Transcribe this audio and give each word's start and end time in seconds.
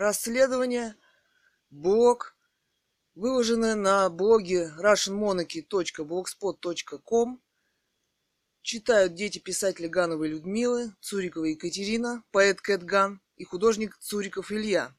Расследование, 0.00 0.96
блог, 1.68 2.34
выложенное 3.14 3.74
на 3.74 4.08
блоге 4.08 4.72
russianmonarchy.blogspot.com 4.78 7.42
Читают 8.62 9.12
дети 9.12 9.38
писателя 9.38 9.90
Гановой 9.90 10.28
Людмилы, 10.28 10.94
Цурикова 11.02 11.44
Екатерина, 11.44 12.24
поэт 12.30 12.62
Кэт 12.62 12.82
Ган 12.82 13.20
и 13.36 13.44
художник 13.44 13.98
Цуриков 13.98 14.50
Илья. 14.50 14.96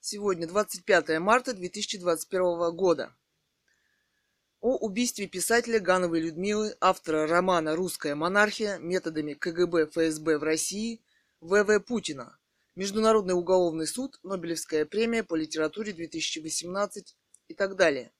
Сегодня 0.00 0.48
25 0.48 1.20
марта 1.20 1.54
2021 1.54 2.74
года. 2.74 3.14
О 4.60 4.78
убийстве 4.78 5.28
писателя 5.28 5.78
Гановой 5.78 6.22
Людмилы, 6.22 6.76
автора 6.80 7.28
романа 7.28 7.76
«Русская 7.76 8.16
монархия. 8.16 8.78
Методами 8.78 9.34
КГБ 9.34 9.90
ФСБ 9.92 10.38
в 10.38 10.42
России» 10.42 11.00
В.В. 11.40 11.78
Путина. 11.78 12.36
Международный 12.78 13.34
уголовный 13.34 13.86
суд, 13.88 14.20
Нобелевская 14.22 14.86
премия 14.86 15.24
по 15.24 15.34
литературе 15.34 15.92
2018 15.92 17.16
и 17.48 17.54
так 17.54 17.74
далее. 17.74 18.12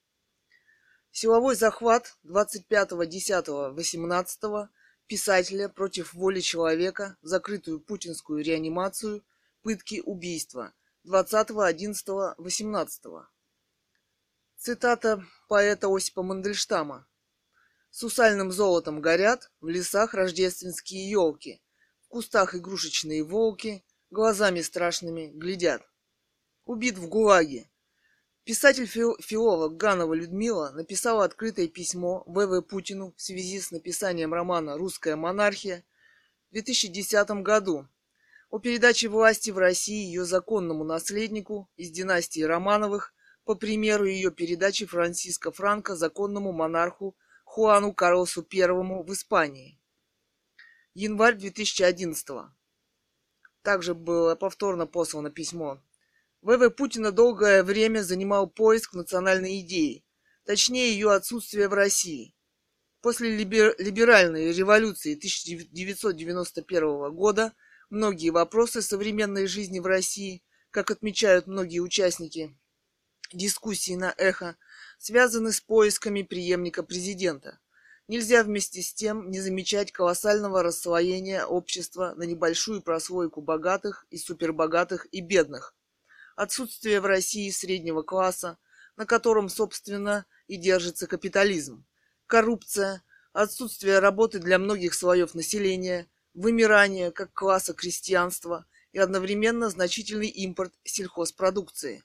Силовой 1.11 1.55
захват 1.55 2.17
25.10.18 2.25 4.67
писателя 5.07 5.69
против 5.69 6.13
воли 6.13 6.41
человека, 6.41 7.15
закрытую 7.21 7.79
путинскую 7.79 8.43
реанимацию, 8.43 9.23
пытки, 9.61 10.01
убийства 10.05 10.73
20.11.18. 11.07 13.23
Цитата 14.57 15.23
поэта 15.47 15.87
Осипа 15.87 16.21
Мандельштама. 16.21 17.07
Сусальным 17.91 18.51
золотом 18.51 18.99
горят 18.99 19.53
в 19.61 19.69
лесах 19.69 20.13
рождественские 20.13 21.09
елки, 21.09 21.61
в 22.01 22.09
кустах 22.09 22.55
игрушечные 22.55 23.23
волки 23.23 23.85
глазами 24.11 24.61
страшными 24.61 25.27
глядят. 25.27 25.81
Убит 26.65 26.97
в 26.97 27.07
ГУЛАГе, 27.07 27.69
Писатель-филолог 28.49 29.77
Ганова 29.77 30.15
Людмила 30.15 30.71
написала 30.71 31.23
открытое 31.23 31.67
письмо 31.67 32.23
В.В. 32.25 32.61
Путину 32.61 33.13
в 33.15 33.21
связи 33.21 33.59
с 33.59 33.69
написанием 33.69 34.33
романа 34.33 34.75
«Русская 34.75 35.15
монархия» 35.15 35.85
в 36.49 36.53
2010 36.53 37.29
году 37.43 37.87
о 38.49 38.57
передаче 38.57 39.07
власти 39.07 39.51
в 39.51 39.59
России 39.59 40.03
ее 40.03 40.25
законному 40.25 40.83
наследнику 40.83 41.69
из 41.75 41.91
династии 41.91 42.41
Романовых 42.41 43.13
по 43.43 43.53
примеру 43.53 44.05
ее 44.05 44.31
передачи 44.31 44.87
Франциско 44.87 45.51
Франко 45.51 45.95
законному 45.95 46.51
монарху 46.51 47.15
Хуану 47.45 47.93
Карлосу 47.93 48.43
I 48.51 48.67
в 49.03 49.13
Испании. 49.13 49.79
Январь 50.95 51.35
2011 51.35 52.27
Также 53.69 53.93
было 53.93 54.33
повторно 54.33 54.87
послано 54.87 55.29
письмо 55.29 55.79
ВВ 56.41 56.71
Путина 56.71 57.11
долгое 57.11 57.61
время 57.61 58.01
занимал 58.01 58.49
поиск 58.49 58.95
национальной 58.95 59.59
идеи, 59.59 60.03
точнее 60.43 60.91
ее 60.91 61.11
отсутствие 61.11 61.67
в 61.67 61.75
России. 61.75 62.33
После 63.01 63.29
либер... 63.37 63.75
либеральной 63.77 64.51
революции 64.53 65.15
1991 65.15 67.11
года 67.13 67.53
многие 67.91 68.31
вопросы 68.31 68.81
современной 68.81 69.45
жизни 69.45 69.77
в 69.79 69.85
России, 69.85 70.41
как 70.71 70.89
отмечают 70.89 71.45
многие 71.45 71.81
участники 71.81 72.57
дискуссии 73.31 73.93
на 73.93 74.15
эхо, 74.17 74.57
связаны 74.97 75.51
с 75.51 75.61
поисками 75.61 76.23
преемника 76.23 76.81
президента. 76.81 77.59
Нельзя 78.09 78.43
вместе 78.43 78.81
с 78.81 78.91
тем 78.91 79.29
не 79.29 79.39
замечать 79.39 79.91
колоссального 79.91 80.63
расслоения 80.63 81.45
общества 81.45 82.15
на 82.17 82.23
небольшую 82.23 82.81
прослойку 82.81 83.39
богатых 83.39 84.07
и 84.09 84.17
супербогатых 84.17 85.05
и 85.11 85.21
бедных, 85.21 85.75
отсутствие 86.35 87.01
в 87.01 87.05
России 87.05 87.51
среднего 87.51 88.01
класса, 88.01 88.57
на 88.97 89.05
котором, 89.05 89.47
собственно, 89.47 90.25
и 90.47 90.57
держится 90.57 91.05
капитализм, 91.05 91.85
коррупция, 92.25 93.03
отсутствие 93.31 93.99
работы 93.99 94.39
для 94.39 94.57
многих 94.57 94.95
слоев 94.95 95.35
населения, 95.35 96.09
вымирание 96.33 97.11
как 97.11 97.31
класса 97.31 97.75
крестьянства 97.75 98.65
и 98.91 98.97
одновременно 98.97 99.69
значительный 99.69 100.29
импорт 100.29 100.73
сельхозпродукции. 100.83 102.03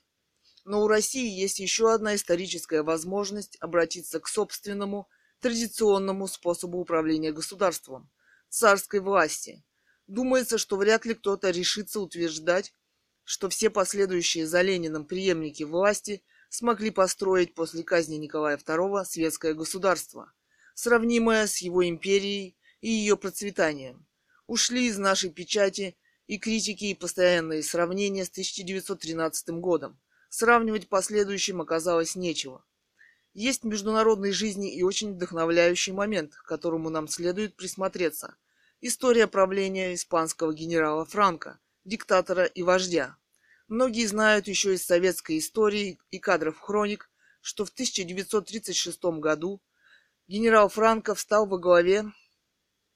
Но 0.65 0.83
у 0.83 0.87
России 0.87 1.27
есть 1.27 1.57
еще 1.57 1.91
одна 1.91 2.13
историческая 2.13 2.83
возможность 2.83 3.57
обратиться 3.59 4.19
к 4.19 4.27
собственному 4.27 5.09
традиционному 5.39 6.27
способу 6.27 6.79
управления 6.79 7.31
государством– 7.31 8.09
царской 8.49 8.99
власти. 8.99 9.63
Думается, 10.07 10.57
что 10.57 10.77
вряд 10.77 11.05
ли 11.05 11.13
кто-то 11.13 11.49
решится 11.49 11.99
утверждать, 11.99 12.73
что 13.23 13.49
все 13.49 13.69
последующие 13.69 14.45
за 14.47 14.61
Лениным 14.61 15.05
преемники 15.05 15.63
власти 15.63 16.23
смогли 16.49 16.91
построить 16.91 17.53
после 17.55 17.83
казни 17.83 18.15
Николая 18.15 18.57
II 18.57 19.03
светское 19.03 19.53
государство, 19.53 20.31
сравнимое 20.73 21.47
с 21.47 21.57
его 21.57 21.87
империей 21.87 22.55
и 22.81 22.89
ее 22.89 23.17
процветанием. 23.17 24.05
Ушли 24.47 24.87
из 24.87 24.97
нашей 24.97 25.31
печати 25.31 25.97
и 26.27 26.37
критики, 26.37 26.85
и 26.85 26.93
постоянные 26.93 27.63
сравнения 27.63 28.25
с 28.25 28.29
1913 28.29 29.49
годом. 29.49 29.99
Сравнивать 30.29 30.87
последующим 30.87 31.61
оказалось 31.61 32.15
нечего. 32.15 32.63
Есть 33.35 33.63
в 33.63 33.67
международной 33.67 34.31
жизни 34.31 34.73
и 34.73 34.81
очень 34.81 35.13
вдохновляющий 35.13 35.91
момент, 35.91 36.33
к 36.33 36.43
которому 36.43 36.89
нам 36.89 37.09
следует 37.09 37.57
присмотреться. 37.57 38.37
История 38.79 39.27
правления 39.27 39.93
испанского 39.93 40.53
генерала 40.53 41.03
Франко– 41.03 41.59
диктатора 41.83 42.45
и 42.45 42.63
вождя. 42.63 43.17
Многие 43.67 44.05
знают 44.05 44.47
еще 44.47 44.73
из 44.73 44.85
советской 44.85 45.39
истории 45.39 45.99
и 46.11 46.17
кадров 46.17 46.57
хроник, 46.57 47.09
что 47.41 47.65
в 47.65 47.71
1936 47.71 49.03
году 49.19 49.61
генерал 50.29 50.69
Франко 50.69 51.13
встал 51.13 51.45
во 51.45 51.57
главе 51.57 52.05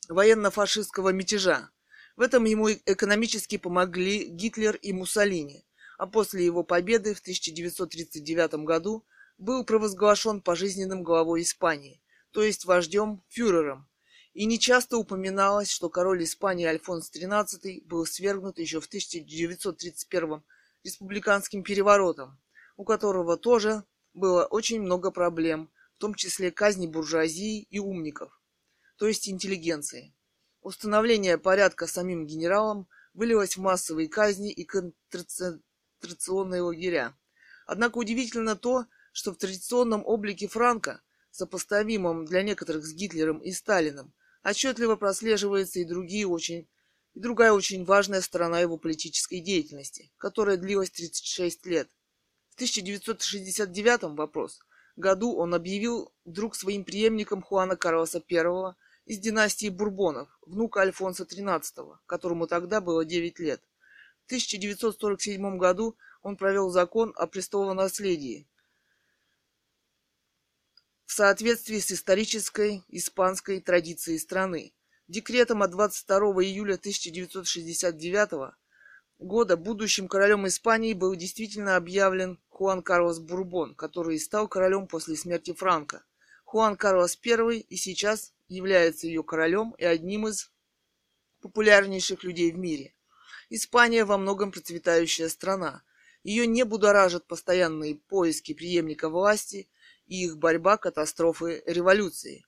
военно-фашистского 0.08 1.10
мятежа. 1.10 1.70
В 2.16 2.22
этом 2.22 2.46
ему 2.46 2.72
экономически 2.72 3.58
помогли 3.58 4.24
Гитлер 4.24 4.78
и 4.78 4.94
Муссолини, 4.94 5.66
а 5.98 6.08
после 6.08 6.46
его 6.46 6.64
победы 6.64 7.14
в 7.14 7.20
1939 7.20 8.64
году 8.64 9.06
был 9.40 9.64
провозглашен 9.64 10.42
пожизненным 10.42 11.02
главой 11.02 11.42
Испании, 11.42 12.04
то 12.32 12.44
есть 12.44 12.66
вождем 12.66 13.24
фюрером, 13.30 13.90
и 14.34 14.46
нечасто 14.46 14.98
упоминалось, 14.98 15.72
что 15.72 15.90
король 15.90 16.24
Испании 16.24 16.66
Альфонс 16.66 17.10
XIII 17.12 17.86
был 17.86 18.06
свергнут 18.06 18.60
еще 18.60 18.80
в 18.80 18.86
1931 18.86 20.44
республиканским 20.84 21.64
переворотом, 21.64 22.40
у 22.78 22.84
которого 22.84 23.38
тоже 23.38 23.84
было 24.14 24.46
очень 24.46 24.82
много 24.82 25.10
проблем, 25.10 25.72
в 25.96 26.00
том 26.00 26.14
числе 26.14 26.52
казни 26.52 26.88
буржуазии 26.88 27.64
и 27.64 27.80
умников, 27.80 28.32
то 28.98 29.08
есть 29.08 29.28
интеллигенции. 29.28 30.14
Установление 30.62 31.38
порядка 31.38 31.88
самим 31.88 32.28
генералом 32.28 32.88
вылилось 33.14 33.56
в 33.56 33.62
массовые 33.62 34.10
казни 34.10 34.52
и 34.52 34.66
концентрационные 34.66 36.62
лагеря. 36.62 37.18
Однако 37.66 37.98
удивительно 37.98 38.56
то, 38.56 38.86
что 39.20 39.34
в 39.34 39.38
традиционном 39.38 40.02
облике 40.06 40.48
Франка, 40.48 41.02
сопоставимом 41.30 42.24
для 42.24 42.42
некоторых 42.42 42.86
с 42.86 42.94
Гитлером 42.94 43.40
и 43.40 43.52
Сталиным, 43.52 44.14
отчетливо 44.46 44.96
прослеживается 44.96 45.80
и 45.80 45.84
другие 45.84 46.26
очень 46.26 46.70
и 47.16 47.20
другая 47.20 47.52
очень 47.52 47.84
важная 47.84 48.22
сторона 48.22 48.62
его 48.62 48.78
политической 48.78 49.42
деятельности, 49.42 50.10
которая 50.16 50.56
длилась 50.56 50.92
36 50.92 51.66
лет. 51.66 51.90
В 52.52 52.56
1969 52.56 54.16
вопрос 54.18 54.62
году 54.96 55.36
он 55.36 55.54
объявил 55.54 56.14
вдруг 56.24 56.56
своим 56.56 56.86
преемником 56.86 57.42
Хуана 57.42 57.76
Карлоса 57.76 58.24
I 58.32 58.74
из 59.06 59.20
династии 59.20 59.68
Бурбонов, 59.68 60.30
внука 60.46 60.80
Альфонса 60.80 61.26
XIII, 61.26 61.98
которому 62.06 62.48
тогда 62.48 62.80
было 62.80 63.04
9 63.04 63.38
лет. 63.40 63.62
В 64.24 64.28
1947 64.28 65.58
году 65.58 65.98
он 66.22 66.38
провел 66.38 66.70
закон 66.70 67.12
о 67.18 67.28
престолонаследии, 67.28 68.48
в 71.10 71.12
соответствии 71.12 71.80
с 71.80 71.92
исторической 71.92 72.84
испанской 72.88 73.62
традицией 73.62 74.20
страны. 74.20 74.74
Декретом 75.08 75.64
от 75.64 75.72
22 75.72 76.18
июля 76.44 76.76
1969 76.76 78.54
года 79.18 79.58
будущим 79.58 80.08
королем 80.08 80.48
Испании 80.48 80.94
был 80.94 81.16
действительно 81.16 81.78
объявлен 81.78 82.38
Хуан 82.50 82.84
Карлос 82.84 83.18
Бурбон, 83.18 83.74
который 83.74 84.18
и 84.18 84.20
стал 84.20 84.48
королем 84.48 84.86
после 84.86 85.16
смерти 85.16 85.52
Франка. 85.52 86.04
Хуан 86.46 86.78
Карлос 86.78 87.18
I 87.26 87.58
и 87.58 87.76
сейчас 87.76 88.32
является 88.48 89.08
ее 89.08 89.24
королем 89.24 89.74
и 89.80 89.86
одним 89.86 90.28
из 90.28 90.52
популярнейших 91.42 92.24
людей 92.24 92.52
в 92.52 92.60
мире. 92.60 92.94
Испания 93.50 94.06
во 94.06 94.20
многом 94.20 94.52
процветающая 94.52 95.30
страна. 95.30 95.82
Ее 96.22 96.46
не 96.46 96.66
будоражат 96.66 97.26
постоянные 97.26 97.96
поиски 97.96 98.54
преемника 98.54 99.10
власти– 99.10 99.68
и 100.10 100.26
их 100.26 100.38
борьба 100.38 100.78
катастрофы 100.78 101.64
революции. 101.66 102.46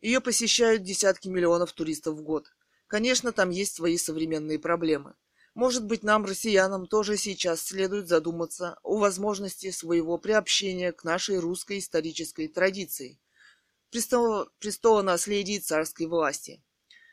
Ее 0.00 0.20
посещают 0.20 0.82
десятки 0.82 1.28
миллионов 1.28 1.72
туристов 1.72 2.16
в 2.16 2.22
год. 2.22 2.48
Конечно, 2.86 3.32
там 3.32 3.50
есть 3.50 3.74
свои 3.74 3.98
современные 3.98 4.58
проблемы. 4.58 5.14
Может 5.54 5.84
быть, 5.84 6.02
нам, 6.02 6.24
россиянам, 6.24 6.86
тоже 6.86 7.16
сейчас 7.16 7.62
следует 7.62 8.08
задуматься 8.08 8.78
о 8.82 8.98
возможности 8.98 9.70
своего 9.70 10.18
приобщения 10.18 10.92
к 10.92 11.04
нашей 11.04 11.38
русской 11.38 11.78
исторической 11.78 12.48
традиции, 12.48 13.18
престола, 13.90 15.02
наследия 15.02 15.60
царской 15.60 16.06
власти. 16.06 16.62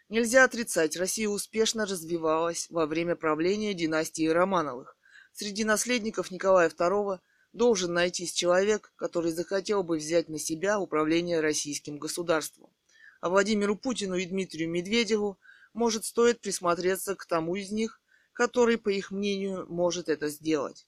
Нельзя 0.09 0.43
отрицать, 0.43 0.97
Россия 0.97 1.27
успешно 1.27 1.85
развивалась 1.85 2.67
во 2.69 2.85
время 2.85 3.15
правления 3.15 3.73
династии 3.73 4.27
Романовых. 4.27 4.97
Среди 5.31 5.63
наследников 5.63 6.29
Николая 6.29 6.69
II 6.69 7.19
должен 7.53 7.93
найтись 7.93 8.33
человек, 8.33 8.91
который 8.95 9.31
захотел 9.31 9.83
бы 9.83 9.97
взять 9.97 10.27
на 10.27 10.39
себя 10.39 10.79
управление 10.79 11.39
российским 11.39 11.97
государством. 11.97 12.69
А 13.21 13.29
Владимиру 13.29 13.77
Путину 13.77 14.15
и 14.15 14.25
Дмитрию 14.25 14.69
Медведеву, 14.69 15.39
может, 15.73 16.03
стоит 16.03 16.41
присмотреться 16.41 17.15
к 17.15 17.25
тому 17.25 17.55
из 17.55 17.71
них, 17.71 18.01
который, 18.33 18.77
по 18.77 18.89
их 18.89 19.11
мнению, 19.11 19.65
может 19.69 20.09
это 20.09 20.27
сделать. 20.29 20.87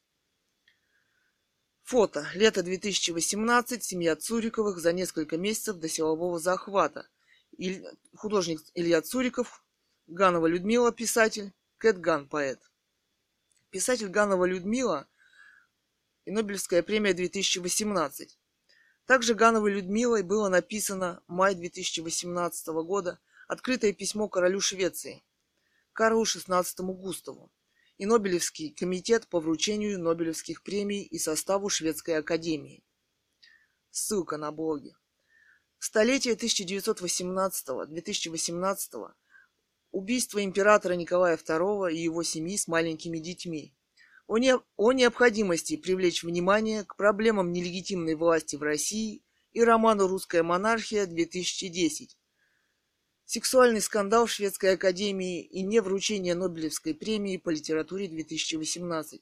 Фото. 1.83 2.27
Лето 2.33 2.63
2018. 2.63 3.83
Семья 3.83 4.15
Цуриковых 4.15 4.79
за 4.79 4.91
несколько 4.91 5.37
месяцев 5.37 5.77
до 5.77 5.87
силового 5.87 6.39
захвата. 6.39 7.07
Иль... 7.57 7.85
Художник 8.15 8.59
Илья 8.73 9.01
Цуриков, 9.01 9.63
Ганова 10.07 10.47
Людмила, 10.47 10.91
писатель, 10.91 11.53
Кэт 11.77 11.99
Ган, 11.99 12.27
поэт. 12.27 12.59
Писатель 13.69 14.07
Ганова 14.07 14.45
Людмила 14.45 15.07
и 16.25 16.31
Нобелевская 16.31 16.83
премия 16.83 17.13
2018. 17.13 18.37
Также 19.05 19.35
Гановой 19.35 19.71
Людмилой 19.73 20.23
было 20.23 20.49
написано 20.49 21.23
май 21.27 21.55
2018 21.55 22.67
года 22.83 23.21
открытое 23.47 23.93
письмо 23.93 24.27
королю 24.27 24.59
Швеции 24.59 25.23
Карлу 25.93 26.23
XVI 26.23 26.65
Густаву 26.93 27.49
и 27.97 28.05
Нобелевский 28.05 28.71
комитет 28.71 29.27
по 29.27 29.39
вручению 29.39 29.97
Нобелевских 29.99 30.61
премий 30.63 31.03
и 31.03 31.19
составу 31.19 31.69
Шведской 31.69 32.17
академии. 32.17 32.83
Ссылка 33.91 34.37
на 34.37 34.51
блоге. 34.51 34.97
Столетие 35.79 36.35
1918-2018 36.35 39.13
убийство 39.91 40.43
императора 40.43 40.95
Николая 40.95 41.37
II 41.37 41.93
и 41.93 42.01
его 42.01 42.23
семьи 42.23 42.57
с 42.57 42.67
маленькими 42.67 43.19
детьми. 43.19 43.73
О, 44.27 44.37
не, 44.37 44.55
о 44.75 44.91
необходимости 44.91 45.77
привлечь 45.77 46.23
внимание 46.23 46.83
к 46.83 46.95
проблемам 46.95 47.51
нелегитимной 47.51 48.15
власти 48.15 48.55
в 48.55 48.63
России 48.63 49.23
и 49.53 49.63
роману 49.63 50.07
«Русская 50.07 50.41
монархия-2010», 50.41 52.09
Сексуальный 53.27 53.81
скандал 53.81 54.27
в 54.27 54.31
Шведской 54.31 54.73
академии 54.73 55.41
и 55.41 55.63
невручение 55.63 56.35
Нобелевской 56.35 56.93
премии 56.93 57.37
по 57.37 57.49
литературе 57.49 58.07
2018. 58.07 59.21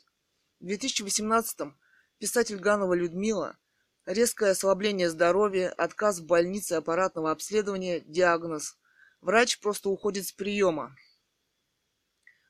В 0.59 0.65
2018 0.65 1.73
писатель 2.17 2.57
Ганова 2.57 2.93
Людмила 2.93 3.57
резкое 4.05 4.51
ослабление 4.51 5.09
здоровья, 5.09 5.69
отказ 5.69 6.19
в 6.19 6.25
больнице 6.25 6.73
аппаратного 6.73 7.31
обследования, 7.31 8.01
диагноз. 8.01 8.77
Врач 9.21 9.61
просто 9.61 9.89
уходит 9.89 10.27
с 10.27 10.33
приема 10.33 10.93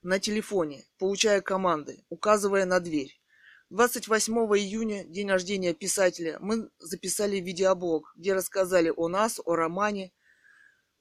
на 0.03 0.19
телефоне, 0.19 0.85
получая 0.99 1.41
команды, 1.41 2.05
указывая 2.09 2.65
на 2.65 2.79
дверь. 2.79 3.19
28 3.69 4.33
июня, 4.33 5.03
день 5.03 5.29
рождения 5.29 5.73
писателя, 5.73 6.37
мы 6.39 6.69
записали 6.77 7.37
видеоблог, 7.37 8.13
где 8.15 8.33
рассказали 8.33 8.93
о 8.95 9.07
нас, 9.07 9.41
о 9.43 9.55
романе– 9.55 10.11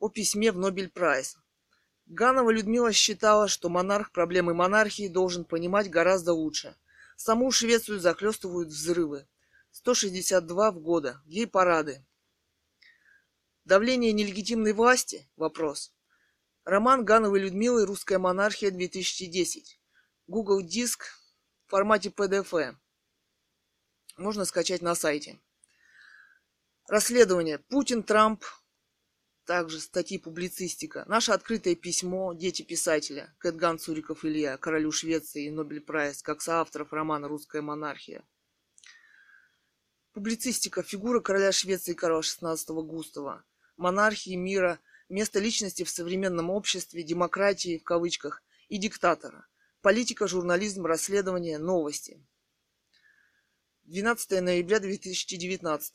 о 0.02 0.08
письме 0.08 0.50
в 0.50 0.58
Нобель 0.58 0.90
Прайс. 0.90 1.36
Ганова 2.06 2.50
Людмила 2.50 2.92
считала, 2.92 3.46
что 3.46 3.68
монарх 3.68 4.10
проблемы 4.10 4.52
монархии 4.52 5.06
должен 5.06 5.44
понимать 5.44 5.88
гораздо 5.88 6.32
лучше. 6.32 6.74
Саму 7.16 7.52
Швецию 7.52 8.00
захлестывают 8.00 8.70
взрывы. 8.70 9.28
162 9.70 10.72
в 10.72 10.80
года. 10.80 11.22
Ей 11.24 11.46
парады. 11.46 12.04
Давление 13.64 14.12
нелегитимной 14.12 14.72
власти? 14.72 15.30
Вопрос. 15.36 15.94
Роман 16.64 17.04
Гановой 17.04 17.40
Людмилы 17.40 17.84
«Русская 17.86 18.18
монархия 18.18 18.70
2010». 18.70 19.64
Google 20.28 20.62
Диск 20.62 21.06
в 21.66 21.70
формате 21.70 22.10
PDF. 22.10 22.76
Можно 24.16 24.44
скачать 24.44 24.80
на 24.80 24.94
сайте. 24.94 25.40
Расследование. 26.88 27.58
Путин, 27.58 28.04
Трамп, 28.04 28.44
также 29.44 29.80
статьи 29.80 30.18
публицистика. 30.18 31.04
Наше 31.08 31.32
открытое 31.32 31.74
письмо 31.74 32.32
«Дети 32.32 32.62
писателя» 32.62 33.34
Кэтган 33.38 33.80
Цуриков 33.80 34.24
Илья, 34.24 34.56
королю 34.56 34.92
Швеции 34.92 35.48
Нобель 35.48 35.80
Прайс, 35.80 36.22
как 36.22 36.40
соавторов 36.40 36.92
романа 36.92 37.26
«Русская 37.26 37.60
монархия». 37.60 38.24
Публицистика. 40.12 40.84
Фигура 40.84 41.18
короля 41.18 41.50
Швеции 41.50 41.94
Карла 41.94 42.20
XVI 42.20 42.56
Густава. 42.84 43.44
Монархии 43.76 44.36
мира. 44.36 44.78
Место 45.12 45.40
личности 45.40 45.82
в 45.84 45.90
современном 45.90 46.48
обществе, 46.48 47.02
демократии 47.02 47.76
в 47.76 47.84
кавычках 47.84 48.42
и 48.70 48.78
диктатора. 48.78 49.46
Политика, 49.82 50.26
журнализм, 50.26 50.86
расследование, 50.86 51.58
новости. 51.58 52.26
12 53.82 54.40
ноября 54.40 54.80
2019. 54.80 55.94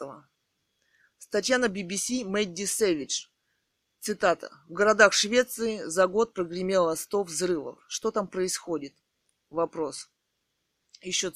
Статья 1.18 1.58
на 1.58 1.66
BBC 1.66 2.26
Мэдди 2.26 2.66
Сэвидж. 2.66 3.30
Цитата. 4.02 4.52
В 4.70 4.74
городах 4.74 5.14
Швеции 5.14 5.82
за 5.86 6.06
год 6.06 6.36
прогремело 6.36 6.94
100 6.94 7.24
взрывов. 7.24 7.84
Что 7.88 8.12
там 8.12 8.28
происходит? 8.28 8.94
Вопрос. 9.50 10.12
Еще 11.02 11.34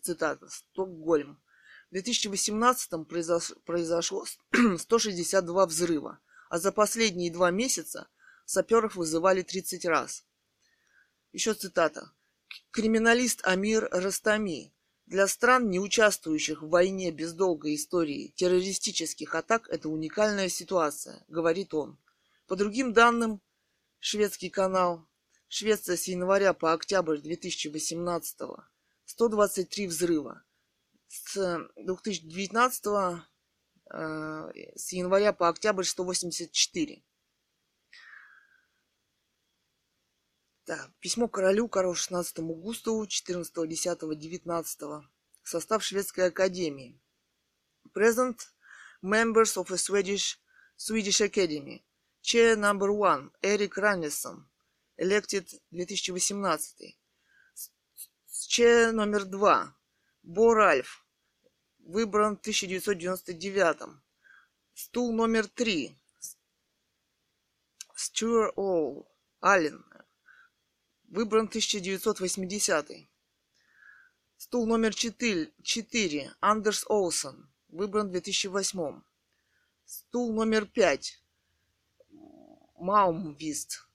цитата. 0.00 0.48
Стокгольм. 0.48 1.38
В 1.90 1.92
2018 1.92 3.06
произошло 3.06 4.24
162 4.78 5.66
взрыва, 5.66 6.20
а 6.48 6.58
за 6.58 6.72
последние 6.72 7.30
два 7.30 7.50
месяца 7.50 8.08
саперов 8.44 8.96
вызывали 8.96 9.42
30 9.42 9.84
раз. 9.86 10.24
Еще 11.32 11.54
цитата. 11.54 12.12
Криминалист 12.70 13.40
Амир 13.44 13.88
Растами. 13.90 14.72
Для 15.06 15.26
стран, 15.26 15.70
не 15.70 15.80
участвующих 15.80 16.62
в 16.62 16.68
войне 16.68 17.10
без 17.10 17.32
долгой 17.32 17.76
истории 17.76 18.34
террористических 18.36 19.34
атак, 19.34 19.68
это 19.68 19.88
уникальная 19.88 20.48
ситуация, 20.48 21.24
говорит 21.28 21.72
он. 21.72 21.98
По 22.46 22.56
другим 22.56 22.92
данным, 22.92 23.40
шведский 24.00 24.50
канал, 24.50 25.08
Швеция 25.50 25.96
с 25.96 26.06
января 26.08 26.52
по 26.52 26.74
октябрь 26.74 27.18
2018 27.18 28.38
123 29.06 29.86
взрыва. 29.86 30.44
С 31.08 31.68
2019 31.76 32.86
э, 32.86 33.20
с 33.90 34.92
января 34.92 35.32
по 35.32 35.48
октябрь 35.48 35.84
184. 35.84 37.02
Так, 40.64 40.90
письмо 41.00 41.28
королю 41.28 41.66
Карлу 41.68 41.94
XVI 41.94 42.24
Густаву 42.36 43.06
14, 43.06 43.68
10, 43.68 44.18
19. 44.18 44.80
Состав 45.42 45.82
Шведской 45.82 46.26
Академии. 46.26 47.00
Present 47.94 48.36
members 49.02 49.56
of 49.56 49.70
a 49.70 49.78
Swedish, 49.78 50.38
Swedish 50.76 51.22
Academy. 51.22 51.82
Chair 52.20 52.56
number 52.56 52.90
one 52.90 53.30
Эрик 53.40 53.78
Раннисон, 53.78 54.46
elected 54.98 55.48
2018. 55.70 56.98
Chair 58.48 58.92
номер 58.92 59.24
два 59.24 59.74
Бо 60.22 60.52
Ральф, 60.52 61.06
выбран 61.88 62.36
в 62.36 62.40
1999. 62.40 63.98
Стул 64.74 65.12
номер 65.12 65.48
три 65.48 65.96
Стюар 67.96 68.52
Олл, 68.56 69.10
Аллен, 69.40 69.84
выбран 71.08 71.46
в 71.46 71.48
1980. 71.48 73.08
Стул 74.36 74.66
номер 74.66 74.94
4, 74.94 75.50
4 75.62 76.34
Андерс 76.40 76.84
Олсон, 76.88 77.50
выбран 77.68 78.08
в 78.08 78.10
2008. 78.12 79.02
Стул 79.84 80.32
номер 80.32 80.66
5 80.66 81.22
Маумвист. 82.76 83.88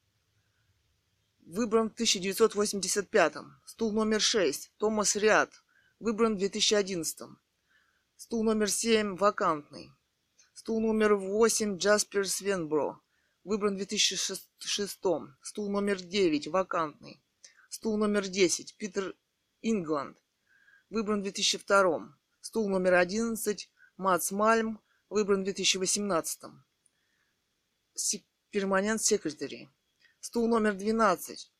Выбран 1.46 1.90
в 1.90 1.94
1985 1.94 3.34
Стул 3.66 3.92
номер 3.94 4.20
6. 4.20 4.72
Томас 4.78 5.16
Риад. 5.16 5.54
Выбран 6.00 6.36
в 6.36 6.40
2011 6.40 7.43
Стул 8.24 8.46
номер 8.46 8.70
7. 8.72 9.18
Вакантный. 9.18 9.92
Стул 10.54 10.80
номер 10.80 11.16
8. 11.16 11.76
Джаспер 11.76 12.26
Свенбро. 12.26 13.02
Выбран 13.44 13.74
в 13.74 13.78
2006 13.78 14.50
Стул 15.42 15.70
номер 15.70 16.02
9. 16.02 16.48
Вакантный. 16.48 17.22
Стул 17.68 17.98
номер 17.98 18.30
10. 18.30 18.78
Питер 18.78 19.14
Ингланд. 19.62 20.18
Выбран 20.90 21.20
в 21.20 21.24
2002 21.24 22.18
Стул 22.40 22.70
номер 22.70 22.94
11. 22.94 23.70
Мац 23.98 24.32
Мальм. 24.32 24.80
Выбран 25.10 25.42
в 25.42 25.44
2018 25.44 26.44
Перманент 28.52 29.02
секретари. 29.02 29.70
Стул 30.22 30.48
номер 30.48 30.76
12. 30.76 31.52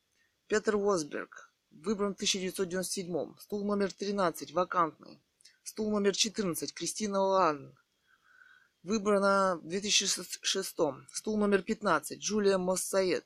Петр 0.46 0.76
Восберг. 0.78 1.52
Выбран 1.70 2.14
в 2.14 2.16
1997. 2.16 3.36
Стул 3.38 3.66
номер 3.66 3.92
13. 3.92 4.52
Вакантный. 4.52 5.20
Стул 5.64 5.90
номер 5.90 6.14
14. 6.14 6.74
Кристина 6.74 7.20
Лан. 7.20 7.74
Выбрана 8.82 9.58
в 9.62 9.66
2006. 9.66 10.76
Стул 11.10 11.38
номер 11.38 11.62
15. 11.62 12.18
Джулия 12.18 12.58
Моссаед. 12.58 13.24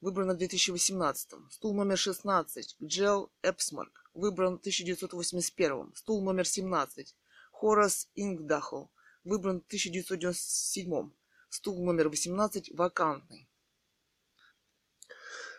Выбрана 0.00 0.34
в 0.34 0.38
2018. 0.38 1.30
Стул 1.50 1.74
номер 1.74 1.98
16. 1.98 2.76
Джел 2.84 3.32
Эпсмарк. 3.42 4.08
Выбран 4.14 4.58
в 4.58 4.60
1981. 4.60 5.92
Стул 5.96 6.22
номер 6.22 6.46
17. 6.46 7.16
Хорас 7.50 8.08
Ингдахл. 8.14 8.84
Выбран 9.24 9.60
в 9.60 9.66
1997. 9.66 11.10
Стул 11.48 11.84
номер 11.84 12.08
18. 12.08 12.70
Вакантный. 12.74 13.48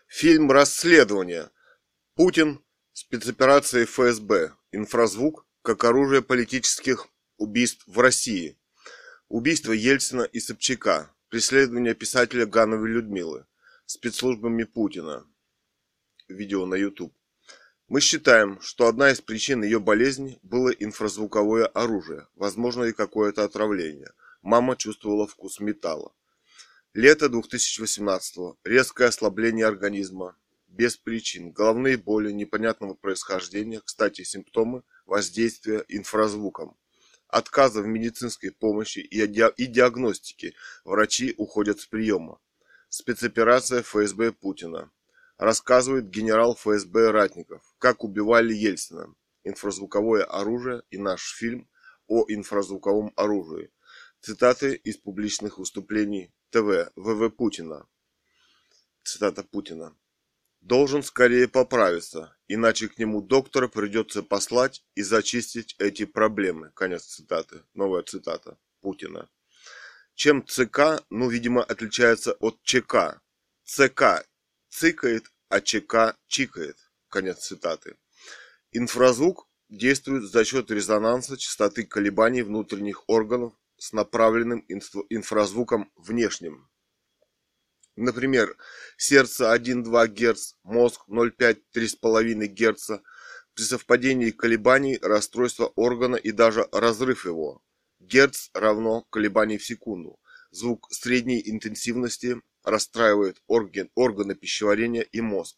Фильм 0.07 0.51
«Расследование». 0.51 1.51
Путин. 2.15 2.63
Спецоперация 2.93 3.85
ФСБ. 3.85 4.55
Инфразвук 4.71 5.45
как 5.63 5.85
оружие 5.85 6.21
политических 6.21 7.07
убийств 7.37 7.83
в 7.87 7.97
России. 7.99 8.57
Убийство 9.29 9.71
Ельцина 9.71 10.23
и 10.23 10.41
Собчака. 10.41 11.15
Преследование 11.29 11.95
писателя 11.95 12.45
Гановой 12.45 12.89
Людмилы. 12.89 13.45
Спецслужбами 13.85 14.65
Путина. 14.65 15.25
Видео 16.27 16.65
на 16.65 16.75
YouTube. 16.75 17.13
Мы 17.87 18.01
считаем, 18.01 18.59
что 18.59 18.87
одна 18.87 19.11
из 19.11 19.21
причин 19.21 19.63
ее 19.63 19.79
болезни 19.79 20.37
было 20.43 20.69
инфразвуковое 20.69 21.65
оружие, 21.67 22.27
возможно 22.35 22.83
и 22.83 22.91
какое-то 22.91 23.45
отравление. 23.45 24.11
Мама 24.41 24.75
чувствовала 24.75 25.27
вкус 25.27 25.61
металла. 25.61 26.13
Лето 26.93 27.29
2018 27.29 28.37
-го. 28.37 28.57
Резкое 28.65 29.07
ослабление 29.07 29.65
организма. 29.65 30.35
Без 30.67 30.97
причин. 30.97 31.51
Головные 31.51 31.97
боли 31.97 32.31
непонятного 32.33 32.95
происхождения. 32.95 33.79
Кстати, 33.79 34.23
симптомы 34.23 34.83
воздействия 35.05 35.85
инфразвуком. 35.87 36.77
Отказа 37.27 37.81
в 37.81 37.87
медицинской 37.87 38.51
помощи 38.51 38.99
и 38.99 39.25
диагностике. 39.25 40.53
Врачи 40.85 41.33
уходят 41.37 41.79
с 41.79 41.87
приема. 41.87 42.39
Спецоперация 42.89 43.81
ФСБ 43.81 44.33
Путина. 44.33 44.91
Рассказывает 45.37 46.09
генерал 46.09 46.55
ФСБ 46.55 47.11
Ратников, 47.11 47.63
как 47.79 48.03
убивали 48.03 48.53
Ельцина. 48.53 49.13
Инфразвуковое 49.43 50.23
оружие 50.25 50.83
и 50.91 50.97
наш 50.97 51.33
фильм 51.35 51.67
о 52.07 52.25
инфразвуковом 52.27 53.11
оружии. 53.15 53.71
Цитаты 54.21 54.75
из 54.75 54.97
публичных 54.97 55.57
выступлений 55.57 56.31
ТВ 56.51 56.91
ВВ 56.95 57.29
Путина. 57.35 57.87
Цитата 59.03 59.43
Путина. 59.43 59.97
Должен 60.63 61.03
скорее 61.03 61.49
поправиться, 61.49 62.37
иначе 62.47 62.87
к 62.87 62.97
нему 62.97 63.21
доктора 63.21 63.67
придется 63.67 64.23
послать 64.23 64.81
и 64.95 65.01
зачистить 65.01 65.75
эти 65.77 66.05
проблемы. 66.05 66.71
Конец 66.73 67.03
цитаты. 67.03 67.63
Новая 67.73 68.01
цитата 68.03 68.57
Путина. 68.79 69.29
Чем 70.15 70.47
ЦК, 70.47 71.03
ну, 71.09 71.27
видимо, 71.29 71.61
отличается 71.61 72.31
от 72.39 72.63
ЧК. 72.63 73.19
ЦК 73.65 74.25
цикает, 74.69 75.25
а 75.49 75.59
ЧК 75.59 76.15
чикает. 76.27 76.77
Конец 77.09 77.39
цитаты. 77.39 77.97
Инфразвук 78.71 79.49
действует 79.67 80.23
за 80.23 80.45
счет 80.45 80.71
резонанса 80.71 81.35
частоты 81.35 81.83
колебаний 81.83 82.41
внутренних 82.41 83.03
органов 83.09 83.53
с 83.77 83.91
направленным 83.91 84.63
инфразвуком 84.69 85.91
внешним. 85.97 86.69
Например, 87.95 88.57
сердце 88.97 89.55
1,2 89.55 90.07
Гц, 90.07 90.55
мозг 90.63 91.01
0,5-3,5 91.07 92.47
Гц. 92.47 92.91
При 93.53 93.63
совпадении 93.63 94.31
колебаний 94.31 94.97
расстройство 94.99 95.67
органа 95.75 96.15
и 96.15 96.31
даже 96.31 96.67
разрыв 96.71 97.25
его. 97.25 97.61
Герц 97.99 98.49
равно 98.53 99.03
колебаний 99.11 99.59
в 99.59 99.65
секунду. 99.65 100.19
Звук 100.49 100.87
средней 100.91 101.41
интенсивности 101.45 102.41
расстраивает 102.63 103.41
орган, 103.47 103.89
органы 103.95 104.33
пищеварения 104.35 105.01
и 105.01 105.21
мозг, 105.21 105.57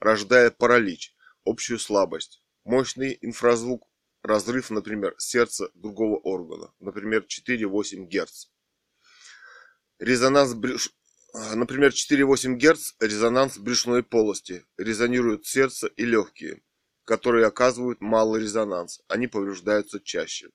рождая 0.00 0.50
паралич, 0.50 1.14
общую 1.44 1.78
слабость. 1.78 2.42
Мощный 2.64 3.18
инфразвук 3.20 3.88
разрыв, 4.22 4.70
например, 4.70 5.14
сердца 5.18 5.70
другого 5.74 6.16
органа, 6.18 6.72
например, 6.80 7.24
4-8 7.24 8.06
Гц. 8.06 8.48
Резонанс 9.98 10.54
брюш... 10.54 10.90
Например, 11.34 11.90
4-8 11.90 12.54
Гц– 12.54 12.94
резонанс 13.00 13.58
брюшной 13.58 14.02
полости. 14.02 14.64
Резонируют 14.76 15.46
сердце 15.46 15.88
и 15.88 16.04
легкие, 16.04 16.62
которые 17.04 17.46
оказывают 17.46 18.00
малый 18.00 18.42
резонанс. 18.42 19.00
Они 19.08 19.26
повреждаются 19.26 20.00
чаще. 20.00 20.48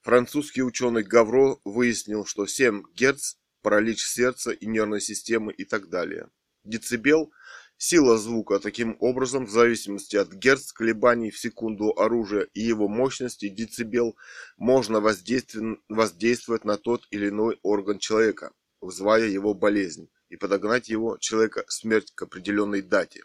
Французский 0.00 0.62
ученый 0.62 1.04
Гавро 1.04 1.58
выяснил, 1.64 2.26
что 2.26 2.46
7 2.46 2.82
Гц– 2.94 3.36
паралич 3.62 4.04
сердца 4.04 4.50
и 4.50 4.66
нервной 4.66 5.00
системы 5.00 5.52
и 5.52 5.64
так 5.64 5.88
далее. 5.88 6.28
Децибел– 6.64 7.32
Сила 7.84 8.16
звука 8.16 8.60
таким 8.60 8.96
образом, 9.00 9.44
в 9.44 9.50
зависимости 9.50 10.14
от 10.14 10.32
герц 10.32 10.70
колебаний 10.70 11.32
в 11.32 11.38
секунду 11.40 11.90
оружия 11.98 12.46
и 12.54 12.60
его 12.60 12.86
мощности 12.86 13.48
децибел, 13.48 14.16
можно 14.56 15.00
воздействовать 15.00 16.64
на 16.64 16.78
тот 16.78 17.08
или 17.10 17.30
иной 17.30 17.58
орган 17.64 17.98
человека, 17.98 18.52
вызывая 18.82 19.26
его 19.26 19.54
болезнь 19.54 20.10
и 20.28 20.36
подогнать 20.36 20.90
его 20.90 21.16
человека 21.18 21.64
смерть 21.68 22.12
к 22.14 22.22
определенной 22.22 22.82
дате. 22.82 23.24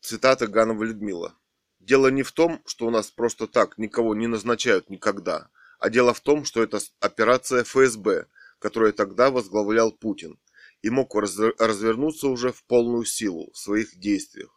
Цитата 0.00 0.46
Ганова 0.46 0.84
Людмила. 0.84 1.36
Дело 1.78 2.08
не 2.08 2.22
в 2.22 2.32
том, 2.32 2.62
что 2.64 2.86
у 2.86 2.90
нас 2.90 3.10
просто 3.10 3.46
так 3.46 3.76
никого 3.76 4.14
не 4.14 4.26
назначают 4.26 4.88
никогда, 4.88 5.50
а 5.78 5.90
дело 5.90 6.14
в 6.14 6.20
том, 6.20 6.46
что 6.46 6.62
это 6.62 6.78
операция 7.00 7.64
ФСБ, 7.64 8.26
которую 8.58 8.94
тогда 8.94 9.30
возглавлял 9.30 9.92
Путин– 9.92 10.38
и 10.82 10.90
мог 10.90 11.14
развернуться 11.14 12.28
уже 12.28 12.52
в 12.52 12.64
полную 12.64 13.04
силу 13.04 13.50
в 13.52 13.58
своих 13.58 13.98
действиях. 13.98 14.50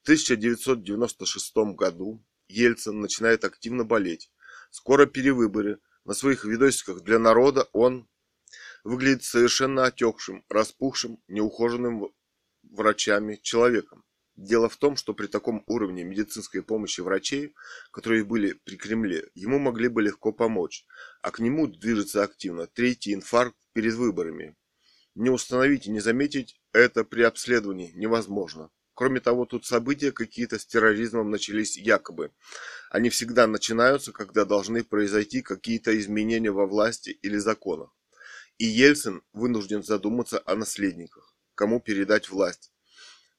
В 0.00 0.02
1996 0.02 1.74
году 1.74 2.24
Ельцин 2.48 3.00
начинает 3.00 3.44
активно 3.44 3.84
болеть. 3.84 4.30
Скоро 4.70 5.06
перевыборы. 5.06 5.78
На 6.04 6.14
своих 6.14 6.44
видосиках 6.44 7.02
для 7.02 7.18
народа 7.18 7.68
он 7.72 8.08
выглядит 8.84 9.24
совершенно 9.24 9.86
отекшим, 9.86 10.44
распухшим, 10.48 11.18
неухоженным 11.28 12.12
врачами 12.62 13.38
человеком. 13.42 14.04
Дело 14.36 14.70
в 14.70 14.76
том, 14.76 14.96
что 14.96 15.12
при 15.12 15.26
таком 15.26 15.62
уровне 15.66 16.02
медицинской 16.02 16.62
помощи 16.62 17.02
врачей, 17.02 17.54
которые 17.90 18.24
были 18.24 18.54
при 18.64 18.76
Кремле, 18.76 19.28
ему 19.34 19.58
могли 19.58 19.88
бы 19.88 20.00
легко 20.00 20.32
помочь, 20.32 20.86
а 21.20 21.30
к 21.30 21.40
нему 21.40 21.66
движется 21.66 22.22
активно 22.22 22.66
третий 22.66 23.12
инфаркт 23.12 23.56
перед 23.74 23.94
выборами, 23.94 24.56
не 25.14 25.28
установить 25.28 25.86
и 25.86 25.90
не 25.90 26.00
заметить 26.00 26.58
это 26.72 27.04
при 27.04 27.22
обследовании 27.22 27.92
невозможно. 27.94 28.70
Кроме 28.94 29.20
того, 29.20 29.44
тут 29.44 29.66
события 29.66 30.12
какие-то 30.12 30.58
с 30.58 30.66
терроризмом 30.66 31.30
начались 31.30 31.76
якобы. 31.76 32.32
Они 32.90 33.10
всегда 33.10 33.46
начинаются, 33.46 34.12
когда 34.12 34.44
должны 34.44 34.84
произойти 34.84 35.42
какие-то 35.42 35.98
изменения 35.98 36.50
во 36.50 36.66
власти 36.66 37.10
или 37.10 37.36
законах. 37.36 37.90
И 38.60 38.66
Ельцин 38.66 39.22
вынужден 39.32 39.82
задуматься 39.82 40.42
о 40.44 40.54
наследниках, 40.54 41.34
кому 41.54 41.80
передать 41.80 42.28
власть. 42.28 42.70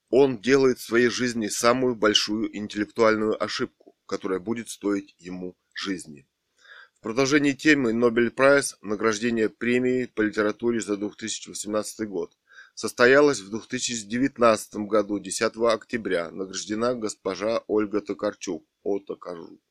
Он 0.10 0.42
делает 0.42 0.80
в 0.80 0.84
своей 0.84 1.10
жизни 1.10 1.48
самую 1.48 1.94
большую 1.94 2.58
интеллектуальную 2.58 3.42
ошибку, 3.42 3.96
которая 4.08 4.40
будет 4.40 4.70
стоить 4.70 5.14
ему 5.20 5.56
жизни. 5.76 6.28
В 6.96 7.02
продолжении 7.02 7.52
темы 7.52 7.94
Нобель 7.94 8.32
Прайс 8.32 8.80
награждение 8.82 9.48
премии 9.48 10.08
по 10.08 10.24
литературе 10.24 10.82
за 10.82 10.98
2018 10.98 12.10
год 12.10 12.36
состоялось 12.74 13.42
в 13.42 13.52
2019 13.52 14.74
году 14.88 15.20
10 15.20 15.54
октября. 15.72 16.32
Награждена 16.32 16.96
госпожа 16.96 17.64
Ольга 17.68 18.02
Токарчук. 18.02 18.66
О, 18.82 18.98
Токарчук. 18.98 19.62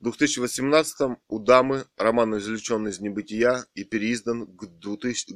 В 0.00 0.04
2018 0.04 1.18
у 1.28 1.38
дамы 1.38 1.86
роман 1.96 2.36
извлечен 2.38 2.86
из 2.88 3.00
небытия 3.00 3.66
и 3.74 3.84
переиздан 3.84 4.46
к, 4.46 4.66
2000, 4.66 5.34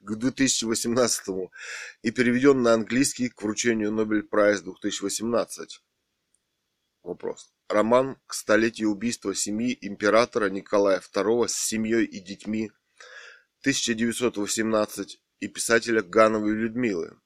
к 0.00 0.14
2018 0.16 1.28
и 2.02 2.10
переведен 2.10 2.62
на 2.62 2.74
английский 2.74 3.28
к 3.28 3.42
вручению 3.42 3.92
Нобель 3.92 4.22
Прайс 4.24 4.62
2018. 4.62 5.80
Вопрос. 7.02 7.52
Роман 7.68 8.16
к 8.26 8.34
столетию 8.34 8.90
убийства 8.90 9.34
семьи 9.34 9.76
императора 9.80 10.50
Николая 10.50 11.00
II 11.00 11.48
с 11.48 11.54
семьей 11.54 12.04
и 12.04 12.20
детьми 12.20 12.70
1918 13.60 15.20
и 15.40 15.48
писателя 15.48 16.02
Гановой 16.02 16.52
Людмилы 16.52 17.16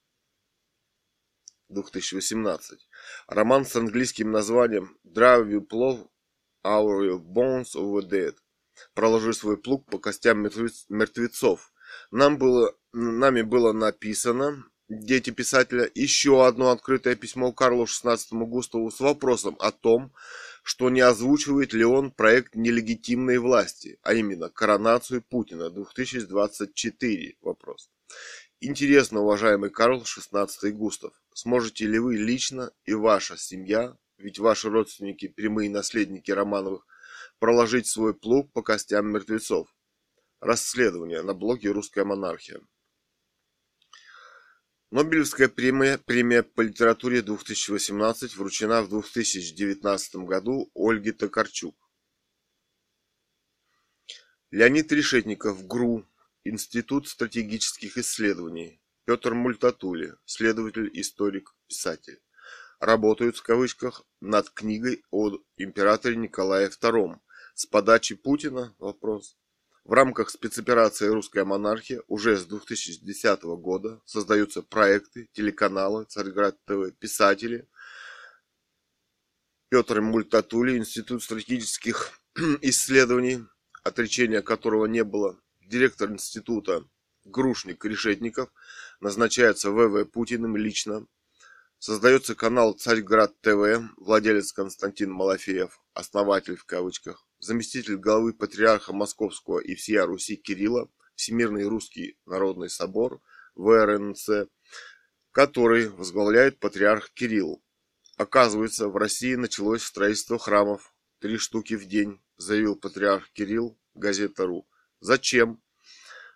2018. 1.69 2.89
Роман 3.29 3.65
с 3.65 3.77
английским 3.77 4.31
названием 4.31 4.99
Drive 5.05 5.49
You 5.49 5.67
Plow 5.67 6.09
Our 6.65 7.19
Bones 7.19 7.75
the 7.75 8.09
Dead. 8.09 8.35
Проложи 8.95 9.33
свой 9.33 9.57
плуг 9.57 9.87
по 9.91 9.99
костям 9.99 10.43
мертвецов. 10.43 11.73
Нам 12.11 12.39
было, 12.39 12.75
нами 12.93 13.43
было 13.43 13.73
написано 13.73 14.65
дети 14.89 15.31
писателя, 15.31 15.91
еще 15.95 16.47
одно 16.47 16.71
открытое 16.71 17.17
письмо 17.17 17.53
Карлу 17.53 17.85
XVI 17.85 18.19
Густаву 18.47 18.91
с 18.91 19.01
вопросом 19.01 19.57
о 19.59 19.73
том, 19.73 20.13
что 20.63 20.91
не 20.91 21.01
озвучивает 21.01 21.73
ли 21.73 21.85
он 21.85 22.11
проект 22.11 22.55
нелегитимной 22.55 23.39
власти, 23.39 23.99
а 24.03 24.15
именно 24.15 24.49
коронацию 24.49 25.23
Путина 25.23 25.71
2024 25.71 27.37
вопрос. 27.41 27.91
Интересно, 28.61 29.21
уважаемый 29.21 29.69
Карл 29.69 30.03
XVI 30.03 30.49
Густав, 30.71 31.13
сможете 31.35 31.87
ли 31.87 31.99
вы 31.99 32.17
лично 32.17 32.73
и 32.87 32.95
ваша 32.95 33.37
семья, 33.37 33.95
ведь 34.17 34.39
ваши 34.39 34.71
родственники 34.71 35.29
прямые 35.29 35.69
наследники 35.69 36.31
Романовых, 36.31 36.87
проложить 37.39 37.87
свой 37.87 38.15
плуг 38.15 38.51
по 38.53 38.63
костям 38.63 39.13
мертвецов? 39.13 39.69
Расследование 40.41 41.21
на 41.21 41.35
блоге 41.35 41.71
«Русская 41.71 42.05
монархия». 42.05 42.63
Нобелевская 44.91 45.49
премия, 45.49 45.99
премия 45.99 46.43
по 46.43 46.63
литературе 46.63 47.21
2018 47.21 48.37
вручена 48.37 48.83
в 48.83 48.89
2019 48.89 50.17
году 50.17 50.71
Ольге 50.75 51.13
Токарчук. 51.13 51.77
Леонид 54.51 54.91
Решетников, 54.93 55.67
ГРУ, 55.67 56.07
Институт 56.49 57.09
стратегических 57.09 57.99
исследований, 57.99 58.81
Петр 59.05 59.35
Мультатули, 59.35 60.15
следователь, 60.25 60.89
историк, 60.93 61.53
писатель, 61.67 62.21
работают 62.79 63.37
в 63.37 63.43
кавычках 63.43 64.05
над 64.21 64.51
книгой 64.51 65.03
о 65.11 65.39
императоре 65.57 66.15
Николае 66.15 66.69
II 66.69 67.19
с 67.55 67.67
подачи 67.67 68.15
Путина 68.15 68.77
вопрос 68.79 69.37
в 69.83 69.93
рамках 69.93 70.31
спецоперации 70.31 71.09
«Русская 71.09 71.45
монархия» 71.45 72.03
уже 72.07 72.37
с 72.37 72.45
2010 72.45 73.43
года 73.43 74.01
создаются 74.05 74.63
проекты, 74.63 75.29
телеканалы, 75.33 76.05
Царьград 76.05 76.57
ТВ, 76.65 76.93
писатели. 77.01 77.69
Петр 79.69 80.01
Мультатули, 80.01 80.79
Институт 80.79 81.25
стратегических 81.25 82.21
исследований, 82.63 83.45
отречения 83.83 84.43
которого 84.43 84.87
не 84.87 85.03
было, 85.03 85.41
директор 85.67 86.11
института 86.11 86.85
Грушник 87.25 87.85
Решетников, 87.85 88.51
назначается 89.01 89.71
ВВ 89.71 90.05
Путиным 90.11 90.57
лично. 90.57 91.07
Создается 91.79 92.35
канал 92.35 92.73
Царьград 92.73 93.39
ТВ, 93.41 93.83
владелец 93.97 94.53
Константин 94.53 95.11
Малафеев, 95.13 95.79
основатель 95.93 96.57
в 96.57 96.65
кавычках 96.65 97.27
заместитель 97.39 97.97
главы 97.97 98.33
патриарха 98.33 98.93
Московского 98.93 99.59
и 99.59 99.75
всея 99.75 100.07
Руси 100.07 100.37
Кирилла, 100.37 100.89
Всемирный 101.15 101.65
Русский 101.65 102.19
Народный 102.27 102.71
Собор, 102.71 103.21
ВРНЦ, 103.55 104.49
который 105.33 105.89
возглавляет 105.89 106.59
патриарх 106.61 107.11
Кирилл. 107.13 107.63
Оказывается, 108.17 108.89
в 108.89 108.97
России 108.97 109.35
началось 109.35 109.83
строительство 109.83 110.39
храмов, 110.39 110.95
три 111.21 111.37
штуки 111.37 111.75
в 111.75 111.87
день, 111.87 112.23
заявил 112.37 112.77
патриарх 112.77 113.31
Кирилл, 113.33 113.79
газета.ру. 113.95 114.67
Зачем? 115.01 115.63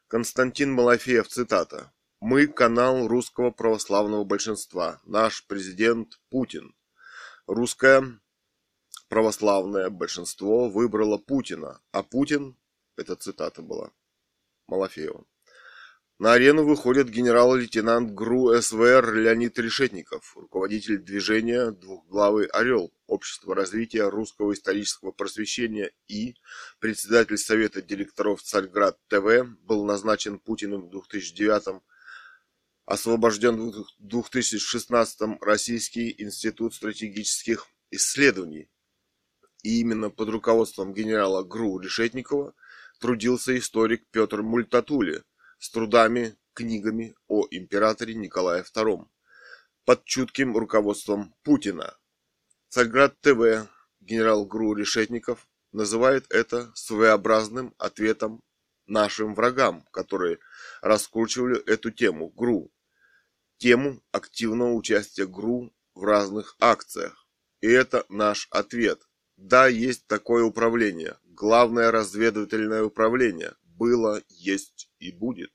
Константин 0.08 0.72
Малафеев, 0.72 1.28
цитата. 1.28 1.92
«Мы 2.20 2.46
канал 2.46 3.08
русского 3.08 3.50
православного 3.50 4.24
большинства. 4.24 5.00
Наш 5.04 5.46
президент 5.46 6.20
Путин. 6.28 6.74
Русская 7.46 8.20
православное 9.08 9.90
большинство 9.90 10.68
выбрало 10.68 11.18
Путина, 11.18 11.80
а 11.90 12.02
Путин, 12.02 12.56
эта 12.96 13.16
цитата 13.16 13.62
была, 13.62 13.90
Малафеева, 14.68 15.24
на 16.20 16.34
арену 16.34 16.66
выходит 16.66 17.08
генерал-лейтенант 17.08 18.10
ГРУ 18.10 18.60
СВР 18.60 19.14
Леонид 19.14 19.58
Решетников, 19.58 20.36
руководитель 20.36 20.98
движения 20.98 21.70
«Двухглавый 21.70 22.44
орел» 22.44 22.92
Общества 23.06 23.54
развития 23.54 24.06
русского 24.06 24.52
исторического 24.52 25.12
просвещения 25.12 25.92
и 26.08 26.34
председатель 26.78 27.38
Совета 27.38 27.80
директоров 27.80 28.42
Царьград 28.42 28.98
ТВ 29.08 29.48
был 29.62 29.86
назначен 29.86 30.38
Путиным 30.38 30.88
в 30.88 30.90
2009 30.90 31.80
освобожден 32.84 33.70
в 33.70 33.86
2016 33.98 35.38
Российский 35.40 36.14
институт 36.22 36.74
стратегических 36.74 37.66
исследований. 37.90 38.68
И 39.62 39.80
именно 39.80 40.10
под 40.10 40.28
руководством 40.28 40.92
генерала 40.92 41.44
ГРУ 41.44 41.78
Решетникова 41.78 42.52
трудился 43.00 43.56
историк 43.56 44.04
Петр 44.10 44.42
Мультатули 44.42 45.22
с 45.60 45.70
трудами, 45.70 46.36
книгами 46.54 47.14
о 47.28 47.46
императоре 47.50 48.14
Николае 48.14 48.64
II 48.64 49.06
под 49.84 50.04
чутким 50.04 50.56
руководством 50.56 51.34
Путина. 51.44 51.96
Царьград 52.70 53.20
ТВ 53.20 53.68
генерал 54.00 54.46
ГРУ 54.46 54.74
Решетников 54.74 55.46
называет 55.72 56.24
это 56.30 56.72
своеобразным 56.74 57.74
ответом 57.78 58.42
нашим 58.86 59.34
врагам, 59.34 59.84
которые 59.90 60.38
раскручивали 60.80 61.62
эту 61.66 61.90
тему 61.90 62.30
ГРУ, 62.30 62.72
тему 63.58 64.02
активного 64.12 64.72
участия 64.72 65.26
ГРУ 65.26 65.72
в 65.94 66.04
разных 66.04 66.56
акциях. 66.58 67.26
И 67.60 67.68
это 67.68 68.06
наш 68.08 68.48
ответ. 68.50 69.06
Да, 69.36 69.66
есть 69.66 70.06
такое 70.06 70.42
управление. 70.44 71.18
Главное 71.24 71.90
разведывательное 71.90 72.82
управление. 72.82 73.54
Было, 73.80 74.22
есть 74.28 74.90
и 74.98 75.10
будет. 75.10 75.54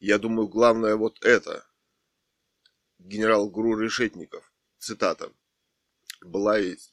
Я 0.00 0.18
думаю, 0.18 0.48
главное 0.48 0.96
вот 0.96 1.24
это. 1.24 1.64
Генерал 2.98 3.48
Гру 3.50 3.78
Решетников. 3.78 4.52
Цитата. 4.78 5.32
Была 6.22 6.58
есть. 6.58 6.92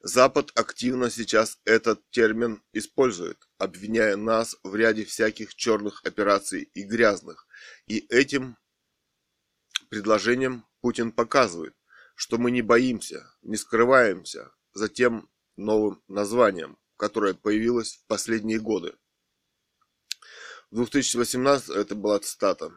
Запад 0.00 0.50
активно 0.54 1.10
сейчас 1.10 1.58
этот 1.66 2.08
термин 2.08 2.62
использует, 2.72 3.46
обвиняя 3.58 4.16
нас 4.16 4.56
в 4.62 4.74
ряде 4.74 5.04
всяких 5.04 5.54
черных 5.54 6.02
операций 6.06 6.62
и 6.72 6.84
грязных. 6.84 7.46
И 7.86 8.06
этим 8.08 8.56
предложением 9.90 10.64
Путин 10.80 11.12
показывает, 11.12 11.76
что 12.14 12.38
мы 12.38 12.50
не 12.50 12.62
боимся, 12.62 13.30
не 13.42 13.58
скрываемся, 13.58 14.52
затем 14.72 15.28
новым 15.56 16.02
названием, 16.08 16.78
которое 16.96 17.34
появилось 17.34 17.96
в 17.96 18.06
последние 18.06 18.58
годы. 18.58 18.94
В 20.72 20.76
2018, 20.76 21.68
это 21.68 21.94
была 21.94 22.18
цитата, 22.20 22.72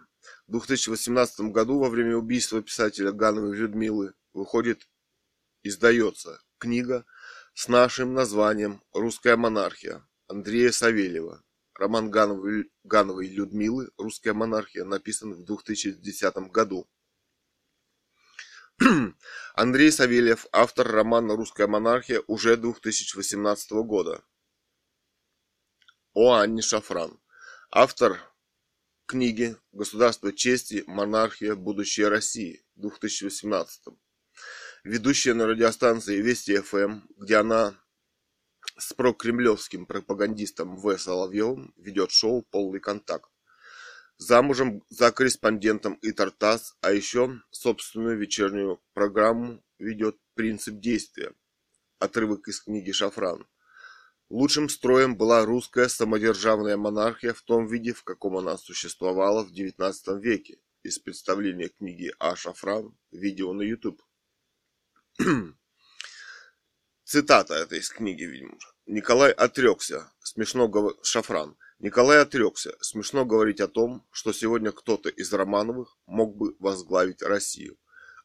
в 0.48 0.52
2018 0.52 1.40
году 1.52 1.80
во 1.80 1.90
время 1.90 2.18
убийства 2.18 2.62
писателя 2.62 3.14
Гановой 3.14 3.56
Людмилы 3.56 4.14
выходит, 4.34 4.90
издается 5.64 6.42
книга 6.58 7.06
с 7.54 7.70
нашим 7.70 8.14
названием 8.14 8.84
«Русская 8.92 9.38
монархия» 9.38 10.06
Андрея 10.28 10.74
Савельева. 10.74 11.42
Роман 11.74 12.12
Гановой, 12.12 12.70
Гановой 12.84 13.30
Людмилы 13.30 13.90
«Русская 13.98 14.34
монархия» 14.34 14.84
написан 14.84 15.34
в 15.34 15.46
2010 15.46 16.36
году. 16.52 16.90
Андрей 19.54 19.94
Савельев, 19.94 20.48
автор 20.52 20.86
романа 20.86 21.38
«Русская 21.38 21.68
монархия» 21.68 22.22
уже 22.28 22.58
2018 22.58 23.72
года. 23.86 24.22
О 26.14 26.34
Анне 26.34 26.62
Шафран, 26.62 27.22
автор 27.72 28.20
книги 29.06 29.56
«Государство 29.72 30.32
чести. 30.34 30.84
Монархия. 30.88 31.56
Будущее 31.56 32.08
России» 32.08 32.66
2018. 32.76 33.86
Ведущая 34.84 35.34
на 35.34 35.48
радиостанции 35.48 36.22
Вести 36.22 36.58
ФМ, 36.58 37.02
где 37.18 37.38
она 37.38 37.80
с 38.78 38.94
прокремлевским 38.94 39.86
пропагандистом 39.86 40.78
В. 40.78 40.98
Соловьевым 40.98 41.74
ведет 41.78 42.12
шоу 42.12 42.42
«Полный 42.44 42.80
контакт» 42.80 43.30
замужем 44.18 44.84
за 44.90 45.12
корреспондентом 45.12 45.96
и 45.96 46.12
Тартас, 46.12 46.78
а 46.82 46.92
еще 46.92 47.42
собственную 47.52 48.18
вечернюю 48.18 48.82
программу 48.94 49.64
ведет 49.78 50.18
«Принцип 50.36 50.80
действия». 50.80 51.34
Отрывок 52.00 52.48
из 52.48 52.62
книги 52.62 52.92
Шафран. 52.92 53.46
Лучшим 54.30 54.70
строем 54.70 55.16
была 55.16 55.46
русская 55.46 55.88
самодержавная 55.88 56.78
монархия 56.78 57.32
в 57.32 57.44
том 57.44 57.68
виде, 57.68 57.94
в 57.94 58.04
каком 58.04 58.38
она 58.38 58.58
существовала 58.58 59.44
в 59.44 59.52
XIX 59.52 59.94
веке. 60.20 60.60
Из 60.82 60.98
представления 60.98 61.70
книги 61.70 62.12
А. 62.18 62.36
Шафран, 62.36 62.98
видео 63.12 63.54
на 63.54 63.62
YouTube. 63.62 64.02
Цитата 67.04 67.54
этой 67.54 67.80
из 67.80 67.90
книги, 67.90 68.24
видимо. 68.24 68.58
Николай 68.88 69.32
отрекся. 69.32 70.12
Смешно 70.24 70.68
говорит 70.68 71.06
Шафран. 71.06 71.56
Николай 71.78 72.20
отрекся. 72.20 72.76
Смешно 72.82 73.26
говорить 73.26 73.62
о 73.62 73.68
том, 73.68 74.08
что 74.12 74.34
сегодня 74.34 74.72
кто-то 74.72 75.10
из 75.10 75.32
Романовых 75.34 76.00
мог 76.08 76.36
бы 76.36 76.56
возглавить 76.58 77.22
Россию. 77.22 77.78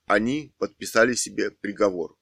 Они 0.06 0.54
подписали 0.58 1.12
себе 1.12 1.50
приговор. 1.50 2.16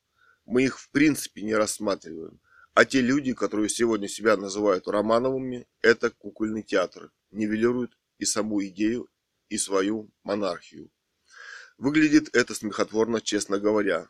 Мы 0.46 0.64
их 0.64 0.80
в 0.80 0.90
принципе 0.90 1.42
не 1.42 1.54
рассматриваем. 1.54 2.40
А 2.78 2.84
те 2.84 3.00
люди, 3.00 3.34
которые 3.34 3.68
сегодня 3.68 4.06
себя 4.06 4.36
называют 4.36 4.86
Романовыми, 4.86 5.66
это 5.80 6.10
кукольный 6.10 6.62
театр. 6.62 7.10
Нивелируют 7.32 7.98
и 8.18 8.24
саму 8.24 8.64
идею, 8.66 9.10
и 9.48 9.58
свою 9.58 10.12
монархию. 10.22 10.88
Выглядит 11.76 12.32
это 12.36 12.54
смехотворно, 12.54 13.20
честно 13.20 13.58
говоря. 13.58 14.06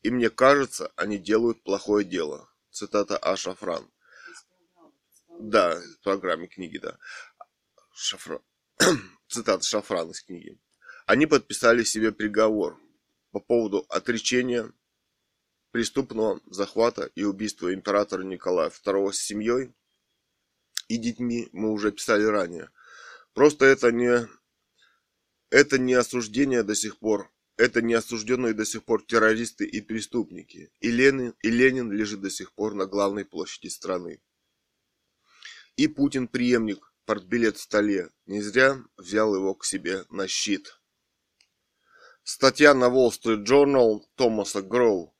И 0.00 0.10
мне 0.10 0.30
кажется, 0.30 0.90
они 0.96 1.18
делают 1.18 1.62
плохое 1.62 2.06
дело. 2.06 2.48
Цитата 2.70 3.18
А. 3.18 3.36
Шафран. 3.36 3.86
Да, 5.38 5.78
в 5.78 6.02
программе 6.02 6.46
книги, 6.46 6.78
да. 6.78 6.96
Шафран. 7.92 8.40
Цитата 9.28 9.62
Шафран 9.62 10.10
из 10.12 10.22
книги. 10.22 10.58
Они 11.04 11.26
подписали 11.26 11.84
себе 11.84 12.12
приговор 12.12 12.80
по 13.30 13.40
поводу 13.40 13.84
отречения 13.90 14.72
преступного 15.70 16.40
захвата 16.46 17.10
и 17.14 17.24
убийства 17.24 17.72
императора 17.72 18.22
Николая 18.22 18.70
II 18.70 19.12
с 19.12 19.18
семьей 19.18 19.72
и 20.88 20.96
детьми 20.96 21.48
мы 21.52 21.70
уже 21.70 21.92
писали 21.92 22.24
ранее. 22.24 22.70
Просто 23.32 23.64
это 23.64 23.92
не, 23.92 24.28
это 25.50 25.78
не 25.78 25.94
осуждение 25.94 26.64
до 26.64 26.74
сих 26.74 26.98
пор, 26.98 27.32
это 27.56 27.80
не 27.80 27.94
осужденные 27.94 28.54
до 28.54 28.64
сих 28.64 28.84
пор 28.84 29.04
террористы 29.04 29.64
и 29.64 29.80
преступники. 29.80 30.72
И 30.80 30.90
Ленин, 30.90 31.34
и 31.42 31.50
Ленин 31.50 31.92
лежит 31.92 32.20
до 32.20 32.30
сих 32.30 32.52
пор 32.52 32.74
на 32.74 32.86
главной 32.86 33.24
площади 33.24 33.68
страны. 33.68 34.20
И 35.76 35.86
Путин 35.86 36.26
преемник, 36.26 36.92
портбилет 37.04 37.56
в 37.56 37.62
столе, 37.62 38.10
не 38.26 38.42
зря 38.42 38.82
взял 38.96 39.34
его 39.34 39.54
к 39.54 39.64
себе 39.64 40.04
на 40.10 40.26
щит. 40.26 40.80
Статья 42.24 42.74
на 42.74 42.86
Wall 42.86 43.10
Street 43.10 43.44
Journal 43.44 44.00
Томаса 44.16 44.60
Гроу. 44.62 45.14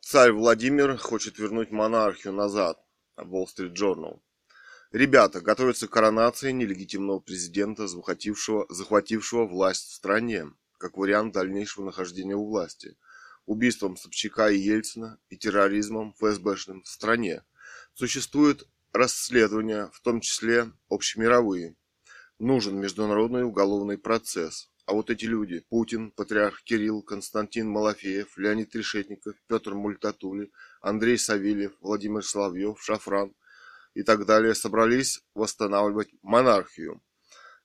Царь 0.00 0.32
Владимир 0.32 0.96
хочет 0.96 1.38
вернуть 1.38 1.70
монархию 1.70 2.32
назад. 2.32 2.78
Wall 3.16 3.46
Street 3.46 3.74
Journal. 3.74 4.20
Ребята, 4.92 5.40
готовится 5.40 5.86
к 5.86 5.90
коронации 5.90 6.50
нелегитимного 6.50 7.18
президента, 7.18 7.88
захватившего, 7.88 8.66
захватившего 8.70 9.46
власть 9.46 9.88
в 9.90 9.94
стране, 9.94 10.46
как 10.78 10.96
вариант 10.96 11.34
дальнейшего 11.34 11.84
нахождения 11.84 12.36
у 12.36 12.46
власти, 12.46 12.96
убийством 13.44 13.96
Собчака 13.96 14.48
и 14.48 14.58
Ельцина 14.58 15.18
и 15.28 15.36
терроризмом 15.36 16.14
ФСБшным 16.14 16.82
в 16.82 16.88
стране. 16.88 17.44
Существует 17.94 18.66
расследования, 18.92 19.90
в 19.92 20.00
том 20.00 20.20
числе 20.20 20.72
общемировые. 20.88 21.76
Нужен 22.38 22.78
международный 22.78 23.44
уголовный 23.44 23.98
процесс. 23.98 24.70
А 24.88 24.94
вот 24.94 25.10
эти 25.10 25.26
люди, 25.26 25.62
Путин, 25.68 26.12
патриарх 26.12 26.62
Кирилл, 26.62 27.02
Константин 27.02 27.68
Малафеев, 27.68 28.38
Леонид 28.38 28.74
Решетников, 28.74 29.36
Петр 29.46 29.74
Мультатули, 29.74 30.50
Андрей 30.80 31.18
Савельев, 31.18 31.76
Владимир 31.82 32.24
Соловьев, 32.24 32.80
Шафран 32.82 33.34
и 33.92 34.02
так 34.02 34.24
далее, 34.24 34.54
собрались 34.54 35.20
восстанавливать 35.34 36.08
монархию. 36.22 37.02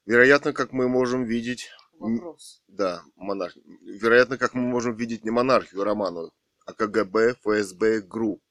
Вероятно, 0.05 0.51
как 0.51 0.73
мы 0.73 0.89
можем 0.89 1.23
видеть... 1.23 1.69
Вопрос. 1.97 2.62
Да, 2.67 3.03
монарх... 3.15 3.55
Вероятно, 3.83 4.38
как 4.38 4.53
мы 4.53 4.63
можем 4.63 4.93
видеть 4.93 5.23
не 5.23 5.31
монархию 5.31 5.86
Романовых, 5.86 6.33
а 6.65 6.73
КГБ, 6.73 7.36
ФСБ, 7.36 8.01
ГРУ. 8.01 8.41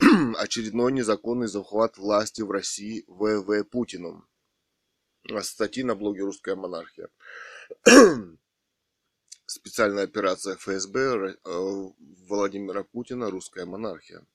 Очередной 0.38 0.90
незаконный 0.90 1.46
захват 1.46 1.98
власти 1.98 2.42
в 2.42 2.50
России 2.50 3.04
ВВ 3.06 3.62
Путиным. 3.70 4.26
Статьи 5.42 5.84
на 5.84 5.94
блоге 5.94 6.22
«Русская 6.22 6.56
монархия». 6.56 7.08
Специальная 9.46 10.04
операция 10.04 10.56
ФСБ 10.56 11.36
э, 11.44 11.88
Владимира 12.28 12.84
Путина 12.84 13.30
«Русская 13.30 13.64
монархия». 13.64 14.26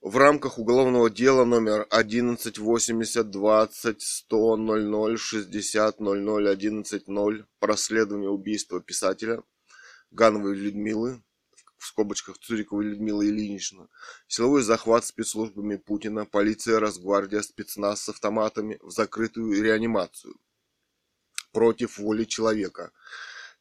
В 0.00 0.16
рамках 0.16 0.58
уголовного 0.58 1.10
дела 1.10 1.44
номер 1.44 1.86
11 1.90 2.58
80 2.58 3.30
20 3.30 4.00
100 4.00 4.56
00 4.56 5.18
60 5.18 6.00
00 6.00 6.48
11 6.48 7.08
0 7.08 7.46
по 7.58 7.66
расследованию 7.66 8.30
убийства 8.30 8.80
писателя 8.80 9.42
Гановой 10.10 10.54
Людмилы 10.54 11.22
в 11.76 11.86
скобочках 11.86 12.38
Цуриковой 12.38 12.86
Людмилы 12.86 13.26
Ильинична, 13.28 13.88
силовой 14.26 14.62
захват 14.62 15.04
спецслужбами 15.04 15.76
Путина, 15.76 16.24
полиция, 16.24 16.80
Росгвардия, 16.80 17.42
спецназ 17.42 18.02
с 18.02 18.08
автоматами 18.08 18.78
в 18.82 18.90
закрытую 18.90 19.62
реанимацию– 19.62 20.34
против 21.58 21.98
воли 21.98 22.22
человека. 22.22 22.92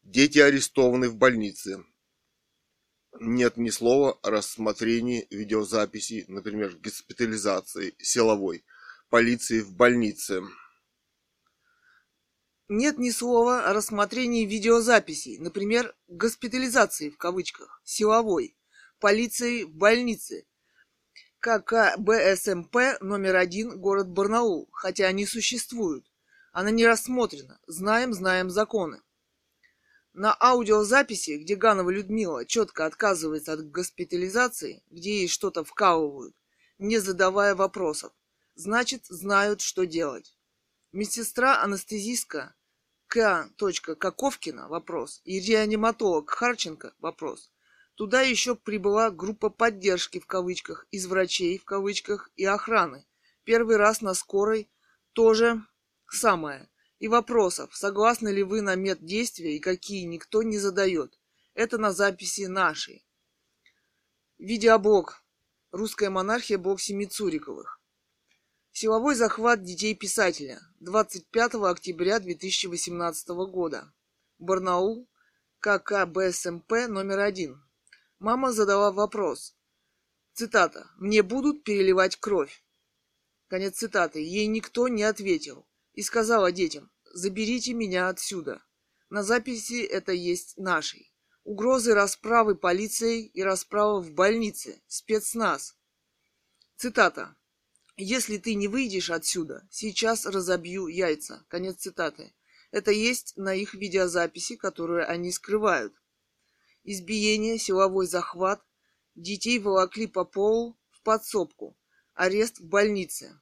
Дети 0.04 0.38
арестованы 0.38 1.10
в 1.10 1.16
больнице. 1.16 1.84
Нет 3.20 3.58
ни 3.58 3.72
слова 3.72 4.20
о 4.22 4.30
рассмотрении 4.30 5.26
видеозаписи, 5.32 6.26
например, 6.28 6.78
госпитализации 6.78 7.96
силовой, 7.98 8.64
полиции 9.10 9.62
в 9.62 9.74
больнице. 9.74 10.44
Нет 12.70 13.00
ни 13.00 13.10
слова 13.10 13.68
о 13.68 13.74
рассмотрении 13.74 14.46
видеозаписей, 14.46 15.40
например, 15.40 15.96
госпитализации 16.08 17.10
в 17.10 17.18
кавычках, 17.18 17.82
силовой, 17.84 18.56
полиции 19.00 19.64
в 19.64 19.74
больнице, 19.74 20.46
ККБСМП 21.40 23.02
номер 23.02 23.38
один, 23.38 23.82
город 23.82 24.08
Барнаул, 24.08 24.70
хотя 24.72 25.08
они 25.08 25.26
существуют. 25.26 26.06
Она 26.58 26.72
не 26.72 26.88
рассмотрена. 26.88 27.60
Знаем, 27.68 28.16
знаем 28.16 28.50
законы. 28.50 29.04
На 30.14 30.36
аудиозаписи, 30.42 31.38
где 31.38 31.56
Ганова 31.56 31.92
Людмила 31.92 32.48
четко 32.48 32.88
отказывается 32.88 33.54
от 33.54 33.70
госпитализации, 33.70 34.82
где 34.90 35.20
ей 35.20 35.28
что-то 35.28 35.64
вкалывают, 35.64 36.36
не 36.80 36.98
задавая 36.98 37.54
вопросов, 37.54 38.12
значит, 38.56 39.06
знают, 39.06 39.62
что 39.62 39.86
делать. 39.86 40.36
Медсестра-анестезистка 40.94 42.56
К. 43.06 43.52
Каковкина– 43.96 44.68
вопрос, 44.70 45.22
и 45.26 45.40
реаниматолог 45.40 46.28
Харченко– 46.28 46.96
вопрос. 47.00 47.52
Туда 47.94 48.22
еще 48.22 48.56
прибыла 48.56 49.12
группа 49.12 49.52
поддержки 49.52 50.20
в 50.20 50.26
кавычках, 50.26 50.88
из 50.90 51.06
врачей 51.06 51.60
в 51.60 51.66
кавычках 51.66 52.32
и 52.36 52.46
охраны. 52.46 53.06
Первый 53.44 53.78
раз 53.78 54.02
на 54.02 54.16
скорой 54.16 54.72
тоже 55.14 55.62
самое. 56.14 56.70
И 57.00 57.08
вопросов, 57.08 57.76
согласны 57.76 58.30
ли 58.30 58.44
вы 58.44 58.62
на 58.62 58.76
меддействия 58.76 59.56
и 59.56 59.60
какие, 59.60 60.06
никто 60.06 60.42
не 60.42 60.58
задает. 60.58 61.20
Это 61.54 61.78
на 61.78 61.92
записи 61.92 62.48
нашей. 62.48 63.06
Видеоблог. 64.40 65.24
Русская 65.72 66.10
монархия, 66.10 66.58
блог 66.58 66.82
семи 66.82 67.06
Цуриковых. 67.06 67.80
Силовой 68.72 69.16
захват 69.16 69.64
детей 69.64 69.94
писателя. 69.96 70.60
25 70.80 71.56
октября 71.56 72.20
2018 72.20 73.30
года. 73.52 73.94
Барнаул. 74.40 75.08
ККБСМП 75.60 76.88
номер 76.88 77.20
один. 77.20 77.64
Мама 78.20 78.52
задала 78.52 78.92
вопрос. 78.92 79.56
Цитата. 80.34 80.88
«Мне 80.98 81.24
будут 81.24 81.64
переливать 81.64 82.16
кровь». 82.16 82.64
Конец 83.48 83.78
цитаты. 83.78 84.20
Ей 84.20 84.46
никто 84.46 84.88
не 84.88 85.04
ответил 85.04 85.68
и 85.98 86.04
сказала 86.04 86.52
детям, 86.52 86.92
заберите 87.12 87.74
меня 87.74 88.08
отсюда. 88.08 88.62
На 89.10 89.24
записи 89.24 89.82
это 89.82 90.12
есть 90.12 90.56
нашей. 90.56 91.12
Угрозы 91.44 91.96
расправы 91.96 92.54
полицией 92.56 93.26
и 93.26 93.42
расправа 93.42 94.00
в 94.00 94.12
больнице, 94.12 94.80
спецназ. 94.86 95.76
Цитата. 96.76 97.36
«Если 97.96 98.38
ты 98.38 98.54
не 98.54 98.68
выйдешь 98.68 99.10
отсюда, 99.10 99.68
сейчас 99.72 100.28
разобью 100.28 100.86
яйца». 100.86 101.44
Конец 101.48 101.78
цитаты. 101.78 102.36
Это 102.70 102.92
есть 102.92 103.36
на 103.36 103.56
их 103.56 103.74
видеозаписи, 103.74 104.56
которую 104.56 105.10
они 105.10 105.32
скрывают. 105.32 105.96
Избиение, 106.84 107.58
силовой 107.58 108.06
захват, 108.06 108.62
детей 109.16 109.58
волокли 109.58 110.06
по 110.06 110.26
полу 110.26 110.78
в 110.92 111.02
подсобку, 111.02 111.76
арест 112.14 112.60
в 112.60 112.68
больнице. 112.68 113.42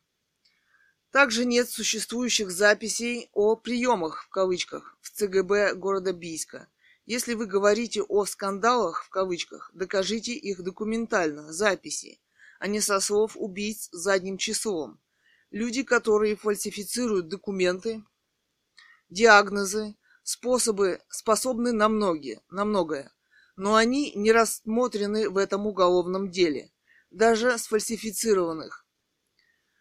Также 1.15 1.45
нет 1.45 1.69
существующих 1.69 2.51
записей 2.51 3.29
о 3.31 3.55
приемах 3.55 4.25
в 4.25 4.27
кавычках 4.27 4.97
в 4.99 5.11
ЦГБ 5.11 5.75
города 5.75 6.11
Бийска. 6.11 6.67
Если 7.05 7.35
вы 7.35 7.45
говорите 7.45 8.01
о 8.01 8.25
скандалах 8.25 9.05
в 9.05 9.09
кавычках, 9.09 9.71
докажите 9.73 10.33
их 10.33 10.61
документально, 10.61 11.53
записи, 11.53 12.19
а 12.59 12.67
не 12.67 12.81
со 12.81 12.99
слов 12.99 13.37
убийц 13.37 13.87
задним 13.93 14.37
числом. 14.37 14.99
Люди, 15.51 15.83
которые 15.83 16.35
фальсифицируют 16.35 17.29
документы, 17.29 18.03
диагнозы, 19.07 19.95
способы 20.21 20.99
способны 21.07 21.71
на 21.71 21.87
многие, 21.87 22.41
на 22.49 22.65
многое, 22.65 23.09
но 23.55 23.75
они 23.75 24.11
не 24.15 24.33
рассмотрены 24.33 25.29
в 25.29 25.37
этом 25.37 25.65
уголовном 25.65 26.29
деле, 26.29 26.73
даже 27.09 27.57
сфальсифицированных. 27.57 28.85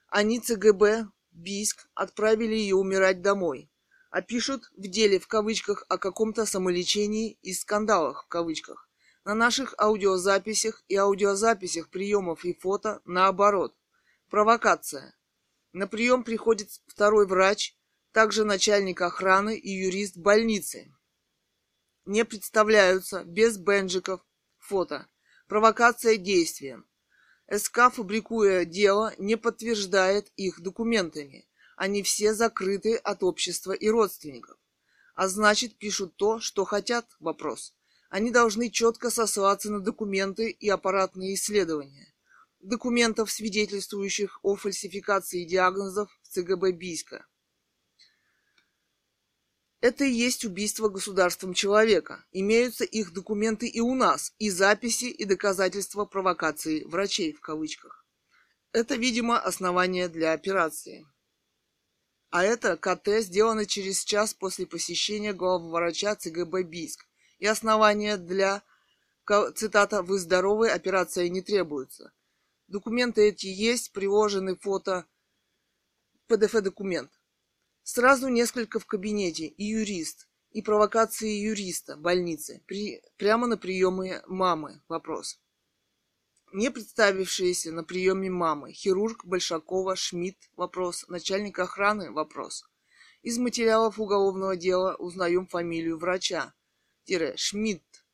Они 0.06 0.38
ЦГБ 0.38 1.08
Бийск 1.34 1.88
отправили 1.94 2.54
ее 2.54 2.76
умирать 2.76 3.20
домой. 3.20 3.68
А 4.10 4.22
пишут 4.22 4.70
в 4.76 4.86
деле 4.86 5.18
в 5.18 5.26
кавычках 5.26 5.84
о 5.88 5.98
каком-то 5.98 6.46
самолечении 6.46 7.36
и 7.42 7.52
скандалах 7.52 8.24
в 8.24 8.28
кавычках. 8.28 8.88
На 9.24 9.34
наших 9.34 9.74
аудиозаписях 9.76 10.84
и 10.86 10.94
аудиозаписях 10.94 11.88
приемов 11.88 12.44
и 12.44 12.54
фото 12.54 13.00
наоборот. 13.04 13.74
Провокация. 14.30 15.16
На 15.72 15.88
прием 15.88 16.22
приходит 16.22 16.70
второй 16.86 17.26
врач, 17.26 17.76
также 18.12 18.44
начальник 18.44 19.00
охраны 19.00 19.56
и 19.56 19.70
юрист 19.70 20.16
больницы. 20.16 20.94
Не 22.04 22.24
представляются 22.24 23.24
без 23.24 23.58
бенджиков 23.58 24.24
фото. 24.58 25.08
Провокация 25.48 26.16
действием. 26.16 26.86
СК, 27.58 27.90
фабрикуя 27.92 28.64
дело, 28.64 29.14
не 29.18 29.36
подтверждает 29.36 30.30
их 30.36 30.60
документами. 30.60 31.46
Они 31.76 32.02
все 32.02 32.34
закрыты 32.34 32.96
от 32.96 33.22
общества 33.22 33.72
и 33.72 33.88
родственников. 33.88 34.56
А 35.14 35.28
значит, 35.28 35.76
пишут 35.76 36.16
то, 36.16 36.40
что 36.40 36.64
хотят, 36.64 37.06
вопрос. 37.20 37.74
Они 38.10 38.30
должны 38.30 38.70
четко 38.70 39.10
сослаться 39.10 39.70
на 39.70 39.80
документы 39.80 40.50
и 40.50 40.68
аппаратные 40.68 41.34
исследования. 41.34 42.14
Документов, 42.60 43.30
свидетельствующих 43.30 44.38
о 44.42 44.56
фальсификации 44.56 45.44
диагнозов 45.44 46.10
в 46.22 46.28
ЦГБ 46.28 46.72
Бийска. 46.72 47.26
Это 49.84 50.06
и 50.06 50.10
есть 50.10 50.46
убийство 50.46 50.88
государством 50.88 51.52
человека. 51.52 52.24
Имеются 52.32 52.84
их 52.84 53.12
документы 53.12 53.66
и 53.66 53.80
у 53.80 53.94
нас, 53.94 54.32
и 54.38 54.48
записи, 54.48 55.04
и 55.04 55.26
доказательства 55.26 56.06
провокации 56.06 56.84
врачей 56.84 57.34
в 57.34 57.42
кавычках. 57.42 58.06
Это, 58.72 58.94
видимо, 58.94 59.38
основание 59.38 60.08
для 60.08 60.32
операции. 60.32 61.06
А 62.30 62.44
это 62.44 62.78
КТ 62.78 63.20
сделано 63.20 63.66
через 63.66 64.02
час 64.04 64.32
после 64.32 64.66
посещения 64.66 65.34
главврача 65.34 66.16
ЦГБ 66.16 66.62
Бийск. 66.62 67.06
И 67.38 67.44
основания 67.44 68.16
для, 68.16 68.62
цитата, 69.54 70.00
«Вы 70.00 70.18
здоровы, 70.18 70.70
операция 70.70 71.28
не 71.28 71.42
требуется». 71.42 72.10
Документы 72.68 73.28
эти 73.28 73.48
есть, 73.48 73.92
приложены 73.92 74.56
фото, 74.56 75.04
PDF-документ. 76.26 77.10
Сразу 77.86 78.28
несколько 78.28 78.80
в 78.80 78.86
кабинете, 78.86 79.44
и 79.44 79.64
юрист, 79.64 80.26
и 80.52 80.62
провокации 80.62 81.28
юриста 81.28 81.98
больницы, 81.98 82.62
при, 82.66 83.02
прямо 83.18 83.46
на 83.46 83.58
приеме 83.58 84.22
мамы. 84.26 84.80
Вопрос. 84.88 85.38
Не 86.54 86.70
представившиеся 86.70 87.72
на 87.72 87.84
приеме 87.84 88.30
мамы. 88.30 88.72
Хирург 88.72 89.26
Большакова, 89.26 89.96
Шмидт. 89.96 90.38
Вопрос. 90.56 91.04
Начальник 91.08 91.58
охраны. 91.58 92.10
Вопрос. 92.10 92.64
Из 93.22 93.36
материалов 93.36 94.00
уголовного 94.00 94.56
дела 94.56 94.94
узнаем 94.94 95.46
фамилию 95.46 95.98
врача. 95.98 96.54
Тире. 97.04 97.36
Шмидт. 97.36 98.06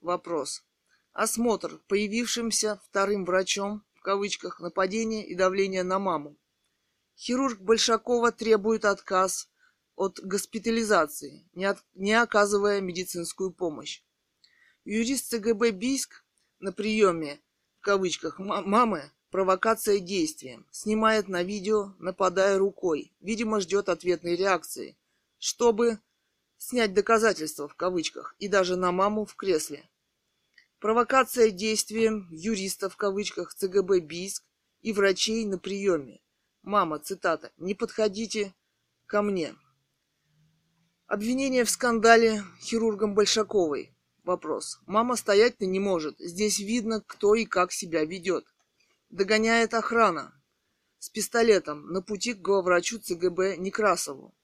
Вопрос. 0.00 0.64
Осмотр 1.12 1.78
появившимся 1.88 2.80
вторым 2.84 3.26
врачом, 3.26 3.84
в 3.92 4.00
кавычках, 4.00 4.60
нападение 4.60 5.26
и 5.26 5.34
давление 5.34 5.82
на 5.82 5.98
маму. 5.98 6.38
Хирург 7.20 7.60
Большакова 7.60 8.32
требует 8.32 8.86
отказ 8.86 9.50
от 9.94 10.20
госпитализации, 10.20 11.44
не, 11.52 11.66
от, 11.66 11.84
не 11.92 12.14
оказывая 12.14 12.80
медицинскую 12.80 13.50
помощь. 13.50 14.02
Юрист 14.86 15.28
ЦГБ 15.28 15.72
Бийск 15.72 16.24
на 16.60 16.72
приеме, 16.72 17.38
в 17.78 17.82
кавычках, 17.82 18.38
мамы, 18.38 19.12
провокация 19.30 19.98
действием, 19.98 20.66
снимает 20.70 21.28
на 21.28 21.42
видео, 21.42 21.94
нападая 21.98 22.56
рукой, 22.56 23.12
видимо, 23.20 23.60
ждет 23.60 23.90
ответной 23.90 24.34
реакции, 24.34 24.96
чтобы 25.36 25.98
снять 26.56 26.94
доказательства, 26.94 27.68
в 27.68 27.74
кавычках, 27.74 28.34
и 28.38 28.48
даже 28.48 28.76
на 28.76 28.92
маму 28.92 29.26
в 29.26 29.34
кресле. 29.34 29.84
Провокация 30.78 31.50
действием 31.50 32.28
юриста, 32.30 32.88
в 32.88 32.96
кавычках, 32.96 33.52
ЦГБ 33.52 34.00
Бийск 34.00 34.42
и 34.80 34.94
врачей 34.94 35.44
на 35.44 35.58
приеме. 35.58 36.22
Мама, 36.62 36.98
цитата, 36.98 37.50
«Не 37.56 37.74
подходите 37.74 38.54
ко 39.06 39.22
мне». 39.22 39.54
Обвинение 41.06 41.64
в 41.64 41.70
скандале 41.70 42.44
хирургом 42.60 43.14
Большаковой. 43.14 43.96
Вопрос. 44.24 44.78
Мама 44.86 45.16
стоять-то 45.16 45.64
не 45.64 45.80
может. 45.80 46.18
Здесь 46.18 46.58
видно, 46.58 47.00
кто 47.00 47.34
и 47.34 47.46
как 47.46 47.72
себя 47.72 48.04
ведет. 48.04 48.44
Догоняет 49.08 49.72
охрана. 49.72 50.34
С 50.98 51.08
пистолетом 51.08 51.86
на 51.86 52.02
пути 52.02 52.34
к 52.34 52.42
главврачу 52.42 52.98
ЦГБ 52.98 53.56
Некрасову. 53.56 54.34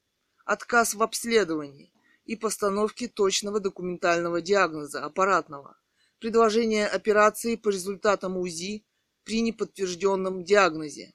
Отказ 0.46 0.94
в 0.94 1.02
обследовании 1.02 1.92
и 2.24 2.35
постановке 2.35 3.09
точного 3.09 3.61
документального 3.61 4.40
диагноза, 4.40 5.05
аппаратного. 5.05 5.79
Предложение 6.18 6.88
операции 6.88 7.57
по 7.57 7.68
результатам 7.68 8.38
УЗИ 8.38 8.87
при 9.22 9.42
неподтвержденном 9.42 10.44
диагнозе 10.44 11.12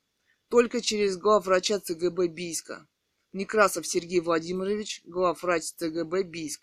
только 0.51 0.81
через 0.81 1.17
главврача 1.17 1.79
ЦГБ 1.79 2.27
Бийска. 2.27 2.87
Некрасов 3.31 3.87
Сергей 3.87 4.19
Владимирович, 4.19 5.01
главврач 5.05 5.63
ЦГБ 5.77 6.23
Бийск. 6.23 6.61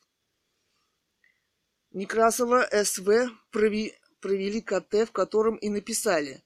Некрасова 1.92 2.68
СВ 2.84 3.30
провели 3.50 4.60
КТ, 4.60 5.08
в 5.08 5.10
котором 5.10 5.56
и 5.56 5.70
написали, 5.70 6.44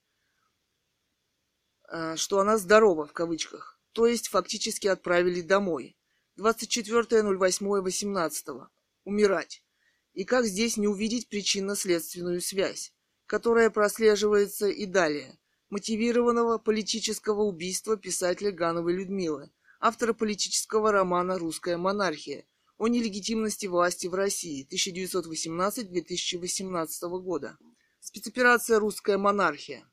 э, 1.90 2.14
что 2.14 2.38
она 2.38 2.58
здорова, 2.58 3.08
в 3.08 3.12
кавычках. 3.12 3.80
То 3.90 4.06
есть 4.06 4.28
фактически 4.28 4.86
отправили 4.86 5.40
домой. 5.40 5.96
24.08.18. 6.38 8.68
Умирать. 9.02 9.64
И 10.12 10.24
как 10.24 10.44
здесь 10.44 10.76
не 10.76 10.86
увидеть 10.86 11.28
причинно-следственную 11.28 12.40
связь, 12.40 12.94
которая 13.26 13.68
прослеживается 13.68 14.68
и 14.68 14.86
далее 14.86 15.40
мотивированного 15.72 16.58
политического 16.58 17.42
убийства 17.44 17.96
писателя 17.96 18.52
Гановой 18.52 18.92
Людмилы, 18.92 19.50
автора 19.80 20.12
политического 20.12 20.92
романа 20.92 21.38
«Русская 21.38 21.78
монархия» 21.78 22.44
о 22.76 22.88
нелегитимности 22.88 23.64
власти 23.64 24.06
в 24.06 24.12
России 24.12 24.68
1918-2018 24.70 26.86
года. 27.22 27.56
Спецоперация 28.00 28.80
«Русская 28.80 29.16
монархия». 29.16 29.90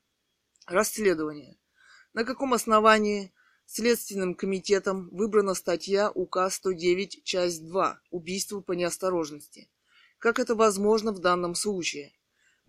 Расследование. 0.66 1.56
На 2.12 2.24
каком 2.24 2.52
основании 2.52 3.32
Следственным 3.64 4.34
комитетом 4.34 5.08
выбрана 5.10 5.54
статья 5.54 6.10
УК 6.10 6.50
109, 6.50 7.24
часть 7.24 7.66
2 7.66 8.02
«Убийство 8.10 8.60
по 8.60 8.72
неосторожности». 8.72 9.70
Как 10.18 10.40
это 10.40 10.54
возможно 10.54 11.12
в 11.12 11.20
данном 11.20 11.54
случае? 11.54 12.12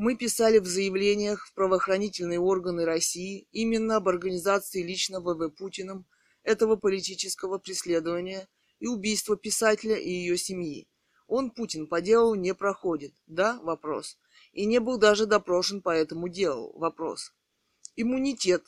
Мы 0.04 0.16
писали 0.16 0.58
в 0.58 0.66
заявлениях 0.66 1.46
в 1.46 1.54
правоохранительные 1.54 2.40
органы 2.40 2.86
России 2.86 3.48
именно 3.52 3.98
об 3.98 4.08
организации 4.08 4.82
лично 4.82 5.20
ВВ 5.20 5.56
Путиным 5.56 6.08
этого 6.42 6.76
политического 6.76 7.60
преследования 7.60 8.48
и 8.80 8.88
убийства 8.88 9.38
писателя 9.38 9.96
и 9.96 10.10
ее 10.10 10.40
семьи. 10.40 10.90
Он, 11.28 11.52
Путин, 11.52 11.86
по 11.86 12.02
делу 12.02 12.34
не 12.34 12.56
проходит. 12.56 13.14
Да? 13.28 13.60
Вопрос. 13.62 14.18
И 14.54 14.66
не 14.66 14.80
был 14.80 14.98
даже 14.98 15.28
допрошен 15.28 15.84
по 15.84 15.92
этому 15.92 16.30
делу. 16.30 16.76
Вопрос. 16.80 17.32
Иммунитет. 17.96 18.64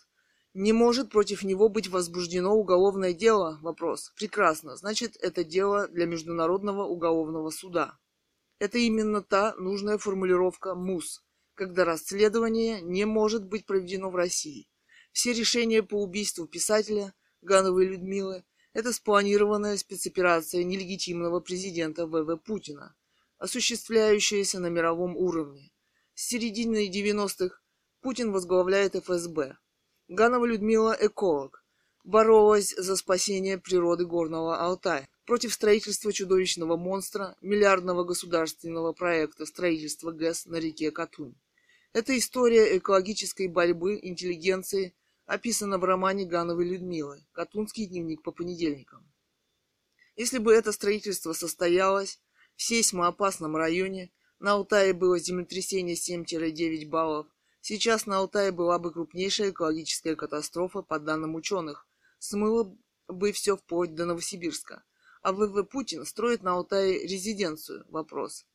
Не 0.53 0.71
может 0.71 1.09
против 1.09 1.41
него 1.41 1.67
быть 1.67 1.87
возбуждено 1.87 2.53
уголовное 2.53 3.11
дело? 3.11 3.57
Вопрос. 3.63 4.13
Прекрасно. 4.17 4.77
Значит, 4.77 5.17
это 5.19 5.43
дело 5.43 5.87
для 5.87 6.05
Международного 6.05 6.83
уголовного 6.85 7.49
суда. 7.49 7.97
Это 8.63 8.77
именно 8.77 9.21
та 9.21 9.55
нужная 9.57 9.97
формулировка 9.97 10.73
МУС, 10.73 11.21
когда 11.53 11.83
расследование 11.83 12.79
не 12.79 13.03
может 13.03 13.43
быть 13.43 13.65
проведено 13.65 14.09
в 14.09 14.15
России. 14.15 14.69
Все 15.11 15.33
решения 15.33 15.83
по 15.83 16.01
убийству 16.01 16.47
писателя 16.47 17.13
Гановой 17.41 17.87
Людмилы– 17.87 18.45
это 18.73 18.93
спланированная 18.93 19.75
спецоперация 19.75 20.63
нелегитимного 20.63 21.41
президента 21.41 22.07
ВВ 22.07 22.37
Путина, 22.37 22.95
осуществляющаяся 23.37 24.61
на 24.61 24.67
мировом 24.67 25.17
уровне. 25.17 25.73
С 26.13 26.27
середины 26.27 26.89
90-х 26.89 27.59
Путин 27.99 28.31
возглавляет 28.31 28.95
ФСБ. 28.95 29.57
Ганова 30.07 30.45
Людмила– 30.45 30.97
эколог, 31.01 31.65
боролась 32.05 32.73
за 32.77 32.95
спасение 32.95 33.57
природы 33.57 34.05
Горного 34.05 34.61
Алтая 34.61 35.09
против 35.25 35.53
строительства 35.53 36.11
чудовищного 36.11 36.75
монстра, 36.75 37.37
миллиардного 37.41 38.03
государственного 38.03 38.91
проекта 38.93 39.45
строительства 39.45 40.11
ГЭС 40.11 40.45
на 40.45 40.57
реке 40.57 40.91
Катунь. 40.91 41.35
Эта 41.93 42.17
история 42.17 42.77
экологической 42.77 43.47
борьбы 43.47 43.99
интеллигенции 44.01 44.93
описана 45.25 45.77
в 45.77 45.83
романе 45.85 46.25
Гановой 46.25 46.67
Людмилы 46.67 47.25
«Катунский 47.31 47.85
дневник 47.85 48.21
по 48.21 48.31
понедельникам». 48.31 49.09
Если 50.15 50.39
бы 50.39 50.53
это 50.53 50.71
строительство 50.71 51.33
состоялось 51.33 52.19
в 52.55 52.61
сейсмоопасном 52.61 53.55
районе, 53.55 54.11
на 54.39 54.53
Алтае 54.53 54.93
было 54.93 55.17
землетрясение 55.19 55.95
7-9 55.95 56.87
баллов, 56.87 57.27
сейчас 57.61 58.05
на 58.05 58.17
Алтае 58.17 58.51
была 58.51 58.77
бы 58.77 58.91
крупнейшая 58.91 59.51
экологическая 59.51 60.15
катастрофа, 60.15 60.81
по 60.81 60.99
данным 60.99 61.35
ученых, 61.35 61.87
смыло 62.19 62.75
бы 63.07 63.31
все 63.31 63.55
вплоть 63.55 63.95
до 63.95 64.05
Новосибирска– 64.05 64.83
а 65.23 65.31
ВВ 65.31 65.63
Путин 65.63 66.05
строит 66.05 66.43
на 66.43 66.51
Алтае 66.51 67.07
резиденцию? 67.07 67.85
Вопрос. 67.87 68.45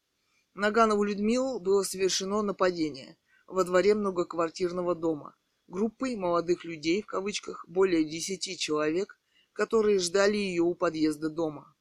На 0.53 0.71
Ганову 0.71 1.03
Людмилу 1.03 1.59
было 1.61 1.83
совершено 1.83 2.43
нападение 2.43 3.17
во 3.47 3.65
дворе 3.65 3.95
многоквартирного 3.95 4.95
дома. 4.95 5.35
Группой 5.67 6.15
молодых 6.15 6.65
людей, 6.65 7.01
в 7.01 7.07
кавычках, 7.07 7.65
более 7.67 8.05
десяти 8.05 8.59
человек, 8.59 9.19
которые 9.55 9.99
ждали 9.99 10.37
ее 10.37 10.63
у 10.63 10.75
подъезда 10.75 11.31
дома. 11.31 11.75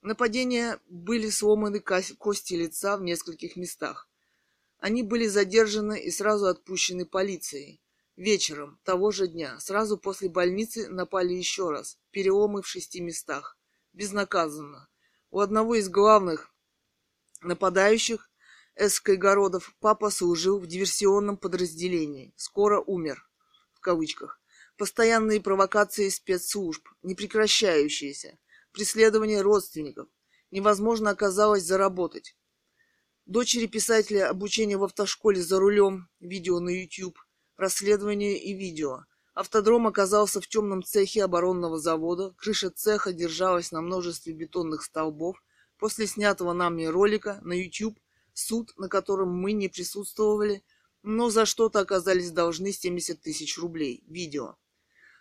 Нападения 0.00 0.80
были 0.88 1.28
сломаны 1.28 1.80
кости 1.80 2.54
лица 2.54 2.96
в 2.96 3.02
нескольких 3.02 3.56
местах. 3.56 4.08
Они 4.78 5.02
были 5.02 5.26
задержаны 5.26 6.00
и 6.00 6.10
сразу 6.10 6.46
отпущены 6.46 7.04
полицией. 7.04 7.82
Вечером 8.16 8.80
того 8.82 9.10
же 9.10 9.28
дня, 9.28 9.60
сразу 9.60 9.98
после 9.98 10.30
больницы, 10.30 10.88
напали 10.88 11.34
еще 11.34 11.70
раз, 11.70 11.98
переломы 12.10 12.62
в 12.62 12.66
шести 12.66 13.00
местах. 13.02 13.58
Безнаказанно. 13.92 14.88
У 15.30 15.40
одного 15.40 15.74
из 15.74 15.88
главных 15.88 16.52
нападающих, 17.42 18.30
Эскайгородов, 18.74 19.74
папа 19.80 20.10
служил 20.10 20.58
в 20.58 20.66
диверсионном 20.66 21.36
подразделении. 21.36 22.32
Скоро 22.36 22.80
умер. 22.80 23.28
В 23.74 23.80
кавычках. 23.80 24.40
Постоянные 24.78 25.40
провокации 25.40 26.08
спецслужб, 26.08 26.88
непрекращающиеся. 27.02 28.38
Преследование 28.72 29.42
родственников. 29.42 30.08
Невозможно 30.50 31.10
оказалось 31.10 31.64
заработать. 31.64 32.36
Дочери 33.26 33.66
писателя 33.66 34.30
обучение 34.30 34.78
в 34.78 34.84
автошколе 34.84 35.42
за 35.42 35.58
рулем, 35.60 36.08
видео 36.18 36.58
на 36.60 36.70
YouTube, 36.70 37.18
расследование 37.56 38.38
и 38.38 38.54
видео. 38.54 39.04
Автодром 39.34 39.86
оказался 39.86 40.40
в 40.40 40.46
темном 40.46 40.82
цехе 40.82 41.24
оборонного 41.24 41.78
завода, 41.78 42.34
крыша 42.36 42.70
цеха 42.70 43.12
держалась 43.12 43.72
на 43.72 43.80
множестве 43.80 44.32
бетонных 44.32 44.82
столбов. 44.82 45.42
После 45.78 46.06
снятого 46.06 46.52
нами 46.52 46.84
ролика 46.84 47.40
на 47.42 47.54
YouTube 47.54 47.98
суд, 48.34 48.72
на 48.76 48.88
котором 48.88 49.30
мы 49.30 49.52
не 49.52 49.68
присутствовали, 49.68 50.62
но 51.02 51.30
за 51.30 51.46
что-то 51.46 51.80
оказались 51.80 52.30
должны 52.30 52.72
70 52.72 53.20
тысяч 53.20 53.58
рублей. 53.58 54.04
Видео. 54.06 54.56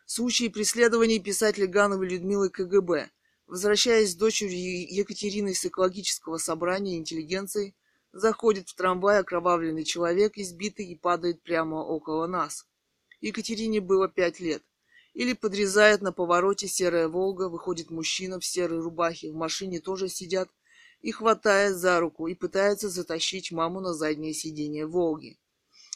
Случаи 0.06 0.50
преследований 0.50 1.20
писателя 1.20 1.68
Гановой 1.68 2.10
Людмилы 2.10 2.50
КГБ. 2.50 3.10
Возвращаясь 3.48 4.12
с 4.12 4.16
дочерью 4.16 4.94
Екатериной 4.94 5.56
с 5.56 5.66
экологического 5.66 6.38
собрания 6.38 6.98
интеллигенции, 6.98 7.76
Заходит 8.14 8.68
в 8.68 8.76
трамвай 8.76 9.20
окровавленный 9.20 9.86
человек, 9.86 10.38
избитый 10.38 10.86
и 10.88 10.96
падает 10.96 11.42
прямо 11.44 11.76
около 11.76 12.28
нас. 12.28 12.66
Екатерине 13.22 13.82
было 13.82 14.08
пять 14.08 14.40
лет. 14.40 14.64
Или 15.14 15.34
подрезает 15.34 16.02
на 16.02 16.12
повороте 16.12 16.68
серая 16.68 17.08
«Волга», 17.08 17.50
выходит 17.50 17.92
мужчина 17.92 18.40
в 18.40 18.46
серой 18.46 18.80
рубахе, 18.80 19.32
в 19.32 19.36
машине 19.36 19.80
тоже 19.80 20.10
сидят, 20.10 20.50
и 21.02 21.12
хватает 21.12 21.76
за 21.76 22.00
руку 22.00 22.28
и 22.28 22.36
пытается 22.36 22.90
затащить 22.90 23.52
маму 23.52 23.80
на 23.82 23.94
заднее 23.94 24.34
сиденье 24.34 24.86
«Волги». 24.86 25.38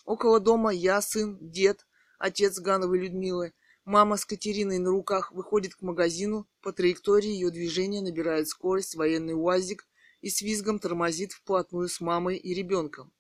Около 0.06 0.40
дома 0.40 0.72
я, 0.72 1.02
сын, 1.02 1.38
дед, 1.42 1.86
отец 2.20 2.60
Гановой 2.60 3.00
Людмилы, 3.00 3.54
мама 3.86 4.18
с 4.18 4.26
Катериной 4.26 4.78
на 4.78 4.92
руках 4.92 5.32
выходит 5.32 5.76
к 5.76 5.82
магазину, 5.82 6.48
по 6.62 6.72
траектории 6.72 7.30
ее 7.30 7.50
движения 7.50 8.02
набирает 8.02 8.48
скорость 8.48 8.96
военный 8.96 9.34
УАЗик 9.34 9.88
и 10.22 10.30
с 10.30 10.42
визгом 10.42 10.80
тормозит 10.80 11.32
вплотную 11.32 11.88
с 11.88 12.02
мамой 12.02 12.38
и 12.38 12.54
ребенком. 12.54 13.12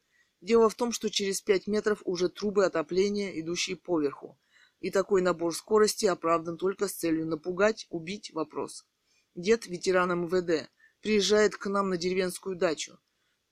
Дело 0.45 0.69
в 0.69 0.75
том, 0.75 0.91
что 0.91 1.09
через 1.09 1.41
пять 1.41 1.65
метров 1.65 2.03
уже 2.05 2.29
трубы 2.29 2.65
отопления, 2.65 3.31
идущие 3.39 3.75
поверху. 3.75 4.37
И 4.79 4.91
такой 4.91 5.23
набор 5.23 5.55
скорости 5.55 6.05
оправдан 6.05 6.55
только 6.55 6.87
с 6.87 6.93
целью 6.93 7.25
напугать, 7.25 7.87
убить 7.89 8.31
вопрос. 8.31 8.85
Дед, 9.33 9.65
ветеран 9.65 10.11
МВД, 10.21 10.69
приезжает 11.01 11.57
к 11.57 11.65
нам 11.65 11.89
на 11.89 11.97
деревенскую 11.97 12.55
дачу. 12.55 12.99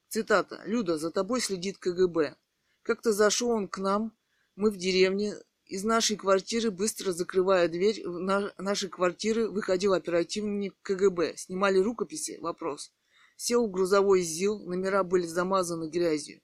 Цитата. 0.07 0.61
«Люда, 0.65 0.99
за 0.99 1.09
тобой 1.09 1.41
следит 1.41 1.79
КГБ. 1.79 2.35
Как-то 2.83 3.11
зашел 3.11 3.49
он 3.49 3.67
к 3.67 3.79
нам, 3.79 4.15
мы 4.55 4.69
в 4.69 4.77
деревне, 4.77 5.33
из 5.65 5.83
нашей 5.83 6.15
квартиры, 6.15 6.69
быстро 6.69 7.11
закрывая 7.11 7.69
дверь 7.69 8.07
в 8.07 8.19
нашей 8.59 8.89
квартиры, 8.89 9.49
выходил 9.49 9.93
оперативник 9.93 10.75
КГБ. 10.83 11.37
Снимали 11.37 11.79
рукописи? 11.79 12.37
Вопрос. 12.39 12.93
Сел 13.35 13.65
в 13.65 13.71
грузовой 13.71 14.21
ЗИЛ, 14.21 14.59
номера 14.59 15.03
были 15.03 15.25
замазаны 15.25 15.89
грязью. 15.89 16.39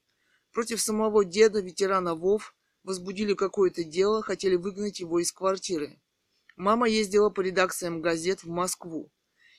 Против 0.52 0.82
самого 0.82 1.24
деда, 1.24 1.62
ветерана 1.62 2.16
ВОВ, 2.16 2.56
возбудили 2.84 3.34
какое-то 3.34 3.84
дело, 3.84 4.22
хотели 4.22 4.56
выгнать 4.56 5.00
его 5.00 5.20
из 5.20 5.32
квартиры. 5.32 6.02
Мама 6.56 6.90
ездила 6.90 7.30
по 7.30 7.42
редакциям 7.42 8.02
газет 8.02 8.44
в 8.44 8.50
Москву. 8.50 9.12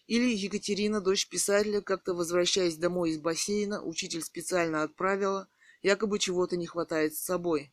Или 0.07 0.35
Екатерина, 0.35 1.01
дочь 1.01 1.29
писателя, 1.29 1.81
как-то 1.81 2.15
возвращаясь 2.15 2.77
домой 2.77 3.11
из 3.11 3.19
бассейна, 3.19 3.83
учитель 3.83 4.23
специально 4.23 4.83
отправила, 4.83 5.49
якобы 5.83 6.19
чего-то 6.19 6.57
не 6.57 6.67
хватает 6.67 7.15
с 7.15 7.21
собой. 7.21 7.73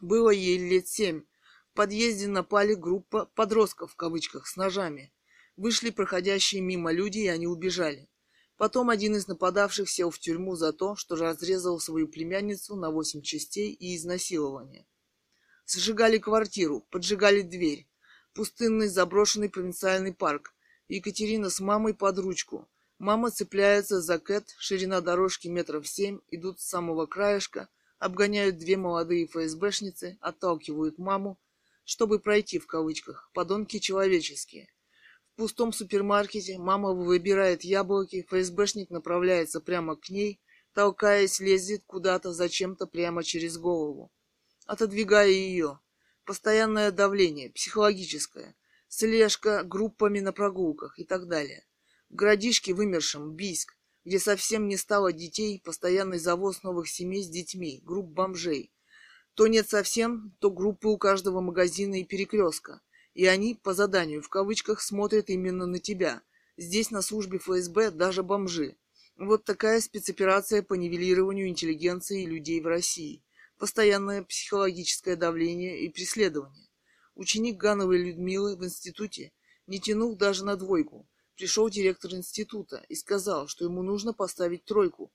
Было 0.00 0.30
ей 0.30 0.58
лет 0.58 0.86
семь. 0.86 1.22
В 1.72 1.76
подъезде 1.76 2.28
напали 2.28 2.74
группа 2.74 3.26
«подростков» 3.34 3.92
в 3.92 3.96
кавычках 3.96 4.46
с 4.46 4.56
ножами. 4.56 5.12
Вышли 5.56 5.88
проходящие 5.90 6.60
мимо 6.60 6.92
люди, 6.92 7.20
и 7.20 7.28
они 7.28 7.46
убежали. 7.46 8.10
Потом 8.56 8.88
один 8.88 9.14
из 9.16 9.28
нападавших 9.28 9.88
сел 9.88 10.10
в 10.10 10.18
тюрьму 10.18 10.56
за 10.56 10.72
то, 10.72 10.96
что 10.96 11.16
разрезал 11.16 11.78
свою 11.78 12.08
племянницу 12.08 12.74
на 12.74 12.90
восемь 12.90 13.20
частей 13.20 13.72
и 13.72 13.96
изнасилование. 13.96 14.86
Сжигали 15.66 16.18
квартиру, 16.18 16.86
поджигали 16.90 17.42
дверь. 17.42 17.86
Пустынный 18.32 18.88
заброшенный 18.88 19.50
провинциальный 19.50 20.14
парк. 20.14 20.54
Екатерина 20.88 21.50
с 21.50 21.60
мамой 21.60 21.92
под 21.92 22.18
ручку. 22.18 22.68
Мама 22.98 23.30
цепляется 23.30 24.00
за 24.00 24.18
кэт, 24.18 24.54
ширина 24.58 25.02
дорожки 25.02 25.48
метров 25.48 25.86
семь, 25.86 26.20
идут 26.28 26.60
с 26.60 26.66
самого 26.66 27.04
краешка, 27.04 27.68
обгоняют 27.98 28.56
две 28.56 28.78
молодые 28.78 29.26
ФСБшницы, 29.26 30.16
отталкивают 30.20 30.96
маму, 30.96 31.38
чтобы 31.84 32.20
пройти 32.20 32.58
в 32.58 32.66
кавычках, 32.66 33.30
подонки 33.34 33.80
человеческие. 33.80 34.68
В 35.36 35.38
пустом 35.38 35.70
супермаркете 35.74 36.56
мама 36.56 36.94
выбирает 36.94 37.62
яблоки, 37.62 38.24
ФСБшник 38.26 38.88
направляется 38.88 39.60
прямо 39.60 39.94
к 39.94 40.08
ней, 40.08 40.40
толкаясь, 40.72 41.40
лезет 41.40 41.82
куда-то 41.84 42.32
зачем-то 42.32 42.86
прямо 42.86 43.22
через 43.22 43.58
голову. 43.58 44.10
Отодвигая 44.64 45.28
ее. 45.28 45.78
Постоянное 46.24 46.90
давление, 46.90 47.50
психологическое, 47.50 48.56
слежка 48.88 49.62
группами 49.62 50.20
на 50.20 50.32
прогулках 50.32 50.98
и 50.98 51.04
так 51.04 51.28
далее. 51.28 51.66
В 52.08 52.14
вымершем, 52.72 53.34
Бийск, 53.34 53.76
где 54.06 54.18
совсем 54.18 54.68
не 54.68 54.78
стало 54.78 55.12
детей, 55.12 55.60
постоянный 55.62 56.18
завоз 56.18 56.62
новых 56.62 56.88
семей 56.88 57.22
с 57.22 57.28
детьми, 57.28 57.82
групп 57.84 58.06
бомжей. 58.06 58.72
То 59.34 59.48
нет 59.48 59.68
совсем, 59.68 60.34
то 60.38 60.50
группы 60.50 60.88
у 60.88 60.96
каждого 60.96 61.42
магазина 61.42 62.00
и 62.00 62.04
перекрестка 62.04 62.80
и 63.16 63.24
они, 63.24 63.54
по 63.54 63.72
заданию, 63.72 64.20
в 64.20 64.28
кавычках, 64.28 64.82
смотрят 64.82 65.30
именно 65.30 65.64
на 65.64 65.78
тебя. 65.78 66.20
Здесь 66.58 66.90
на 66.90 67.00
службе 67.00 67.38
ФСБ 67.38 67.90
даже 67.90 68.22
бомжи. 68.22 68.76
Вот 69.16 69.44
такая 69.44 69.80
спецоперация 69.80 70.62
по 70.62 70.74
нивелированию 70.74 71.48
интеллигенции 71.48 72.22
и 72.22 72.26
людей 72.26 72.60
в 72.60 72.66
России. 72.66 73.24
Постоянное 73.56 74.22
психологическое 74.22 75.16
давление 75.16 75.80
и 75.80 75.88
преследование. 75.88 76.68
Ученик 77.14 77.56
Гановой 77.56 78.04
Людмилы 78.04 78.54
в 78.54 78.62
институте 78.62 79.32
не 79.66 79.80
тянул 79.80 80.14
даже 80.14 80.44
на 80.44 80.56
двойку. 80.56 81.08
Пришел 81.36 81.70
директор 81.70 82.12
института 82.12 82.84
и 82.90 82.94
сказал, 82.94 83.48
что 83.48 83.64
ему 83.64 83.82
нужно 83.82 84.12
поставить 84.12 84.66
тройку, 84.66 85.10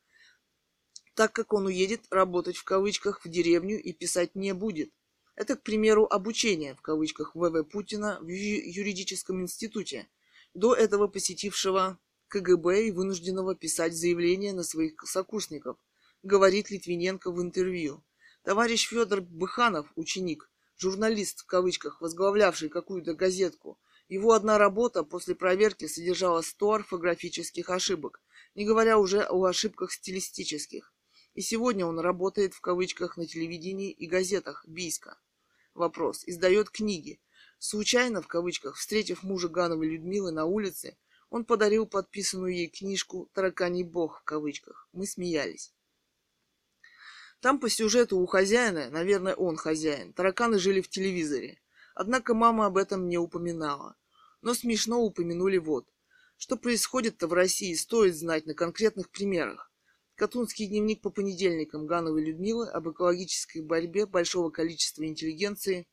так 1.13 1.33
как 1.33 1.53
он 1.53 1.67
уедет 1.67 2.01
работать 2.09 2.57
в 2.57 2.63
кавычках 2.63 3.23
в 3.23 3.29
деревню 3.29 3.79
и 3.79 3.93
писать 3.93 4.33
не 4.33 4.55
будет. 4.55 4.91
Это, 5.35 5.55
к 5.55 5.63
примеру, 5.63 6.05
обучение, 6.05 6.75
в 6.75 6.81
кавычках, 6.81 7.35
ВВ 7.35 7.63
Путина 7.63 8.19
в 8.21 8.27
юридическом 8.27 9.41
институте, 9.41 10.07
до 10.53 10.75
этого 10.75 11.07
посетившего 11.07 11.97
КГБ 12.27 12.87
и 12.87 12.91
вынужденного 12.91 13.55
писать 13.55 13.93
заявление 13.93 14.53
на 14.53 14.63
своих 14.63 14.93
сокурсников, 15.05 15.77
говорит 16.23 16.69
Литвиненко 16.69 17.31
в 17.31 17.41
интервью. 17.41 18.03
Товарищ 18.43 18.87
Федор 18.87 19.21
Быханов, 19.21 19.91
ученик, 19.95 20.49
журналист 20.77 21.41
в 21.41 21.45
кавычках, 21.45 22.01
возглавлявший 22.01 22.69
какую-то 22.69 23.13
газетку, 23.13 23.79
его 24.09 24.33
одна 24.33 24.57
работа 24.57 25.03
после 25.03 25.35
проверки 25.35 25.87
содержала 25.87 26.41
100 26.41 26.71
орфографических 26.73 27.69
ошибок, 27.69 28.21
не 28.55 28.65
говоря 28.65 28.97
уже 28.97 29.21
о 29.23 29.45
ошибках 29.45 29.91
стилистических. 29.93 30.93
И 31.33 31.41
сегодня 31.41 31.85
он 31.85 31.99
работает 31.99 32.53
в 32.53 32.61
кавычках 32.61 33.17
на 33.17 33.25
телевидении 33.25 33.91
и 33.91 34.07
газетах 34.07 34.65
Бийска. 34.67 35.17
Вопрос. 35.73 36.23
Издает 36.25 36.69
книги. 36.69 37.21
Случайно, 37.57 38.21
в 38.21 38.27
кавычках, 38.27 38.75
встретив 38.75 39.23
мужа 39.23 39.47
Гановой 39.47 39.87
Людмилы 39.89 40.31
на 40.31 40.45
улице, 40.45 40.97
он 41.29 41.45
подарил 41.45 41.85
подписанную 41.85 42.53
ей 42.53 42.67
книжку 42.67 43.29
«Тараканий 43.33 43.83
бог» 43.83 44.19
в 44.19 44.23
кавычках. 44.23 44.89
Мы 44.91 45.05
смеялись. 45.05 45.73
Там 47.39 47.59
по 47.59 47.69
сюжету 47.69 48.19
у 48.19 48.25
хозяина, 48.25 48.89
наверное, 48.89 49.33
он 49.33 49.55
хозяин, 49.55 50.13
тараканы 50.13 50.59
жили 50.59 50.81
в 50.81 50.89
телевизоре. 50.89 51.61
Однако 51.95 52.33
мама 52.33 52.65
об 52.65 52.77
этом 52.77 53.07
не 53.07 53.17
упоминала. 53.17 53.95
Но 54.41 54.53
смешно 54.53 55.01
упомянули 55.01 55.57
вот. 55.57 55.87
Что 56.37 56.57
происходит-то 56.57 57.27
в 57.27 57.33
России, 57.33 57.73
стоит 57.73 58.15
знать 58.15 58.45
на 58.45 58.53
конкретных 58.53 59.09
примерах. 59.09 59.70
Катунский 60.21 60.67
дневник 60.67 61.01
по 61.01 61.09
понедельникам 61.09 61.87
Гановой 61.87 62.23
Людмилы 62.23 62.69
об 62.69 62.87
экологической 62.87 63.63
борьбе 63.63 64.05
большого 64.05 64.51
количества 64.51 65.03
интеллигенции 65.03 65.87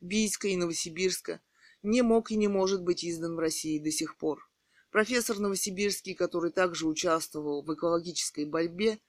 Бийска 0.00 0.48
и 0.48 0.56
Новосибирска 0.56 1.42
не 1.82 2.00
мог 2.00 2.30
и 2.30 2.36
не 2.36 2.48
может 2.48 2.82
быть 2.82 3.04
издан 3.04 3.36
в 3.36 3.38
России 3.38 3.78
до 3.78 3.90
сих 3.90 4.16
пор. 4.16 4.50
Профессор 4.90 5.38
Новосибирский, 5.38 6.14
который 6.14 6.50
также 6.50 6.86
участвовал 6.86 7.62
в 7.62 7.74
экологической 7.74 8.46
борьбе, 8.46 9.00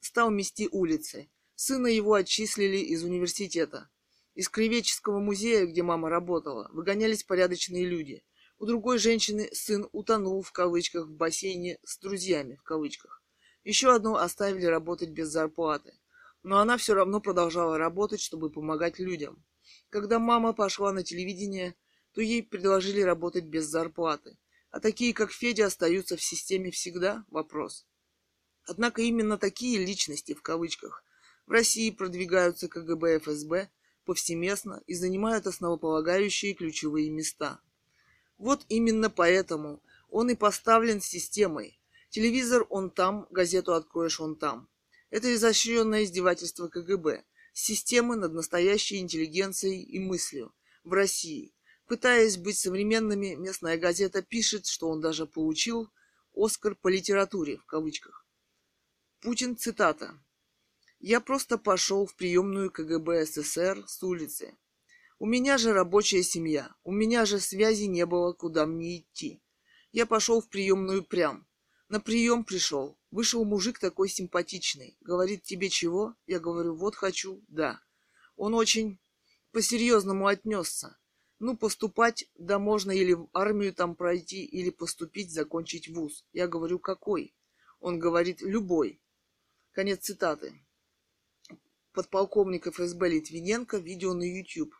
стал 0.00 0.30
мести 0.30 0.68
улицы. 0.70 1.30
Сына 1.54 1.86
его 1.86 2.12
отчислили 2.12 2.76
из 2.76 3.04
университета. 3.04 3.88
Из 4.34 4.50
Кривеческого 4.50 5.20
музея, 5.20 5.64
где 5.64 5.82
мама 5.82 6.10
работала, 6.10 6.68
выгонялись 6.74 7.24
порядочные 7.24 7.86
люди. 7.86 8.22
У 8.58 8.66
другой 8.66 8.98
женщины 8.98 9.48
сын 9.54 9.88
утонул 9.92 10.42
в 10.42 10.52
кавычках 10.52 11.06
в 11.06 11.12
бассейне 11.12 11.78
с 11.82 11.96
друзьями 11.98 12.56
в 12.56 12.62
кавычках. 12.62 13.21
Еще 13.64 13.94
одну 13.94 14.16
оставили 14.16 14.64
работать 14.64 15.10
без 15.10 15.28
зарплаты. 15.28 15.94
Но 16.42 16.58
она 16.58 16.76
все 16.76 16.94
равно 16.94 17.20
продолжала 17.20 17.78
работать, 17.78 18.20
чтобы 18.20 18.50
помогать 18.50 18.98
людям. 18.98 19.44
Когда 19.90 20.18
мама 20.18 20.52
пошла 20.52 20.92
на 20.92 21.04
телевидение, 21.04 21.76
то 22.12 22.20
ей 22.20 22.42
предложили 22.42 23.00
работать 23.00 23.44
без 23.44 23.66
зарплаты. 23.66 24.36
А 24.70 24.80
такие, 24.80 25.14
как 25.14 25.30
Федя, 25.30 25.66
остаются 25.66 26.16
в 26.16 26.22
системе 26.22 26.70
всегда? 26.70 27.24
Вопрос. 27.28 27.86
Однако 28.64 29.02
именно 29.02 29.38
такие 29.38 29.84
личности, 29.84 30.34
в 30.34 30.42
кавычках, 30.42 31.04
в 31.46 31.50
России 31.50 31.90
продвигаются 31.90 32.68
КГБ 32.68 33.18
ФСБ 33.18 33.70
повсеместно 34.04 34.82
и 34.86 34.94
занимают 34.94 35.46
основополагающие 35.46 36.54
ключевые 36.54 37.10
места. 37.10 37.60
Вот 38.38 38.64
именно 38.68 39.10
поэтому 39.10 39.82
он 40.08 40.30
и 40.30 40.34
поставлен 40.34 41.00
системой. 41.00 41.80
Телевизор 42.12 42.66
он 42.68 42.90
там, 42.90 43.26
газету 43.30 43.72
откроешь 43.72 44.20
он 44.20 44.36
там. 44.36 44.68
Это 45.08 45.34
изощренное 45.34 46.04
издевательство 46.04 46.68
КГБ, 46.68 47.24
системы 47.54 48.16
над 48.16 48.34
настоящей 48.34 48.98
интеллигенцией 48.98 49.80
и 49.82 49.98
мыслью 49.98 50.52
в 50.84 50.92
России. 50.92 51.54
Пытаясь 51.86 52.36
быть 52.36 52.58
современными, 52.58 53.34
местная 53.34 53.78
газета 53.78 54.20
пишет, 54.20 54.66
что 54.66 54.90
он 54.90 55.00
даже 55.00 55.26
получил 55.26 55.90
«Оскар 56.34 56.74
по 56.74 56.88
литературе» 56.88 57.56
в 57.56 57.64
кавычках. 57.64 58.26
Путин, 59.22 59.56
цитата. 59.56 60.22
«Я 61.00 61.18
просто 61.18 61.56
пошел 61.56 62.04
в 62.04 62.14
приемную 62.14 62.70
КГБ 62.70 63.24
СССР 63.24 63.84
с 63.88 64.02
улицы. 64.02 64.54
У 65.18 65.24
меня 65.24 65.56
же 65.56 65.72
рабочая 65.72 66.22
семья, 66.22 66.74
у 66.84 66.92
меня 66.92 67.24
же 67.24 67.40
связи 67.40 67.84
не 67.84 68.04
было, 68.04 68.34
куда 68.34 68.66
мне 68.66 68.98
идти. 68.98 69.42
Я 69.92 70.04
пошел 70.04 70.42
в 70.42 70.50
приемную 70.50 71.02
прям. 71.02 71.46
На 71.92 72.00
прием 72.00 72.42
пришел. 72.42 72.98
Вышел 73.10 73.44
мужик 73.44 73.78
такой 73.78 74.08
симпатичный. 74.08 74.96
Говорит, 75.02 75.42
тебе 75.42 75.68
чего? 75.68 76.14
Я 76.26 76.40
говорю, 76.40 76.74
вот 76.74 76.96
хочу, 76.96 77.44
да. 77.48 77.82
Он 78.34 78.54
очень 78.54 78.98
по-серьезному 79.50 80.26
отнесся. 80.26 80.98
Ну, 81.38 81.54
поступать, 81.54 82.30
да 82.34 82.58
можно 82.58 82.92
или 82.92 83.12
в 83.12 83.28
армию 83.34 83.74
там 83.74 83.94
пройти, 83.94 84.42
или 84.42 84.70
поступить, 84.70 85.34
закончить 85.34 85.86
вуз. 85.86 86.24
Я 86.32 86.48
говорю, 86.48 86.78
какой? 86.78 87.36
Он 87.78 87.98
говорит, 87.98 88.40
любой. 88.40 89.02
Конец 89.72 90.00
цитаты. 90.00 90.54
Подполковник 91.92 92.68
ФСБ 92.68 93.10
Литвиненко, 93.10 93.76
видео 93.76 94.14
на 94.14 94.22
YouTube. 94.22 94.74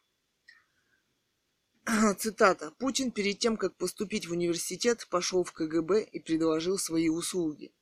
Цитата. 2.19 2.71
Путин 2.79 3.11
перед 3.11 3.41
тем, 3.41 3.57
как 3.57 3.77
поступить 3.77 4.29
в 4.29 4.33
университет, 4.33 5.07
пошел 5.11 5.43
в 5.43 5.53
КГБ 5.53 6.05
и 6.05 6.21
предложил 6.21 6.79
свои 6.79 7.09
услуги. 7.09 7.75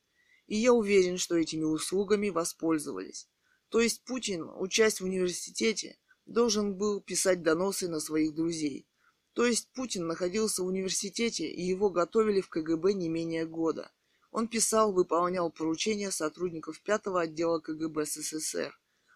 И 0.47 0.57
я 0.57 0.73
уверен, 0.73 1.19
что 1.19 1.37
этими 1.37 1.65
услугами 1.65 2.31
воспользовались. 2.31 3.29
То 3.69 3.79
есть 3.81 4.03
Путин, 4.05 4.49
учась 4.57 5.01
в 5.01 5.05
университете, 5.05 5.99
должен 6.25 6.77
был 6.77 7.03
писать 7.03 7.43
доносы 7.43 7.89
на 7.89 8.01
своих 8.01 8.35
друзей. 8.35 8.87
То 9.35 9.45
есть 9.45 9.69
Путин 9.75 10.07
находился 10.07 10.63
в 10.63 10.67
университете, 10.67 11.47
и 11.47 11.63
его 11.63 11.91
готовили 11.91 12.41
в 12.41 12.49
КГБ 12.49 12.95
не 12.95 13.09
менее 13.09 13.47
года. 13.47 13.93
Он 14.33 14.49
писал, 14.49 14.93
выполнял 14.93 15.51
поручения 15.53 16.11
сотрудников 16.11 16.81
пятого 16.81 17.21
отдела 17.21 17.61
КГБ 17.61 18.07
СССР, 18.07 18.73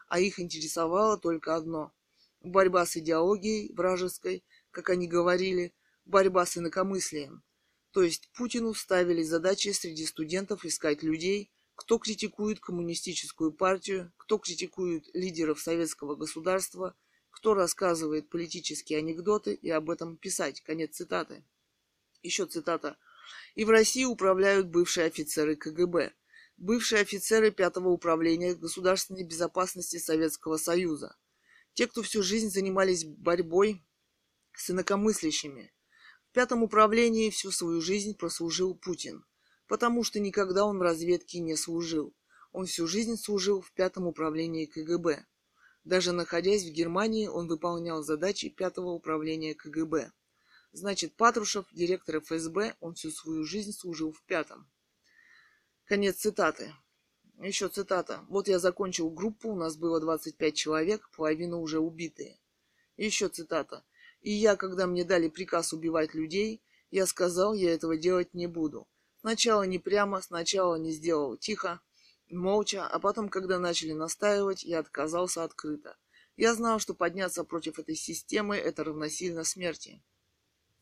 а 0.09 0.21
их 0.21 0.39
интересовало 0.39 1.17
только 1.17 1.57
одно– 1.57 1.93
борьба 2.43 2.85
с 2.85 2.97
идеологией 2.99 3.73
вражеской– 3.73 4.45
как 4.75 4.91
они 4.91 5.07
говорили, 5.07 5.73
борьба 6.05 6.45
с 6.45 6.59
инакомыслием. 6.59 7.43
То 7.93 8.03
есть 8.03 8.29
Путину 8.35 8.75
ставили 8.75 9.23
задачи 9.23 9.69
среди 9.69 10.05
студентов 10.05 10.65
искать 10.65 11.03
людей, 11.03 11.53
кто 11.77 11.99
критикует 11.99 12.61
коммунистическую 12.61 13.53
партию, 13.53 14.13
кто 14.17 14.39
критикует 14.39 15.09
лидеров 15.15 15.61
советского 15.61 16.17
государства, 16.17 16.97
кто 17.31 17.55
рассказывает 17.55 18.29
политические 18.29 18.99
анекдоты 18.99 19.55
и 19.55 19.71
об 19.71 19.91
этом 19.91 20.17
писать. 20.17 20.61
Конец 20.61 20.97
цитаты. 20.97 21.45
Еще 22.23 22.47
цитата. 22.47 22.97
И 23.55 23.65
в 23.65 23.71
России 23.71 24.05
управляют 24.05 24.67
бывшие 24.69 25.07
офицеры 25.07 25.57
КГБ, 25.57 26.13
бывшие 26.57 27.01
офицеры 27.01 27.51
Пятого 27.51 27.91
управления 27.91 28.55
государственной 28.55 29.25
безопасности 29.25 29.99
Советского 29.99 30.57
Союза. 30.57 31.17
Те, 31.75 31.87
кто 31.87 32.03
всю 32.03 32.23
жизнь 32.23 32.51
занимались 32.51 33.05
борьбой 33.05 33.85
с 34.57 34.71
инакомыслящими. 34.71 35.73
В 36.31 36.33
пятом 36.33 36.63
управлении 36.63 37.31
всю 37.31 37.51
свою 37.51 37.81
жизнь 37.81 38.17
прослужил 38.17 38.75
Путин, 38.75 39.25
потому 39.67 40.03
что 40.05 40.21
никогда 40.21 40.65
он 40.65 40.79
в 40.79 40.83
разведке 40.83 41.41
не 41.41 41.57
служил. 41.57 42.15
Он 42.53 42.67
всю 42.67 42.87
жизнь 42.87 43.17
служил 43.17 43.61
в 43.61 43.73
пятом 43.73 44.07
управлении 44.07 44.67
КГБ. 44.67 45.27
Даже 45.85 46.13
находясь 46.13 46.65
в 46.65 46.73
Германии, 46.73 47.27
он 47.27 47.49
выполнял 47.49 48.03
задачи 48.03 48.49
пятого 48.49 48.91
управления 48.91 49.55
КГБ. 49.55 50.13
Значит, 50.73 51.15
Патрушев, 51.17 51.67
директор 51.73 52.21
ФСБ, 52.21 52.75
он 52.81 52.95
всю 52.95 53.11
свою 53.11 53.45
жизнь 53.45 53.73
служил 53.73 54.13
в 54.13 54.23
пятом. 54.23 54.69
Конец 55.85 56.17
цитаты. 56.17 56.73
Еще 57.39 57.69
цитата. 57.69 58.25
Вот 58.29 58.49
я 58.49 58.59
закончил 58.59 59.11
группу, 59.11 59.51
у 59.51 59.57
нас 59.57 59.77
было 59.77 60.01
25 60.01 60.55
человек, 60.55 61.11
половина 61.17 61.59
уже 61.59 61.79
убитые. 61.79 62.41
Еще 62.97 63.29
цитата. 63.29 63.85
И 64.25 64.33
я, 64.33 64.57
когда 64.57 64.87
мне 64.87 65.05
дали 65.05 65.29
приказ 65.29 65.75
убивать 65.75 66.15
людей, 66.15 66.63
я 66.91 67.05
сказал, 67.07 67.53
я 67.53 67.75
этого 67.75 67.99
делать 67.99 68.33
не 68.33 68.47
буду. 68.47 68.89
Сначала 69.21 69.65
не 69.65 69.79
прямо, 69.79 70.23
сначала 70.23 70.77
не 70.77 70.93
сделал 70.93 71.37
тихо, 71.37 71.83
молча, 72.31 72.87
а 72.87 72.99
потом, 73.01 73.29
когда 73.29 73.59
начали 73.59 73.93
настаивать, 73.93 74.65
я 74.65 74.79
отказался 74.79 75.45
открыто. 75.45 75.99
Я 76.39 76.55
знал, 76.55 76.79
что 76.79 76.95
подняться 76.95 77.45
против 77.45 77.79
этой 77.79 77.97
системы– 77.97 78.57
это 78.57 78.83
равносильно 78.83 79.45
смерти. 79.45 80.03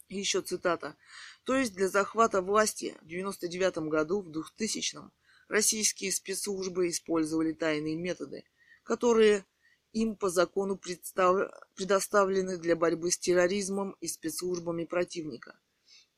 И 0.07 0.19
еще 0.19 0.41
цитата. 0.41 0.97
То 1.43 1.57
есть 1.57 1.75
для 1.75 1.89
захвата 1.89 2.43
власти 2.43 2.97
в 3.03 3.09
99 3.09 3.89
году, 3.89 4.23
в 4.23 4.31
2000-м, 4.31 5.11
российские 5.49 6.13
спецслужбы 6.13 6.87
использовали 6.87 7.53
тайные 7.53 7.97
методы, 7.97 8.45
которые 8.85 9.45
им 9.93 10.17
по 10.17 10.31
закону 10.31 10.79
предоставлены 10.79 12.57
для 12.59 12.77
борьбы 12.77 13.11
с 13.11 13.19
терроризмом 13.19 13.97
и 14.01 14.09
спецслужбами 14.09 14.85
противника. 14.85 15.59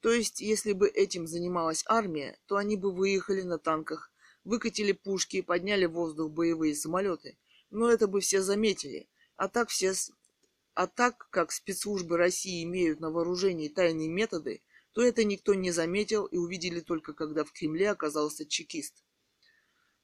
То 0.00 0.12
есть, 0.12 0.40
если 0.40 0.72
бы 0.72 0.88
этим 0.88 1.26
занималась 1.26 1.82
армия, 1.86 2.38
то 2.46 2.56
они 2.56 2.76
бы 2.76 2.92
выехали 2.92 3.42
на 3.42 3.58
танках, 3.58 4.12
выкатили 4.44 4.92
пушки, 4.92 5.40
подняли 5.40 5.86
в 5.86 5.92
воздух 5.92 6.30
боевые 6.30 6.74
самолеты. 6.74 7.38
Но 7.70 7.90
это 7.90 8.06
бы 8.06 8.20
все 8.20 8.42
заметили. 8.42 9.08
А 9.36 9.48
так 9.48 9.70
все... 9.70 9.94
А 10.74 10.86
так 10.86 11.28
как 11.30 11.52
спецслужбы 11.52 12.16
России 12.16 12.64
имеют 12.64 13.00
на 13.00 13.10
вооружении 13.10 13.68
тайные 13.68 14.08
методы, 14.08 14.62
то 14.92 15.02
это 15.02 15.24
никто 15.24 15.54
не 15.54 15.70
заметил 15.70 16.26
и 16.26 16.36
увидели 16.36 16.80
только 16.80 17.14
когда 17.14 17.44
в 17.44 17.52
Кремле 17.52 17.90
оказался 17.90 18.44
чекист. 18.44 19.04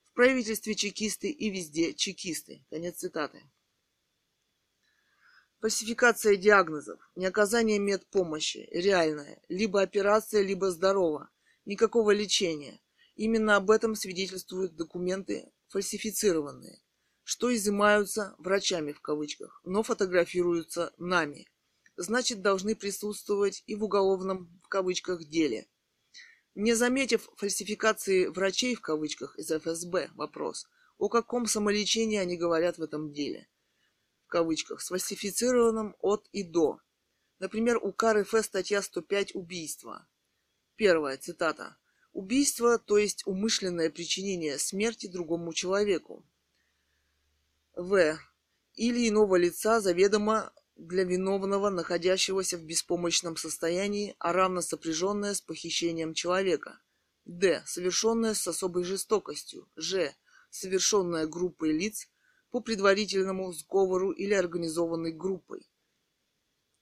В 0.04 0.12
правительстве 0.14 0.74
чекисты 0.74 1.30
и 1.30 1.50
везде 1.50 1.92
чекисты. 1.92 2.64
Конец 2.70 2.96
цитаты. 2.96 3.42
Фальсификация 5.60 6.36
диагнозов, 6.36 6.98
неоказание 7.16 7.78
медпомощи, 7.78 8.66
реальная, 8.72 9.42
либо 9.50 9.82
операция, 9.82 10.40
либо 10.40 10.70
здорово, 10.70 11.28
никакого 11.66 12.12
лечения. 12.12 12.80
Именно 13.14 13.56
об 13.56 13.70
этом 13.70 13.94
свидетельствуют 13.94 14.74
документы 14.74 15.52
фальсифицированные, 15.68 16.80
что 17.24 17.54
изымаются 17.54 18.34
врачами 18.38 18.92
в 18.92 19.02
кавычках, 19.02 19.60
но 19.62 19.82
фотографируются 19.82 20.94
нами. 20.96 21.46
Значит, 21.94 22.40
должны 22.40 22.74
присутствовать 22.74 23.62
и 23.66 23.74
в 23.74 23.84
уголовном 23.84 24.58
в 24.64 24.68
кавычках 24.68 25.24
деле. 25.26 25.68
Не 26.54 26.72
заметив 26.72 27.28
фальсификации 27.36 28.28
врачей 28.28 28.74
в 28.74 28.80
кавычках 28.80 29.38
из 29.38 29.50
ФСБ, 29.50 30.08
вопрос, 30.14 30.66
о 30.96 31.10
каком 31.10 31.44
самолечении 31.44 32.16
они 32.16 32.38
говорят 32.38 32.78
в 32.78 32.82
этом 32.82 33.12
деле– 33.12 33.46
кавычках, 34.30 34.80
сфальсифицированном 34.80 35.94
от 36.00 36.26
и 36.32 36.42
до. 36.42 36.80
Например, 37.38 37.76
у 37.76 37.92
КРФ 37.92 38.34
статья 38.42 38.80
105 38.80 39.34
«Убийство». 39.34 40.06
Первая 40.76 41.18
цитата. 41.18 41.76
Убийство, 42.12 42.78
то 42.78 42.96
есть 42.96 43.26
умышленное 43.26 43.90
причинение 43.90 44.58
смерти 44.58 45.06
другому 45.06 45.52
человеку. 45.52 46.24
В. 47.74 48.18
Или 48.74 49.08
иного 49.08 49.36
лица 49.36 49.80
заведомо 49.80 50.52
для 50.76 51.04
виновного, 51.04 51.68
находящегося 51.68 52.56
в 52.56 52.62
беспомощном 52.62 53.36
состоянии, 53.36 54.16
а 54.18 54.32
равно 54.32 54.62
сопряженное 54.62 55.34
с 55.34 55.40
похищением 55.40 56.14
человека. 56.14 56.80
Д. 57.26 57.62
Совершенное 57.66 58.34
с 58.34 58.46
особой 58.48 58.84
жестокостью. 58.84 59.68
Ж. 59.76 60.14
Совершенное 60.50 61.26
группой 61.26 61.72
лиц 61.72 62.08
по 62.50 62.60
предварительному 62.60 63.52
сговору 63.52 64.10
или 64.10 64.34
организованной 64.34 65.12
группой. 65.12 65.68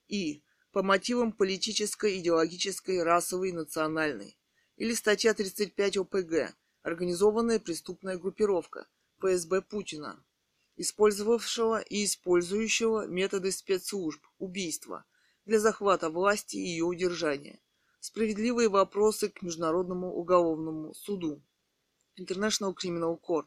И. 0.09 0.43
По 0.73 0.83
мотивам 0.83 1.33
политической, 1.33 2.19
идеологической, 2.21 3.03
расовой, 3.03 3.53
национальной. 3.53 4.39
Или 4.77 4.95
статья 4.95 5.35
35 5.35 5.97
ОПГ. 5.99 6.55
Организованная 6.83 7.59
преступная 7.59 8.19
группировка. 8.19 8.87
ФСБ 9.19 9.63
Путина 9.63 10.23
использовавшего 10.79 11.81
и 11.81 12.05
использующего 12.05 13.07
методы 13.07 13.51
спецслужб 13.51 14.25
убийства 14.39 15.05
для 15.45 15.59
захвата 15.59 16.09
власти 16.09 16.57
и 16.57 16.69
ее 16.69 16.85
удержания. 16.85 17.61
Справедливые 18.01 18.69
вопросы 18.69 19.29
к 19.29 19.43
Международному 19.43 20.15
уголовному 20.15 20.95
суду. 20.95 21.43
International 22.17 22.75
Criminal 22.75 23.19
Court. 23.21 23.47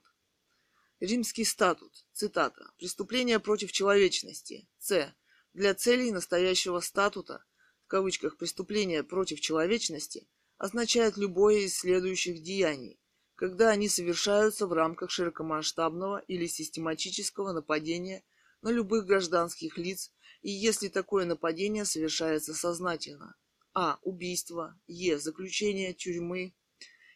Римский 1.02 1.46
статут. 1.46 2.06
Цитата. 2.14 2.72
Преступление 2.78 3.40
против 3.40 3.72
человечности. 3.72 4.70
С. 4.78 5.12
Для 5.52 5.74
целей 5.74 6.12
настоящего 6.12 6.80
статута, 6.80 7.44
в 7.86 7.88
кавычках 7.88 8.38
преступление 8.38 9.04
против 9.04 9.42
человечности, 9.42 10.28
означает 10.60 11.18
любое 11.18 11.62
из 11.62 11.76
следующих 11.80 12.44
деяний, 12.44 13.00
когда 13.34 13.72
они 13.72 13.90
совершаются 13.90 14.68
в 14.68 14.74
рамках 14.74 15.10
широкомасштабного 15.10 16.20
или 16.28 16.46
систематического 16.46 17.52
нападения 17.52 18.24
на 18.62 18.70
любых 18.70 19.08
гражданских 19.08 19.80
лиц 19.80 20.12
и 20.44 20.52
если 20.52 20.88
такое 20.88 21.26
нападение 21.26 21.84
совершается 21.84 22.54
сознательно. 22.54 23.36
А. 23.74 23.98
Убийство. 24.04 24.80
Е. 24.86 25.18
Заключение 25.18 25.96
тюрьмы 25.96 26.54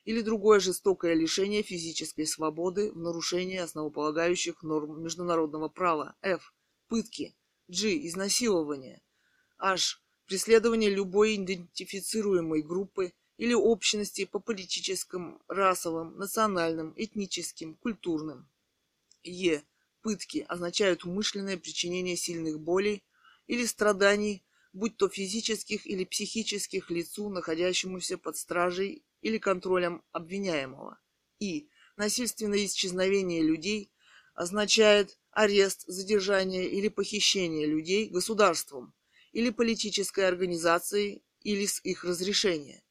или 0.05 0.21
другое 0.21 0.59
жестокое 0.59 1.15
лишение 1.15 1.63
физической 1.63 2.25
свободы 2.25 2.91
в 2.91 2.97
нарушении 2.97 3.57
основополагающих 3.57 4.61
норм 4.61 5.03
международного 5.03 5.67
права. 5.67 6.15
Ф. 6.21 6.53
Пытки. 6.87 7.35
G. 7.67 8.07
Изнасилование. 8.07 9.01
H. 9.57 9.99
Преследование 10.27 10.91
любой 10.91 11.35
идентифицируемой 11.35 12.61
группы 12.61 13.13
или 13.37 13.53
общности 13.53 14.25
по 14.25 14.39
политическим, 14.39 15.41
расовым, 15.47 16.17
национальным, 16.17 16.93
этническим, 16.95 17.75
культурным. 17.75 18.47
Е. 19.23 19.63
Пытки 20.01 20.45
означают 20.47 21.03
умышленное 21.03 21.57
причинение 21.57 22.15
сильных 22.15 22.59
болей 22.59 23.03
или 23.47 23.65
страданий, 23.65 24.45
будь 24.71 24.97
то 24.97 25.09
физических 25.09 25.87
или 25.87 26.03
психических 26.05 26.91
лицу, 26.91 27.29
находящемуся 27.29 28.19
под 28.19 28.37
стражей 28.37 29.03
или 29.25 29.39
контролем 29.39 30.03
обвиняемого. 30.11 30.99
И. 31.39 31.67
Насильственное 31.97 32.63
исчезновение 32.65 33.41
людей 33.41 33.91
означает 34.35 35.17
арест, 35.31 35.83
задержание 35.87 36.67
или 36.67 36.89
похищение 36.89 37.65
людей 37.65 38.09
государством 38.09 38.93
или 39.31 39.49
политической 39.49 40.27
организацией 40.27 41.23
или 41.41 41.65
с 41.65 41.79
их 41.83 42.03
разрешения 42.03 42.83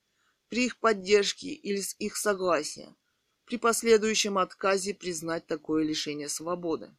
при 0.48 0.64
их 0.64 0.78
поддержке 0.78 1.48
или 1.48 1.80
с 1.80 1.94
их 1.98 2.16
согласия, 2.16 2.96
при 3.44 3.56
последующем 3.56 4.38
отказе 4.38 4.92
признать 4.94 5.46
такое 5.46 5.84
лишение 5.84 6.28
свободы. 6.28 6.96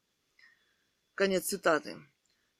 Конец 1.13 1.47
цитаты. 1.47 1.97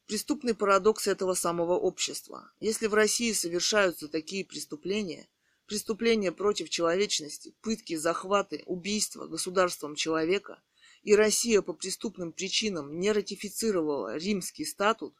Преступный 0.07 0.55
парадокс 0.55 1.07
этого 1.07 1.35
самого 1.35 1.77
общества. 1.77 2.51
Если 2.59 2.87
в 2.87 2.93
России 2.93 3.31
совершаются 3.31 4.07
такие 4.07 4.43
преступления, 4.45 5.27
преступления 5.67 6.31
против 6.31 6.69
человечности, 6.69 7.55
пытки, 7.61 7.95
захваты, 7.95 8.63
убийства 8.65 9.27
государством 9.27 9.95
человека, 9.95 10.61
и 11.03 11.15
Россия 11.15 11.61
по 11.61 11.73
преступным 11.73 12.31
причинам 12.31 12.99
не 12.99 13.11
ратифицировала 13.11 14.17
римский 14.17 14.65
статут, 14.65 15.15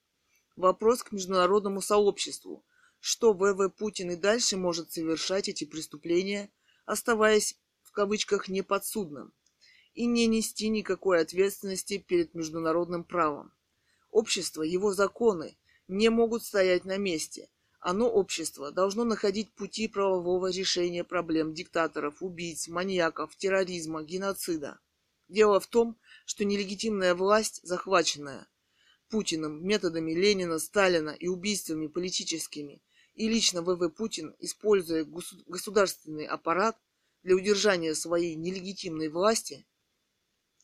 вопрос 0.56 1.04
к 1.04 1.12
международному 1.12 1.82
сообществу– 1.82 2.66
что 3.06 3.34
ВВ 3.34 3.70
Путин 3.70 4.10
и 4.10 4.16
дальше 4.16 4.58
может 4.58 4.92
совершать 4.92 5.48
эти 5.48 5.64
преступления, 5.64 6.50
оставаясь 6.88 7.56
в 7.84 7.92
кавычках 7.92 8.48
неподсудным 8.48 9.32
и 9.94 10.08
не 10.08 10.26
нести 10.26 10.70
никакой 10.70 11.22
ответственности 11.22 12.00
перед 12.00 12.34
международным 12.34 13.04
правом. 13.04 13.54
Общество, 14.10 14.64
его 14.64 14.92
законы 14.92 15.56
не 15.88 16.10
могут 16.10 16.44
стоять 16.44 16.84
на 16.84 16.98
месте. 16.98 17.48
Оно, 17.88 18.10
общество, 18.10 18.72
должно 18.72 19.04
находить 19.04 19.54
пути 19.54 19.88
правового 19.88 20.50
решения 20.50 21.04
проблем 21.04 21.54
диктаторов, 21.54 22.24
убийц, 22.24 22.68
маньяков, 22.68 23.36
терроризма, 23.36 24.02
геноцида. 24.02 24.80
Дело 25.28 25.60
в 25.60 25.68
том, 25.68 25.96
что 26.26 26.46
нелегитимная 26.46 27.14
власть, 27.14 27.60
захваченная 27.62 28.48
Путиным 29.10 29.64
методами 29.64 30.14
Ленина, 30.14 30.58
Сталина 30.58 31.12
и 31.12 31.28
убийствами 31.28 31.86
политическими– 31.86 32.82
и 33.14 33.30
лично 33.30 33.62
ВВ 33.62 33.94
Путин, 33.94 34.36
используя 34.40 35.06
государственный 35.46 36.26
аппарат 36.26 36.76
для 37.22 37.36
удержания 37.36 37.94
своей 37.94 38.34
нелегитимной 38.34 39.10
власти, 39.10 39.64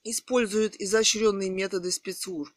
использует 0.04 0.76
изощренные 0.82 1.52
методы 1.52 1.92
спецслужб. 1.92 2.56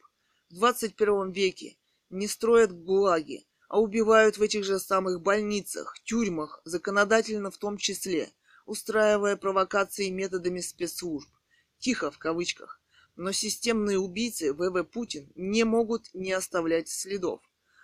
В 0.49 0.55
21 0.55 1.33
веке 1.33 1.77
не 2.09 2.29
строят 2.29 2.73
гулаги, 2.73 3.47
а 3.69 3.81
убивают 3.81 4.39
в 4.39 4.43
этих 4.43 4.65
же 4.65 4.79
самых 4.79 5.21
больницах, 5.21 5.97
тюрьмах, 6.05 6.61
законодательно 6.65 7.51
в 7.51 7.59
том 7.59 7.77
числе, 7.77 8.33
устраивая 8.67 9.37
провокации 9.37 10.11
методами 10.11 10.61
спецслужб. 10.61 11.29
Тихо 11.79 12.11
в 12.11 12.19
кавычках. 12.19 12.81
Но 13.17 13.33
системные 13.33 13.99
убийцы 13.99 14.53
ВВ 14.53 14.85
Путин 14.85 15.31
не 15.35 15.65
могут 15.65 16.13
не 16.15 16.33
оставлять 16.33 16.89
следов. 16.89 17.41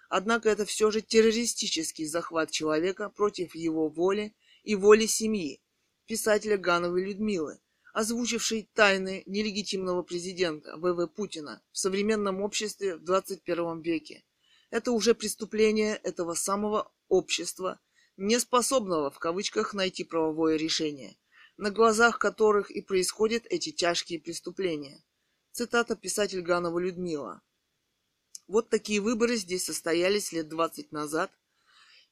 Однако 0.08 0.48
это 0.48 0.64
все 0.64 0.90
же 0.90 1.02
террористический 1.02 2.06
захват 2.06 2.50
человека 2.50 3.10
против 3.10 3.54
его 3.54 3.88
воли 3.88 4.34
и 4.64 4.74
воли 4.74 5.06
семьи, 5.06 5.60
писателя 6.06 6.56
Гановой 6.56 7.04
Людмилы, 7.04 7.60
озвучившей 7.92 8.68
тайны 8.74 9.22
нелегитимного 9.26 10.02
президента 10.02 10.76
В.В. 10.76 11.06
Путина 11.06 11.62
в 11.70 11.78
современном 11.78 12.40
обществе 12.40 12.96
в 12.96 13.04
21 13.04 13.82
веке. 13.82 14.24
Это 14.70 14.92
уже 14.92 15.14
преступление 15.14 15.96
этого 15.96 16.34
самого 16.34 16.92
общества, 17.08 17.80
не 18.16 18.38
способного 18.38 19.10
в 19.10 19.18
кавычках 19.18 19.74
найти 19.74 20.04
правовое 20.04 20.56
решение, 20.56 21.16
на 21.56 21.70
глазах 21.70 22.18
которых 22.18 22.70
и 22.70 22.80
происходят 22.80 23.44
эти 23.50 23.72
тяжкие 23.72 24.20
преступления. 24.20 25.04
Цитата 25.52 25.96
писатель 25.96 26.40
Ганова 26.40 26.78
Людмила. 26.78 27.42
Вот 28.46 28.68
такие 28.68 29.00
выборы 29.00 29.36
здесь 29.36 29.64
состоялись 29.64 30.32
лет 30.32 30.48
20 30.48 30.92
назад, 30.92 31.32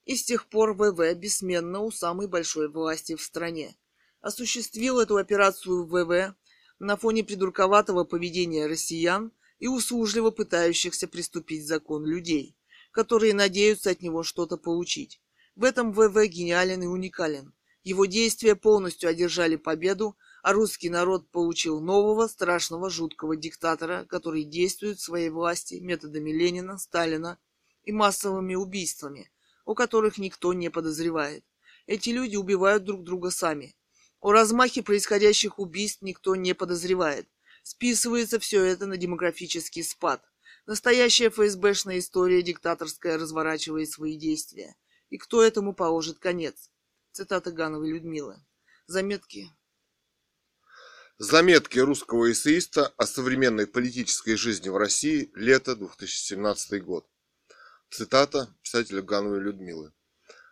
и 0.04 0.16
с 0.16 0.24
тех 0.24 0.48
пор 0.48 0.72
ВВ 0.72 1.14
бессменно 1.14 1.80
у 1.80 1.90
самой 1.90 2.26
большой 2.26 2.68
власти 2.68 3.14
в 3.14 3.22
стране. 3.22 3.76
Осуществил 4.20 4.98
эту 4.98 5.16
операцию 5.16 5.84
ВВ 5.84 6.34
на 6.80 6.96
фоне 6.96 7.22
придурковатого 7.22 8.04
поведения 8.04 8.66
россиян 8.66 9.32
и 9.58 9.68
услужливо 9.68 10.30
пытающихся 10.30 11.08
приступить 11.08 11.66
закон 11.66 12.04
людей, 12.04 12.56
которые 12.90 13.34
надеются 13.34 13.90
от 13.90 14.02
него 14.02 14.22
что-то 14.22 14.56
получить. 14.56 15.20
В 15.56 15.64
этом 15.64 15.92
ВВ 15.92 16.26
гениален 16.26 16.82
и 16.82 16.86
уникален. 16.86 17.52
Его 17.82 18.06
действия 18.06 18.54
полностью 18.54 19.08
одержали 19.08 19.56
победу 19.56 20.16
а 20.42 20.52
русский 20.52 20.88
народ 20.88 21.30
получил 21.30 21.80
нового 21.80 22.26
страшного 22.26 22.90
жуткого 22.90 23.36
диктатора, 23.36 24.06
который 24.08 24.44
действует 24.44 24.98
в 24.98 25.02
своей 25.02 25.30
власти 25.30 25.74
методами 25.74 26.30
Ленина, 26.30 26.78
Сталина 26.78 27.38
и 27.84 27.92
массовыми 27.92 28.54
убийствами, 28.54 29.30
о 29.64 29.74
которых 29.74 30.18
никто 30.18 30.52
не 30.52 30.70
подозревает. 30.70 31.44
Эти 31.86 32.10
люди 32.10 32.36
убивают 32.36 32.84
друг 32.84 33.02
друга 33.02 33.30
сами. 33.30 33.76
О 34.20 34.32
размахе 34.32 34.82
происходящих 34.82 35.58
убийств 35.58 36.02
никто 36.02 36.36
не 36.36 36.54
подозревает. 36.54 37.28
Списывается 37.62 38.38
все 38.38 38.64
это 38.64 38.86
на 38.86 38.96
демографический 38.96 39.84
спад. 39.84 40.22
Настоящая 40.66 41.30
ФСБшная 41.30 41.98
история 41.98 42.42
диктаторская 42.42 43.16
разворачивает 43.16 43.90
свои 43.90 44.16
действия. 44.16 44.76
И 45.10 45.18
кто 45.18 45.42
этому 45.42 45.74
положит 45.74 46.18
конец? 46.18 46.70
Цитата 47.12 47.50
Гановой 47.50 47.90
Людмилы. 47.90 48.36
Заметки 48.86 49.48
Заметки 51.20 51.80
русского 51.80 52.30
эссеиста 52.30 52.94
о 52.96 53.04
современной 53.04 53.66
политической 53.66 54.36
жизни 54.36 54.68
в 54.68 54.76
России. 54.76 55.32
Лето 55.34 55.74
2017 55.74 56.84
год. 56.84 57.08
Цитата 57.90 58.54
писателя 58.62 59.02
Гановой 59.02 59.40
Людмилы. 59.40 59.92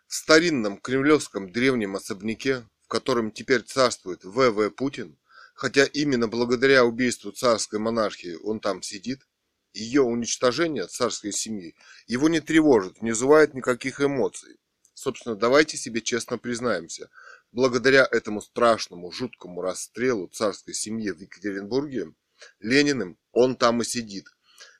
В 0.08 0.14
старинном 0.14 0.78
кремлевском 0.78 1.52
древнем 1.52 1.94
особняке, 1.94 2.68
в 2.82 2.88
котором 2.88 3.30
теперь 3.30 3.62
царствует 3.62 4.24
В.В. 4.24 4.70
Путин, 4.70 5.16
хотя 5.56 5.84
именно 5.84 6.28
благодаря 6.28 6.84
убийству 6.84 7.32
царской 7.32 7.80
монархии 7.80 8.34
он 8.34 8.60
там 8.60 8.82
сидит, 8.82 9.26
ее 9.72 10.02
уничтожение 10.02 10.86
царской 10.86 11.32
семьи 11.32 11.74
его 12.06 12.28
не 12.28 12.40
тревожит, 12.40 13.02
не 13.02 13.10
вызывает 13.10 13.54
никаких 13.54 14.00
эмоций. 14.00 14.58
Собственно, 14.94 15.34
давайте 15.34 15.76
себе 15.76 16.00
честно 16.02 16.38
признаемся, 16.38 17.10
благодаря 17.52 18.06
этому 18.10 18.40
страшному, 18.40 19.10
жуткому 19.10 19.62
расстрелу 19.62 20.28
царской 20.28 20.74
семьи 20.74 21.10
в 21.10 21.20
Екатеринбурге, 21.20 22.12
Лениным 22.60 23.18
он 23.32 23.56
там 23.56 23.80
и 23.80 23.84
сидит. 23.84 24.26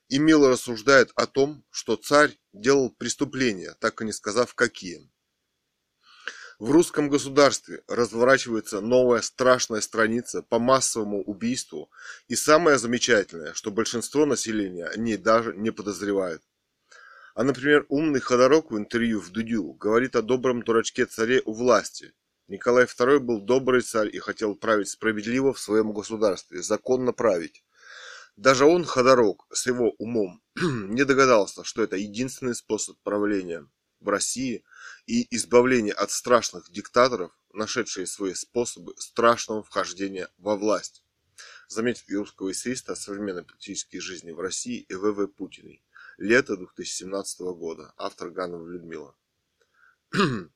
И 0.08 0.18
мило 0.18 0.50
рассуждает 0.50 1.10
о 1.16 1.26
том, 1.26 1.64
что 1.70 1.96
царь 1.96 2.38
делал 2.52 2.90
преступления, 2.90 3.74
так 3.80 4.00
и 4.00 4.04
не 4.04 4.12
сказав 4.12 4.54
какие. 4.54 5.10
В 6.58 6.70
русском 6.70 7.10
государстве 7.10 7.82
разворачивается 7.86 8.80
новая 8.80 9.20
страшная 9.20 9.82
страница 9.82 10.40
по 10.40 10.58
массовому 10.58 11.22
убийству, 11.22 11.90
и 12.28 12.34
самое 12.34 12.78
замечательное, 12.78 13.52
что 13.52 13.70
большинство 13.70 14.24
населения 14.24 14.86
о 14.86 14.96
ней 14.96 15.18
даже 15.18 15.54
не 15.54 15.70
подозревает. 15.70 16.42
А, 17.34 17.44
например, 17.44 17.84
умный 17.90 18.20
Ходорок 18.20 18.70
в 18.70 18.78
интервью 18.78 19.20
в 19.20 19.30
Дудю 19.32 19.74
говорит 19.74 20.16
о 20.16 20.22
добром 20.22 20.62
дурачке-царе 20.62 21.42
у 21.44 21.52
власти. 21.52 22.14
Николай 22.48 22.86
II 22.86 23.18
был 23.18 23.42
добрый 23.42 23.82
царь 23.82 24.08
и 24.10 24.18
хотел 24.18 24.54
править 24.54 24.88
справедливо 24.88 25.52
в 25.52 25.58
своем 25.58 25.92
государстве, 25.92 26.62
законно 26.62 27.12
править. 27.12 27.64
Даже 28.36 28.64
он, 28.64 28.86
Ходорок, 28.86 29.44
с 29.52 29.66
его 29.66 29.90
умом, 29.98 30.40
не 30.54 31.04
догадался, 31.04 31.64
что 31.64 31.82
это 31.82 31.96
единственный 31.96 32.54
способ 32.54 32.96
правления 33.02 33.68
в 34.00 34.08
России– 34.08 34.64
и 35.06 35.26
избавление 35.34 35.94
от 35.94 36.10
страшных 36.10 36.70
диктаторов, 36.70 37.32
нашедшие 37.52 38.06
свои 38.06 38.34
способы 38.34 38.94
страшного 38.98 39.62
вхождения 39.62 40.28
во 40.38 40.56
власть. 40.56 41.02
Заметит 41.68 42.10
русского 42.10 42.52
эссеиста 42.52 42.92
о 42.92 42.96
современной 42.96 43.44
политической 43.44 43.98
жизни 43.98 44.30
в 44.30 44.40
России 44.40 44.80
и 44.88 44.94
В.В. 44.94 45.26
Путиной. 45.26 45.82
Лето 46.18 46.56
2017 46.56 47.40
года. 47.40 47.92
Автор 47.96 48.30
Ганова 48.30 48.66
Людмила. 48.66 49.14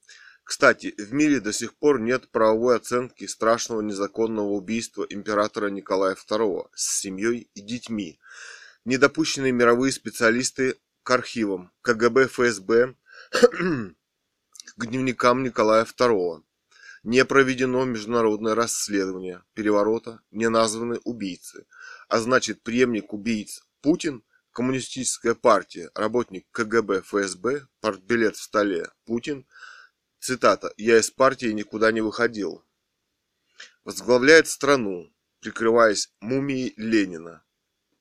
Кстати, 0.45 0.95
в 0.99 1.13
мире 1.13 1.41
до 1.41 1.53
сих 1.53 1.75
пор 1.75 2.01
нет 2.01 2.29
правовой 2.31 2.77
оценки 2.77 3.27
страшного 3.27 3.83
незаконного 3.83 4.49
убийства 4.49 5.07
императора 5.09 5.69
Николая 5.69 6.17
II 6.17 6.69
с 6.75 7.01
семьей 7.01 7.51
и 7.55 7.61
детьми. 7.61 8.19
Недопущенные 8.85 9.53
мировые 9.53 9.93
специалисты 9.93 10.77
к 11.03 11.11
архивам 11.11 11.71
КГБ, 11.83 12.27
ФСБ 12.29 12.97
к 14.77 14.87
дневникам 14.87 15.43
Николая 15.43 15.85
II. 15.85 16.43
Не 17.03 17.25
проведено 17.25 17.85
международное 17.85 18.55
расследование 18.55 19.43
переворота, 19.55 20.21
не 20.31 20.49
названы 20.49 21.01
убийцы. 21.05 21.67
А 22.09 22.19
значит, 22.19 22.63
преемник 22.63 23.13
убийц 23.13 23.63
Путин, 23.81 24.23
коммунистическая 24.53 25.35
партия, 25.35 25.91
работник 25.95 26.47
КГБ, 26.51 27.03
ФСБ, 27.03 27.67
партбилет 27.81 28.37
в 28.37 28.43
столе, 28.43 28.91
Путин, 29.05 29.47
цитата, 30.19 30.73
«Я 30.77 30.99
из 30.99 31.11
партии 31.11 31.47
никуда 31.47 31.93
не 31.93 32.01
выходил». 32.01 32.65
Возглавляет 33.85 34.49
страну, 34.49 35.11
прикрываясь 35.41 36.13
мумией 36.21 36.75
Ленина, 36.77 37.43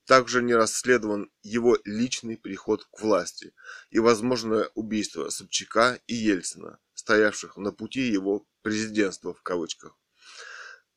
также 0.10 0.42
не 0.42 0.56
расследован 0.56 1.30
его 1.44 1.78
личный 1.86 2.36
приход 2.36 2.84
к 2.86 3.00
власти 3.00 3.54
и 3.92 4.00
возможное 4.00 4.72
убийство 4.74 5.30
Собчака 5.30 6.00
и 6.08 6.16
Ельцина, 6.16 6.80
стоявших 6.96 7.58
на 7.58 7.72
пути 7.72 8.02
его 8.10 8.48
президентства 8.64 9.36
в 9.36 9.44
кавычках. 9.44 9.96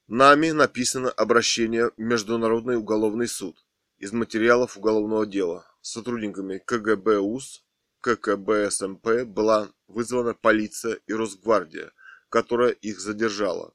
Нами 0.06 0.52
написано 0.52 1.10
обращение 1.10 1.90
в 1.90 1.98
Международный 1.98 2.78
уголовный 2.78 3.28
суд 3.28 3.62
из 3.98 4.12
материалов 4.12 4.78
уголовного 4.78 5.26
дела. 5.26 5.66
Сотрудниками 5.82 6.56
КГБ 6.64 7.18
УС, 7.18 7.66
ККБ 8.00 8.70
СМП 8.70 9.24
была 9.26 9.70
вызвана 9.88 10.32
полиция 10.32 10.94
и 11.06 11.12
Росгвардия, 11.12 11.92
которая 12.30 12.70
их 12.70 12.98
задержала. 12.98 13.74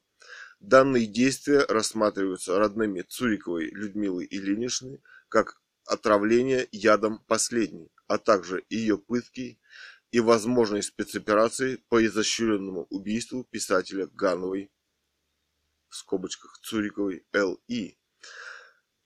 Данные 0.59 1.05
действия 1.05 1.63
рассматриваются 1.69 2.57
родными 2.57 3.01
Цуриковой 3.01 3.69
Людмилы 3.69 4.25
Ильиничны 4.27 4.99
как 5.29 5.59
отравление 5.85 6.67
ядом 6.71 7.19
последней, 7.27 7.91
а 8.07 8.17
также 8.17 8.63
ее 8.69 8.97
пытки 8.97 9.59
и 10.11 10.19
возможной 10.19 10.83
спецоперации 10.83 11.77
по 11.89 12.05
изощренному 12.05 12.87
убийству 12.89 13.43
писателя 13.43 14.07
Гановой 14.07 14.71
в 15.89 15.95
скобочках 15.95 16.59
Цуриковой 16.59 17.25
Л.И. 17.33 17.97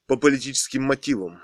по 0.08 0.18
политическим 0.18 0.84
мотивам, 0.84 1.42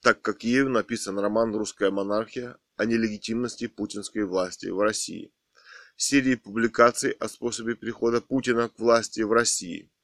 так 0.00 0.22
как 0.22 0.44
ею 0.44 0.70
написан 0.70 1.18
роман 1.18 1.54
«Русская 1.54 1.90
монархия» 1.90 2.58
о 2.76 2.84
нелегитимности 2.84 3.66
путинской 3.66 4.24
власти 4.24 4.66
в 4.66 4.78
России, 4.80 5.32
серии 5.96 6.34
публикаций 6.34 7.10
о 7.12 7.28
способе 7.28 7.74
прихода 7.74 8.20
Путина 8.20 8.68
к 8.68 8.78
власти 8.78 9.20
в 9.22 9.32
России– 9.32 9.90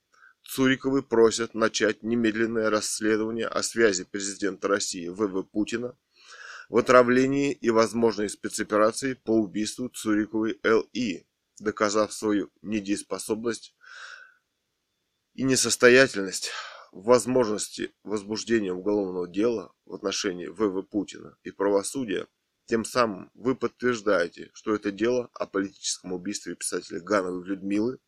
Цуриковы 0.45 1.03
просят 1.03 1.55
начать 1.55 2.03
немедленное 2.03 2.70
расследование 2.70 3.47
о 3.47 3.62
связи 3.62 4.05
президента 4.05 4.68
России 4.68 5.09
В.В. 5.09 5.43
Путина 5.45 5.97
в 6.68 6.76
отравлении 6.76 7.53
и 7.53 7.70
возможной 7.70 8.28
спецоперации 8.28 9.14
по 9.14 9.32
убийству 9.32 9.88
Цуриковой 9.88 10.59
Л.И., 10.62 11.26
доказав 11.59 12.12
свою 12.12 12.51
недееспособность 12.62 13.74
и 15.34 15.45
несостоятельность 15.45 16.51
в 16.93 17.05
возможности 17.05 17.93
возбуждения 18.03 18.72
уголовного 18.72 19.28
дела 19.28 19.72
в 19.84 19.95
отношении 19.95 20.47
В.В. 20.47 20.82
Путина 20.82 21.36
и 21.43 21.51
правосудия, 21.51 22.26
тем 22.66 22.84
самым 22.84 23.30
вы 23.34 23.55
подтверждаете, 23.55 24.51
что 24.55 24.74
это 24.74 24.90
дело 24.90 25.30
о 25.34 25.47
политическом 25.47 26.12
убийстве 26.12 26.55
писателя 26.55 27.01
Гановой 27.01 27.45
Людмилы 27.45 27.99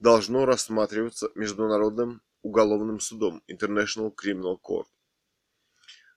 должно 0.00 0.46
рассматриваться 0.46 1.30
Международным 1.34 2.22
уголовным 2.42 3.00
судом 3.00 3.42
International 3.46 4.12
Criminal 4.14 4.58
Court, 4.60 4.86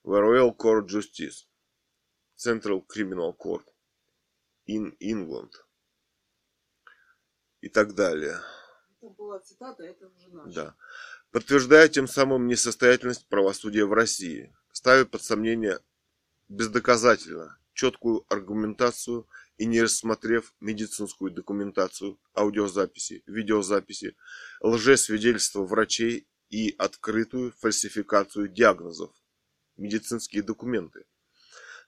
the 0.03 0.19
Royal 0.19 0.55
Court 0.55 0.87
Justice, 0.87 1.45
Central 2.35 2.83
Criminal 2.87 3.35
Court 3.37 3.63
in 4.67 4.97
England 4.99 5.51
и 7.61 7.69
так 7.69 7.93
далее. 7.93 8.39
Это 9.01 9.09
была 9.09 9.39
цитата, 9.39 9.83
это 9.83 10.07
уже 10.07 10.29
наша. 10.29 10.53
Да. 10.53 10.75
Подтверждая 11.31 11.89
тем 11.89 12.07
самым 12.07 12.47
несостоятельность 12.47 13.27
правосудия 13.27 13.85
в 13.85 13.93
России, 13.93 14.55
ставя 14.71 15.05
под 15.05 15.23
сомнение 15.23 15.79
бездоказательно 16.47 17.59
четкую 17.73 18.25
аргументацию 18.29 19.27
и 19.57 19.65
не 19.65 19.81
рассмотрев 19.81 20.53
медицинскую 20.59 21.31
документацию, 21.31 22.19
аудиозаписи, 22.35 23.23
видеозаписи, 23.27 24.15
лжесвидетельства 24.61 25.63
врачей 25.63 26.27
и 26.49 26.73
открытую 26.77 27.51
фальсификацию 27.59 28.47
диагнозов, 28.47 29.11
медицинские 29.77 30.43
документы, 30.43 31.05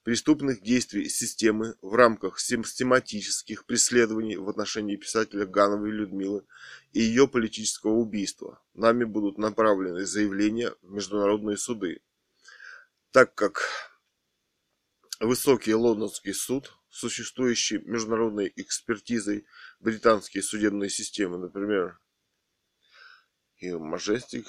преступных 0.04 0.62
действий 0.62 1.10
системы 1.10 1.76
в 1.82 1.96
рамках 1.96 2.40
систематических 2.40 3.66
преследований 3.66 4.38
в 4.38 4.48
отношении 4.48 4.96
писателя 4.96 5.46
Гановой 5.46 5.92
Людмилы 5.92 6.46
и 6.94 7.02
ее 7.02 7.28
политического 7.28 7.94
убийства. 7.94 8.62
Нами 8.76 9.04
будут 9.04 9.38
направлены 9.38 10.06
заявления 10.06 10.74
в 10.82 10.92
международные 10.92 11.58
суды, 11.58 12.02
так 13.12 13.34
как 13.34 13.62
Высокий 15.22 15.74
Лондонский 15.74 16.34
суд, 16.34 16.74
существующий 16.96 17.80
международной 17.80 18.54
экспертизой 18.56 19.46
британские 19.82 20.42
судебные 20.42 20.90
системы, 20.90 21.38
например, 21.38 22.00
Her 23.62 23.80
Majestic 23.80 24.46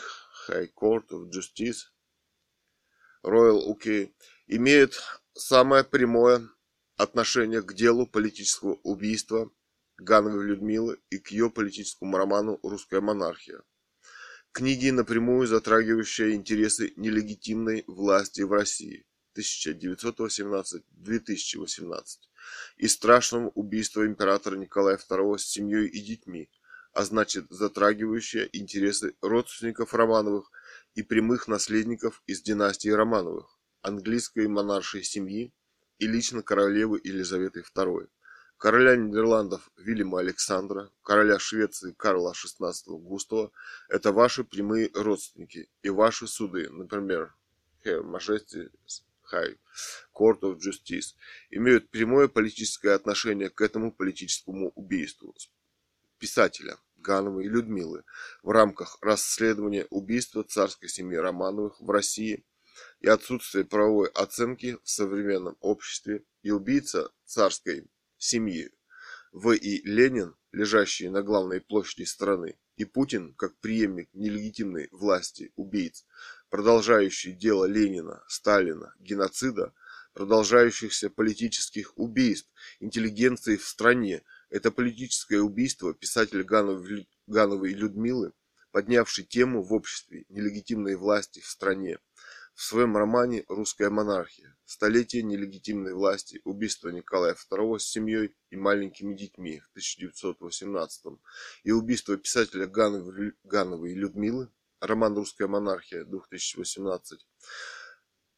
High 0.49 0.71
Court 0.81 1.09
of 1.09 1.29
Justice, 1.31 1.89
Royal 3.25 3.67
UK, 3.67 4.15
имеют 4.47 5.03
самое 5.35 5.83
прямое 5.83 6.49
отношение 6.97 7.63
к 7.63 7.75
делу 7.75 8.07
политического 8.07 8.75
убийства 8.85 9.51
Гановой 9.97 10.45
Людмилы 10.45 11.01
и 11.11 11.19
к 11.19 11.33
ее 11.33 11.51
политическому 11.51 12.17
роману 12.17 12.61
«Русская 12.63 13.01
монархия». 13.01 13.61
Книги, 14.53 14.91
напрямую 14.91 15.49
затрагивающие 15.49 16.37
интересы 16.37 16.93
нелегитимной 16.97 17.83
власти 17.89 18.43
в 18.43 18.53
России– 18.53 19.05
1918-2018 19.37 22.19
и 22.77 22.89
страшного 22.89 23.51
убийства 23.51 24.07
императора 24.07 24.57
Николая 24.57 24.97
II 24.97 25.39
с 25.39 25.45
семьей 25.45 25.87
и 25.89 26.01
детьми, 26.01 26.51
а 26.93 27.05
значит 27.05 27.47
затрагивающая 27.51 28.49
интересы 28.53 29.15
родственников 29.21 29.95
Романовых 29.95 30.51
и 30.95 31.03
прямых 31.03 31.49
наследников 31.49 32.23
из 32.27 32.43
династии 32.43 32.89
Романовых, 32.89 33.59
английской 33.83 34.49
монаршей 34.49 35.03
семьи 35.03 35.53
и 35.99 36.07
лично 36.07 36.43
королевы 36.43 37.01
Елизаветы 37.05 37.63
II, 37.75 38.09
короля 38.57 38.97
Нидерландов 38.97 39.71
Вильяма 39.77 40.21
Александра, 40.21 40.91
короля 41.03 41.39
Швеции 41.39 41.93
Карла 41.93 42.33
XVI 42.33 42.73
Густава– 42.87 43.53
это 43.89 44.13
ваши 44.13 44.45
прямые 44.45 44.91
родственники 44.95 45.69
и 45.83 45.91
ваши 45.91 46.27
суды, 46.27 46.71
например, 46.71 47.35
Her 47.85 48.03
Majesty 48.03 48.71
High 49.33 49.59
Court 50.15 50.41
of 50.41 50.59
Justice, 50.59 51.15
имеют 51.51 51.91
прямое 51.91 52.29
политическое 52.29 52.93
отношение 52.93 53.51
к 53.51 53.61
этому 53.61 53.93
политическому 53.93 54.71
убийству 54.75 55.35
писателя 56.19 56.79
Гановой 56.97 57.45
и 57.45 57.49
Людмилы 57.49 58.05
в 58.43 58.51
рамках 58.51 58.99
расследования 59.01 59.87
убийства 59.91 60.43
царской 60.43 60.89
семьи 60.89 61.17
Романовых 61.17 61.81
в 61.81 61.91
России 61.91 62.45
и 63.01 63.09
отсутствия 63.09 63.65
правовой 63.65 64.09
оценки 64.09 64.79
в 64.83 64.91
современном 64.91 65.57
обществе 65.61 66.25
и 66.43 66.51
убийца 66.51 67.11
царской 67.25 67.87
семьи 68.19 68.71
В. 69.33 69.53
И. 69.53 69.83
Ленин, 69.83 70.35
лежащий 70.53 71.09
на 71.09 71.23
главной 71.23 71.61
площади 71.61 72.05
страны, 72.05 72.59
и 72.77 72.85
Путин, 72.85 73.35
как 73.35 73.57
преемник 73.59 74.09
нелегитимной 74.13 74.89
власти 74.91 75.53
убийц, 75.57 76.05
продолжающий 76.57 77.33
дело 77.33 77.67
Ленина, 77.67 78.25
Сталина, 78.29 78.95
геноцида, 78.99 79.75
продолжающихся 80.15 81.11
политических 81.11 81.93
убийств 81.99 82.51
интеллигенции 82.81 83.57
в 83.57 83.69
стране, 83.69 84.23
это 84.49 84.71
политическое 84.71 85.41
убийство 85.41 85.93
писателя 85.93 86.45
Гановой 86.45 87.75
Людмилы, 87.75 88.33
поднявшей 88.71 89.27
тему 89.27 89.63
в 89.63 89.75
обществе 89.75 90.25
нелегитимной 90.31 90.95
власти 90.95 91.41
в 91.41 91.47
стране, 91.47 91.99
в 92.55 92.63
своем 92.63 92.97
романе 92.97 93.45
«Русская 93.49 93.91
монархия. 93.91 94.57
Столетие 94.65 95.25
нелегитимной 95.25 95.93
власти. 95.93 96.41
Убийство 96.45 96.89
Николая 96.89 97.35
II 97.35 97.79
с 97.79 97.85
семьей 97.85 98.35
и 98.49 98.57
маленькими 98.57 99.15
детьми» 99.15 99.61
в 99.61 99.69
1918 99.73 101.19
и 101.65 101.73
убийство 101.73 102.17
писателя 102.17 102.67
Гановой 102.67 103.93
Людмилы, 103.93 104.49
роман 104.81 105.17
«Русская 105.17 105.47
монархия» 105.47 106.05
2018, 106.05 107.27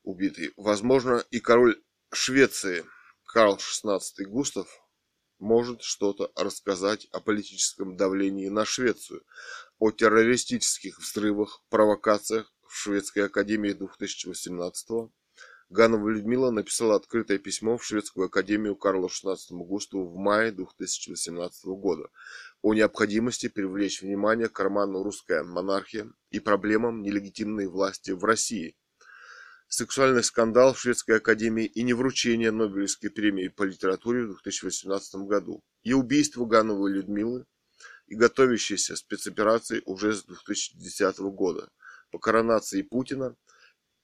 убитый. 0.02 0.52
Возможно, 0.56 1.24
и 1.30 1.40
король 1.40 1.82
Швеции 2.12 2.84
Карл 3.24 3.56
XVI 3.56 4.00
Густав 4.24 4.68
может 5.38 5.82
что-то 5.82 6.32
рассказать 6.34 7.06
о 7.12 7.20
политическом 7.20 7.96
давлении 7.96 8.48
на 8.48 8.64
Швецию, 8.64 9.24
о 9.78 9.90
террористических 9.90 10.98
взрывах, 10.98 11.62
провокациях, 11.68 12.52
в 12.66 12.74
Шведской 12.74 13.26
академии 13.26 13.72
2018 13.72 14.90
-го. 14.90 15.10
Ганова 15.70 16.08
Людмила 16.08 16.50
написала 16.50 16.96
открытое 16.96 17.38
письмо 17.38 17.76
в 17.76 17.84
Шведскую 17.84 18.26
академию 18.26 18.74
Карлу 18.74 19.08
XVI 19.08 19.36
Густаву 19.50 20.08
в 20.08 20.16
мае 20.16 20.50
2018 20.50 21.66
года 21.66 22.08
о 22.62 22.72
необходимости 22.72 23.48
привлечь 23.48 24.00
внимание 24.00 24.48
к 24.48 24.58
роману 24.60 25.02
«Русская 25.02 25.42
монархия» 25.42 26.10
и 26.30 26.40
проблемам 26.40 27.02
нелегитимной 27.02 27.66
власти 27.66 28.12
в 28.12 28.24
России. 28.24 28.76
Сексуальный 29.68 30.24
скандал 30.24 30.72
в 30.72 30.80
Шведской 30.80 31.18
академии 31.18 31.66
и 31.66 31.82
невручение 31.82 32.50
Нобелевской 32.50 33.10
премии 33.10 33.48
по 33.48 33.64
литературе 33.64 34.22
в 34.22 34.42
2018 34.42 35.16
году 35.26 35.62
и 35.82 35.92
убийство 35.92 36.46
Гановой 36.46 36.92
Людмилы 36.92 37.44
и 38.06 38.14
готовящиеся 38.14 38.96
спецоперации 38.96 39.82
уже 39.84 40.14
с 40.14 40.24
2010 40.24 41.18
года– 41.18 41.68
по 42.10 42.18
коронации 42.18 42.82
Путина. 42.82 43.36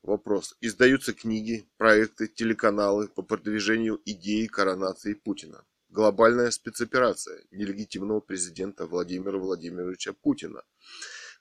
Вопрос. 0.05 0.55
Издаются 0.61 1.15
книги, 1.15 1.67
проекты, 1.79 2.29
телеканалы 2.29 3.09
по 3.09 3.23
продвижению 3.23 4.03
идеи 4.05 4.45
коронации 4.45 5.15
Путина. 5.15 5.65
Глобальная 5.89 6.51
спецоперация 6.51 7.43
нелегитимного 7.51 8.21
президента 8.21 8.85
Владимира 8.85 9.39
Владимировича 9.39 10.13
Путина. 10.13 10.63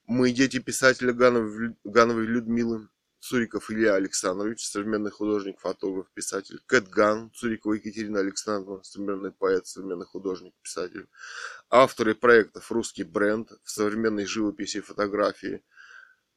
Мы 0.07 0.31
дети 0.31 0.59
писателя 0.59 1.11
Гановой, 1.11 2.25
Людмилы, 2.25 2.87
Цуриков 3.19 3.69
Илья 3.69 3.95
Александрович, 3.95 4.65
современный 4.65 5.11
художник, 5.11 5.59
фотограф, 5.59 6.09
писатель. 6.13 6.61
Кэт 6.65 6.87
Ган, 6.87 7.31
Цурикова 7.33 7.73
Екатерина 7.73 8.21
Александровна, 8.21 8.81
современный 8.83 9.33
поэт, 9.33 9.67
современный 9.67 10.05
художник, 10.05 10.53
писатель. 10.61 11.09
Авторы 11.69 12.15
проектов 12.15 12.71
«Русский 12.71 13.03
бренд» 13.03 13.51
в 13.61 13.69
современной 13.69 14.25
живописи 14.25 14.77
и 14.77 14.81
фотографии. 14.81 15.65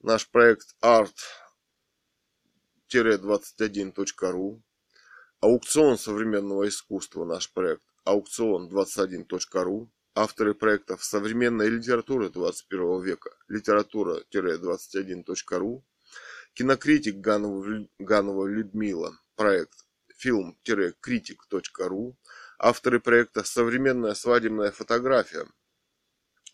Наш 0.00 0.28
проект 0.28 0.74
art-21.ru. 2.92 4.62
Аукцион 5.40 5.98
современного 5.98 6.68
искусства. 6.68 7.24
Наш 7.24 7.52
проект 7.52 7.82
аукцион21.ру. 8.06 9.90
Авторы 10.18 10.54
проектов 10.54 11.04
«Современная 11.04 11.68
литература 11.68 12.30
21 12.30 13.02
века», 13.02 13.36
литература-21.ру, 13.48 15.84
кинокритик 16.54 17.16
Ганова, 17.16 17.86
Ганова 17.98 18.46
Людмила, 18.46 19.14
проект 19.34 19.84
фильм-критик.ру, 20.16 22.16
авторы 22.58 22.98
проекта 22.98 23.44
«Современная 23.44 24.14
свадебная 24.14 24.70
фотография», 24.70 25.46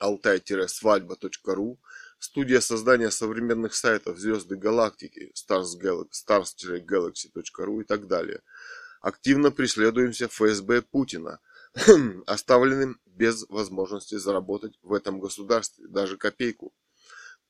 алтай-свадьба.ру, 0.01 1.78
Студия 2.22 2.60
создания 2.60 3.10
современных 3.10 3.74
сайтов 3.74 4.16
«Звезды 4.16 4.54
галактики», 4.54 5.32
stars-galaxy.ru 5.34 7.80
и 7.80 7.84
так 7.84 8.06
далее. 8.06 8.42
Активно 9.00 9.50
преследуемся 9.50 10.28
ФСБ 10.28 10.82
Путина, 10.82 11.40
оставленным 12.26 13.00
без 13.06 13.44
возможности 13.48 14.18
заработать 14.18 14.78
в 14.82 14.92
этом 14.92 15.18
государстве 15.18 15.88
даже 15.88 16.16
копейку. 16.16 16.72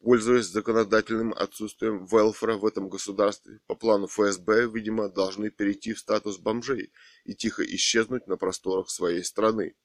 Пользуясь 0.01 0.47
законодательным 0.47 1.35
отсутствием 1.35 2.07
велфора 2.07 2.57
в 2.57 2.65
этом 2.65 2.89
государстве, 2.89 3.61
по 3.67 3.75
плану 3.75 4.07
ФСБ, 4.07 4.71
видимо, 4.73 5.11
должны 5.11 5.51
перейти 5.51 5.93
в 5.93 5.99
статус 5.99 6.39
бомжей 6.39 6.95
и 7.25 7.35
тихо 7.35 7.63
исчезнуть 7.63 8.27
на 8.27 8.39
просторах 8.39 8.89
своей 8.89 9.23
страны. 9.23 9.77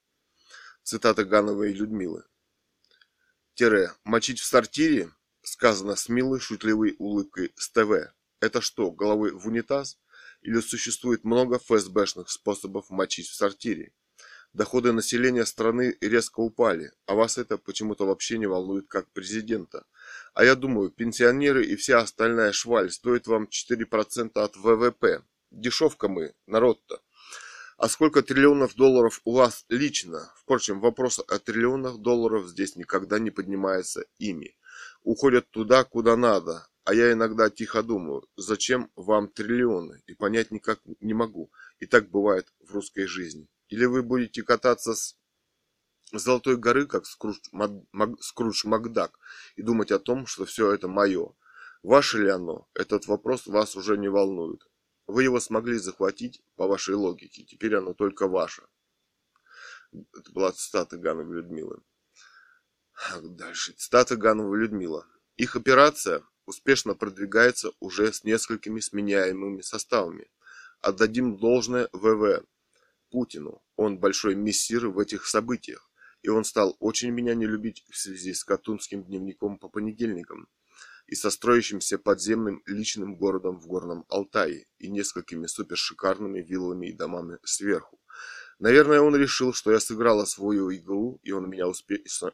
Цитата 0.82 1.26
Гановой 1.26 1.74
Людмилы 1.74 2.24
мочить 4.04 4.38
в 4.38 4.44
сортире, 4.44 5.10
сказано 5.42 5.96
с 5.96 6.08
милой 6.08 6.38
шутливой 6.38 6.94
улыбкой 6.98 7.52
с 7.56 7.68
ТВ. 7.70 8.12
Это 8.40 8.60
что, 8.60 8.92
головой 8.92 9.32
в 9.32 9.48
унитаз? 9.48 9.98
Или 10.42 10.60
существует 10.60 11.24
много 11.24 11.58
ФСБшных 11.58 12.30
способов 12.30 12.88
мочить 12.88 13.26
в 13.26 13.34
сортире? 13.34 13.92
Доходы 14.52 14.92
населения 14.92 15.44
страны 15.44 15.96
резко 16.00 16.38
упали, 16.38 16.92
а 17.06 17.14
вас 17.14 17.36
это 17.36 17.58
почему-то 17.58 18.06
вообще 18.06 18.38
не 18.38 18.46
волнует 18.46 18.86
как 18.86 19.10
президента. 19.10 19.84
А 20.34 20.44
я 20.44 20.54
думаю, 20.54 20.90
пенсионеры 20.90 21.64
и 21.66 21.74
вся 21.74 21.98
остальная 21.98 22.52
шваль 22.52 22.92
стоит 22.92 23.26
вам 23.26 23.48
4% 23.50 24.30
от 24.34 24.56
ВВП. 24.56 25.24
Дешевка 25.50 26.06
мы, 26.06 26.32
народ-то. 26.46 27.02
А 27.78 27.88
сколько 27.88 28.22
триллионов 28.22 28.74
долларов 28.74 29.20
у 29.24 29.34
вас 29.34 29.64
лично? 29.68 30.32
Впрочем, 30.34 30.80
вопрос 30.80 31.20
о 31.20 31.38
триллионах 31.38 31.98
долларов 31.98 32.48
здесь 32.48 32.74
никогда 32.74 33.20
не 33.20 33.30
поднимается 33.30 34.04
ими. 34.18 34.56
Уходят 35.04 35.48
туда, 35.50 35.84
куда 35.84 36.16
надо. 36.16 36.66
А 36.82 36.92
я 36.92 37.12
иногда 37.12 37.50
тихо 37.50 37.84
думаю, 37.84 38.26
зачем 38.36 38.90
вам 38.96 39.28
триллионы? 39.28 40.02
И 40.08 40.14
понять 40.14 40.50
никак 40.50 40.80
не 41.00 41.14
могу. 41.14 41.52
И 41.78 41.86
так 41.86 42.10
бывает 42.10 42.52
в 42.58 42.72
русской 42.74 43.06
жизни. 43.06 43.46
Или 43.68 43.84
вы 43.84 44.02
будете 44.02 44.42
кататься 44.42 44.94
с 44.94 45.16
Золотой 46.12 46.56
горы, 46.56 46.86
как 46.86 47.06
Скрудж, 47.06 47.38
Мак, 47.52 47.70
Мак, 47.92 48.10
Скрудж 48.22 48.66
Макдак, 48.66 49.18
и 49.56 49.62
думать 49.62 49.92
о 49.92 49.98
том, 49.98 50.26
что 50.26 50.46
все 50.46 50.72
это 50.72 50.88
мое. 50.88 51.34
Ваше 51.82 52.22
ли 52.22 52.30
оно? 52.30 52.66
Этот 52.74 53.06
вопрос 53.06 53.46
вас 53.46 53.76
уже 53.76 53.98
не 53.98 54.08
волнует. 54.08 54.66
Вы 55.08 55.24
его 55.24 55.40
смогли 55.40 55.78
захватить 55.78 56.42
по 56.56 56.66
вашей 56.66 56.94
логике, 56.94 57.42
теперь 57.42 57.74
оно 57.74 57.94
только 57.94 58.28
ваше. 58.28 58.62
Это 59.90 60.30
была 60.32 60.52
цитата 60.52 60.98
Гановой 60.98 61.36
Людмилы. 61.36 61.80
Дальше. 63.22 63.72
Цитата 63.72 64.16
Гановой 64.16 64.58
Людмила. 64.58 65.06
Их 65.38 65.56
операция 65.56 66.22
успешно 66.44 66.94
продвигается 66.94 67.70
уже 67.80 68.12
с 68.12 68.22
несколькими 68.22 68.80
сменяемыми 68.80 69.62
составами. 69.62 70.30
Отдадим 70.82 71.38
должное 71.38 71.88
ВВ 71.92 72.44
Путину. 73.10 73.62
Он 73.76 73.98
большой 73.98 74.34
мессир 74.34 74.88
в 74.88 74.98
этих 74.98 75.26
событиях. 75.26 75.90
И 76.20 76.28
он 76.28 76.44
стал 76.44 76.76
очень 76.80 77.12
меня 77.12 77.34
не 77.34 77.46
любить 77.46 77.82
в 77.88 77.96
связи 77.96 78.34
с 78.34 78.44
Катунским 78.44 79.04
дневником 79.04 79.58
по 79.58 79.70
понедельникам 79.70 80.48
и 81.08 81.14
со 81.14 81.30
строящимся 81.30 81.98
подземным 81.98 82.62
личным 82.66 83.16
городом 83.16 83.58
в 83.58 83.66
Горном 83.66 84.04
Алтае 84.08 84.66
и 84.78 84.88
несколькими 84.88 85.46
супершикарными 85.46 86.40
виллами 86.40 86.88
и 86.88 86.92
домами 86.92 87.38
сверху. 87.42 87.98
Наверное, 88.58 89.00
он 89.00 89.16
решил, 89.16 89.54
что 89.54 89.72
я 89.72 89.80
сыграла 89.80 90.26
свою 90.26 90.74
игру, 90.74 91.18
и 91.22 91.32
он 91.32 91.48
меня, 91.48 91.66
успешно, 91.66 92.32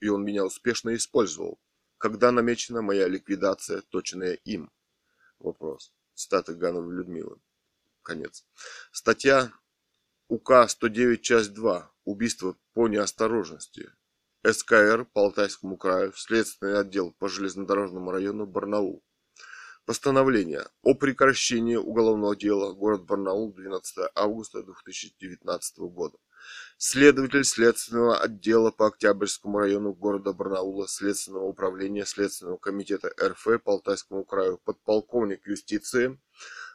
и 0.00 0.08
он 0.08 0.24
меня 0.24 0.44
успешно 0.44 0.94
использовал. 0.94 1.58
Когда 1.98 2.30
намечена 2.30 2.82
моя 2.82 3.08
ликвидация, 3.08 3.80
точная 3.80 4.34
им? 4.34 4.70
Вопрос. 5.40 5.92
Стата 6.14 6.54
Гановой 6.54 6.94
Людмилы. 6.94 7.40
Конец. 8.02 8.46
Статья 8.92 9.52
УК 10.28 10.68
109, 10.68 11.22
часть 11.22 11.52
2. 11.52 11.90
Убийство 12.04 12.56
по 12.74 12.86
неосторожности. 12.86 13.90
СКР 14.46 15.06
по 15.06 15.22
Алтайскому 15.22 15.78
краю, 15.78 16.12
Следственный 16.14 16.78
отдел 16.78 17.12
по 17.12 17.28
железнодорожному 17.28 18.10
району 18.10 18.46
Барнаул. 18.46 19.02
Постановление 19.86 20.66
о 20.82 20.94
прекращении 20.94 21.76
уголовного 21.76 22.36
дела 22.36 22.74
город 22.74 23.04
Барнаул 23.04 23.54
12 23.54 24.10
августа 24.14 24.62
2019 24.62 25.78
года. 25.78 26.18
Следователь 26.76 27.44
Следственного 27.44 28.18
отдела 28.18 28.70
по 28.70 28.88
Октябрьскому 28.88 29.58
району 29.58 29.94
города 29.94 30.34
Барнаула 30.34 30.88
Следственного 30.88 31.44
управления 31.44 32.04
Следственного 32.04 32.58
комитета 32.58 33.10
РФ 33.22 33.62
по 33.62 33.72
Алтайскому 33.72 34.24
краю 34.24 34.58
подполковник 34.64 35.46
юстиции 35.46 36.20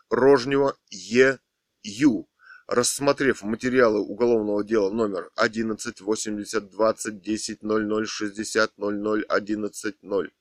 Рожнева 0.09 0.75
Е. 0.89 1.39
Ю 1.81 2.28
рассмотрев 2.69 3.41
материалы 3.41 3.99
уголовного 3.99 4.63
дела 4.63 4.91
номер 4.91 5.31
11 5.35 6.01
80 6.01 6.69
20 6.69 7.19
10 7.19 7.63
00 7.63 8.05
60 8.05 8.77
00 8.77 9.25
11 9.27 10.03
0 10.03 10.31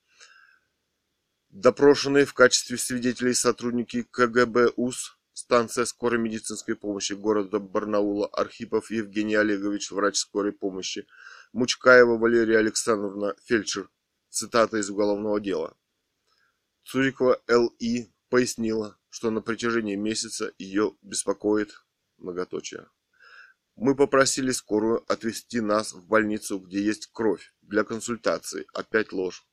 допрошенные 1.48 2.26
в 2.26 2.34
качестве 2.34 2.76
свидетелей 2.76 3.32
сотрудники 3.32 4.02
КГБ 4.02 4.72
УС, 4.76 5.18
станция 5.32 5.86
скорой 5.86 6.18
медицинской 6.18 6.76
помощи 6.76 7.14
города 7.14 7.58
Барнаула, 7.60 8.26
Архипов 8.26 8.90
Евгений 8.90 9.36
Олегович, 9.36 9.90
врач 9.90 10.16
скорой 10.16 10.52
помощи, 10.52 11.06
Мучкаева 11.54 12.18
Валерия 12.18 12.58
Александровна, 12.58 13.34
фельдшер, 13.42 13.88
цитата 14.28 14.76
из 14.76 14.90
уголовного 14.90 15.40
дела. 15.40 15.74
Цурикова 16.84 17.40
Л.И. 17.48 18.10
пояснила, 18.28 18.98
что 19.08 19.30
на 19.30 19.40
протяжении 19.40 19.96
месяца 19.96 20.52
ее 20.58 20.94
беспокоит 21.00 21.72
многоточие. 22.18 22.86
Мы 23.76 23.94
попросили 23.94 24.50
скорую 24.50 25.04
отвезти 25.10 25.60
нас 25.60 25.92
в 25.92 26.06
больницу, 26.06 26.58
где 26.58 26.82
есть 26.82 27.10
кровь, 27.12 27.54
для 27.62 27.84
консультации. 27.84 28.66
Опять 28.72 29.12
ложь. 29.12 29.46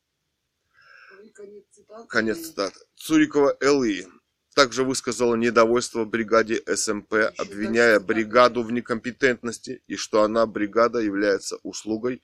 Конец 2.09 2.39
цитаты. 2.39 2.79
Цурикова 2.95 3.55
Л.И. 3.61 4.07
также 4.55 4.83
высказала 4.83 5.35
недовольство 5.35 6.05
бригаде 6.05 6.63
СМП, 6.65 7.13
обвиняя 7.37 7.99
бригаду 7.99 8.63
в 8.63 8.71
некомпетентности 8.71 9.83
и 9.85 9.95
что 9.95 10.23
она, 10.23 10.45
бригада, 10.47 10.99
является 10.99 11.57
услугой. 11.57 12.23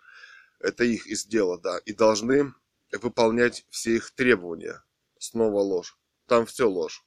Это 0.60 0.84
их 0.84 1.08
из 1.08 1.26
дела, 1.26 1.60
да. 1.60 1.78
И 1.86 1.94
должны 1.94 2.54
выполнять 2.92 3.66
все 3.70 3.96
их 3.98 4.12
требования. 4.12 4.84
Снова 5.20 5.60
ложь. 5.60 5.98
Там 6.26 6.46
все 6.46 6.68
ложь. 6.68 7.06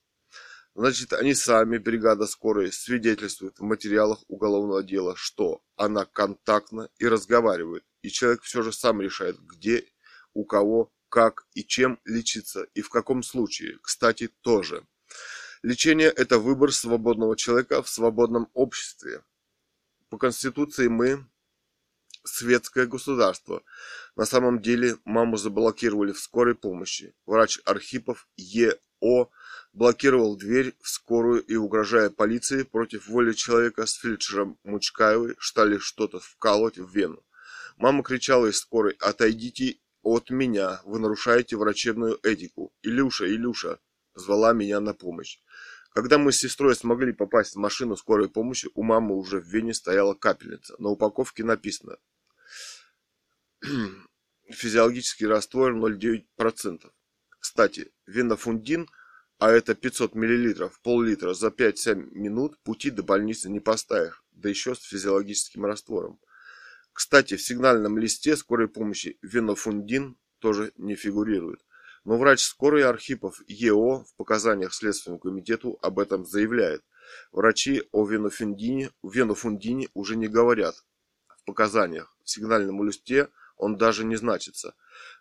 Значит, 0.76 1.12
они 1.12 1.34
сами, 1.34 1.78
бригада 1.78 2.26
скорой, 2.26 2.72
свидетельствуют 2.72 3.60
в 3.60 3.62
материалах 3.62 4.24
уголовного 4.26 4.82
дела, 4.82 5.14
что 5.16 5.62
она 5.76 6.04
контактна 6.04 6.90
и 6.98 7.06
разговаривает. 7.06 7.84
И 8.02 8.10
человек 8.10 8.42
все 8.42 8.62
же 8.62 8.72
сам 8.72 9.00
решает, 9.00 9.38
где, 9.38 9.86
у 10.32 10.44
кого, 10.44 10.92
как 11.08 11.46
и 11.54 11.64
чем 11.64 12.00
лечиться, 12.04 12.64
и 12.74 12.80
в 12.80 12.88
каком 12.88 13.22
случае. 13.22 13.78
Кстати, 13.82 14.28
тоже. 14.40 14.84
Лечение– 15.62 16.08
это 16.16 16.40
выбор 16.40 16.72
свободного 16.72 17.36
человека 17.36 17.80
в 17.80 17.88
свободном 17.88 18.50
обществе. 18.52 19.22
По 20.10 20.18
Конституции 20.18 20.88
мы 20.88 21.24
светское 22.24 22.86
государство. 22.86 23.62
На 24.16 24.26
самом 24.26 24.60
деле 24.60 24.96
маму 25.04 25.36
заблокировали 25.36 26.10
в 26.10 26.18
скорой 26.18 26.56
помощи. 26.56 27.14
Врач 27.26 27.60
Архипов 27.64 28.28
Е.О 29.04 29.30
блокировал 29.72 30.36
дверь 30.36 30.74
в 30.80 30.88
скорую 30.88 31.42
и, 31.42 31.56
угрожая 31.56 32.08
полиции 32.08 32.62
против 32.62 33.06
воли 33.08 33.32
человека 33.32 33.86
с 33.86 33.94
фельдшером 33.94 34.58
Мучкаевой, 34.64 35.36
стали 35.40 35.78
что-то 35.78 36.20
вкалывать 36.20 36.78
в 36.78 36.90
вену. 36.94 37.22
Мама 37.76 38.02
кричала 38.02 38.46
из 38.46 38.58
скорой 38.58 38.96
«Отойдите 39.00 39.78
от 40.02 40.30
меня, 40.30 40.80
вы 40.84 41.00
нарушаете 41.00 41.56
врачебную 41.56 42.18
этику. 42.22 42.72
Илюша, 42.82 43.26
Илюша!» 43.26 43.78
звала 44.14 44.52
меня 44.52 44.80
на 44.80 44.94
помощь. 44.94 45.38
Когда 45.92 46.18
мы 46.18 46.32
с 46.32 46.38
сестрой 46.38 46.74
смогли 46.74 47.12
попасть 47.12 47.54
в 47.54 47.58
машину 47.58 47.96
скорой 47.96 48.28
помощи, 48.28 48.68
у 48.74 48.82
мамы 48.82 49.16
уже 49.16 49.40
в 49.40 49.46
вене 49.46 49.74
стояла 49.74 50.14
капельница. 50.14 50.74
На 50.78 50.88
упаковке 50.88 51.44
написано 51.44 51.98
физиологический 54.50 55.26
раствор 55.26 55.74
0,9%. 55.74 56.90
Кстати, 57.44 57.92
венофундин– 58.06 58.88
а 59.38 59.50
это 59.50 59.74
500 59.74 60.14
миллилитров, 60.14 60.80
пол-литра 60.80 61.34
за 61.34 61.48
5-7 61.48 61.94
минут 62.12 62.58
пути 62.60 62.90
до 62.90 63.02
больницы 63.02 63.50
не 63.50 63.60
поставишь, 63.60 64.24
да 64.32 64.48
еще 64.48 64.74
с 64.74 64.80
физиологическим 64.80 65.66
раствором. 65.66 66.18
Кстати, 66.94 67.36
в 67.36 67.42
сигнальном 67.42 67.98
листе 67.98 68.36
скорой 68.36 68.68
помощи 68.68 69.18
венофундин 69.20 70.16
тоже 70.38 70.72
не 70.78 70.94
фигурирует. 70.94 71.60
Но 72.04 72.16
врач 72.16 72.40
скорой 72.40 72.84
Архипов 72.84 73.42
ЕО 73.46 74.04
в 74.04 74.14
показаниях 74.16 74.72
Следственному 74.72 75.18
комитету 75.18 75.78
об 75.82 75.98
этом 75.98 76.24
заявляет. 76.24 76.82
Врачи 77.30 77.82
о 77.92 78.06
венофундине, 78.06 78.90
венофундине 79.02 79.88
уже 79.92 80.16
не 80.16 80.28
говорят 80.28 80.76
в 81.26 81.44
показаниях. 81.44 82.16
В 82.24 82.30
сигнальном 82.30 82.82
листе 82.84 83.28
он 83.56 83.76
даже 83.76 84.04
не 84.04 84.16
значится. 84.16 84.74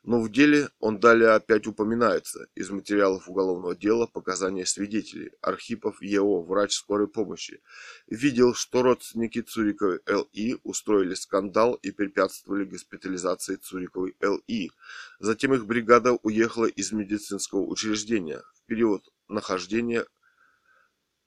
Но 0.04 0.22
в 0.22 0.32
деле 0.32 0.70
он 0.80 1.00
далее 1.00 1.30
опять 1.30 1.68
упоминается. 1.68 2.48
Из 2.56 2.70
материалов 2.70 3.30
уголовного 3.30 3.76
дела 3.76 4.08
показания 4.08 4.66
свидетелей. 4.66 5.32
Архипов 5.42 6.02
ЕО, 6.02 6.42
врач 6.42 6.74
скорой 6.74 7.08
помощи. 7.08 7.62
Видел, 8.08 8.54
что 8.54 8.82
родственники 8.82 9.42
Цуриковой 9.42 10.02
Л.И. 10.06 10.58
устроили 10.64 11.14
скандал 11.14 11.76
и 11.76 11.92
препятствовали 11.92 12.66
госпитализации 12.66 13.56
Цуриковой 13.56 14.16
Л.И. 14.20 14.72
Затем 15.20 15.54
их 15.54 15.66
бригада 15.66 16.14
уехала 16.24 16.66
из 16.66 16.92
медицинского 16.92 17.62
учреждения. 17.62 18.42
В 18.56 18.66
период 18.66 19.08
нахождения 19.28 20.06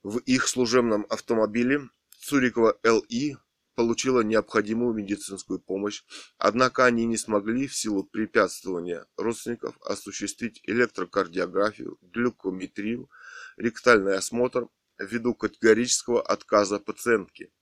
в 0.02 0.18
их 0.18 0.46
служебном 0.48 1.06
автомобиле 1.08 1.88
Цурикова 2.20 2.78
Л.И 2.82 3.36
получила 3.76 4.22
необходимую 4.22 4.94
медицинскую 4.94 5.60
помощь, 5.60 6.02
однако 6.38 6.84
они 6.84 7.06
не 7.06 7.16
смогли 7.16 7.68
в 7.68 7.76
силу 7.76 8.02
препятствования 8.02 9.06
родственников 9.16 9.76
осуществить 9.82 10.60
электрокардиографию, 10.64 11.98
глюкометрию, 12.02 13.08
ректальный 13.56 14.16
осмотр 14.16 14.68
ввиду 14.98 15.34
категорического 15.34 16.20
отказа 16.20 16.80
пациентки. 16.80 17.52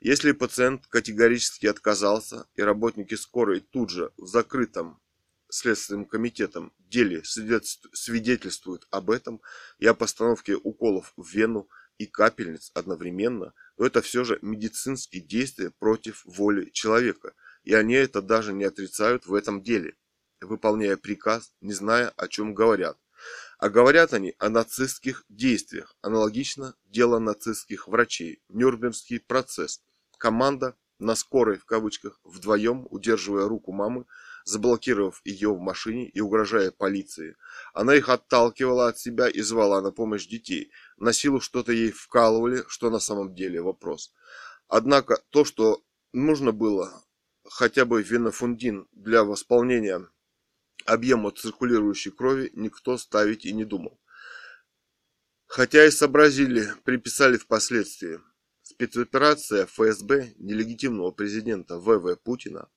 Если 0.00 0.32
пациент 0.32 0.86
категорически 0.86 1.66
отказался 1.66 2.46
и 2.54 2.62
работники 2.62 3.16
скорой 3.16 3.60
тут 3.60 3.90
же 3.90 4.12
в 4.16 4.26
закрытом 4.26 4.98
Следственным 5.52 6.04
комитетом 6.04 6.72
деле 6.78 7.22
свидетельствуют 7.24 8.86
об 8.90 9.10
этом 9.10 9.40
и 9.80 9.86
о 9.86 9.94
постановке 9.94 10.54
уколов 10.54 11.12
в 11.16 11.28
вену 11.28 11.68
и 12.00 12.06
капельниц 12.06 12.70
одновременно, 12.72 13.52
то 13.76 13.84
это 13.84 14.00
все 14.00 14.24
же 14.24 14.38
медицинские 14.40 15.20
действия 15.20 15.70
против 15.70 16.22
воли 16.24 16.70
человека, 16.70 17.34
и 17.62 17.74
они 17.74 17.92
это 17.92 18.22
даже 18.22 18.54
не 18.54 18.64
отрицают 18.64 19.26
в 19.26 19.34
этом 19.34 19.62
деле, 19.62 19.96
выполняя 20.40 20.96
приказ, 20.96 21.52
не 21.60 21.74
зная, 21.74 22.08
о 22.16 22.26
чем 22.26 22.54
говорят. 22.54 22.96
А 23.58 23.68
говорят 23.68 24.14
они 24.14 24.34
о 24.38 24.48
нацистских 24.48 25.26
действиях, 25.28 25.94
аналогично 26.00 26.74
дело 26.86 27.18
нацистских 27.18 27.86
врачей, 27.86 28.42
Нюрнбергский 28.48 29.20
процесс. 29.20 29.82
Команда 30.16 30.78
на 30.98 31.14
скорой, 31.14 31.58
в 31.58 31.66
кавычках, 31.66 32.18
вдвоем, 32.24 32.86
удерживая 32.88 33.46
руку 33.46 33.72
мамы, 33.72 34.06
заблокировав 34.44 35.20
ее 35.24 35.54
в 35.54 35.58
машине 35.58 36.08
и 36.08 36.20
угрожая 36.20 36.70
полиции. 36.70 37.36
Она 37.72 37.94
их 37.94 38.08
отталкивала 38.08 38.88
от 38.88 38.98
себя 38.98 39.28
и 39.28 39.40
звала 39.40 39.80
на 39.80 39.90
помощь 39.92 40.26
детей. 40.26 40.70
На 40.96 41.12
силу 41.12 41.40
что-то 41.40 41.72
ей 41.72 41.90
вкалывали, 41.90 42.64
что 42.68 42.90
на 42.90 43.00
самом 43.00 43.34
деле 43.34 43.62
вопрос. 43.62 44.12
Однако 44.68 45.22
то, 45.30 45.44
что 45.44 45.82
нужно 46.12 46.52
было 46.52 47.04
хотя 47.44 47.84
бы 47.84 48.02
венофундин 48.02 48.88
для 48.92 49.24
восполнения 49.24 50.08
объема 50.86 51.30
циркулирующей 51.30 52.10
крови, 52.10 52.50
никто 52.54 52.96
ставить 52.98 53.44
и 53.44 53.52
не 53.52 53.64
думал. 53.64 54.00
Хотя 55.46 55.84
и 55.84 55.90
сообразили, 55.90 56.68
приписали 56.84 57.36
впоследствии. 57.36 58.20
Спецоперация 58.62 59.66
ФСБ 59.66 60.34
нелегитимного 60.38 61.10
президента 61.10 61.76
В.В. 61.78 62.14
Путина 62.16 62.68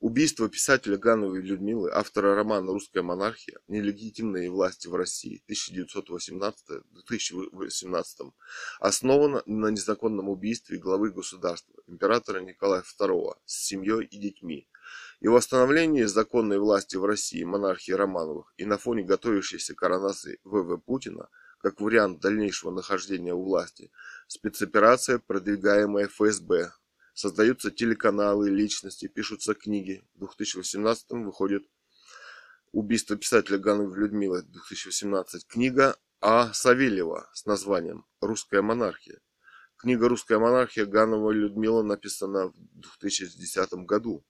Убийство 0.00 0.48
писателя 0.48 0.96
Гановой 0.96 1.42
Людмилы, 1.42 1.90
автора 1.92 2.36
романа 2.36 2.72
«Русская 2.72 3.02
монархия. 3.02 3.58
Нелегитимные 3.66 4.48
власти 4.48 4.86
в 4.86 4.94
России» 4.94 5.42
1918-2018 5.48 8.32
основано 8.78 9.42
на 9.46 9.70
незаконном 9.70 10.28
убийстве 10.28 10.78
главы 10.78 11.10
государства, 11.10 11.82
императора 11.88 12.40
Николая 12.40 12.82
II 12.82 13.38
с 13.44 13.66
семьей 13.66 14.04
и 14.04 14.18
детьми 14.18 14.68
и 15.18 15.26
восстановлении 15.26 16.04
законной 16.04 16.60
власти 16.60 16.94
в 16.94 17.04
России 17.04 17.42
монархии 17.42 17.90
Романовых 17.90 18.54
и 18.56 18.64
на 18.64 18.78
фоне 18.78 19.02
готовящейся 19.02 19.74
коронации 19.74 20.38
В.В. 20.44 20.78
Путина 20.78 21.28
как 21.58 21.80
вариант 21.80 22.20
дальнейшего 22.20 22.70
нахождения 22.70 23.34
у 23.34 23.42
власти, 23.42 23.90
спецоперация, 24.28 25.18
продвигаемая 25.18 26.06
ФСБ 26.06 26.70
создаются 27.18 27.72
телеканалы, 27.72 28.48
личности, 28.48 29.08
пишутся 29.08 29.54
книги. 29.54 30.04
В 30.14 30.20
2018 30.20 31.10
выходит 31.10 31.64
Убийство 32.70 33.16
писателя 33.16 33.58
Гановой 33.58 33.98
Людмилы 33.98 34.42
2018. 34.42 35.48
Книга 35.48 35.96
А. 36.20 36.52
Савельева 36.52 37.28
с 37.32 37.44
названием 37.44 38.06
«Русская 38.20 38.62
монархия». 38.62 39.18
Книга 39.78 40.08
«Русская 40.08 40.38
монархия» 40.38 40.86
Ганова 40.86 41.32
Людмила 41.32 41.82
написана 41.82 42.50
в 42.50 42.98
2010 43.00 43.72
году. 43.84 44.24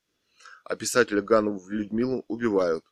А 0.64 0.74
писателя 0.74 1.20
Ганову 1.20 1.68
Людмилу 1.68 2.24
убивают. 2.26 2.86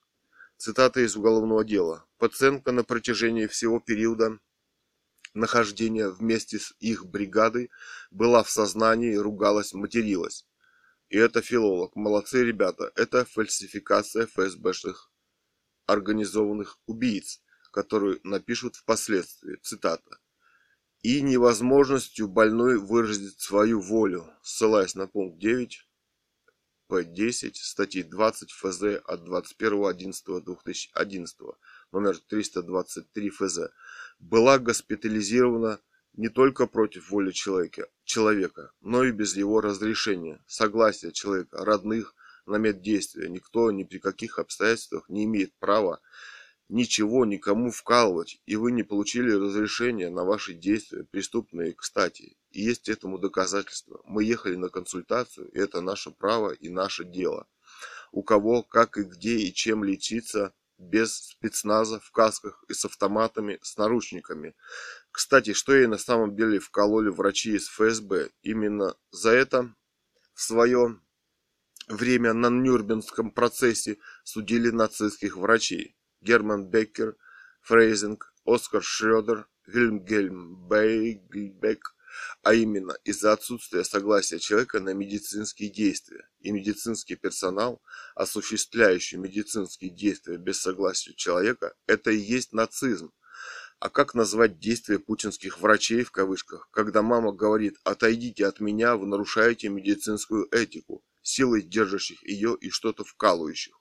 Цитата 0.59 1.01
из 1.01 1.17
уголовного 1.17 1.65
дела. 1.65 2.05
Пациентка 2.19 2.71
на 2.73 2.85
протяжении 2.85 3.47
всего 3.47 3.81
периода 3.81 4.41
нахождения 5.37 6.09
вместе 6.09 6.59
с 6.59 6.75
их 6.81 7.07
бригадой 7.07 7.71
была 8.11 8.43
в 8.43 8.51
сознании, 8.51 9.15
ругалась, 9.15 9.73
материлась. 9.73 10.47
И 11.09 11.17
это 11.17 11.43
филолог. 11.43 11.95
Молодцы 11.95 12.45
ребята. 12.45 12.91
Это 12.97 13.25
фальсификация 13.25 14.27
ФСБшных 14.27 15.13
организованных 15.87 16.79
убийц, 16.87 17.41
которую 17.71 18.21
напишут 18.25 18.77
впоследствии. 18.77 19.57
Цитата 19.63 20.19
и 21.03 21.21
невозможностью 21.21 22.27
больной 22.27 22.79
выразить 22.79 23.39
свою 23.41 23.81
волю, 23.81 24.29
ссылаясь 24.43 24.97
на 24.97 25.07
пункт 25.07 25.39
9 25.39 25.87
П10 26.89 27.53
статьи 27.55 28.03
20 28.03 28.51
ФЗ 28.51 28.83
от 29.05 29.21
21.11.2011 29.21 31.55
номер 31.93 32.19
323 32.19 33.31
ФЗ, 33.31 33.59
была 34.19 34.59
госпитализирована 34.59 35.81
не 36.15 36.29
только 36.29 36.67
против 36.67 37.11
воли 37.11 37.31
человека, 37.31 37.89
человека, 38.05 38.73
но 38.81 39.05
и 39.05 39.13
без 39.13 39.37
его 39.37 39.61
разрешения, 39.61 40.43
согласия 40.47 41.13
человека, 41.13 41.65
родных 41.65 42.15
на 42.47 42.57
меддействие. 42.57 43.29
Никто 43.29 43.71
ни 43.71 43.85
при 43.85 43.99
каких 43.99 44.39
обстоятельствах 44.39 45.09
не 45.09 45.25
имеет 45.25 45.53
права 45.59 46.01
ничего 46.69 47.25
никому 47.25 47.71
вкалывать, 47.71 48.41
и 48.47 48.57
вы 48.57 48.73
не 48.73 48.83
получили 48.83 49.31
разрешения 49.31 50.11
на 50.11 50.25
ваши 50.25 50.55
действия, 50.55 51.05
преступные, 51.05 51.73
кстати. 51.73 52.37
И 52.51 52.63
есть 52.63 52.89
этому 52.89 53.19
доказательство. 53.19 54.01
Мы 54.05 54.25
ехали 54.25 54.57
на 54.57 54.69
консультацию, 54.69 55.49
и 55.49 55.59
это 55.59 55.81
наше 55.81 56.11
право 56.11 56.51
и 56.51 56.69
наше 56.69 57.05
дело. 57.05 57.47
У 58.13 58.23
кого, 58.23 58.63
как 58.63 58.99
и 58.99 59.03
где 59.03 59.37
и 59.37 59.53
чем 59.53 59.85
лечиться 59.85 60.55
без 60.79 61.17
спецназа, 61.17 62.01
в 62.01 62.11
касках 62.11 62.65
и 62.69 62.75
с 62.75 62.85
автоматами, 62.85 63.59
с 63.63 63.77
наручниками. 63.77 64.55
Кстати, 65.11 65.53
что 65.53 65.75
ей 65.75 65.87
на 65.87 65.99
самом 65.99 66.37
деле 66.37 66.59
вкололи 66.59 67.09
врачи 67.09 67.57
из 67.57 67.69
ФСБ? 67.69 68.31
Именно 68.43 68.97
за 69.11 69.31
это 69.31 69.75
в 70.35 70.43
свое 70.43 71.01
время 71.89 72.33
на 72.33 72.51
Нюрнбергском 72.51 73.31
процессе 73.31 73.99
судили 74.25 74.71
нацистских 74.71 75.37
врачей. 75.37 75.97
Герман 76.21 76.67
Беккер, 76.67 77.17
Фрейзинг, 77.63 78.35
Оскар 78.45 78.83
Шредер, 78.83 79.49
Вильгельм 79.67 80.69
Бейгельбек, 80.69 81.96
а 82.43 82.55
именно 82.55 82.97
из-за 83.05 83.33
отсутствия 83.33 83.85
согласия 83.85 84.39
человека 84.39 84.81
на 84.81 84.95
медицинские 84.95 85.71
действия. 85.71 86.29
И 86.41 86.51
медицинский 86.53 87.17
персонал, 87.17 87.83
осуществляющий 88.15 89.19
медицинские 89.19 89.91
действия 89.91 90.37
без 90.37 90.61
согласия 90.61 91.15
человека, 91.15 91.75
это 91.87 92.11
и 92.11 92.19
есть 92.19 92.53
нацизм. 92.53 93.13
А 93.79 93.91
как 93.91 94.15
назвать 94.15 94.59
действия 94.59 94.99
путинских 94.99 95.61
врачей 95.61 96.03
в 96.03 96.11
кавычках, 96.11 96.69
когда 96.71 97.03
мама 97.03 97.33
говорит 97.33 97.77
«отойдите 97.85 98.47
от 98.47 98.61
меня, 98.61 98.97
вы 98.97 99.07
нарушаете 99.07 99.69
медицинскую 99.69 100.49
этику», 100.51 101.05
силой 101.23 101.63
держащих 101.63 102.23
ее 102.23 102.57
и 102.59 102.71
что-то 102.71 103.05
вкалывающих? 103.05 103.76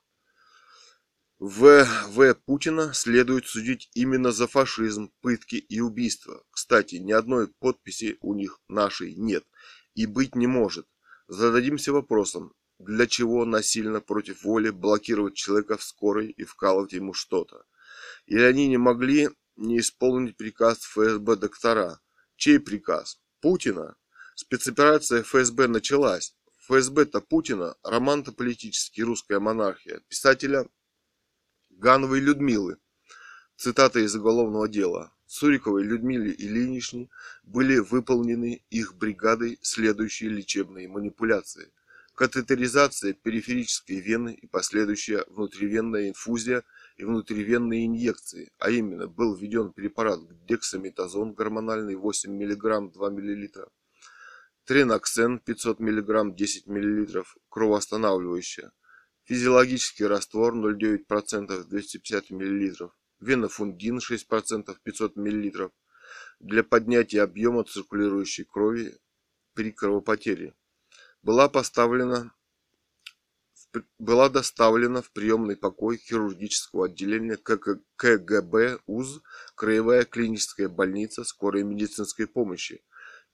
В. 1.38 1.84
В. 2.08 2.34
Путина 2.46 2.94
следует 2.94 3.46
судить 3.46 3.90
именно 3.92 4.32
за 4.32 4.46
фашизм, 4.46 5.12
пытки 5.20 5.56
и 5.56 5.80
убийства. 5.80 6.42
Кстати, 6.50 6.94
ни 6.94 7.12
одной 7.12 7.48
подписи 7.48 8.16
у 8.22 8.32
них 8.32 8.60
нашей 8.68 9.14
нет 9.14 9.44
и 9.94 10.06
быть 10.06 10.34
не 10.34 10.46
может. 10.46 10.86
Зададимся 11.28 11.92
вопросом, 11.92 12.54
для 12.78 13.06
чего 13.06 13.44
насильно 13.44 14.00
против 14.00 14.44
воли 14.44 14.70
блокировать 14.70 15.34
человека 15.34 15.76
в 15.76 15.82
скорой 15.82 16.28
и 16.28 16.44
вкалывать 16.44 16.94
ему 16.94 17.12
что-то? 17.12 17.64
Или 18.24 18.42
они 18.42 18.66
не 18.68 18.78
могли 18.78 19.28
не 19.56 19.80
исполнить 19.80 20.38
приказ 20.38 20.78
ФСБ 20.78 21.36
доктора? 21.36 22.00
Чей 22.36 22.60
приказ? 22.60 23.20
Путина? 23.40 23.96
Спецоперация 24.36 25.22
ФСБ 25.22 25.68
началась. 25.68 26.34
ФСБ-то 26.66 27.20
Путина, 27.20 27.76
роман-то 27.82 28.32
политический, 28.32 29.02
русская 29.02 29.38
монархия. 29.38 30.00
Писателя 30.08 30.66
Гановой 31.78 32.20
Людмилы. 32.20 32.78
Цитата 33.58 34.00
из 34.00 34.16
уголовного 34.16 34.66
дела. 34.66 35.12
Суриковой 35.26 35.82
Людмиле 35.82 36.32
Ильиничне 36.32 37.10
были 37.42 37.76
выполнены 37.76 38.64
их 38.70 38.94
бригадой 38.94 39.58
следующие 39.60 40.30
лечебные 40.30 40.88
манипуляции. 40.88 41.70
Катетеризация 42.14 43.12
периферической 43.12 44.00
вены 44.00 44.32
и 44.32 44.46
последующая 44.46 45.26
внутривенная 45.28 46.08
инфузия 46.08 46.64
и 46.96 47.04
внутривенные 47.04 47.84
инъекции, 47.84 48.52
а 48.58 48.70
именно 48.70 49.06
был 49.06 49.36
введен 49.36 49.70
препарат 49.74 50.20
дексаметазон 50.46 51.34
гормональный 51.34 51.94
8 51.94 52.32
мг 52.32 52.90
2 52.90 53.10
мл, 53.10 53.48
треноксен 54.64 55.40
500 55.40 55.78
мг 55.80 56.34
10 56.34 56.66
мл, 56.68 57.24
кровоостанавливающая, 57.50 58.72
Физиологический 59.26 60.06
раствор 60.06 60.54
0,9% 60.54 61.64
250 61.64 62.30
мл. 62.30 62.92
Венофунгин 63.18 63.98
6% 63.98 64.76
500 64.84 65.16
мл. 65.16 65.72
Для 66.38 66.62
поднятия 66.62 67.22
объема 67.22 67.64
циркулирующей 67.64 68.44
крови 68.44 68.96
при 69.54 69.72
кровопотере. 69.72 70.54
Была 71.22 71.48
поставлена 71.48 72.32
была 73.98 74.28
доставлена 74.28 75.02
в 75.02 75.10
приемный 75.10 75.56
покой 75.56 75.96
хирургического 75.98 76.86
отделения 76.86 77.36
КГБ 77.36 78.78
УЗ 78.86 79.22
Краевая 79.56 80.04
клиническая 80.04 80.68
больница 80.68 81.24
скорой 81.24 81.64
медицинской 81.64 82.28
помощи 82.28 82.84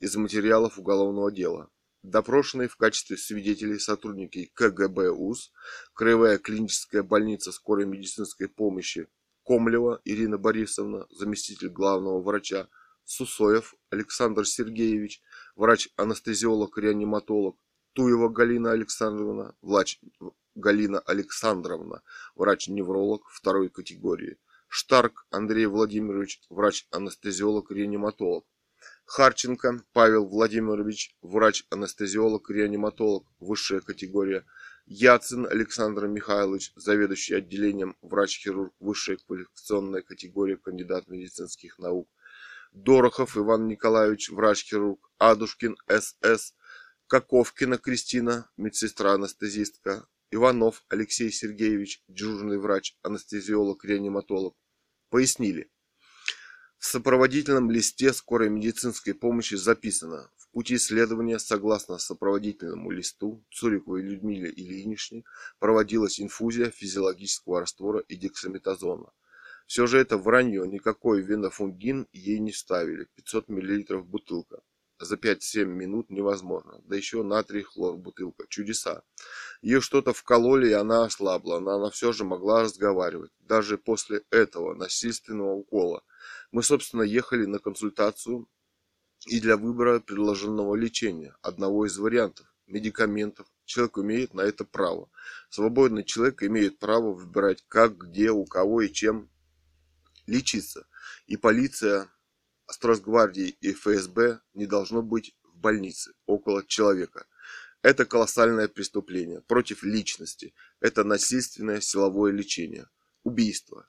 из 0.00 0.16
материалов 0.16 0.78
уголовного 0.78 1.30
дела. 1.30 1.70
Допрошенные 2.02 2.68
в 2.68 2.76
качестве 2.76 3.16
свидетелей 3.16 3.78
сотрудники 3.78 4.50
КГБ 4.54 5.10
УЗ, 5.10 5.52
Краевая 5.94 6.38
клиническая 6.38 7.04
больница 7.04 7.52
скорой 7.52 7.86
медицинской 7.86 8.48
помощи 8.48 9.06
Комлева 9.44 10.00
Ирина 10.04 10.36
Борисовна, 10.36 11.06
заместитель 11.10 11.68
главного 11.68 12.20
врача, 12.20 12.68
Сусоев 13.04 13.76
Александр 13.90 14.44
Сергеевич, 14.46 15.22
врач-анестезиолог-реаниматолог, 15.54 17.56
Туева 17.92 18.28
Галина 18.28 18.72
Александровна, 18.72 19.54
врач 19.60 20.00
Галина 20.56 20.98
Александровна, 21.00 22.02
врач-невролог 22.34 23.28
второй 23.28 23.68
категории, 23.68 24.38
Штарк 24.66 25.26
Андрей 25.30 25.66
Владимирович, 25.66 26.40
врач-анестезиолог-реаниматолог, 26.50 28.44
Харченко 29.14 29.84
Павел 29.92 30.24
Владимирович, 30.24 31.14
врач-анестезиолог, 31.20 32.48
реаниматолог, 32.48 33.26
высшая 33.40 33.82
категория. 33.82 34.46
Яцин 34.86 35.46
Александр 35.46 36.06
Михайлович, 36.06 36.72
заведующий 36.76 37.34
отделением, 37.34 37.94
врач-хирург, 38.00 38.72
высшая 38.80 39.18
квалификационная 39.18 40.00
категория, 40.00 40.56
кандидат 40.56 41.08
медицинских 41.08 41.78
наук. 41.78 42.08
Дорохов 42.72 43.36
Иван 43.36 43.68
Николаевич, 43.68 44.30
врач-хирург. 44.30 45.10
Адушкин 45.18 45.76
СС. 45.90 46.54
Каковкина 47.06 47.76
Кристина, 47.76 48.48
медсестра-анестезистка. 48.56 50.06
Иванов 50.30 50.86
Алексей 50.88 51.30
Сергеевич, 51.30 52.02
дежурный 52.08 52.58
врач, 52.58 52.96
анестезиолог, 53.02 53.84
реаниматолог. 53.84 54.56
Пояснили. 55.10 55.70
В 56.82 56.86
сопроводительном 56.86 57.70
листе 57.70 58.12
скорой 58.12 58.50
медицинской 58.50 59.14
помощи 59.14 59.54
записано 59.54 60.28
«В 60.36 60.48
пути 60.48 60.78
следования, 60.78 61.38
согласно 61.38 61.96
сопроводительному 61.96 62.90
листу, 62.90 63.44
Цуриковой 63.52 64.02
Людмиле 64.02 64.50
Ильиничне 64.50 65.22
проводилась 65.60 66.20
инфузия 66.20 66.70
физиологического 66.70 67.60
раствора 67.60 68.00
и 68.00 68.16
дексаметазона. 68.16 69.12
Все 69.68 69.86
же 69.86 70.00
это 70.00 70.18
вранье, 70.18 70.66
никакой 70.66 71.22
венофунгин 71.22 72.08
ей 72.12 72.40
не 72.40 72.52
ставили, 72.52 73.06
500 73.14 73.48
мл 73.48 74.02
бутылка. 74.02 74.58
За 74.98 75.14
5-7 75.14 75.64
минут 75.64 76.10
невозможно. 76.10 76.80
Да 76.84 76.96
еще 76.96 77.22
натрий 77.22 77.62
хлор 77.62 77.96
бутылка. 77.96 78.44
Чудеса. 78.48 79.04
Ее 79.62 79.80
что-то 79.80 80.12
вкололи, 80.12 80.70
и 80.70 80.72
она 80.72 81.04
ослабла, 81.04 81.60
но 81.60 81.76
она 81.76 81.90
все 81.90 82.10
же 82.12 82.24
могла 82.24 82.62
разговаривать. 82.62 83.30
Даже 83.38 83.78
после 83.78 84.24
этого 84.30 84.74
насильственного 84.74 85.52
укола 85.52 86.02
мы, 86.52 86.62
собственно, 86.62 87.02
ехали 87.02 87.46
на 87.46 87.58
консультацию 87.58 88.48
и 89.26 89.40
для 89.40 89.56
выбора 89.56 90.00
предложенного 90.00 90.76
лечения, 90.76 91.36
одного 91.42 91.86
из 91.86 91.98
вариантов, 91.98 92.46
медикаментов, 92.66 93.46
Человек 93.64 93.98
имеет 93.98 94.34
на 94.34 94.42
это 94.42 94.64
право. 94.64 95.10
Свободный 95.48 96.04
человек 96.04 96.42
имеет 96.42 96.78
право 96.78 97.14
выбирать, 97.14 97.64
как, 97.68 97.96
где, 97.96 98.30
у 98.30 98.44
кого 98.44 98.82
и 98.82 98.92
чем 98.92 99.30
лечиться. 100.26 100.86
И 101.26 101.36
полиция, 101.36 102.10
Страсгвардии 102.70 103.56
и 103.60 103.72
ФСБ 103.72 104.40
не 104.54 104.66
должно 104.66 105.02
быть 105.02 105.36
в 105.42 105.56
больнице 105.56 106.12
около 106.26 106.64
человека. 106.66 107.26
Это 107.82 108.04
колоссальное 108.04 108.68
преступление 108.68 109.40
против 109.42 109.82
личности. 109.82 110.54
Это 110.80 111.02
насильственное 111.04 111.80
силовое 111.80 112.32
лечение. 112.32 112.88
Убийство. 113.24 113.88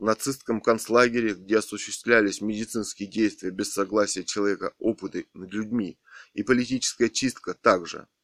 В 0.00 0.04
нацистском 0.04 0.60
концлагере, 0.60 1.34
где 1.34 1.58
осуществлялись 1.58 2.40
медицинские 2.40 3.08
действия 3.08 3.50
без 3.50 3.72
согласия 3.72 4.24
человека, 4.24 4.74
опыты 4.78 5.28
над 5.34 5.52
людьми 5.52 6.00
и 6.32 6.42
политическая 6.42 7.08
чистка 7.08 7.54
также– 7.54 8.08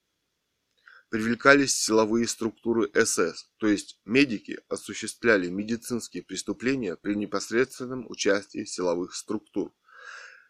привлекались 1.08 1.76
силовые 1.76 2.26
структуры 2.26 2.90
СС, 2.94 3.50
то 3.58 3.66
есть 3.66 4.00
медики 4.04 4.58
осуществляли 4.68 5.48
медицинские 5.48 6.22
преступления 6.22 6.96
при 6.96 7.14
непосредственном 7.14 8.06
участии 8.08 8.64
силовых 8.64 9.14
структур 9.14 9.72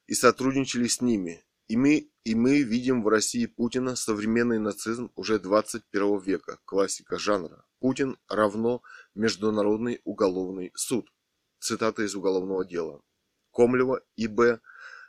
и 0.06 0.14
сотрудничали 0.14 0.88
с 0.88 1.00
ними. 1.00 1.44
И 1.68 1.76
мы, 1.76 2.10
и 2.22 2.34
мы 2.36 2.62
видим 2.62 3.02
в 3.02 3.08
России 3.08 3.46
Путина 3.46 3.96
современный 3.96 4.60
нацизм 4.60 5.10
уже 5.16 5.40
21 5.40 6.20
века, 6.20 6.58
классика 6.64 7.18
жанра. 7.18 7.64
Путин 7.80 8.16
равно 8.28 8.82
Международный 9.14 10.00
уголовный 10.04 10.70
суд. 10.74 11.10
Цитата 11.58 12.02
из 12.02 12.14
уголовного 12.14 12.64
дела. 12.64 13.02
Комлева 13.52 14.02
И.Б. 14.16 14.60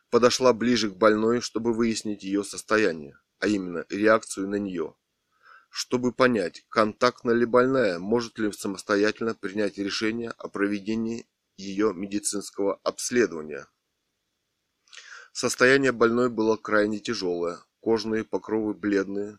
подошла 0.10 0.54
ближе 0.54 0.92
к 0.92 0.96
больной, 0.96 1.42
чтобы 1.42 1.74
выяснить 1.74 2.24
ее 2.24 2.44
состояние, 2.44 3.20
а 3.40 3.48
именно 3.48 3.86
реакцию 3.90 4.50
на 4.50 4.56
нее 4.56 4.96
чтобы 5.70 6.12
понять, 6.12 6.66
контактна 6.70 7.32
ли 7.32 7.46
больная, 7.46 8.00
может 8.00 8.40
ли 8.40 8.52
самостоятельно 8.52 9.36
принять 9.36 9.78
решение 9.78 10.32
о 10.32 10.48
проведении 10.48 11.28
ее 11.58 11.94
медицинского 11.94 12.80
обследования. 12.84 13.68
Состояние 15.34 15.92
больной 15.92 16.30
было 16.30 16.58
крайне 16.58 17.00
тяжелое, 17.00 17.60
кожные 17.80 18.24
покровы 18.24 18.74
бледные, 18.74 19.38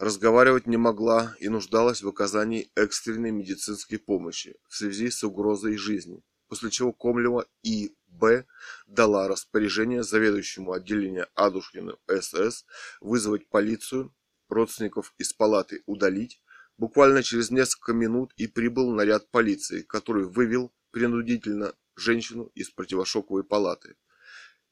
разговаривать 0.00 0.66
не 0.66 0.78
могла 0.78 1.36
и 1.40 1.50
нуждалась 1.50 2.02
в 2.02 2.08
оказании 2.08 2.70
экстренной 2.74 3.32
медицинской 3.32 3.98
помощи 3.98 4.56
в 4.66 4.74
связи 4.74 5.10
с 5.10 5.22
угрозой 5.22 5.76
жизни, 5.76 6.22
после 6.48 6.70
чего 6.70 6.92
Комлева 6.92 7.46
И. 7.62 7.94
Б. 8.06 8.44
дала 8.86 9.28
распоряжение 9.28 10.02
заведующему 10.02 10.72
отделения 10.72 11.28
Адушкину 11.34 11.98
СС 12.08 12.64
вызвать 13.00 13.48
полицию 13.48 14.12
родственников 14.48 15.14
из 15.18 15.32
палаты 15.32 15.82
удалить, 15.86 16.42
буквально 16.76 17.22
через 17.22 17.50
несколько 17.50 17.92
минут 17.92 18.32
и 18.36 18.46
прибыл 18.46 18.90
наряд 18.90 19.30
полиции, 19.30 19.82
который 19.82 20.24
вывел 20.24 20.72
принудительно 20.90 21.74
женщину 21.94 22.50
из 22.54 22.70
противошоковой 22.70 23.44
палаты. 23.44 23.96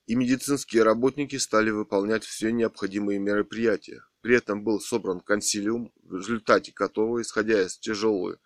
И 0.06 0.14
медицинские 0.14 0.82
работники 0.82 1.36
стали 1.36 1.70
выполнять 1.70 2.24
все 2.24 2.50
необходимые 2.50 3.18
мероприятия. 3.18 4.02
При 4.20 4.36
этом 4.36 4.64
был 4.64 4.80
собран 4.80 5.20
консилиум, 5.20 5.92
в 6.02 6.16
результате 6.16 6.72
которого, 6.72 7.22
исходя 7.22 7.62
из 7.62 7.78
тяжелого, 7.78 8.38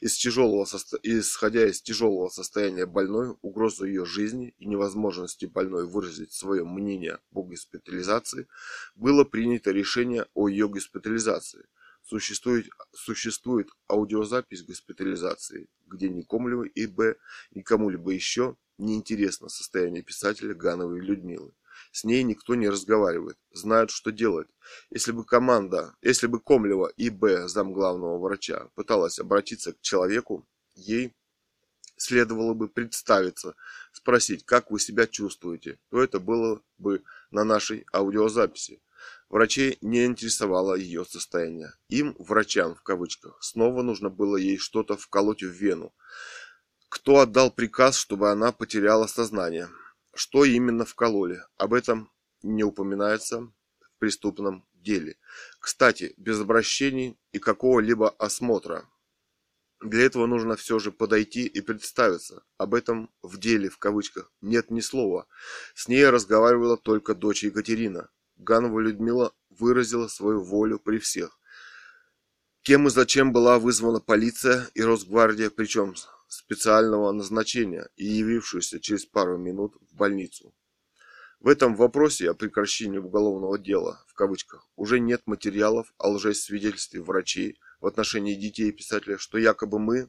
из 0.00 0.16
тяжелого, 0.16 0.66
исходя 1.04 1.66
из 1.66 1.80
тяжелого 1.80 2.28
состояния 2.28 2.84
больной, 2.84 3.36
угрозы 3.40 3.86
ее 3.86 4.04
жизни 4.04 4.54
и 4.58 4.66
невозможности 4.66 5.46
больной 5.46 5.86
выразить 5.86 6.32
свое 6.32 6.64
мнение 6.64 7.18
о 7.32 7.42
госпитализации, 7.44 8.48
было 8.96 9.22
принято 9.24 9.70
решение 9.70 10.26
о 10.34 10.48
ее 10.48 10.68
госпитализации. 10.68 11.64
Существует, 12.02 12.68
существует 12.92 13.68
аудиозапись 13.88 14.64
госпитализации, 14.64 15.68
где 15.86 16.08
ни 16.08 16.22
Комлевой 16.22 16.68
и 16.68 16.86
Б, 16.86 17.14
ни 17.52 17.62
кому-либо 17.62 18.10
еще 18.10 18.56
не 18.78 18.96
интересно 18.96 19.48
состояние 19.48 20.02
писателя 20.02 20.54
Гановой 20.54 21.00
Людмилы. 21.00 21.52
С 21.92 22.04
ней 22.04 22.22
никто 22.22 22.54
не 22.54 22.68
разговаривает, 22.68 23.36
знают, 23.50 23.90
что 23.90 24.12
делать. 24.12 24.48
Если 24.90 25.10
бы 25.12 25.24
команда, 25.24 25.96
если 26.02 26.28
бы 26.28 26.38
Комлева 26.38 26.86
и 26.96 27.10
Б, 27.10 27.48
замглавного 27.48 28.18
врача, 28.18 28.68
пыталась 28.76 29.18
обратиться 29.18 29.72
к 29.72 29.80
человеку, 29.80 30.46
ей 30.74 31.14
следовало 31.96 32.54
бы 32.54 32.68
представиться, 32.68 33.56
спросить, 33.92 34.44
как 34.44 34.70
вы 34.70 34.78
себя 34.78 35.06
чувствуете, 35.06 35.78
то 35.90 36.00
это 36.02 36.20
было 36.20 36.62
бы 36.78 37.02
на 37.30 37.44
нашей 37.44 37.84
аудиозаписи. 37.92 38.80
Врачей 39.28 39.78
не 39.80 40.04
интересовало 40.04 40.74
ее 40.74 41.04
состояние. 41.04 41.72
Им, 41.88 42.14
врачам 42.18 42.74
в 42.74 42.82
кавычках, 42.82 43.38
снова 43.42 43.82
нужно 43.82 44.10
было 44.10 44.36
ей 44.36 44.58
что-то 44.58 44.96
вколоть 44.96 45.42
в 45.42 45.50
вену. 45.50 45.92
Кто 46.88 47.18
отдал 47.18 47.50
приказ, 47.50 47.96
чтобы 47.96 48.30
она 48.30 48.52
потеряла 48.52 49.06
сознание? 49.06 49.68
Что 50.22 50.44
именно 50.44 50.84
вкололи? 50.84 51.40
Об 51.56 51.72
этом 51.72 52.12
не 52.42 52.62
упоминается 52.62 53.40
в 53.40 53.98
преступном 53.98 54.66
деле. 54.74 55.16
Кстати, 55.58 56.12
без 56.18 56.38
обращений 56.38 57.18
и 57.32 57.38
какого-либо 57.38 58.10
осмотра. 58.10 58.86
Для 59.80 60.04
этого 60.04 60.26
нужно 60.26 60.56
все 60.56 60.78
же 60.78 60.92
подойти 60.92 61.46
и 61.46 61.62
представиться. 61.62 62.44
Об 62.58 62.74
этом 62.74 63.08
в 63.22 63.38
деле, 63.38 63.70
в 63.70 63.78
кавычках, 63.78 64.30
нет 64.42 64.70
ни 64.70 64.80
слова. 64.80 65.26
С 65.74 65.88
ней 65.88 66.06
разговаривала 66.06 66.76
только 66.76 67.14
дочь 67.14 67.42
Екатерина. 67.42 68.10
Ганова 68.36 68.78
Людмила 68.78 69.32
выразила 69.48 70.06
свою 70.06 70.42
волю 70.42 70.78
при 70.78 70.98
всех. 70.98 71.38
Кем 72.60 72.88
и 72.88 72.90
зачем 72.90 73.32
была 73.32 73.58
вызвана 73.58 74.00
полиция 74.00 74.68
и 74.74 74.82
Росгвардия, 74.82 75.48
причем 75.48 75.96
специального 76.30 77.10
назначения 77.12 77.88
и 77.96 78.06
явившуюся 78.06 78.80
через 78.80 79.04
пару 79.04 79.36
минут 79.36 79.76
в 79.80 79.96
больницу. 79.96 80.54
В 81.40 81.48
этом 81.48 81.74
вопросе 81.74 82.30
о 82.30 82.34
прекращении 82.34 82.98
уголовного 82.98 83.58
дела, 83.58 84.04
в 84.06 84.14
кавычках, 84.14 84.68
уже 84.76 85.00
нет 85.00 85.22
материалов 85.26 85.92
о 85.98 86.10
лжесвидетельстве 86.10 87.02
врачей 87.02 87.58
в 87.80 87.86
отношении 87.86 88.34
детей 88.34 88.70
писателя, 88.72 89.18
что 89.18 89.38
якобы 89.38 89.78
мы 89.78 90.08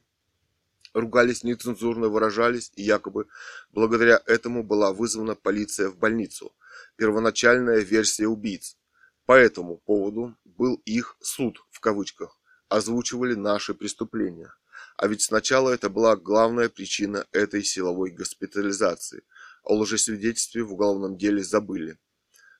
ругались, 0.93 1.43
нецензурно 1.43 2.09
выражались, 2.09 2.71
и 2.75 2.83
якобы 2.83 3.27
благодаря 3.71 4.21
этому 4.25 4.63
была 4.63 4.93
вызвана 4.93 5.35
полиция 5.35 5.89
в 5.89 5.97
больницу. 5.97 6.53
Первоначальная 6.97 7.79
версия 7.79 8.27
убийц. 8.27 8.77
По 9.25 9.33
этому 9.33 9.77
поводу 9.77 10.37
был 10.43 10.81
их 10.85 11.15
суд, 11.21 11.63
в 11.71 11.79
кавычках, 11.79 12.37
озвучивали 12.67 13.33
наши 13.33 13.73
преступления. 13.73 14.53
А 15.01 15.07
ведь 15.07 15.23
сначала 15.23 15.71
это 15.71 15.89
была 15.89 16.15
главная 16.15 16.69
причина 16.69 17.25
этой 17.31 17.63
силовой 17.63 18.11
госпитализации. 18.11 19.23
О 19.63 19.73
лжесвидетельстве 19.73 20.61
в 20.61 20.73
уголовном 20.73 21.17
деле 21.17 21.43
забыли. 21.43 21.97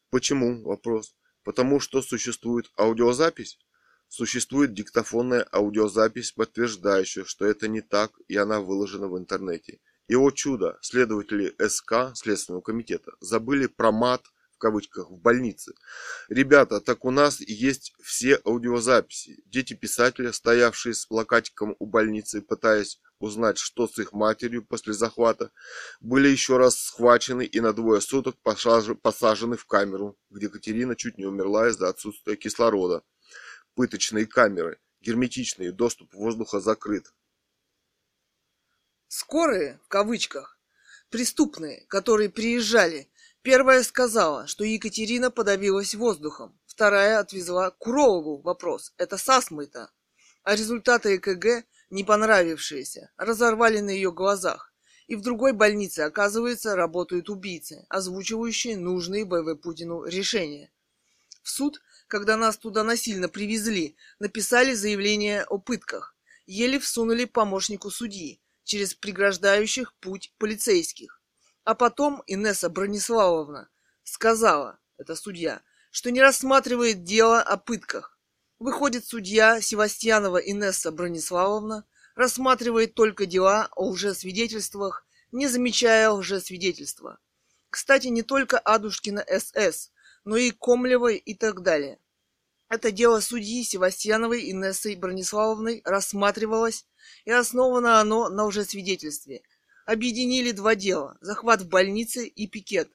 Почему? 0.10 0.64
Вопрос. 0.64 1.16
Потому 1.44 1.80
что 1.80 2.02
существует 2.02 2.72
аудиозапись? 2.80 3.60
Существует 4.08 4.74
диктофонная 4.74 5.48
аудиозапись, 5.54 6.32
подтверждающая, 6.32 7.26
что 7.26 7.46
это 7.46 7.68
не 7.68 7.82
так, 7.82 8.12
и 8.28 8.38
она 8.38 8.60
выложена 8.60 9.08
в 9.08 9.20
интернете. 9.20 9.80
И 10.08 10.16
о 10.16 10.32
чудо, 10.32 10.80
следователи 10.82 11.54
СК, 11.70 12.16
Следственного 12.16 12.64
комитета, 12.64 13.12
забыли 13.20 13.68
про 13.68 13.92
мат, 13.92 14.26
кавычках, 14.62 15.10
в 15.10 15.18
больнице. 15.18 15.74
Ребята, 16.30 16.80
так 16.80 17.04
у 17.04 17.12
нас 17.12 17.42
есть 17.42 17.94
все 18.02 18.40
аудиозаписи. 18.46 19.44
Дети 19.46 19.74
писателя, 19.74 20.32
стоявшие 20.32 20.94
с 20.94 21.06
плакатиком 21.06 21.76
у 21.80 21.86
больницы, 21.86 22.42
пытаясь 22.42 23.02
узнать, 23.20 23.58
что 23.58 23.88
с 23.88 23.98
их 24.00 24.14
матерью 24.14 24.64
после 24.64 24.94
захвата, 24.94 25.52
были 26.00 26.30
еще 26.30 26.58
раз 26.58 26.78
схвачены 26.78 27.44
и 27.46 27.60
на 27.60 27.74
двое 27.74 28.02
суток 28.02 28.36
посажены 28.42 29.58
в 29.58 29.66
камеру, 29.66 30.18
где 30.30 30.48
Катерина 30.48 30.96
чуть 30.96 31.18
не 31.18 31.26
умерла 31.26 31.70
из-за 31.70 31.90
отсутствия 31.90 32.36
кислорода. 32.36 33.04
Пыточные 33.76 34.26
камеры, 34.26 34.80
герметичные, 35.02 35.72
доступ 35.72 36.14
воздуха 36.14 36.60
закрыт. 36.60 37.14
Скорые, 39.08 39.80
в 39.84 39.88
кавычках, 39.88 40.60
преступные, 41.10 41.86
которые 41.88 42.30
приезжали 42.30 43.10
Первая 43.44 43.82
сказала, 43.82 44.46
что 44.46 44.64
Екатерина 44.64 45.32
подавилась 45.32 45.96
воздухом. 45.96 46.60
Вторая 46.68 47.18
отвезла 47.18 47.72
Курову 47.72 48.38
вопрос. 48.38 48.94
Это 48.98 49.18
с 49.18 49.28
астмой-то. 49.28 49.90
А 50.44 50.56
результаты 50.56 51.16
ЭКГ, 51.16 51.66
не 51.90 52.04
понравившиеся, 52.04 53.12
разорвали 53.18 53.80
на 53.80 53.90
ее 53.90 54.12
глазах. 54.12 54.72
И 55.08 55.16
в 55.16 55.22
другой 55.22 55.54
больнице, 55.54 56.02
оказывается, 56.02 56.76
работают 56.76 57.30
убийцы, 57.30 57.84
озвучивающие 57.90 58.78
нужные 58.78 59.26
БВ 59.26 59.60
Путину 59.60 60.04
решения. 60.04 60.72
В 61.42 61.50
суд, 61.50 61.82
когда 62.08 62.38
нас 62.38 62.58
туда 62.58 62.84
насильно 62.84 63.28
привезли, 63.28 63.96
написали 64.20 64.76
заявление 64.76 65.44
о 65.46 65.58
пытках. 65.58 66.16
Еле 66.46 66.80
всунули 66.80 67.26
помощнику 67.26 67.90
судьи 67.90 68.40
через 68.64 68.94
преграждающих 68.94 69.96
путь 69.96 70.32
полицейских. 70.38 71.21
А 71.64 71.76
потом 71.76 72.24
Инесса 72.28 72.70
Брониславовна 72.70 73.70
сказала, 74.04 74.80
это 74.98 75.16
судья, 75.16 75.62
что 75.92 76.10
не 76.12 76.22
рассматривает 76.22 77.04
дело 77.04 77.42
о 77.42 77.58
пытках. 77.58 78.18
Выходит, 78.58 79.06
судья 79.06 79.62
Севастьянова 79.62 80.38
Инесса 80.38 80.92
Брониславовна 80.92 81.86
рассматривает 82.16 82.96
только 82.96 83.26
дела 83.26 83.70
о 83.76 83.90
лжесвидетельствах, 83.90 85.06
не 85.32 85.48
замечая 85.48 86.10
лжесвидетельства. 86.10 87.20
Кстати, 87.70 88.08
не 88.08 88.24
только 88.24 88.60
Адушкина 88.60 89.26
СС, 89.28 89.92
но 90.26 90.38
и 90.38 90.52
Комлевой 90.52 91.18
и 91.18 91.34
так 91.34 91.62
далее. 91.62 92.00
Это 92.70 92.92
дело 92.92 93.20
судьи 93.20 93.64
Севастьяновой 93.64 94.50
Инессой 94.50 94.96
Брониславовной 94.96 95.82
рассматривалось, 95.84 96.86
и 97.26 97.32
основано 97.32 98.00
оно 98.00 98.30
на 98.30 98.46
лжесвидетельстве. 98.46 99.44
Объединили 99.92 100.52
два 100.52 100.76
дела– 100.76 101.18
захват 101.22 101.64
в 101.64 101.68
больнице 101.68 102.26
и 102.26 102.48
пикет. 102.48 102.90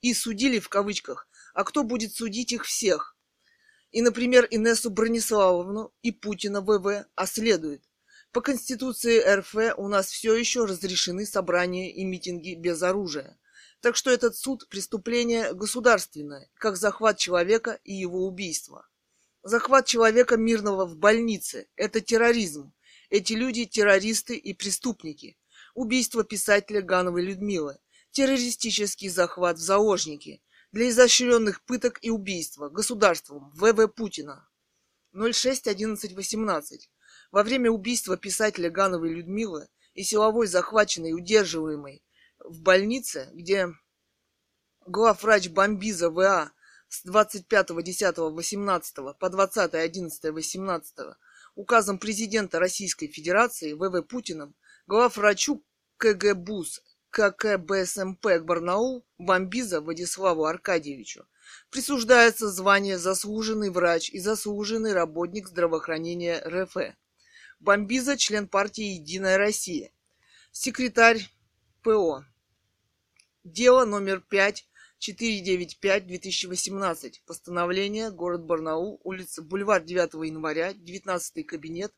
И 0.00 0.12
судили 0.12 0.58
в 0.58 0.68
кавычках, 0.68 1.28
а 1.54 1.62
кто 1.62 1.84
будет 1.84 2.16
судить 2.16 2.50
их 2.50 2.64
всех? 2.64 3.16
И, 3.92 4.02
например, 4.02 4.48
Инессу 4.50 4.90
Брониславовну 4.90 5.94
и 6.02 6.10
Путина 6.10 6.60
ВВ, 6.60 7.06
а 7.14 7.26
следует. 7.28 7.84
По 8.32 8.40
Конституции 8.40 9.20
РФ 9.20 9.54
у 9.78 9.86
нас 9.86 10.10
все 10.10 10.34
еще 10.34 10.64
разрешены 10.64 11.26
собрания 11.26 11.94
и 11.94 12.02
митинги 12.02 12.56
без 12.56 12.82
оружия. 12.82 13.38
Так 13.80 13.94
что 13.94 14.10
этот 14.10 14.34
суд– 14.36 14.68
преступление 14.68 15.54
государственное, 15.54 16.50
как 16.54 16.76
захват 16.76 17.18
человека 17.18 17.78
и 17.84 17.94
его 17.94 18.26
убийство. 18.26 18.88
Захват 19.44 19.86
человека 19.86 20.36
мирного 20.36 20.86
в 20.86 20.96
больнице– 20.96 21.68
это 21.76 22.00
терроризм. 22.00 22.72
Эти 23.10 23.34
люди– 23.34 23.64
террористы 23.66 24.34
и 24.34 24.52
преступники. 24.54 25.38
Убийство 25.74 26.22
писателя 26.22 26.82
Гановой 26.82 27.22
Людмилы– 27.22 27.78
террористический 28.10 29.08
захват 29.08 29.56
в 29.56 29.60
заложники 29.60 30.42
для 30.70 30.90
изощренных 30.90 31.64
пыток 31.64 31.98
и 32.02 32.10
убийства 32.10 32.68
государством 32.68 33.50
ВВ 33.54 33.88
Путина. 33.88 34.46
06.11.18. 35.14 36.90
Во 37.30 37.42
время 37.42 37.70
убийства 37.70 38.18
писателя 38.18 38.68
Гановой 38.70 39.14
Людмилы 39.14 39.68
и 39.94 40.02
силовой 40.02 40.46
захваченной 40.46 41.10
и 41.10 41.14
удерживаемой 41.14 42.02
в 42.38 42.60
больнице, 42.60 43.30
где 43.32 43.68
главврач 44.86 45.48
Бомбиза 45.48 46.10
ВА 46.10 46.52
с 46.88 47.06
25.10.18 47.06 49.14
по 49.18 49.26
20.11.18 49.26 51.14
указом 51.54 51.98
президента 51.98 52.58
Российской 52.58 53.08
Федерации 53.08 53.72
ВВ 53.72 54.02
Путиным 54.06 54.54
главврачу 54.92 55.64
КГБУС 55.96 56.82
ККБСМП 57.08 58.26
Барнаул 58.42 59.06
Бомбиза 59.16 59.80
Владиславу 59.80 60.44
Аркадьевичу 60.44 61.26
присуждается 61.70 62.50
звание 62.50 62.98
«Заслуженный 62.98 63.70
врач» 63.70 64.10
и 64.10 64.18
«Заслуженный 64.18 64.92
работник 64.92 65.48
здравоохранения 65.48 66.42
РФ». 66.46 66.76
Бомбиза– 67.58 68.16
член 68.18 68.46
партии 68.46 68.98
«Единая 69.00 69.38
Россия», 69.38 69.92
секретарь 70.50 71.26
ПО. 71.82 72.26
Дело 73.44 73.86
номер 73.86 74.20
5 74.20 74.68
495-2018. 75.00 77.22
Постановление. 77.26 78.12
Город 78.12 78.44
Барнаул. 78.44 79.00
Улица 79.02 79.42
Бульвар 79.42 79.82
9 79.82 80.12
января. 80.28 80.72
19 80.74 81.44
кабинет. 81.44 81.92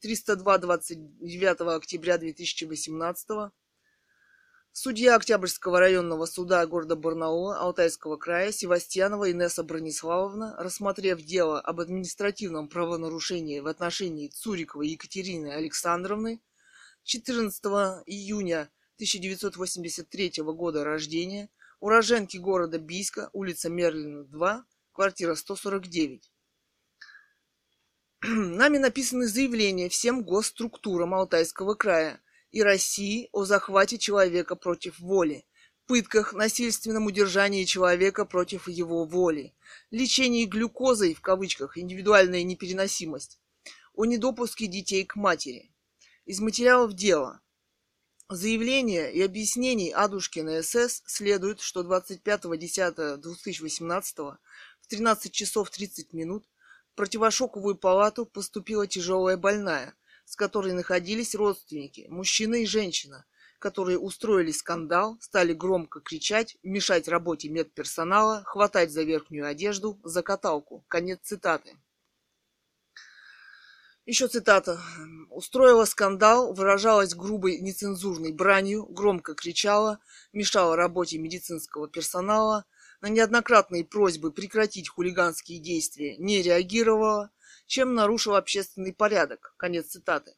302 0.00 0.58
29 0.58 1.60
октября 1.74 2.18
2018. 2.18 3.28
Судья 4.72 5.16
Октябрьского 5.16 5.80
районного 5.80 6.26
суда 6.26 6.66
города 6.66 6.96
Барнаула 6.96 7.58
Алтайского 7.58 8.18
края 8.18 8.52
Севастьянова 8.52 9.32
Инесса 9.32 9.62
Брониславовна, 9.62 10.54
рассмотрев 10.58 11.22
дело 11.22 11.58
об 11.60 11.80
административном 11.80 12.68
правонарушении 12.68 13.60
в 13.60 13.66
отношении 13.68 14.28
Цуриковой 14.28 14.88
Екатерины 14.88 15.54
Александровны 15.54 16.42
14 17.04 17.64
июня 18.04 18.70
1983 18.96 20.42
года 20.42 20.84
рождения, 20.84 21.48
уроженки 21.80 22.36
города 22.36 22.78
Бийска, 22.78 23.30
улица 23.32 23.70
Мерлина, 23.70 24.24
2, 24.24 24.66
квартира 24.92 25.34
149. 25.34 26.30
Нами 28.28 28.78
написаны 28.78 29.28
заявления 29.28 29.88
всем 29.88 30.24
госструктурам 30.24 31.14
Алтайского 31.14 31.74
края 31.74 32.20
и 32.50 32.60
России 32.60 33.28
о 33.30 33.44
захвате 33.44 33.98
человека 33.98 34.56
против 34.56 34.98
воли, 34.98 35.46
пытках, 35.86 36.32
насильственном 36.32 37.06
удержании 37.06 37.62
человека 37.62 38.24
против 38.24 38.66
его 38.66 39.04
воли, 39.04 39.54
лечении 39.92 40.44
глюкозой, 40.44 41.14
в 41.14 41.20
кавычках, 41.20 41.78
индивидуальная 41.78 42.42
непереносимость, 42.42 43.38
о 43.94 44.06
недопуске 44.06 44.66
детей 44.66 45.04
к 45.04 45.14
матери. 45.14 45.70
Из 46.24 46.40
материалов 46.40 46.94
дела– 46.94 47.42
заявления 48.28 49.08
и 49.08 49.22
объяснений 49.22 49.92
Адушкина 49.92 50.64
СС 50.64 51.04
следует, 51.06 51.60
что 51.60 51.82
25.10.2018 51.82 54.36
в 54.80 54.88
13 54.88 55.32
часов 55.32 55.70
30 55.70 56.12
минут 56.12 56.44
противошоковую 56.96 57.76
палату 57.76 58.26
поступила 58.26 58.86
тяжелая 58.86 59.36
больная, 59.36 59.94
с 60.24 60.34
которой 60.34 60.72
находились 60.72 61.34
родственники, 61.34 62.06
мужчина 62.08 62.56
и 62.56 62.66
женщина, 62.66 63.24
которые 63.58 63.98
устроили 63.98 64.50
скандал, 64.50 65.16
стали 65.20 65.52
громко 65.52 66.00
кричать, 66.00 66.56
мешать 66.62 67.06
работе 67.08 67.48
медперсонала, 67.48 68.42
хватать 68.44 68.90
за 68.90 69.02
верхнюю 69.02 69.46
одежду, 69.46 70.00
за 70.02 70.22
каталку. 70.22 70.84
Конец 70.88 71.20
цитаты. 71.22 71.76
Еще 74.04 74.28
цитата. 74.28 74.80
Устроила 75.30 75.84
скандал, 75.84 76.54
выражалась 76.54 77.14
грубой 77.14 77.58
нецензурной 77.58 78.32
бранью, 78.32 78.86
громко 78.86 79.34
кричала, 79.34 79.98
мешала 80.32 80.76
работе 80.76 81.18
медицинского 81.18 81.88
персонала, 81.88 82.66
на 83.00 83.08
неоднократные 83.08 83.84
просьбы 83.84 84.32
прекратить 84.32 84.88
хулиганские 84.88 85.58
действия 85.58 86.16
не 86.18 86.42
реагировала, 86.42 87.30
чем 87.66 87.94
нарушила 87.94 88.38
общественный 88.38 88.92
порядок. 88.92 89.54
Конец 89.56 89.86
цитаты. 89.86 90.34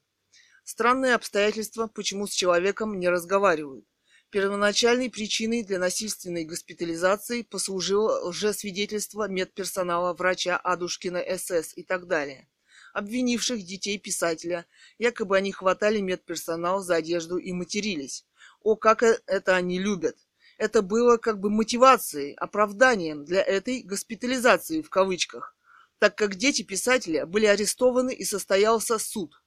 Странные 0.64 1.14
обстоятельства, 1.14 1.86
почему 1.86 2.26
с 2.26 2.32
человеком 2.32 2.98
не 2.98 3.08
разговаривают. 3.08 3.86
Первоначальной 4.30 5.10
причиной 5.10 5.62
для 5.62 5.78
насильственной 5.78 6.44
госпитализации 6.44 7.42
послужило 7.42 8.28
лжесвидетельство 8.28 9.28
медперсонала 9.28 10.12
врача 10.12 10.58
Адушкина 10.58 11.24
СС 11.36 11.72
и 11.76 11.82
так 11.82 12.06
далее 12.06 12.48
обвинивших 12.92 13.64
детей 13.64 13.98
писателя. 13.98 14.66
Якобы 14.98 15.36
они 15.36 15.52
хватали 15.52 16.00
медперсонал 16.00 16.80
за 16.80 16.96
одежду 16.96 17.38
и 17.38 17.52
матерились. 17.52 18.26
О, 18.60 18.76
как 18.76 19.02
э, 19.02 19.18
это 19.26 19.56
они 19.56 19.78
любят! 19.78 20.16
Это 20.58 20.82
было 20.82 21.16
как 21.16 21.38
бы 21.38 21.50
мотивацией, 21.50 22.34
оправданием 22.34 23.24
для 23.24 23.40
этой 23.40 23.82
госпитализации 23.82 24.82
в 24.82 24.90
кавычках, 24.90 25.56
так 25.98 26.16
как 26.16 26.34
дети 26.34 26.62
писателя 26.62 27.26
были 27.26 27.46
арестованы 27.46 28.12
и 28.12 28.24
состоялся 28.24 28.98
суд 28.98 29.40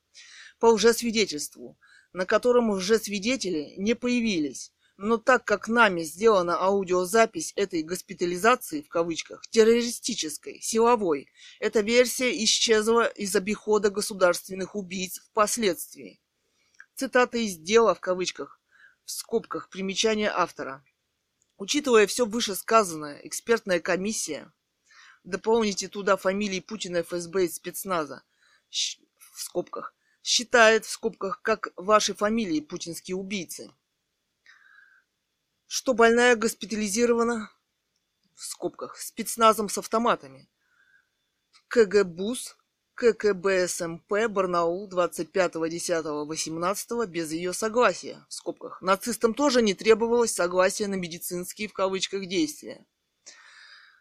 по 0.60 0.68
лжесвидетельству, 0.68 1.78
на 2.14 2.26
котором 2.26 2.72
лжесвидетели 2.72 3.74
не 3.78 3.94
появились, 3.94 4.72
но 4.96 5.18
так 5.18 5.44
как 5.44 5.68
нами 5.68 6.04
сделана 6.04 6.58
аудиозапись 6.58 7.52
этой 7.56 7.84
госпитализации, 7.84 8.82
в 8.82 8.88
кавычках, 8.88 9.42
террористической, 9.50 10.62
силовой, 10.62 11.28
эта 11.60 11.82
версия 11.82 12.32
исчезла 12.44 13.06
из 13.08 13.36
обихода 13.36 13.90
государственных 13.90 14.76
убийц 14.76 15.20
впоследствии. 15.20 16.22
Цитата 16.96 17.38
из 17.38 17.58
дела, 17.58 17.96
в 17.96 18.00
кавычках, 18.00 18.62
в 19.04 19.12
скобках, 19.12 19.70
примечание 19.70 20.30
автора. 20.30 20.86
Учитывая 21.62 22.08
все 22.08 22.26
вышесказанное, 22.26 23.22
экспертная 23.24 23.80
комиссия, 23.80 24.52
дополните 25.24 25.90
туда 25.90 26.18
фамилии 26.18 26.60
Путина, 26.60 27.04
ФСБ 27.04 27.46
и 27.46 27.50
спецназа, 27.50 28.24
в 28.72 29.40
скобках, 29.40 29.94
считает, 30.24 30.86
в 30.86 30.90
скобках, 30.90 31.44
как 31.44 31.68
ваши 31.76 32.16
фамилии 32.16 32.62
путинские 32.62 33.16
убийцы– 33.16 33.70
что 35.68 35.94
больная 35.94 36.36
госпитализирована 36.36 37.52
в 38.34 38.44
скобках 38.44 38.98
спецназом 38.98 39.70
с 39.70 39.78
автоматами. 39.78 40.50
КГБУС, 41.68 42.58
ККБСМП, 43.02 44.30
Барнаул 44.30 44.88
25.10.18 44.88 47.08
без 47.08 47.32
ее 47.32 47.52
согласия, 47.52 48.24
в 48.30 48.34
скобках. 48.36 48.80
Нацистам 48.80 49.34
тоже 49.34 49.64
не 49.64 49.74
требовалось 49.74 50.34
согласия 50.34 50.86
на 50.86 50.94
медицинские, 50.94 51.68
в 51.68 51.74
кавычках, 51.74 52.28
действия. 52.28 52.86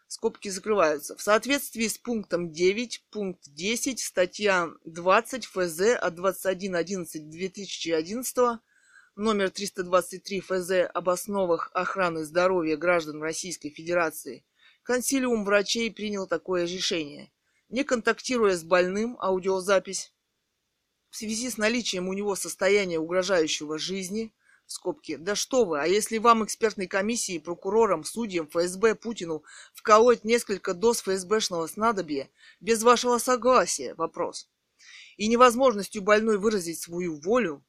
Скобки 0.05 0.49
закрываются. 0.49 1.17
В 1.17 1.21
соответствии 1.23 1.87
с 1.87 1.97
пунктом 1.97 2.51
9, 2.51 3.07
пункт 3.09 3.41
10, 3.47 3.99
статья 3.99 4.69
20 4.85 5.47
ФЗ 5.47 5.81
от 5.99 6.19
21.11.2011 6.19 8.59
номер 9.15 9.49
323 9.49 10.41
ФЗ 10.41 10.71
об 10.93 11.09
основах 11.09 11.71
охраны 11.73 12.23
здоровья 12.23 12.77
граждан 12.77 13.23
Российской 13.23 13.71
Федерации, 13.71 14.45
консилиум 14.83 15.43
врачей 15.43 15.91
принял 15.91 16.27
такое 16.27 16.65
решение. 16.65 17.31
Не 17.71 17.85
контактируя 17.85 18.57
с 18.57 18.65
больным, 18.65 19.17
аудиозапись 19.21 20.13
в 21.09 21.15
связи 21.15 21.49
с 21.49 21.57
наличием 21.57 22.09
у 22.09 22.13
него 22.13 22.35
состояния 22.35 22.99
угрожающего 22.99 23.79
жизни, 23.79 24.33
в 24.65 24.73
скобке, 24.73 25.17
да 25.17 25.35
что 25.35 25.63
вы, 25.63 25.81
а 25.81 25.85
если 25.85 26.17
вам 26.17 26.43
экспертной 26.43 26.87
комиссии, 26.87 27.39
прокурорам, 27.39 28.03
судьям, 28.03 28.47
ФСБ, 28.47 28.95
Путину 28.95 29.43
вколоть 29.73 30.25
несколько 30.25 30.73
доз 30.73 31.01
ФСБшного 31.01 31.67
снадобья 31.67 32.29
без 32.59 32.83
вашего 32.83 33.17
согласия, 33.19 33.93
вопрос, 33.95 34.49
и 35.15 35.27
невозможностью 35.27 36.01
больной 36.01 36.37
выразить 36.37 36.79
свою 36.79 37.19
волю, 37.21 37.63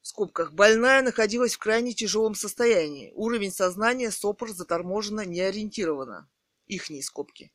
в 0.00 0.08
скобках, 0.08 0.52
больная 0.52 1.02
находилась 1.02 1.56
в 1.56 1.58
крайне 1.58 1.92
тяжелом 1.92 2.34
состоянии, 2.34 3.12
уровень 3.14 3.52
сознания 3.52 4.10
сопр 4.10 4.48
заторможенно 4.48 5.26
не 5.26 5.40
ориентировано, 5.40 6.28
ихние 6.66 7.02
скобки. 7.02 7.52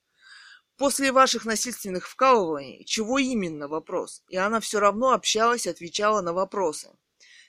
После 0.82 1.12
ваших 1.12 1.46
насильственных 1.46 2.08
вкалываний, 2.08 2.84
чего 2.86 3.20
именно 3.20 3.68
вопрос? 3.68 4.24
И 4.30 4.36
она 4.36 4.60
все 4.60 4.80
равно 4.80 5.12
общалась 5.12 5.68
отвечала 5.68 6.22
на 6.22 6.34
вопросы. 6.34 6.90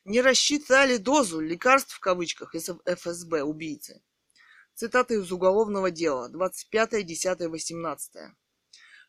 Не 0.05 0.21
рассчитали 0.21 0.99
дозу 0.99 1.41
лекарств 1.41 1.95
в 1.95 2.01
кавычках 2.01 2.55
из 2.55 2.69
ФСБ 2.69 3.43
убийцы. 3.43 4.03
Цитаты 4.75 5.15
из 5.15 5.33
уголовного 5.33 5.91
дела 5.91 6.31
25.10.18. 6.31 7.97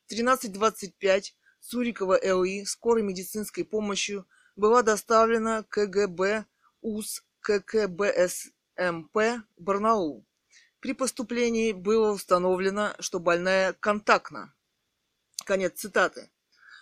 В 0.08 0.10
13.25 0.10 1.24
Цурикова 1.60 2.18
ЛИ 2.24 2.64
скорой 2.64 3.04
медицинской 3.04 3.66
помощью 3.66 4.26
была 4.56 4.84
доставлена 4.84 5.66
КГБ 5.68 6.46
УС 6.80 7.26
ККБСМП 7.42 9.18
Барнаул 9.58 10.26
при 10.84 10.92
поступлении 10.92 11.72
было 11.72 12.12
установлено, 12.12 12.94
что 13.00 13.22
больная 13.22 13.72
контактна. 13.72 14.54
Конец 15.46 15.80
цитаты. 15.80 16.30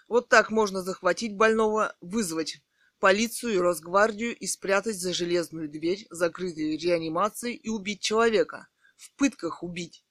Вот 0.08 0.28
так 0.28 0.50
можно 0.50 0.82
захватить 0.82 1.38
больного, 1.38 1.96
вызвать 2.02 2.64
полицию 2.98 3.54
и 3.54 3.58
Росгвардию 3.60 4.36
и 4.36 4.48
спрятать 4.48 4.96
за 4.96 5.14
железную 5.14 5.70
дверь 5.70 6.08
закрытой 6.10 6.78
реанимации 6.78 7.54
и 7.54 7.70
убить 7.70 8.02
человека. 8.02 8.70
В 8.96 9.16
пытках 9.18 9.62
убить. 9.62 10.04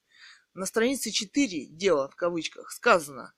На 0.54 0.66
странице 0.66 1.10
4 1.10 1.66
«Дело» 1.66 2.08
в 2.10 2.14
кавычках 2.14 2.70
сказано, 2.70 3.34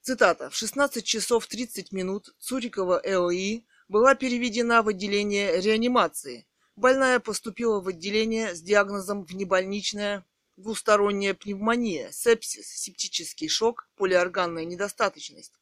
цитата, 0.00 0.50
«В 0.50 0.56
16 0.56 1.04
часов 1.04 1.46
30 1.46 1.92
минут 1.92 2.34
Цурикова 2.40 3.00
ЛИ 3.04 3.64
была 3.86 4.16
переведена 4.16 4.82
в 4.82 4.88
отделение 4.88 5.60
реанимации, 5.60 6.48
Больная 6.76 7.20
поступила 7.20 7.80
в 7.80 7.88
отделение 7.88 8.54
с 8.54 8.62
диагнозом 8.62 9.24
внебольничная 9.24 10.24
двусторонняя 10.56 11.34
пневмония, 11.34 12.10
сепсис, 12.10 12.66
септический 12.68 13.48
шок, 13.48 13.88
полиорганная 13.96 14.64
недостаточность. 14.64 15.54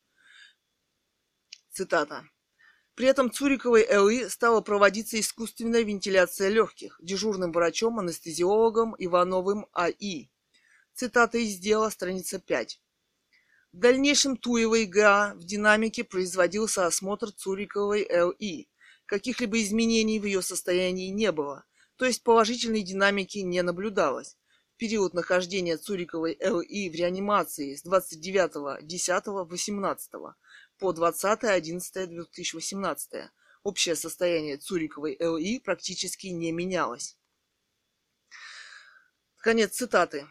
Цитата. 1.70 2.24
При 2.94 3.06
этом 3.06 3.30
Цуриковой 3.30 3.86
ЛИ 3.86 4.28
стала 4.28 4.60
проводиться 4.60 5.20
искусственная 5.20 5.82
вентиляция 5.82 6.48
легких 6.48 6.98
дежурным 7.00 7.52
врачом-анестезиологом 7.52 8.96
Ивановым 8.98 9.66
А.И. 9.72 10.30
Цитата 10.94 11.38
из 11.38 11.58
дела, 11.58 11.90
страница 11.90 12.40
5. 12.40 12.80
В 13.72 13.76
дальнейшем 13.78 14.36
Туевой 14.36 14.86
ГА 14.86 15.34
в 15.36 15.44
динамике 15.44 16.02
производился 16.02 16.86
осмотр 16.86 17.30
Цуриковой 17.30 18.04
Л.И. 18.10 18.68
Каких-либо 19.08 19.60
изменений 19.62 20.20
в 20.20 20.26
ее 20.26 20.42
состоянии 20.42 21.08
не 21.08 21.32
было, 21.32 21.64
то 21.96 22.04
есть 22.04 22.22
положительной 22.22 22.82
динамики 22.82 23.38
не 23.38 23.62
наблюдалось. 23.62 24.36
В 24.74 24.76
период 24.76 25.14
нахождения 25.14 25.78
Цуриковой 25.78 26.36
ЛИ 26.38 26.90
в 26.90 26.94
реанимации 26.94 27.74
с 27.74 27.86
29.10.18 27.86 30.34
по 30.78 30.92
20.11.2018 30.92 33.30
общее 33.62 33.96
состояние 33.96 34.58
Цуриковой 34.58 35.16
ЛИ 35.18 35.60
практически 35.60 36.26
не 36.26 36.52
менялось. 36.52 37.16
Конец 39.38 39.74
цитаты. 39.74 40.26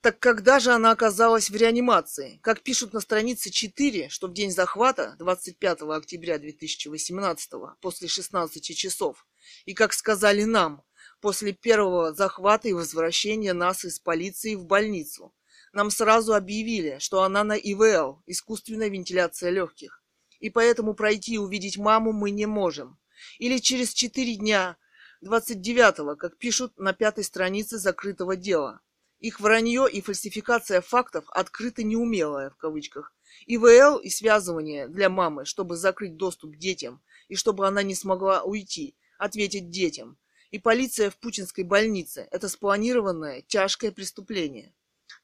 Так 0.00 0.20
когда 0.20 0.60
же 0.60 0.70
она 0.70 0.92
оказалась 0.92 1.50
в 1.50 1.56
реанимации? 1.56 2.38
Как 2.42 2.62
пишут 2.62 2.92
на 2.92 3.00
странице 3.00 3.50
4, 3.50 4.08
что 4.10 4.28
в 4.28 4.32
день 4.32 4.52
захвата, 4.52 5.16
25 5.18 5.82
октября 5.82 6.38
2018, 6.38 7.50
после 7.80 8.06
16 8.06 8.76
часов, 8.76 9.26
и 9.64 9.74
как 9.74 9.92
сказали 9.92 10.44
нам, 10.44 10.84
после 11.20 11.52
первого 11.52 12.14
захвата 12.14 12.68
и 12.68 12.74
возвращения 12.74 13.52
нас 13.52 13.84
из 13.84 13.98
полиции 13.98 14.54
в 14.54 14.66
больницу, 14.66 15.34
нам 15.72 15.90
сразу 15.90 16.32
объявили, 16.34 16.98
что 17.00 17.24
она 17.24 17.42
на 17.42 17.56
ИВЛ, 17.56 18.22
искусственная 18.26 18.90
вентиляция 18.90 19.50
легких, 19.50 20.04
и 20.38 20.48
поэтому 20.48 20.94
пройти 20.94 21.34
и 21.34 21.38
увидеть 21.38 21.76
маму 21.76 22.12
мы 22.12 22.30
не 22.30 22.46
можем. 22.46 23.00
Или 23.40 23.58
через 23.58 23.92
4 23.94 24.36
дня, 24.36 24.76
29-го, 25.24 26.14
как 26.14 26.38
пишут 26.38 26.78
на 26.78 26.92
пятой 26.92 27.24
странице 27.24 27.78
закрытого 27.78 28.36
дела– 28.36 28.80
их 29.20 29.40
вранье 29.40 29.88
и 29.90 30.00
фальсификация 30.00 30.80
фактов 30.80 31.24
открыто 31.30 31.82
неумелая, 31.82 32.50
в 32.50 32.56
кавычках. 32.56 33.12
ИВЛ 33.46 33.98
и 33.98 34.08
связывание 34.10 34.88
для 34.88 35.08
мамы, 35.08 35.44
чтобы 35.44 35.76
закрыть 35.76 36.16
доступ 36.16 36.56
детям, 36.56 37.02
и 37.28 37.34
чтобы 37.34 37.66
она 37.66 37.82
не 37.82 37.94
смогла 37.94 38.42
уйти, 38.42 38.96
ответить 39.18 39.70
детям. 39.70 40.18
И 40.50 40.58
полиция 40.58 41.10
в 41.10 41.18
путинской 41.18 41.64
больнице– 41.64 42.28
это 42.30 42.48
спланированное 42.48 43.42
тяжкое 43.42 43.90
преступление. 43.90 44.72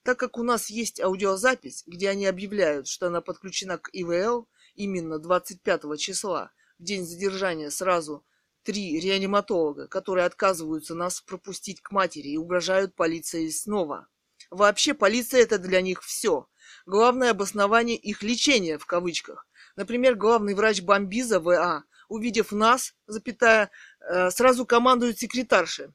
Так 0.02 0.18
как 0.18 0.38
у 0.38 0.42
нас 0.42 0.70
есть 0.70 1.00
аудиозапись, 1.00 1.84
где 1.86 2.10
они 2.10 2.26
объявляют, 2.26 2.88
что 2.88 3.06
она 3.06 3.20
подключена 3.20 3.78
к 3.78 3.90
ИВЛ 3.92 4.48
именно 4.74 5.18
25 5.18 5.98
числа, 5.98 6.52
в 6.78 6.82
день 6.82 7.06
задержания 7.06 7.70
сразу 7.70 8.24
Три 8.64 8.98
реаниматолога, 8.98 9.88
которые 9.88 10.24
отказываются 10.24 10.94
нас 10.94 11.20
пропустить 11.20 11.82
к 11.82 11.90
матери 11.92 12.28
и 12.28 12.38
угрожают 12.38 12.94
полиции 12.94 13.50
снова. 13.50 14.08
Вообще, 14.50 14.94
полиция 14.94 15.42
это 15.42 15.58
для 15.58 15.82
них 15.82 16.02
все. 16.02 16.48
Главное 16.86 17.32
обоснование 17.32 17.98
их 17.98 18.22
лечения, 18.22 18.78
в 18.78 18.86
кавычках. 18.86 19.46
Например, 19.76 20.14
главный 20.14 20.54
врач 20.54 20.80
Бомбиза 20.80 21.40
В.А., 21.40 21.84
увидев 22.08 22.52
нас, 22.52 22.94
запятая, 23.06 23.70
э, 24.00 24.30
сразу 24.30 24.64
командует 24.64 25.18
секретарше. 25.18 25.92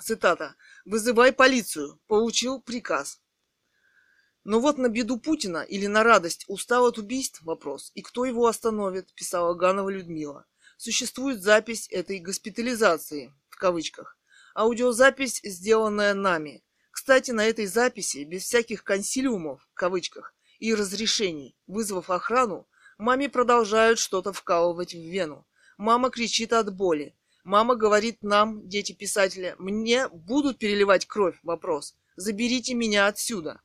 Цитата. 0.00 0.56
«Вызывай 0.84 1.32
полицию». 1.32 2.00
Получил 2.08 2.60
приказ. 2.60 3.20
Но 4.42 4.58
вот 4.58 4.76
на 4.76 4.88
беду 4.88 5.18
Путина 5.18 5.58
или 5.58 5.86
на 5.86 6.02
радость 6.02 6.44
устал 6.48 6.86
от 6.86 6.98
убийств 6.98 7.42
вопрос. 7.42 7.92
И 7.94 8.02
кто 8.02 8.24
его 8.24 8.46
остановит, 8.46 9.14
писала 9.14 9.54
Ганова 9.54 9.88
Людмила 9.88 10.46
существует 10.76 11.42
запись 11.42 11.88
этой 11.90 12.18
госпитализации, 12.18 13.32
в 13.48 13.56
кавычках. 13.56 14.18
Аудиозапись, 14.54 15.40
сделанная 15.42 16.14
нами. 16.14 16.62
Кстати, 16.90 17.30
на 17.30 17.44
этой 17.44 17.66
записи, 17.66 18.24
без 18.24 18.44
всяких 18.44 18.82
консилиумов, 18.82 19.62
в 19.70 19.74
кавычках, 19.74 20.34
и 20.58 20.74
разрешений, 20.74 21.56
вызвав 21.66 22.10
охрану, 22.10 22.66
маме 22.98 23.28
продолжают 23.28 23.98
что-то 23.98 24.32
вкалывать 24.32 24.94
в 24.94 24.98
вену. 24.98 25.46
Мама 25.76 26.10
кричит 26.10 26.52
от 26.52 26.74
боли. 26.74 27.14
Мама 27.44 27.76
говорит 27.76 28.22
нам, 28.22 28.66
дети 28.66 28.92
писателя, 28.92 29.54
мне 29.58 30.08
будут 30.08 30.58
переливать 30.58 31.06
кровь, 31.06 31.38
вопрос. 31.42 31.94
Заберите 32.16 32.74
меня 32.74 33.06
отсюда. 33.06 33.60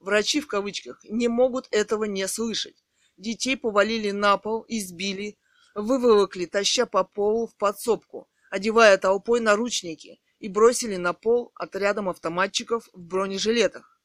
Врачи, 0.00 0.40
в 0.40 0.46
кавычках, 0.46 1.02
не 1.04 1.28
могут 1.28 1.68
этого 1.70 2.04
не 2.04 2.26
слышать. 2.28 2.84
Детей 3.16 3.56
повалили 3.56 4.10
на 4.10 4.36
пол, 4.36 4.64
избили, 4.68 5.38
выволокли, 5.74 6.46
таща 6.46 6.86
по 6.86 7.04
полу 7.04 7.46
в 7.46 7.56
подсобку, 7.56 8.28
одевая 8.50 8.96
толпой 8.98 9.40
наручники 9.40 10.20
и 10.38 10.48
бросили 10.48 10.96
на 10.96 11.12
пол 11.12 11.52
отрядом 11.54 12.08
автоматчиков 12.08 12.88
в 12.92 13.00
бронежилетах. 13.00 14.00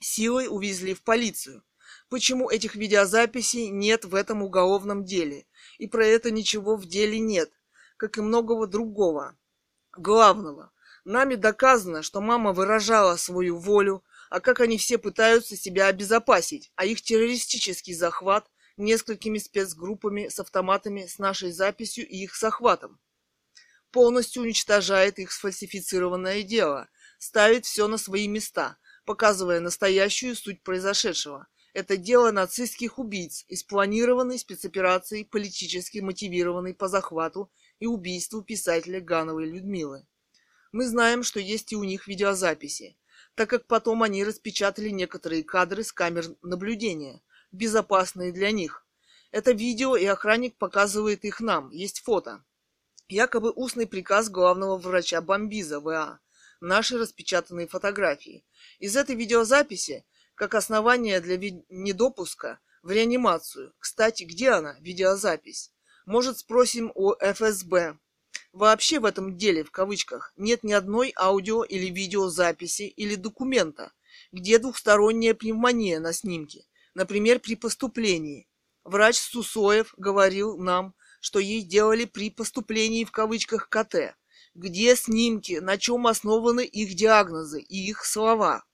Силой 0.00 0.48
увезли 0.48 0.94
в 0.94 1.02
полицию. 1.02 1.62
Почему 2.08 2.50
этих 2.50 2.74
видеозаписей 2.74 3.68
нет 3.68 4.04
в 4.04 4.14
этом 4.14 4.42
уголовном 4.42 5.04
деле? 5.04 5.46
И 5.78 5.86
про 5.86 6.06
это 6.06 6.30
ничего 6.30 6.76
в 6.76 6.86
деле 6.86 7.18
нет, 7.18 7.50
как 7.96 8.18
и 8.18 8.20
многого 8.20 8.66
другого. 8.66 9.36
Главного. 9.96 10.72
Нами 11.04 11.34
доказано, 11.34 12.02
что 12.02 12.20
мама 12.20 12.52
выражала 12.52 13.16
свою 13.16 13.58
волю, 13.58 14.04
а 14.30 14.40
как 14.40 14.60
они 14.60 14.78
все 14.78 14.98
пытаются 14.98 15.56
себя 15.56 15.88
обезопасить, 15.88 16.72
а 16.76 16.86
их 16.86 17.02
террористический 17.02 17.92
захват 17.92 18.48
несколькими 18.76 19.38
спецгруппами 19.38 20.28
с 20.28 20.38
автоматами 20.40 21.06
с 21.06 21.18
нашей 21.18 21.52
записью 21.52 22.08
и 22.08 22.24
их 22.24 22.36
захватом. 22.36 23.00
Полностью 23.90 24.42
уничтожает 24.42 25.18
их 25.18 25.32
сфальсифицированное 25.32 26.42
дело, 26.42 26.88
ставит 27.18 27.66
все 27.66 27.88
на 27.88 27.98
свои 27.98 28.26
места, 28.26 28.78
показывая 29.04 29.60
настоящую 29.60 30.34
суть 30.34 30.62
произошедшего. 30.62 31.46
Это 31.74 31.96
дело 31.96 32.30
нацистских 32.32 32.98
убийц 32.98 33.44
из 33.48 33.62
планированной 33.64 34.38
спецоперации, 34.38 35.24
политически 35.24 35.98
мотивированной 35.98 36.74
по 36.74 36.88
захвату 36.88 37.50
и 37.80 37.86
убийству 37.86 38.42
писателя 38.42 39.00
Гановой 39.00 39.46
Людмилы. 39.46 40.06
Мы 40.72 40.86
знаем, 40.86 41.22
что 41.22 41.40
есть 41.40 41.72
и 41.72 41.76
у 41.76 41.84
них 41.84 42.06
видеозаписи. 42.06 42.96
так 43.34 43.48
как 43.48 43.66
потом 43.66 44.02
они 44.02 44.24
распечатали 44.24 44.90
некоторые 44.90 45.42
кадры 45.42 45.84
с 45.84 45.92
камер 45.92 46.36
наблюдения, 46.42 47.22
безопасные 47.52 48.32
для 48.32 48.50
них. 48.50 48.86
Это 49.30 49.52
видео, 49.52 49.96
и 49.96 50.04
охранник 50.04 50.56
показывает 50.56 51.24
их 51.24 51.40
нам, 51.40 51.70
есть 51.70 52.00
фото. 52.00 52.44
Якобы 53.08 53.50
устный 53.50 53.86
приказ 53.86 54.28
главного 54.28 54.76
врача 54.76 55.20
Бомбиза 55.20 55.80
ВА, 55.80 56.20
наши 56.60 56.98
распечатанные 56.98 57.66
фотографии. 57.66 58.44
Из 58.78 58.96
этой 58.96 59.16
видеозаписи, 59.16 60.04
как 60.34 60.54
основание 60.54 61.20
для 61.20 61.36
недопуска 61.68 62.58
в 62.82 62.90
реанимацию. 62.90 63.72
Кстати, 63.78 64.24
где 64.24 64.50
она, 64.50 64.76
видеозапись? 64.80 65.72
Может, 66.06 66.38
спросим 66.38 66.90
у 66.94 67.14
ФСБ. 67.20 67.98
Вообще 68.52 69.00
в 69.00 69.04
этом 69.04 69.36
деле, 69.36 69.64
в 69.64 69.70
кавычках, 69.70 70.32
нет 70.36 70.62
ни 70.62 70.72
одной 70.72 71.12
аудио 71.16 71.64
или 71.64 71.86
видеозаписи 71.86 72.82
или 72.82 73.14
документа, 73.14 73.92
где 74.30 74.58
двухсторонняя 74.58 75.34
пневмония 75.34 76.00
на 76.00 76.12
снимке, 76.12 76.64
например, 76.94 77.40
при 77.40 77.56
поступлении. 77.56 78.48
Врач 78.84 79.18
Сусоев 79.18 79.94
говорил 79.96 80.58
нам, 80.58 80.94
что 81.20 81.38
ей 81.38 81.62
делали 81.62 82.04
при 82.04 82.30
поступлении 82.30 83.04
в 83.04 83.12
кавычках 83.12 83.68
КТ. 83.68 84.16
Где 84.54 84.96
снимки, 84.96 85.60
на 85.60 85.78
чем 85.78 86.06
основаны 86.06 86.64
их 86.64 86.94
диагнозы 86.94 87.60
и 87.60 87.88
их 87.88 88.04
слова? 88.04 88.64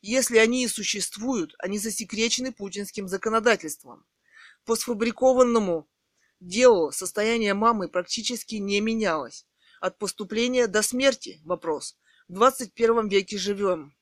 Если 0.00 0.38
они 0.38 0.64
и 0.64 0.68
существуют, 0.68 1.54
они 1.58 1.78
засекречены 1.78 2.52
путинским 2.52 3.08
законодательством. 3.08 4.06
По 4.64 4.76
сфабрикованному 4.76 5.88
делу 6.38 6.92
состояние 6.92 7.54
мамы 7.54 7.88
практически 7.88 8.56
не 8.56 8.80
менялось. 8.80 9.46
От 9.80 9.98
поступления 9.98 10.68
до 10.68 10.82
смерти 10.82 11.40
вопрос. 11.44 11.96
В 12.28 12.34
21 12.34 13.08
веке 13.08 13.36
живем. 13.36 13.95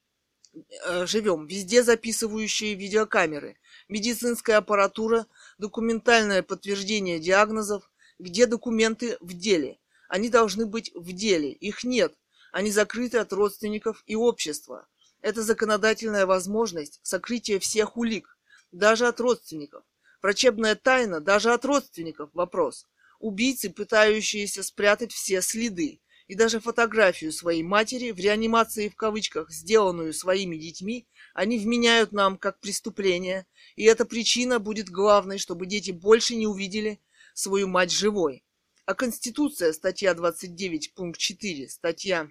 Э, 0.85 1.07
живем. 1.07 1.47
Везде 1.47 1.83
записывающие 1.83 2.75
видеокамеры, 2.75 3.57
медицинская 3.89 4.59
аппаратура, 4.59 5.27
документальное 5.59 6.43
подтверждение 6.43 7.19
диагнозов, 7.19 7.91
где 8.19 8.47
документы 8.47 9.17
в 9.21 9.33
деле. 9.33 9.79
Они 10.09 10.29
должны 10.29 10.67
быть 10.67 10.93
в 10.95 11.13
деле. 11.13 11.51
Их 11.51 11.83
нет. 11.83 12.15
Они 12.53 12.71
закрыты 12.71 13.19
от 13.19 13.33
родственников 13.33 14.05
и 14.07 14.15
общества. 14.15 14.87
Это 15.21 15.43
законодательная 15.43 16.27
возможность 16.27 17.01
сокрытия 17.03 17.59
всех 17.59 17.97
улик, 17.97 18.39
даже 18.71 19.09
от 19.09 19.19
родственников. 19.19 19.83
Врачебная 20.23 20.77
тайна 20.77 21.21
даже 21.21 21.53
от 21.53 21.65
родственников 21.65 22.31
вопрос. 22.33 22.87
Убийцы, 23.19 23.71
пытающиеся 23.71 24.63
спрятать 24.63 25.13
все 25.13 25.43
следы, 25.43 26.01
и 26.27 26.35
даже 26.35 26.61
фотографию 26.61 27.33
своей 27.33 27.63
матери 27.63 28.11
в 28.11 28.19
реанимации 28.19 28.89
в 28.89 28.97
кавычках, 28.97 29.51
сделанную 29.51 30.15
своими 30.15 30.57
детьми, 30.57 31.07
они 31.35 31.59
вменяют 31.59 32.13
нам 32.13 32.39
как 32.39 32.61
преступление, 32.61 33.47
и 33.77 33.85
эта 33.85 34.05
причина 34.05 34.59
будет 34.59 34.89
главной, 34.89 35.39
чтобы 35.39 35.67
дети 35.67 35.91
больше 35.91 36.35
не 36.35 36.47
увидели 36.47 37.01
свою 37.35 37.69
мать 37.69 37.91
живой. 37.91 38.45
А 38.87 38.95
Конституция, 38.95 39.73
статья 39.73 40.15
29, 40.15 40.95
пункт 40.95 41.19
4, 41.19 41.69
статья 41.69 42.29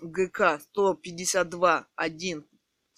ГК 0.00 0.60
152.1, 0.76 2.44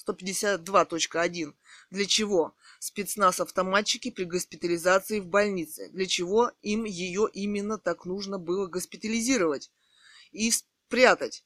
152.1. 0.06 1.54
Для 1.90 2.06
чего? 2.06 2.54
Спецназ-автоматчики 2.78 4.10
при 4.10 4.24
госпитализации 4.24 5.20
в 5.20 5.26
больнице. 5.26 5.88
Для 5.90 6.06
чего 6.06 6.52
им 6.62 6.84
ее 6.84 7.28
именно 7.32 7.78
так 7.78 8.04
нужно 8.04 8.38
было 8.38 8.66
госпитализировать 8.66 9.70
и 10.36 10.50
спрятать? 10.50 11.44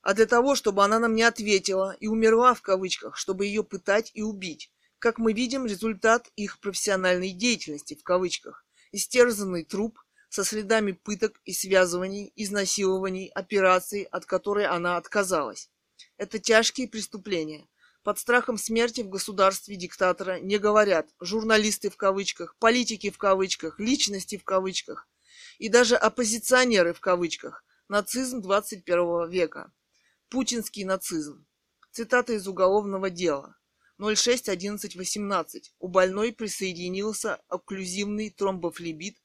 А 0.00 0.14
для 0.14 0.26
того, 0.26 0.54
чтобы 0.54 0.84
она 0.84 0.98
нам 0.98 1.14
не 1.14 1.22
ответила 1.22 1.96
и 2.00 2.06
умерла 2.06 2.54
в 2.54 2.62
кавычках, 2.62 3.16
чтобы 3.16 3.46
ее 3.46 3.62
пытать 3.62 4.10
и 4.14 4.22
убить. 4.22 4.72
Как 4.98 5.18
мы 5.18 5.32
видим, 5.32 5.66
результат 5.66 6.30
их 6.36 6.60
профессиональной 6.60 7.32
деятельности 7.32 7.94
в 7.94 8.02
кавычках. 8.02 8.64
Истерзанный 8.92 9.64
труп– 9.64 9.98
со 10.32 10.44
следами 10.44 10.92
пыток 10.92 11.42
и 11.44 11.52
связываний, 11.52 12.32
изнасилований, 12.36 13.28
операций, 13.34 14.04
от 14.04 14.24
которой 14.24 14.64
она 14.64 14.96
отказалась. 14.96 15.68
Это 16.16 16.38
тяжкие 16.38 16.88
преступления. 16.88 17.68
Под 18.02 18.18
страхом 18.18 18.56
смерти 18.56 19.02
в 19.02 19.10
государстве 19.10 19.76
диктатора 19.76 20.40
не 20.40 20.56
говорят 20.56 21.10
журналисты 21.20 21.90
в 21.90 21.98
кавычках, 21.98 22.56
политики 22.58 23.10
в 23.10 23.18
кавычках, 23.18 23.78
личности 23.78 24.38
в 24.38 24.44
кавычках 24.44 25.06
и 25.58 25.68
даже 25.68 25.96
оппозиционеры 25.96 26.94
в 26.94 27.00
кавычках. 27.00 27.62
Нацизм 27.92 28.40
21 28.40 29.28
века. 29.28 29.70
Путинский 30.30 30.84
нацизм. 30.84 31.44
Цитата 31.90 32.32
из 32.32 32.48
уголовного 32.48 33.10
дела. 33.10 33.58
06.11.18. 33.98 35.60
У 35.78 35.88
больной 35.88 36.32
присоединился 36.32 37.34
окклюзивный 37.48 38.30
тромбофлебит 38.30 39.18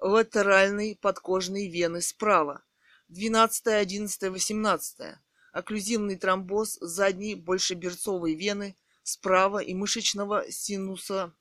латеральной 0.00 0.94
подкожной 0.94 1.66
вены 1.66 2.00
справа. 2.00 2.62
12, 3.08 3.66
11, 3.66 4.30
18. 4.30 5.16
Окклюзивный 5.50 6.14
тромбоз 6.14 6.78
задней 6.80 7.34
большеберцовой 7.34 8.36
вены 8.36 8.76
справа 9.02 9.58
и 9.58 9.74
мышечного 9.74 10.48
синуса 10.52 11.34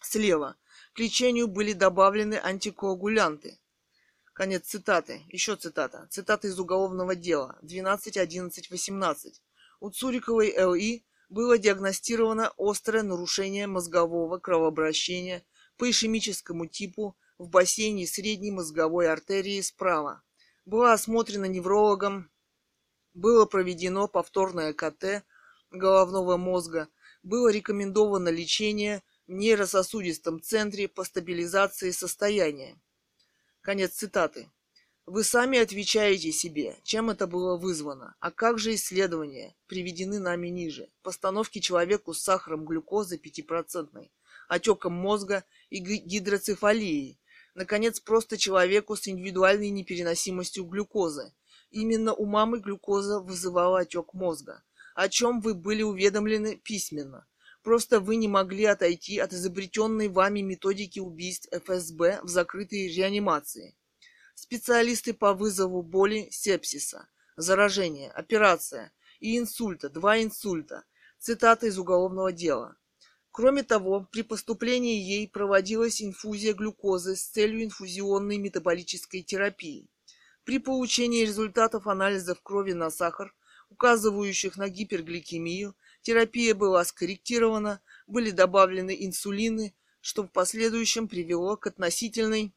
слева. 0.00 0.56
К 0.94 1.00
лечению 1.00 1.48
были 1.48 1.74
добавлены 1.74 2.40
антикоагулянты. 2.42 3.58
Конец 4.38 4.68
цитаты. 4.68 5.22
Еще 5.30 5.56
цитата. 5.56 6.06
Цитата 6.10 6.46
из 6.46 6.60
уголовного 6.60 7.16
дела. 7.16 7.58
12, 7.62 8.16
11, 8.16 8.70
18. 8.70 9.42
У 9.80 9.90
Цуриковой 9.90 10.54
Л.И. 10.54 11.04
было 11.28 11.58
диагностировано 11.58 12.52
острое 12.56 13.02
нарушение 13.02 13.66
мозгового 13.66 14.38
кровообращения 14.38 15.44
по 15.76 15.90
ишемическому 15.90 16.66
типу 16.66 17.16
в 17.36 17.48
бассейне 17.48 18.06
средней 18.06 18.52
мозговой 18.52 19.10
артерии 19.10 19.60
справа. 19.60 20.22
Была 20.64 20.92
осмотрена 20.92 21.46
неврологом, 21.46 22.30
было 23.14 23.44
проведено 23.44 24.06
повторное 24.06 24.72
КТ 24.72 25.24
головного 25.72 26.36
мозга, 26.36 26.86
было 27.24 27.50
рекомендовано 27.50 28.28
лечение 28.28 29.02
в 29.26 29.32
нейрососудистом 29.32 30.40
центре 30.40 30.86
по 30.86 31.02
стабилизации 31.02 31.90
состояния. 31.90 32.80
Конец 33.68 33.96
цитаты. 33.96 34.50
Вы 35.04 35.22
сами 35.22 35.58
отвечаете 35.58 36.32
себе, 36.32 36.78
чем 36.84 37.10
это 37.10 37.26
было 37.26 37.58
вызвано. 37.58 38.14
А 38.18 38.30
как 38.30 38.58
же 38.58 38.74
исследования, 38.74 39.54
приведены 39.66 40.20
нами 40.20 40.48
ниже? 40.48 40.88
Постановки 41.02 41.58
человеку 41.58 42.14
с 42.14 42.22
сахаром 42.22 42.64
глюкозы 42.64 43.20
5%, 43.22 44.08
отеком 44.48 44.94
мозга 44.94 45.44
и 45.68 45.80
гидроцефалией, 45.80 47.20
Наконец, 47.52 48.00
просто 48.00 48.38
человеку 48.38 48.96
с 48.96 49.06
индивидуальной 49.06 49.68
непереносимостью 49.68 50.64
глюкозы. 50.64 51.34
Именно 51.70 52.14
у 52.14 52.24
мамы 52.24 52.60
глюкоза 52.60 53.20
вызывала 53.20 53.80
отек 53.80 54.14
мозга, 54.14 54.62
о 54.94 55.10
чем 55.10 55.42
вы 55.42 55.52
были 55.52 55.82
уведомлены 55.82 56.56
письменно. 56.56 57.26
Просто 57.62 58.00
вы 58.00 58.16
не 58.16 58.28
могли 58.28 58.64
отойти 58.64 59.18
от 59.18 59.32
изобретенной 59.32 60.08
вами 60.08 60.40
методики 60.40 61.00
убийств 61.00 61.48
ФСБ 61.52 62.20
в 62.22 62.28
закрытой 62.28 62.88
реанимации. 62.88 63.76
Специалисты 64.34 65.12
по 65.12 65.34
вызову 65.34 65.82
боли, 65.82 66.28
сепсиса, 66.30 67.08
заражения, 67.36 68.10
операция 68.10 68.92
и 69.20 69.36
инсульта, 69.36 69.88
два 69.88 70.22
инсульта. 70.22 70.84
Цитата 71.18 71.66
из 71.66 71.78
уголовного 71.78 72.30
дела. 72.30 72.76
Кроме 73.32 73.64
того, 73.64 74.06
при 74.10 74.22
поступлении 74.22 75.00
ей 75.00 75.28
проводилась 75.28 76.00
инфузия 76.00 76.54
глюкозы 76.54 77.16
с 77.16 77.24
целью 77.24 77.64
инфузионной 77.64 78.38
метаболической 78.38 79.22
терапии. 79.22 79.88
При 80.44 80.58
получении 80.58 81.22
результатов 81.22 81.86
анализов 81.86 82.40
крови 82.42 82.72
на 82.72 82.90
сахар, 82.90 83.34
указывающих 83.68 84.56
на 84.56 84.68
гипергликемию, 84.68 85.76
терапия 86.08 86.54
была 86.54 86.86
скорректирована, 86.86 87.82
были 88.06 88.30
добавлены 88.30 88.96
инсулины, 88.98 89.74
что 90.00 90.22
в 90.22 90.28
последующем 90.28 91.06
привело 91.06 91.58
к 91.58 91.66
относительной 91.66 92.54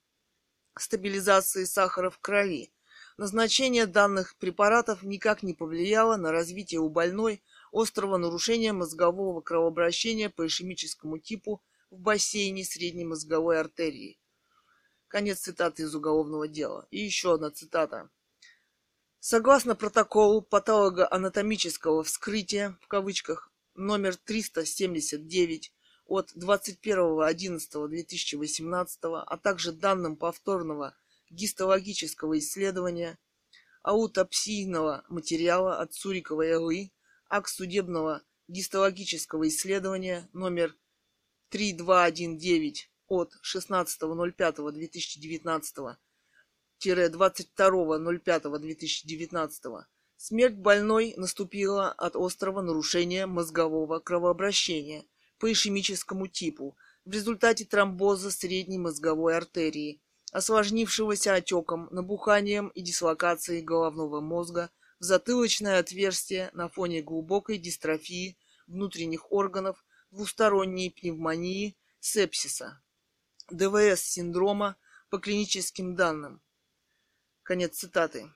стабилизации 0.77 1.65
сахара 1.65 2.09
в 2.09 2.17
крови. 2.19 2.71
Назначение 3.17 3.87
данных 3.87 4.37
препаратов 4.37 5.03
никак 5.03 5.43
не 5.43 5.53
повлияло 5.53 6.15
на 6.15 6.31
развитие 6.31 6.79
у 6.79 6.87
больной 6.87 7.43
острого 7.73 8.15
нарушения 8.15 8.71
мозгового 8.71 9.41
кровообращения 9.41 10.29
по 10.29 10.47
ишемическому 10.47 11.17
типу 11.17 11.61
в 11.89 11.99
бассейне 11.99 12.63
средней 12.63 13.03
мозговой 13.03 13.59
артерии. 13.59 14.17
Конец 15.09 15.39
цитаты 15.39 15.83
из 15.83 15.93
уголовного 15.93 16.47
дела. 16.47 16.87
И 16.89 17.01
еще 17.01 17.33
одна 17.33 17.51
цитата. 17.51 18.09
Согласно 19.23 19.75
протоколу 19.75 20.41
патологоанатомического 20.41 22.03
вскрытия, 22.03 22.75
в 22.81 22.87
кавычках, 22.87 23.51
номер 23.75 24.15
379 24.15 25.71
от 26.07 26.35
21.11.2018, 26.35 28.87
а 29.03 29.37
также 29.37 29.73
данным 29.73 30.15
повторного 30.15 30.97
гистологического 31.29 32.39
исследования 32.39 33.19
аутопсийного 33.83 35.05
материала 35.07 35.79
от 35.79 35.93
Цуриковой 35.93 36.53
ЛИ 36.53 36.91
акт 37.29 37.51
судебного 37.51 38.23
гистологического 38.47 39.47
исследования 39.49 40.27
номер 40.33 40.75
3219 41.49 42.89
от 43.05 43.33
16.05.2019 43.43 45.95
22.05.2019 46.89 49.83
смерть 50.17 50.55
больной 50.55 51.13
наступила 51.17 51.91
от 51.91 52.15
острого 52.15 52.61
нарушения 52.61 53.25
мозгового 53.25 53.99
кровообращения 53.99 55.03
по 55.37 55.51
ишемическому 55.51 56.27
типу 56.27 56.77
в 57.05 57.11
результате 57.11 57.65
тромбоза 57.65 58.29
средней 58.29 58.77
мозговой 58.77 59.35
артерии, 59.35 60.01
осложнившегося 60.31 61.35
отеком, 61.35 61.87
набуханием 61.91 62.69
и 62.69 62.81
дислокацией 62.81 63.61
головного 63.61 64.21
мозга 64.21 64.69
в 64.99 65.03
затылочное 65.03 65.79
отверстие 65.79 66.51
на 66.53 66.69
фоне 66.69 67.01
глубокой 67.01 67.57
дистрофии 67.57 68.37
внутренних 68.67 69.31
органов, 69.31 69.83
двусторонней 70.11 70.91
пневмонии, 70.91 71.75
сепсиса, 71.99 72.81
ДВС-синдрома 73.49 74.75
по 75.09 75.17
клиническим 75.17 75.95
данным. 75.95 76.41
Конец 77.51 77.79
цитаты. 77.79 78.33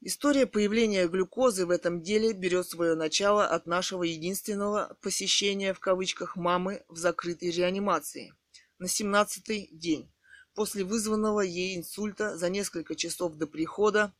История 0.00 0.48
появления 0.48 1.06
глюкозы 1.06 1.66
в 1.66 1.70
этом 1.70 2.02
деле 2.02 2.32
берет 2.32 2.66
свое 2.66 2.96
начало 2.96 3.46
от 3.46 3.66
нашего 3.66 4.02
единственного 4.02 4.98
посещения 5.00 5.72
в 5.72 5.78
кавычках 5.78 6.34
мамы 6.34 6.84
в 6.88 6.96
закрытой 6.96 7.52
реанимации 7.52 8.34
на 8.80 8.86
17-й 8.86 9.68
день 9.70 10.12
после 10.52 10.82
вызванного 10.82 11.42
ей 11.42 11.76
инсульта 11.76 12.36
за 12.36 12.50
несколько 12.50 12.96
часов 12.96 13.34
до 13.36 13.46
прихода 13.46 14.12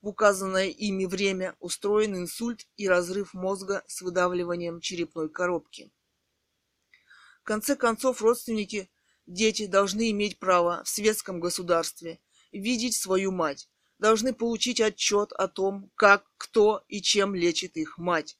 в 0.00 0.06
указанное 0.06 0.68
ими 0.68 1.04
время 1.04 1.56
устроен 1.58 2.14
инсульт 2.14 2.68
и 2.76 2.86
разрыв 2.86 3.34
мозга 3.34 3.82
с 3.88 4.00
выдавливанием 4.00 4.80
черепной 4.80 5.28
коробки. 5.28 5.90
В 7.40 7.42
конце 7.42 7.74
концов, 7.74 8.22
родственники, 8.22 8.88
дети 9.26 9.66
должны 9.66 10.08
иметь 10.12 10.38
право 10.38 10.84
в 10.84 10.88
светском 10.88 11.40
государстве 11.40 12.20
видеть 12.52 12.94
свою 12.94 13.32
мать, 13.32 13.68
должны 13.98 14.32
получить 14.32 14.80
отчет 14.80 15.32
о 15.32 15.48
том, 15.48 15.90
как, 15.94 16.24
кто 16.36 16.84
и 16.88 17.00
чем 17.02 17.34
лечит 17.34 17.76
их 17.76 17.98
мать, 17.98 18.36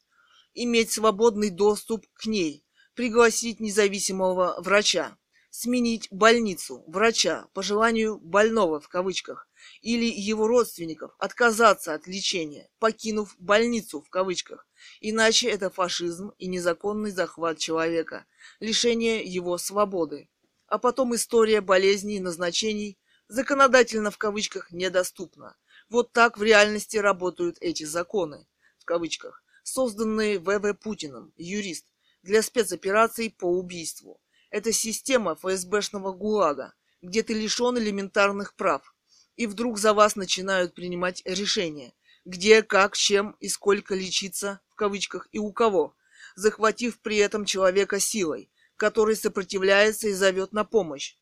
иметь 0.54 0.92
свободный 0.92 1.50
доступ 1.50 2.06
к 2.14 2.26
ней, 2.26 2.64
пригласить 2.94 3.60
независимого 3.60 4.56
врача, 4.60 5.16
сменить 5.50 6.08
больницу, 6.10 6.84
врача, 6.86 7.48
по 7.54 7.62
желанию 7.62 8.18
больного 8.18 8.80
в 8.80 8.88
кавычках, 8.88 9.48
или 9.80 10.04
его 10.04 10.46
родственников, 10.46 11.12
отказаться 11.18 11.94
от 11.94 12.06
лечения, 12.06 12.68
покинув 12.78 13.34
больницу 13.38 14.00
в 14.00 14.10
кавычках. 14.10 14.66
Иначе 15.00 15.48
это 15.48 15.70
фашизм 15.70 16.32
и 16.38 16.46
незаконный 16.46 17.10
захват 17.10 17.58
человека, 17.58 18.26
лишение 18.60 19.22
его 19.24 19.58
свободы. 19.58 20.28
А 20.66 20.78
потом 20.78 21.14
история 21.14 21.60
болезней 21.60 22.16
и 22.16 22.20
назначений 22.20 22.98
законодательно 23.28 24.10
в 24.10 24.18
кавычках 24.18 24.72
недоступна. 24.72 25.56
Вот 25.88 26.12
так 26.12 26.38
в 26.38 26.42
реальности 26.42 26.96
работают 26.96 27.58
эти 27.60 27.84
законы, 27.84 28.46
в 28.78 28.84
кавычках, 28.84 29.42
созданные 29.62 30.38
В.В. 30.38 30.74
Путиным, 30.74 31.32
юрист, 31.36 31.86
для 32.22 32.42
спецопераций 32.42 33.30
по 33.30 33.46
убийству. 33.46 34.20
Это 34.50 34.72
система 34.72 35.36
ФСБшного 35.36 36.12
ГУЛАГа, 36.12 36.74
где 37.02 37.22
ты 37.22 37.34
лишен 37.34 37.78
элементарных 37.78 38.54
прав. 38.54 38.94
И 39.36 39.46
вдруг 39.46 39.78
за 39.78 39.94
вас 39.94 40.16
начинают 40.16 40.74
принимать 40.74 41.22
решения, 41.24 41.94
где, 42.24 42.62
как, 42.62 42.96
чем 42.96 43.36
и 43.40 43.48
сколько 43.48 43.94
лечиться, 43.94 44.60
в 44.68 44.74
кавычках, 44.74 45.28
и 45.32 45.38
у 45.38 45.52
кого, 45.52 45.94
захватив 46.34 47.00
при 47.00 47.18
этом 47.18 47.44
человека 47.44 48.00
силой, 48.00 48.50
который 48.76 49.16
сопротивляется 49.16 50.08
и 50.08 50.12
зовет 50.12 50.52
на 50.52 50.64
помощь. 50.64 51.16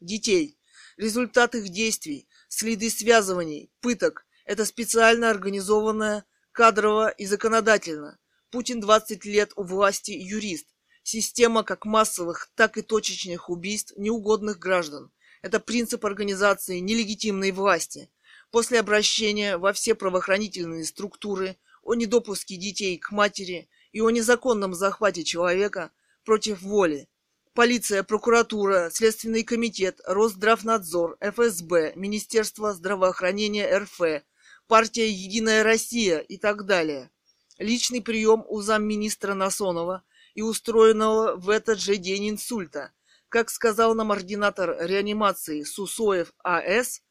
Детей. 0.00 0.58
Результат 0.96 1.54
их 1.54 1.68
действий, 1.68 2.28
следы 2.48 2.90
связываний, 2.90 3.70
пыток– 3.80 4.26
это 4.44 4.64
специально 4.64 5.30
организованное 5.30 6.24
кадрово 6.52 7.08
и 7.10 7.26
законодательно. 7.26 8.18
Путин 8.50 8.80
20 8.80 9.24
лет 9.24 9.52
у 9.56 9.62
власти 9.62 10.10
юрист, 10.10 10.66
Система 11.04 11.64
как 11.64 11.84
массовых, 11.84 12.48
так 12.54 12.78
и 12.78 12.82
точечных 12.82 13.50
убийств 13.50 13.92
неугодных 13.96 14.58
граждан. 14.58 15.10
Это 15.42 15.58
принцип 15.58 16.04
организации 16.06 16.78
нелегитимной 16.78 17.50
власти. 17.50 18.08
После 18.52 18.78
обращения 18.78 19.56
во 19.56 19.72
все 19.72 19.96
правоохранительные 19.96 20.84
структуры 20.84 21.56
о 21.82 21.94
недопуске 21.94 22.56
детей 22.56 22.98
к 22.98 23.10
матери 23.10 23.68
и 23.90 24.00
о 24.00 24.10
незаконном 24.10 24.74
захвате 24.74 25.24
человека 25.24 25.90
против 26.24 26.62
воли. 26.62 27.08
Полиция, 27.54 28.02
прокуратура, 28.02 28.90
Следственный 28.90 29.42
комитет, 29.42 30.00
Росздравнадзор, 30.06 31.18
ФСБ, 31.20 31.92
Министерство 31.96 32.72
здравоохранения 32.72 33.78
РФ, 33.78 34.22
партия 34.66 35.10
«Единая 35.10 35.62
Россия» 35.62 36.18
и 36.18 36.38
так 36.38 36.64
далее. 36.64 37.10
Личный 37.58 38.00
прием 38.00 38.44
у 38.48 38.62
замминистра 38.62 39.34
Насонова– 39.34 40.02
и 40.34 40.42
устроенного 40.42 41.36
в 41.36 41.50
этот 41.50 41.80
же 41.80 41.96
день 41.96 42.30
инсульта. 42.30 42.92
Как 43.28 43.50
сказал 43.50 43.94
нам 43.94 44.12
ординатор 44.12 44.76
реанимации 44.80 45.62
Сусоев 45.62 46.32
А.С., 46.42 47.02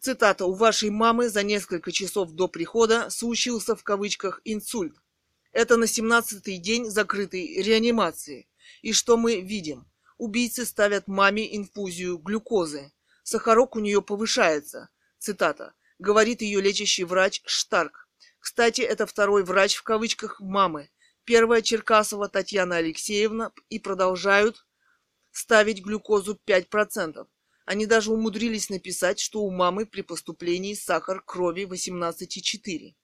цитата, 0.00 0.44
«У 0.44 0.54
вашей 0.54 0.90
мамы 0.90 1.28
за 1.28 1.42
несколько 1.42 1.92
часов 1.92 2.32
до 2.32 2.48
прихода 2.48 3.08
случился 3.10 3.76
в 3.76 3.82
кавычках 3.82 4.40
инсульт. 4.44 4.96
Это 5.52 5.76
на 5.76 5.84
17-й 5.84 6.58
день 6.58 6.90
закрытой 6.90 7.62
реанимации. 7.62 8.46
И 8.82 8.92
что 8.92 9.16
мы 9.16 9.40
видим? 9.40 9.86
Убийцы 10.18 10.64
ставят 10.64 11.08
маме 11.08 11.56
инфузию 11.56 12.18
глюкозы. 12.18 12.92
Сахарок 13.22 13.76
у 13.76 13.80
нее 13.80 14.02
повышается. 14.02 14.88
Цитата. 15.18 15.74
Говорит 15.98 16.42
ее 16.42 16.60
лечащий 16.60 17.04
врач 17.04 17.42
Штарк. 17.44 18.08
Кстати, 18.38 18.80
это 18.80 19.06
второй 19.06 19.44
врач 19.44 19.76
в 19.76 19.84
кавычках 19.84 20.40
мамы, 20.40 20.90
Первая 21.24 21.62
Черкасова 21.62 22.28
Татьяна 22.28 22.78
Алексеевна 22.78 23.52
и 23.68 23.78
продолжают 23.78 24.66
ставить 25.30 25.80
глюкозу 25.80 26.40
5%. 26.44 27.26
Они 27.64 27.86
даже 27.86 28.12
умудрились 28.12 28.70
написать, 28.70 29.20
что 29.20 29.42
у 29.42 29.50
мамы 29.50 29.86
при 29.86 30.02
поступлении 30.02 30.74
сахар 30.74 31.22
крови 31.24 31.62
18,4. 31.62 32.94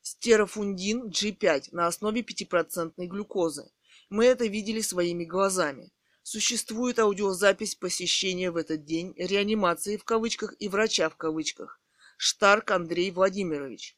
Стерофундин 0.00 1.10
G5 1.10 1.68
на 1.72 1.86
основе 1.86 2.22
5% 2.22 2.94
глюкозы. 2.96 3.70
Мы 4.10 4.24
это 4.24 4.46
видели 4.46 4.80
своими 4.80 5.24
глазами. 5.24 5.92
Существует 6.22 6.98
аудиозапись 6.98 7.74
посещения 7.74 8.50
в 8.50 8.56
этот 8.56 8.84
день 8.84 9.14
реанимации 9.18 9.98
в 9.98 10.04
кавычках 10.04 10.54
и 10.58 10.68
врача 10.68 11.10
в 11.10 11.16
кавычках. 11.16 11.80
Штарк 12.16 12.70
Андрей 12.70 13.10
Владимирович. 13.10 13.96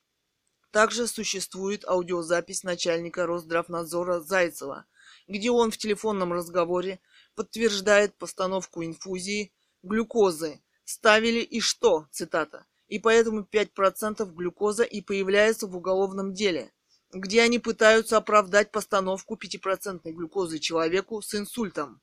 Также 0.72 1.06
существует 1.06 1.84
аудиозапись 1.84 2.64
начальника 2.64 3.24
Росздравнадзора 3.24 4.20
Зайцева, 4.20 4.86
где 5.28 5.50
он 5.50 5.70
в 5.70 5.78
телефонном 5.78 6.32
разговоре 6.32 7.00
подтверждает 7.36 8.16
постановку 8.16 8.84
инфузии 8.84 9.52
глюкозы. 9.82 10.60
Ставили 10.84 11.40
и 11.40 11.60
что, 11.60 12.08
цитата, 12.10 12.66
и 12.88 12.98
поэтому 12.98 13.42
5% 13.42 14.24
глюкоза 14.34 14.82
и 14.82 15.00
появляется 15.00 15.68
в 15.68 15.76
уголовном 15.76 16.34
деле, 16.34 16.72
где 17.12 17.42
они 17.42 17.58
пытаются 17.58 18.16
оправдать 18.16 18.70
постановку 18.70 19.36
5% 19.36 20.02
глюкозы 20.10 20.58
человеку 20.58 21.22
с 21.22 21.34
инсультом. 21.34 22.00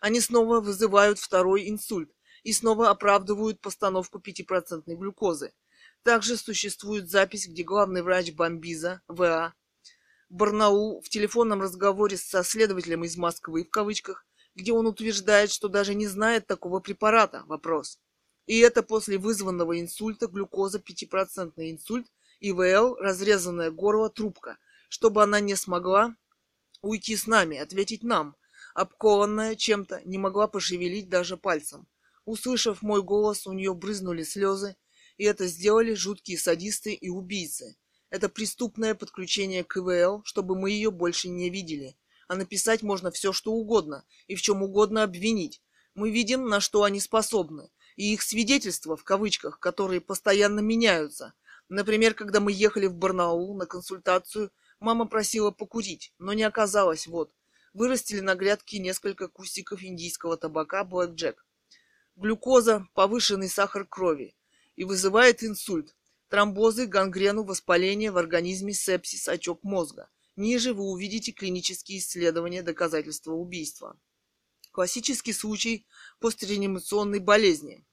Они 0.00 0.20
снова 0.20 0.60
вызывают 0.60 1.18
второй 1.18 1.68
инсульт 1.68 2.10
и 2.42 2.52
снова 2.52 2.90
оправдывают 2.90 3.60
постановку 3.60 4.18
5% 4.18 4.82
глюкозы. 4.86 5.52
Также 6.02 6.36
существует 6.36 7.10
запись, 7.10 7.48
где 7.48 7.62
главный 7.62 8.02
врач 8.02 8.32
Бомбиза, 8.32 9.02
ВА, 9.08 9.54
Барнаул 10.28 11.00
в 11.00 11.08
телефонном 11.08 11.62
разговоре 11.62 12.16
со 12.16 12.44
следователем 12.44 13.04
из 13.04 13.16
Москвы, 13.16 13.64
в 13.64 13.70
кавычках, 13.70 14.26
где 14.54 14.72
он 14.72 14.86
утверждает, 14.86 15.50
что 15.50 15.68
даже 15.68 15.94
не 15.94 16.06
знает 16.06 16.46
такого 16.46 16.80
препарата. 16.80 17.44
Вопрос. 17.46 17.98
И 18.46 18.58
это 18.58 18.82
после 18.82 19.18
вызванного 19.18 19.80
инсульта, 19.80 20.26
глюкоза, 20.26 20.78
5% 20.78 21.52
инсульт, 21.56 22.06
ИВЛ, 22.40 22.96
разрезанное 22.96 23.70
горло, 23.70 24.10
трубка, 24.10 24.58
чтобы 24.88 25.22
она 25.22 25.40
не 25.40 25.56
смогла 25.56 26.16
уйти 26.82 27.16
с 27.16 27.26
нами, 27.26 27.58
ответить 27.58 28.02
нам, 28.02 28.36
обкованная 28.74 29.56
чем-то, 29.56 30.02
не 30.04 30.18
могла 30.18 30.46
пошевелить 30.46 31.08
даже 31.08 31.36
пальцем. 31.36 31.88
Услышав 32.24 32.82
мой 32.82 33.02
голос, 33.02 33.46
у 33.46 33.52
нее 33.52 33.74
брызнули 33.74 34.22
слезы, 34.22 34.76
и 35.16 35.24
это 35.24 35.46
сделали 35.46 35.94
жуткие 35.94 36.38
садисты 36.38 36.92
и 36.92 37.08
убийцы. 37.08 37.76
Это 38.10 38.28
преступное 38.28 38.94
подключение 38.94 39.64
к 39.64 39.76
ИВЛ, 39.76 40.22
чтобы 40.24 40.58
мы 40.58 40.70
ее 40.70 40.90
больше 40.90 41.28
не 41.28 41.50
видели. 41.50 41.96
А 42.28 42.36
написать 42.36 42.82
можно 42.82 43.10
все, 43.10 43.32
что 43.32 43.52
угодно, 43.52 44.04
и 44.26 44.34
в 44.34 44.42
чем 44.42 44.62
угодно 44.62 45.02
обвинить. 45.02 45.62
Мы 45.94 46.10
видим, 46.10 46.46
на 46.48 46.60
что 46.60 46.84
они 46.84 47.00
способны. 47.00 47.70
И 47.96 48.12
их 48.12 48.22
свидетельства, 48.22 48.96
в 48.96 49.02
кавычках, 49.02 49.58
которые 49.58 50.00
постоянно 50.00 50.60
меняются. 50.60 51.34
Например, 51.68 52.14
когда 52.14 52.40
мы 52.40 52.52
ехали 52.52 52.86
в 52.86 52.94
Барнаул 52.94 53.54
на 53.54 53.66
консультацию, 53.66 54.50
мама 54.80 55.06
просила 55.06 55.50
покурить, 55.50 56.12
но 56.18 56.32
не 56.32 56.42
оказалось, 56.42 57.06
вот. 57.06 57.32
Вырастили 57.74 58.20
на 58.20 58.34
грядке 58.34 58.78
несколько 58.78 59.28
кустиков 59.28 59.82
индийского 59.82 60.36
табака 60.36 60.82
Black 60.84 61.14
Jack. 61.14 61.36
Глюкоза, 62.16 62.86
повышенный 62.94 63.48
сахар 63.48 63.84
крови 63.84 64.34
и 64.76 64.84
вызывает 64.84 65.44
инсульт, 65.44 65.94
тромбозы, 66.28 66.86
гангрену, 66.86 67.44
воспаление 67.44 68.10
в 68.10 68.16
организме, 68.16 68.72
сепсис, 68.72 69.28
отек 69.28 69.62
мозга. 69.62 70.08
Ниже 70.36 70.72
вы 70.72 70.84
увидите 70.84 71.32
клинические 71.32 71.98
исследования 71.98 72.62
доказательства 72.62 73.32
убийства. 73.32 73.98
Классический 74.70 75.32
случай 75.32 75.86
постреанимационной 76.20 77.18
болезни. 77.18 77.84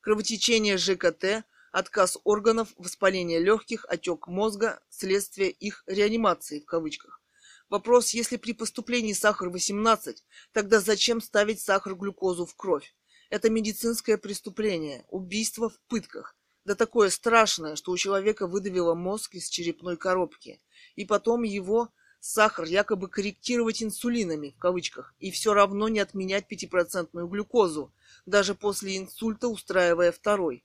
Кровотечение 0.00 0.78
ЖКТ, 0.78 1.44
отказ 1.72 2.18
органов, 2.24 2.68
воспаление 2.76 3.40
легких, 3.40 3.84
отек 3.88 4.26
мозга, 4.26 4.80
следствие 4.88 5.50
их 5.50 5.84
реанимации 5.86 6.60
в 6.60 6.66
кавычках. 6.66 7.20
Вопрос, 7.68 8.10
если 8.10 8.36
при 8.36 8.52
поступлении 8.52 9.12
сахар 9.12 9.50
18, 9.50 10.24
тогда 10.52 10.80
зачем 10.80 11.20
ставить 11.20 11.60
сахар-глюкозу 11.60 12.46
в 12.46 12.54
кровь? 12.54 12.94
Это 13.28 13.50
медицинское 13.50 14.16
преступление, 14.16 15.04
убийство 15.08 15.68
в 15.68 15.78
пытках. 15.88 16.34
Да 16.64 16.74
такое 16.74 17.10
страшное, 17.10 17.76
что 17.76 17.92
у 17.92 17.96
человека 17.96 18.46
выдавило 18.46 18.94
мозг 18.94 19.34
из 19.34 19.48
черепной 19.48 19.96
коробки. 19.96 20.60
И 20.96 21.04
потом 21.04 21.42
его 21.42 21.90
сахар 22.20 22.64
якобы 22.64 23.08
корректировать 23.08 23.82
инсулинами, 23.82 24.54
в 24.56 24.60
кавычках, 24.60 25.14
и 25.18 25.30
все 25.30 25.54
равно 25.54 25.88
не 25.88 26.00
отменять 26.00 26.48
пятипроцентную 26.48 27.26
глюкозу, 27.28 27.92
даже 28.26 28.54
после 28.54 28.96
инсульта 28.96 29.48
устраивая 29.48 30.12
второй. 30.12 30.64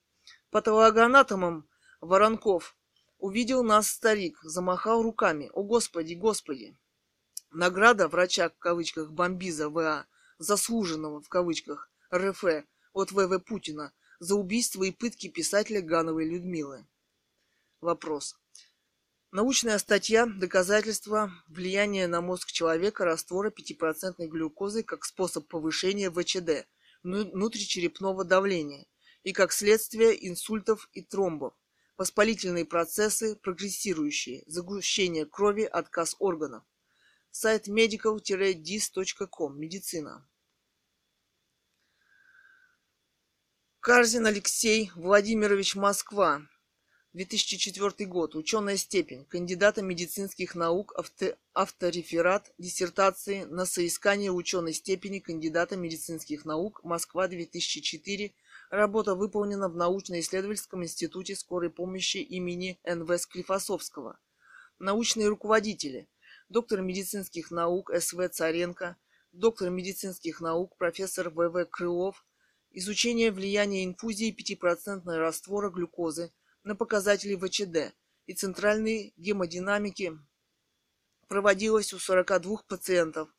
Патологоанатомом 0.53 1.67
Воронков 1.99 2.77
увидел 3.17 3.63
нас 3.63 3.89
старик, 3.89 4.38
замахал 4.43 5.01
руками. 5.01 5.49
О, 5.51 5.63
Господи, 5.63 6.13
Господи! 6.13 6.77
Награда 7.49 8.07
врача, 8.07 8.49
в 8.49 8.59
кавычках, 8.59 9.09
Бомбиза 9.09 9.69
В.А., 9.69 10.05
заслуженного, 10.38 11.21
в 11.21 11.27
кавычках, 11.27 11.89
РФ 12.13 12.43
от 12.93 13.11
В.В. 13.11 13.39
Путина 13.39 13.93
за 14.19 14.35
убийство 14.35 14.84
и 14.84 14.91
пытки 14.91 15.27
писателя 15.27 15.81
Гановой 15.81 16.30
Людмилы. 16.30 16.85
Вопрос. 17.81 18.38
Научная 19.31 19.80
статья 19.80 20.27
«Доказательства 20.27 21.31
влияния 21.47 22.05
на 22.05 22.21
мозг 22.21 22.51
человека 22.51 23.05
раствора 23.05 23.49
5% 23.49 24.23
глюкозы 24.27 24.84
как 24.84 25.03
способ 25.03 25.47
повышения 25.47 26.11
ВЧД 26.11 26.67
внутричерепного 27.01 28.23
давления 28.23 28.85
и 29.24 29.32
как 29.32 29.52
следствие 29.52 30.28
инсультов 30.28 30.90
и 30.94 31.02
тромбов, 31.02 31.54
воспалительные 31.98 32.66
процессы, 32.66 33.36
прогрессирующие, 33.36 34.44
загущение 34.48 35.26
крови, 35.26 35.64
отказ 35.64 36.16
органов. 36.20 36.64
Сайт 37.32 37.68
medical-dis.com. 37.68 39.60
Медицина. 39.60 40.28
Карзин 43.80 44.28
Алексей 44.28 44.91
Владимирович 44.95 45.76
Москва. 45.76 46.44
2004 47.14 48.08
год. 48.10 48.36
Ученая 48.36 48.78
степень. 48.78 49.26
Кандидата 49.26 49.82
медицинских 49.82 50.56
наук. 50.56 50.94
Авто, 50.95 51.36
автореферат 51.54 52.52
диссертации 52.58 53.44
на 53.44 53.66
соискание 53.66 54.32
ученой 54.32 54.74
степени 54.74 55.20
кандидата 55.20 55.76
медицинских 55.76 56.45
наук. 56.45 56.84
Москва 56.84 57.28
2004. 57.28 58.34
Работа 58.74 59.14
выполнена 59.14 59.70
в 59.70 59.76
научно-исследовательском 59.76 60.84
институте 60.84 61.36
скорой 61.36 61.70
помощи 61.70 62.18
имени 62.18 62.80
Н.В. 62.84 63.16
Склифосовского. 63.20 64.18
Научные 64.80 65.28
руководители 65.28 66.10
доктор 66.50 66.82
медицинских 66.82 67.52
наук 67.52 67.91
С.В. 67.91 68.28
Царенко, 68.30 68.98
доктор 69.32 69.70
медицинских 69.70 70.41
наук 70.41 70.76
профессор 70.78 71.30
В.В. 71.30 71.66
Крылов, 71.66 72.26
изучение 72.72 73.32
влияния 73.32 73.86
инфузии 73.86 74.36
5% 74.36 75.06
раствора 75.18 75.70
глюкозы 75.70 76.34
на 76.64 76.76
показатели 76.76 77.36
ВЧД 77.36 77.95
и 78.26 78.34
центральной 78.34 79.14
гемодинамики 79.18 80.18
проводилось 81.28 81.94
у 81.94 82.00
42 82.00 82.64
пациентов. 82.68 83.30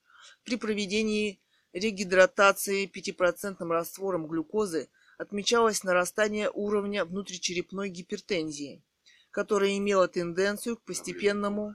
При 0.45 0.55
проведении 0.55 1.43
регидратации 1.73 2.89
5% 2.89 3.67
раствором 3.67 4.29
глюкозы 4.29 4.91
отмечалось 5.19 5.85
нарастание 5.85 6.51
уровня 6.51 7.05
внутричерепной 7.05 7.89
гипертензии, 7.89 8.85
которая 9.31 9.77
имела 9.77 10.09
тенденцию 10.09 10.77
к 10.77 10.83
постепенному 10.83 11.75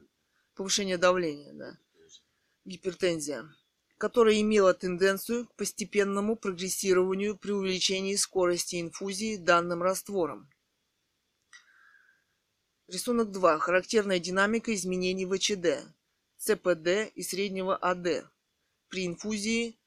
повышение 0.56 0.98
давления, 0.98 1.54
да, 1.54 1.78
гипертензия, 2.66 3.50
которая 3.98 4.40
имела 4.42 4.74
тенденцию 4.74 5.48
к 5.48 5.56
постепенному 5.56 6.36
прогрессированию 6.36 7.38
при 7.38 7.52
увеличении 7.52 8.16
скорости 8.16 8.82
инфузии 8.82 9.38
данным 9.38 9.82
раствором. 9.82 10.50
Рисунок 12.88 13.32
2. 13.32 13.60
Характерная 13.60 14.20
динамика 14.20 14.74
изменений 14.74 15.26
ВЧД, 15.26 15.88
ЦПД 16.38 17.14
и 17.14 17.22
среднего 17.22 17.78
АД 17.78 18.30
при 18.90 19.06
инфузии 19.06 19.79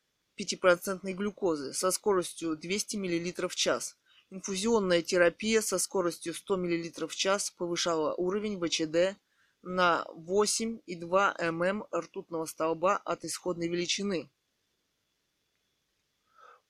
5% 0.44 1.00
глюкозы 1.12 1.72
со 1.72 1.90
скоростью 1.90 2.56
200 2.56 2.96
мл 2.96 3.48
в 3.48 3.54
час. 3.54 3.96
Инфузионная 4.30 5.02
терапия 5.02 5.60
со 5.60 5.78
скоростью 5.78 6.34
100 6.34 6.56
мл 6.56 7.08
в 7.08 7.14
час 7.14 7.50
повышала 7.50 8.14
уровень 8.14 8.58
ВЧД 8.58 9.18
на 9.62 10.06
8,2 10.16 11.50
мм 11.50 11.86
ртутного 11.94 12.46
столба 12.46 12.96
от 12.96 13.24
исходной 13.24 13.68
величины. 13.68 14.30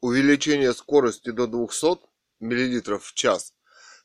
Увеличение 0.01 0.74
скорости 0.74 1.31
до 1.31 1.47
200 1.47 1.99
мл 2.40 2.99
в 2.99 3.15
час 3.15 3.55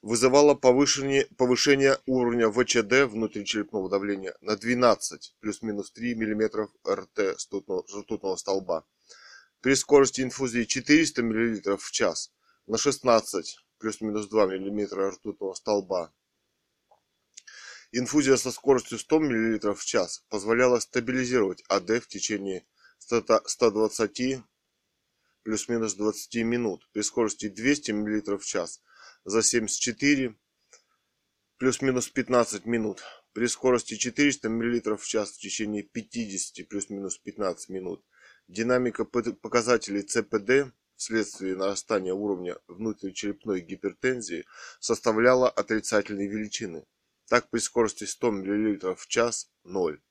вызывало 0.01 0.53
повышение, 0.53 1.27
повышение 1.37 1.97
уровня 2.05 2.51
ВЧД 2.51 3.11
внутричерепного 3.11 3.89
давления 3.89 4.35
на 4.41 4.55
12 4.55 5.35
плюс-минус 5.39 5.91
3 5.91 6.15
мм 6.15 6.69
РТ 6.87 7.37
ртутного 7.95 8.35
столба. 8.35 8.85
При 9.61 9.75
скорости 9.75 10.21
инфузии 10.21 10.63
400 10.63 11.23
мл 11.23 11.77
в 11.77 11.91
час 11.91 12.31
на 12.67 12.77
16 12.77 13.57
плюс-минус 13.79 14.27
2 14.27 14.45
мм 14.45 15.09
ртутного 15.09 15.53
столба 15.53 16.13
Инфузия 17.91 18.35
со 18.35 18.51
скоростью 18.51 18.99
100 18.99 19.19
мл 19.19 19.73
в 19.73 19.85
час 19.85 20.25
позволяла 20.29 20.79
стабилизировать 20.79 21.63
АД 21.69 22.03
в 22.03 22.07
течение 22.07 22.65
120 22.99 24.43
плюс-минус 25.43 25.93
20 25.93 26.35
минут 26.43 26.89
при 26.91 27.01
скорости 27.01 27.47
200 27.47 27.91
мл 27.91 28.37
в 28.37 28.45
час 28.45 28.81
за 29.23 29.41
74 29.41 30.35
плюс-минус 31.57 32.09
15 32.09 32.65
минут. 32.65 33.01
При 33.33 33.47
скорости 33.47 33.95
400 33.95 34.49
мл 34.49 34.97
в 34.97 35.05
час 35.05 35.31
в 35.31 35.39
течение 35.39 35.83
50 35.83 36.67
плюс-минус 36.67 37.17
15 37.19 37.69
минут. 37.69 38.03
Динамика 38.47 39.03
показателей 39.03 40.03
ЦПД 40.03 40.73
вследствие 40.95 41.57
нарастания 41.57 42.13
уровня 42.13 42.57
внутричерепной 42.67 43.59
гипертензии 43.59 44.45
составляла 44.79 45.49
отрицательные 45.49 46.29
величины. 46.29 46.85
Так 47.27 47.49
при 47.49 47.59
скорости 47.59 48.05
100 48.05 48.31
мл 48.31 48.95
в 48.95 49.07
час 49.07 49.51
0. 49.65 50.01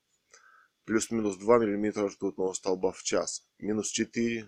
Плюс-минус 0.85 1.37
2 1.37 1.57
мм 1.57 2.05
ртутного 2.05 2.53
столба 2.53 2.91
в 2.91 3.01
час. 3.01 3.43
Минус 3.57 3.89
4. 3.89 4.47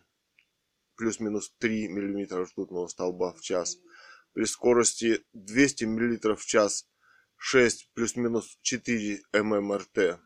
Плюс-минус 0.95 1.52
3 1.57 1.90
мм 1.90 2.44
ртутного 2.44 2.88
столба 2.88 3.34
в 3.34 3.41
час. 3.41 3.80
При 4.34 4.45
скорости 4.45 5.26
200 5.34 5.86
мл 5.86 6.36
в 6.36 6.45
час 6.45 6.88
6 7.38 7.90
плюс-минус 7.95 8.60
4 8.61 9.24
ммрт 9.34 10.20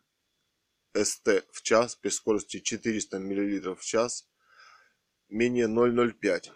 ст 0.94 1.28
в 1.52 1.62
час 1.64 1.96
при 1.96 2.10
скорости 2.10 2.60
400 2.60 3.20
мл 3.20 3.76
в 3.76 3.84
час 3.84 4.28
менее 5.30 5.68
0,05. 5.68 6.52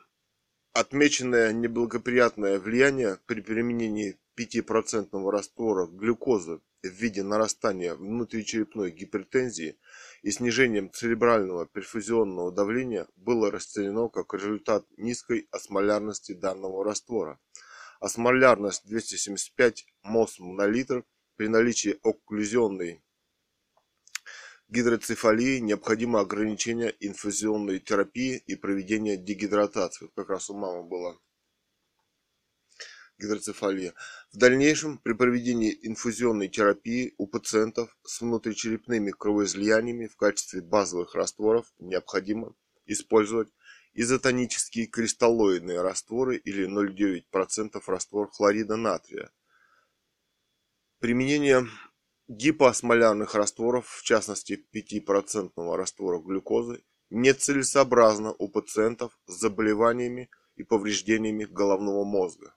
Отмеченное 0.74 1.52
неблагоприятное 1.54 2.60
влияние 2.60 3.20
при 3.26 3.42
применении 3.42 4.20
5% 4.38 5.32
раствора 5.32 5.88
глюкозы 5.88 6.62
в 6.84 6.88
виде 6.88 7.24
нарастания 7.24 7.96
внутричерепной 7.96 8.92
гипертензии 8.92 9.80
и 10.22 10.30
снижением 10.30 10.92
церебрального 10.92 11.66
перфузионного 11.66 12.52
давления 12.52 13.08
было 13.16 13.50
расценено 13.50 14.10
как 14.10 14.36
результат 14.36 14.86
низкой 14.98 15.48
осмолярности 15.52 16.34
данного 16.34 16.84
раствора. 16.84 17.40
Осмолярность 18.00 18.86
275 18.86 19.88
мосм 20.04 20.56
на 20.56 20.68
литр 20.68 21.04
при 21.36 21.48
наличии 21.48 22.00
окклюзионной 22.04 23.04
гидроцефалии 24.70 25.60
необходимо 25.60 26.20
ограничение 26.20 26.96
инфузионной 27.00 27.80
терапии 27.80 28.38
и 28.38 28.56
проведение 28.56 29.18
дегидратации. 29.18 30.10
Как 30.16 30.30
раз 30.30 30.50
у 30.50 30.58
мамы 30.58 30.84
было 30.84 31.20
гидроцефалия. 33.18 33.94
В 34.32 34.38
дальнейшем 34.38 35.00
при 35.00 35.14
проведении 35.14 35.78
инфузионной 35.82 36.50
терапии 36.50 37.14
у 37.18 37.28
пациентов 37.28 37.98
с 38.04 38.22
внутричерепными 38.22 39.12
кровоизлияниями 39.12 40.08
в 40.08 40.16
качестве 40.16 40.62
базовых 40.62 41.16
растворов 41.16 41.66
необходимо 41.80 42.54
использовать 42.86 43.50
изотонические 43.94 44.86
кристаллоидные 44.86 45.82
растворы 45.82 46.38
или 46.38 46.68
0,9% 46.68 47.82
раствор 47.88 48.30
хлорида 48.30 48.76
натрия. 48.76 49.32
Применение 51.00 51.68
гипоосмолярных 52.28 53.36
растворов, 53.36 53.88
в 53.88 54.04
частности 54.04 54.66
5% 54.74 55.76
раствора 55.76 56.20
глюкозы, 56.20 56.84
нецелесообразно 57.10 58.34
у 58.38 58.50
пациентов 58.50 59.18
с 59.28 59.34
заболеваниями 59.34 60.30
и 60.56 60.64
повреждениями 60.64 61.46
головного 61.46 62.04
мозга. 62.04 62.54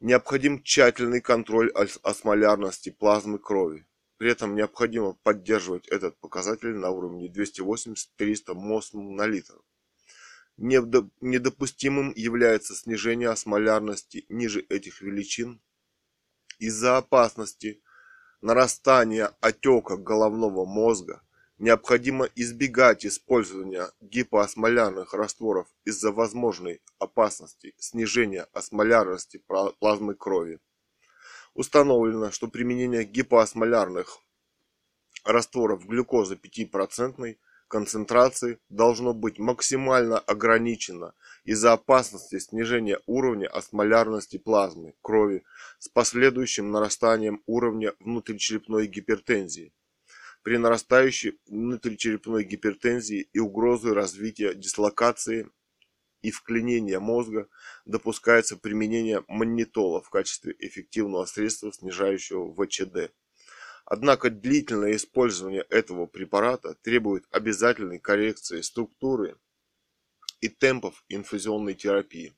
Необходим 0.00 0.62
тщательный 0.62 1.20
контроль 1.20 1.70
осмолярности 2.02 2.90
плазмы 2.90 3.38
крови. 3.38 3.86
При 4.18 4.30
этом 4.30 4.54
необходимо 4.54 5.14
поддерживать 5.14 5.88
этот 5.88 6.16
показатель 6.18 6.74
на 6.74 6.90
уровне 6.90 7.28
280-300 7.28 8.54
мосм 8.54 9.16
на 9.16 9.26
литр. 9.26 9.60
Недопустимым 10.56 12.12
является 12.14 12.74
снижение 12.74 13.30
осмолярности 13.30 14.26
ниже 14.28 14.60
этих 14.68 15.00
величин 15.00 15.60
из-за 16.58 16.98
опасности 16.98 17.81
нарастания 18.42 19.32
отека 19.40 19.96
головного 19.96 20.64
мозга 20.66 21.22
необходимо 21.58 22.28
избегать 22.34 23.06
использования 23.06 23.88
гипоосмолярных 24.00 25.14
растворов 25.14 25.68
из-за 25.84 26.10
возможной 26.10 26.82
опасности 26.98 27.72
снижения 27.78 28.48
осмолярности 28.52 29.42
плазмы 29.78 30.14
крови. 30.14 30.58
Установлено, 31.54 32.32
что 32.32 32.48
применение 32.48 33.04
гипоосмолярных 33.04 34.18
растворов 35.24 35.86
глюкозы 35.86 36.34
5% 36.34 37.36
концентрации 37.72 38.58
должно 38.68 39.14
быть 39.14 39.38
максимально 39.38 40.18
ограничено 40.18 41.14
из-за 41.44 41.72
опасности 41.72 42.38
снижения 42.38 43.00
уровня 43.06 43.46
осмолярности 43.48 44.36
плазмы 44.36 44.92
крови 45.00 45.42
с 45.78 45.88
последующим 45.88 46.70
нарастанием 46.70 47.42
уровня 47.46 47.94
внутричерепной 47.98 48.88
гипертензии 48.88 49.72
при 50.42 50.58
нарастающей 50.58 51.38
внутричерепной 51.46 52.44
гипертензии 52.44 53.26
и 53.32 53.38
угрозы 53.38 53.94
развития 53.94 54.52
дислокации 54.52 55.48
и 56.20 56.30
вклинения 56.30 57.00
мозга 57.00 57.48
допускается 57.86 58.58
применение 58.58 59.24
маннитола 59.28 60.02
в 60.02 60.10
качестве 60.10 60.54
эффективного 60.58 61.24
средства, 61.24 61.72
снижающего 61.72 62.54
ВЧД. 62.54 63.14
Однако 63.94 64.30
длительное 64.30 64.96
использование 64.96 65.66
этого 65.68 66.06
препарата 66.06 66.74
требует 66.80 67.26
обязательной 67.30 67.98
коррекции 67.98 68.62
структуры 68.62 69.36
и 70.40 70.48
темпов 70.48 71.04
инфузионной 71.10 71.74
терапии. 71.74 72.32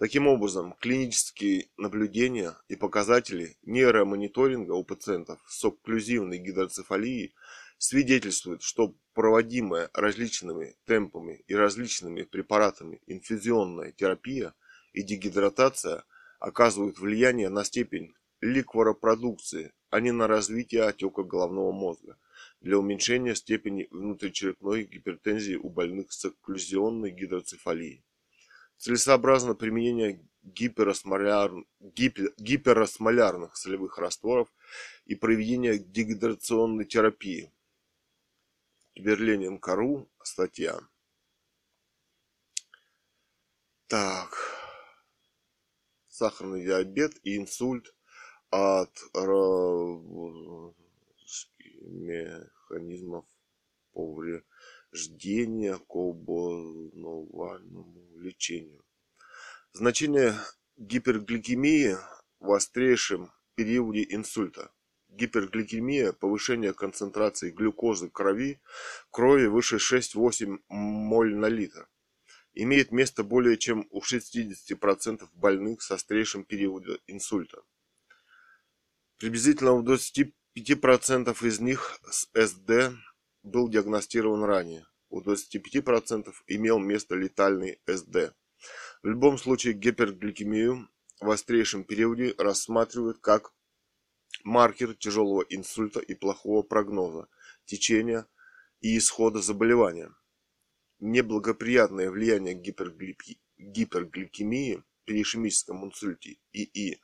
Таким 0.00 0.26
образом, 0.26 0.74
клинические 0.80 1.68
наблюдения 1.76 2.56
и 2.66 2.74
показатели 2.74 3.56
нейромониторинга 3.62 4.72
у 4.72 4.82
пациентов 4.82 5.38
с 5.46 5.64
окклюзивной 5.64 6.38
гидроцефалией 6.38 7.36
свидетельствуют, 7.78 8.62
что 8.64 8.96
проводимая 9.14 9.90
различными 9.94 10.74
темпами 10.86 11.44
и 11.46 11.54
различными 11.54 12.22
препаратами 12.22 13.00
инфузионная 13.06 13.92
терапия 13.92 14.54
и 14.92 15.04
дегидратация 15.04 16.02
оказывают 16.40 16.98
влияние 16.98 17.48
на 17.48 17.62
степень 17.62 18.12
ликворопродукции, 18.40 19.72
а 19.90 20.00
не 20.00 20.12
на 20.12 20.26
развитие 20.26 20.82
отека 20.84 21.22
головного 21.22 21.72
мозга 21.72 22.18
для 22.60 22.78
уменьшения 22.78 23.34
степени 23.34 23.86
внутричерепной 23.90 24.84
гипертензии 24.84 25.56
у 25.56 25.68
больных 25.68 26.12
с 26.12 26.24
окклюзионной 26.24 27.10
гидроцефалией 27.10 28.04
целесообразно 28.80 29.54
применение 29.54 30.26
гиперосмоляр... 30.42 31.52
гипер... 31.80 32.32
гиперосмолярных 32.38 33.56
солевых 33.56 33.98
растворов 33.98 34.48
и 35.04 35.14
проведение 35.14 35.78
дегидрационной 35.78 36.86
терапии. 36.86 37.52
Берлинин.ру 38.96 40.10
статья. 40.22 40.80
Так. 43.86 44.34
Сахарный 46.08 46.64
диабет 46.64 47.18
и 47.22 47.36
инсульт 47.36 47.94
от 48.50 48.90
механизмов 52.70 53.24
повреждения 53.92 55.76
к 55.76 55.94
обоснованному 55.94 58.18
лечению. 58.18 58.84
Значение 59.72 60.34
гипергликемии 60.76 61.96
в 62.40 62.52
острейшем 62.52 63.30
периоде 63.54 64.06
инсульта. 64.08 64.72
Гипергликемия– 65.08 66.12
повышение 66.20 66.72
концентрации 66.72 67.50
глюкозы 67.50 68.08
в 68.08 68.12
крови, 68.12 68.60
крови 69.10 69.46
выше 69.46 69.76
6-8 69.76 70.58
моль 70.68 71.34
на 71.34 71.46
литр. 71.46 71.88
Имеет 72.54 72.92
место 72.92 73.24
более 73.24 73.58
чем 73.58 73.86
у 73.90 74.00
60% 74.00 75.28
больных 75.34 75.82
с 75.82 75.90
острейшим 75.90 76.44
периодом 76.44 76.98
инсульта. 77.06 77.62
Приблизительно 79.20 79.72
у 79.72 79.84
25% 79.84 81.46
из 81.46 81.60
них 81.60 82.00
с 82.10 82.28
СД 82.34 82.94
был 83.42 83.68
диагностирован 83.68 84.42
ранее 84.42 84.86
у 85.10 85.20
25% 85.20 86.32
имел 86.46 86.78
место 86.78 87.16
летальный 87.16 87.80
СД. 87.86 88.34
В 89.02 89.06
любом 89.06 89.36
случае 89.38 89.74
гипергликемию 89.74 90.88
в 91.20 91.30
острейшем 91.30 91.84
периоде 91.84 92.34
рассматривают 92.38 93.18
как 93.18 93.52
маркер 94.44 94.94
тяжелого 94.94 95.44
инсульта 95.48 96.00
и 96.00 96.14
плохого 96.14 96.62
прогноза, 96.62 97.28
течения 97.66 98.26
и 98.80 98.96
исхода 98.96 99.40
заболевания. 99.40 100.14
Неблагоприятное 100.98 102.10
влияние 102.10 102.54
гипергликемии 102.54 104.82
при 105.04 105.22
ишемическом 105.22 105.84
инсульте 105.84 106.38
ИИ 106.52 107.00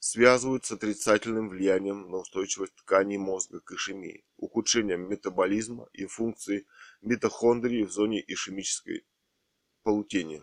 связывают 0.00 0.64
с 0.64 0.72
отрицательным 0.72 1.50
влиянием 1.50 2.10
на 2.10 2.16
устойчивость 2.16 2.74
тканей 2.74 3.18
мозга 3.18 3.60
к 3.60 3.70
ишемии, 3.72 4.24
ухудшением 4.36 5.08
метаболизма 5.08 5.88
и 5.92 6.06
функции 6.06 6.66
митохондрии 7.02 7.84
в 7.84 7.92
зоне 7.92 8.20
ишемической 8.26 9.06
полутени. 9.82 10.42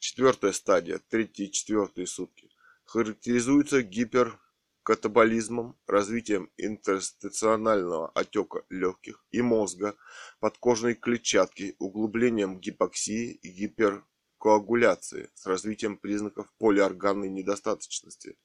Четвертая 0.00 0.52
стадия, 0.52 1.00
третьи 1.08 1.46
и 1.46 1.52
четвертые 1.52 2.06
сутки, 2.06 2.50
характеризуется 2.84 3.82
гипер 3.82 4.40
катаболизмом, 4.82 5.78
развитием 5.86 6.50
интерстиционального 6.56 8.10
отека 8.10 8.64
легких 8.70 9.24
и 9.30 9.42
мозга, 9.42 9.96
подкожной 10.40 10.94
клетчатки, 10.94 11.76
углублением 11.78 12.58
гипоксии 12.58 13.32
и 13.32 13.48
гипер 13.50 14.04
коагуляции 14.38 15.30
с 15.34 15.46
развитием 15.46 15.98
признаков 15.98 16.52
полиорганной 16.58 17.28
недостаточности, 17.28 18.36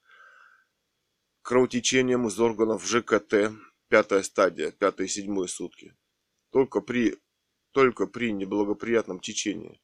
кровотечением 1.41 2.27
из 2.27 2.39
органов 2.39 2.85
ЖКТ, 2.85 3.53
пятая 3.87 4.23
стадия, 4.23 4.71
пятые 4.71 5.07
и 5.07 5.09
седьмые 5.09 5.47
сутки, 5.47 5.95
только 6.51 6.81
при, 6.81 7.17
только 7.71 8.07
при 8.07 8.33
неблагоприятном 8.33 9.19
течении, 9.19 9.81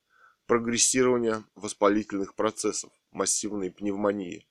прогрессирование 0.48 1.46
воспалительных 1.56 2.36
процессов, 2.36 2.92
массивной 3.12 3.72
пневмонии, 3.72 4.48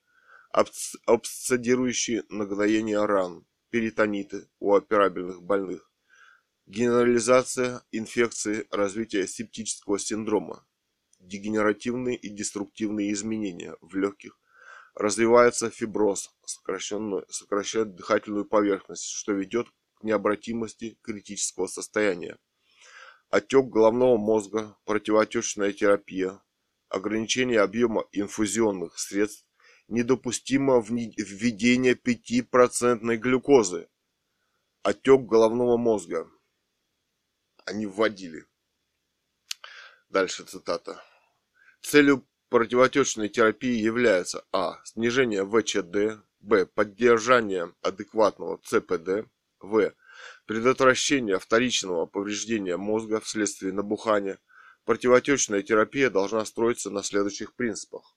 обсцедирующие 0.51 2.23
нагноение 2.29 3.03
ран, 3.05 3.45
перитониты 3.69 4.49
у 4.59 4.73
операбельных 4.73 5.41
больных, 5.41 5.91
генерализация 6.65 7.83
инфекции 7.91 8.67
развития 8.71 9.27
септического 9.27 9.97
синдрома, 9.97 10.65
дегенеративные 11.19 12.15
и 12.15 12.29
деструктивные 12.29 13.13
изменения 13.13 13.75
в 13.81 13.95
легких, 13.95 14.37
развивается 14.95 15.69
фиброз, 15.69 16.35
сокращает 16.45 17.95
дыхательную 17.95 18.45
поверхность, 18.45 19.05
что 19.05 19.31
ведет 19.31 19.67
к 19.95 20.03
необратимости 20.03 20.97
критического 21.01 21.67
состояния. 21.67 22.37
Отек 23.29 23.67
головного 23.67 24.17
мозга, 24.17 24.75
противоотечная 24.83 25.71
терапия, 25.71 26.41
ограничение 26.89 27.61
объема 27.61 28.05
инфузионных 28.11 28.99
средств, 28.99 29.45
недопустимо 29.91 30.81
введение 30.81 31.93
5% 31.93 33.15
глюкозы. 33.17 33.89
Отек 34.83 35.21
головного 35.23 35.77
мозга. 35.77 36.27
Они 37.65 37.85
вводили. 37.85 38.45
Дальше 40.09 40.43
цитата. 40.45 41.03
Целью 41.81 42.25
противоотечной 42.49 43.29
терапии 43.29 43.75
является 43.75 44.45
а. 44.51 44.79
снижение 44.85 45.45
ВЧД, 45.45 46.23
б. 46.39 46.65
поддержание 46.65 47.73
адекватного 47.81 48.59
ЦПД, 48.63 49.29
в. 49.59 49.93
предотвращение 50.45 51.37
вторичного 51.37 52.05
повреждения 52.05 52.77
мозга 52.77 53.19
вследствие 53.19 53.73
набухания. 53.73 54.39
Противоотечная 54.85 55.61
терапия 55.61 56.09
должна 56.09 56.45
строиться 56.45 56.89
на 56.89 57.03
следующих 57.03 57.55
принципах 57.55 58.15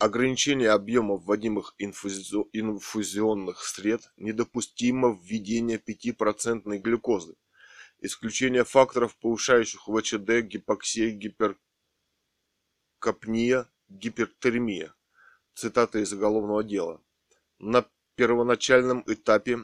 ограничение 0.00 0.70
объема 0.70 1.16
вводимых 1.16 1.74
инфузионных 1.78 3.62
сред, 3.62 4.10
недопустимо 4.16 5.16
введение 5.22 5.78
5% 5.78 6.78
глюкозы, 6.78 7.36
исключение 8.00 8.64
факторов, 8.64 9.16
повышающих 9.18 9.86
ВЧД, 9.86 10.40
гипоксия, 10.40 11.10
гиперкапния, 11.10 13.68
гипертермия. 13.90 14.94
Цитата 15.54 15.98
из 15.98 16.14
уголовного 16.14 16.64
дела. 16.64 17.02
На 17.58 17.84
первоначальном 18.14 19.04
этапе 19.06 19.58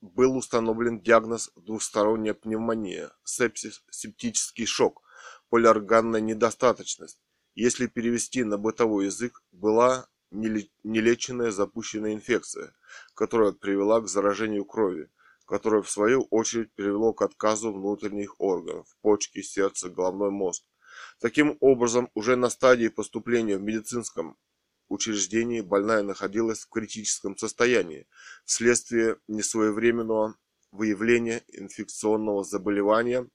был 0.00 0.38
установлен 0.38 1.00
диагноз 1.00 1.52
двусторонняя 1.54 2.32
пневмония, 2.32 3.12
сепсис, 3.24 3.84
септический 3.90 4.64
шок, 4.64 5.02
полиорганная 5.50 6.22
недостаточность, 6.22 7.20
если 7.54 7.86
перевести 7.86 8.44
на 8.44 8.58
бытовой 8.58 9.06
язык, 9.06 9.42
была 9.52 10.08
нелеченная 10.30 11.50
запущенная 11.50 12.14
инфекция, 12.14 12.72
которая 13.14 13.52
привела 13.52 14.00
к 14.00 14.08
заражению 14.08 14.64
крови, 14.64 15.10
которое 15.46 15.82
в 15.82 15.90
свою 15.90 16.22
очередь 16.30 16.72
привело 16.74 17.12
к 17.12 17.22
отказу 17.22 17.72
внутренних 17.72 18.40
органов– 18.40 18.86
почки, 19.02 19.42
сердце, 19.42 19.90
головной 19.90 20.30
мозг. 20.30 20.64
Таким 21.20 21.58
образом, 21.60 22.10
уже 22.14 22.36
на 22.36 22.48
стадии 22.48 22.88
поступления 22.88 23.58
в 23.58 23.62
медицинском 23.62 24.38
учреждении 24.88 25.60
больная 25.60 26.02
находилась 26.02 26.60
в 26.60 26.68
критическом 26.68 27.36
состоянии 27.36 28.06
вследствие 28.44 29.18
несвоевременного 29.28 30.36
выявления 30.70 31.42
инфекционного 31.48 32.44
заболевания 32.44 33.28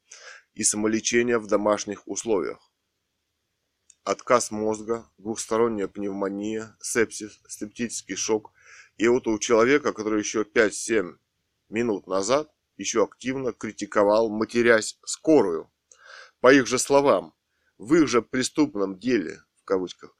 и 0.54 0.64
самолечения 0.64 1.38
в 1.38 1.48
домашних 1.48 2.08
условиях 2.08 2.67
отказ 4.08 4.52
мозга, 4.52 5.06
двухсторонняя 5.18 5.90
пневмония, 5.90 6.78
сепсис, 6.82 7.42
септический 7.50 8.16
шок. 8.16 8.54
И 8.96 9.06
вот 9.10 9.28
у 9.28 9.38
человека, 9.38 9.92
который 9.92 10.20
еще 10.20 10.44
5-7 10.44 11.18
минут 11.68 12.08
назад 12.08 12.50
еще 12.78 13.04
активно 13.04 13.52
критиковал, 13.52 14.30
матерясь 14.30 14.98
скорую. 15.06 15.70
По 16.40 16.54
их 16.54 16.68
же 16.68 16.80
словам, 16.80 17.34
в 17.78 17.96
их 17.96 18.08
же 18.08 18.22
преступном 18.22 18.98
деле, 18.98 19.42
в 19.58 19.66
кавычках, 19.66 20.16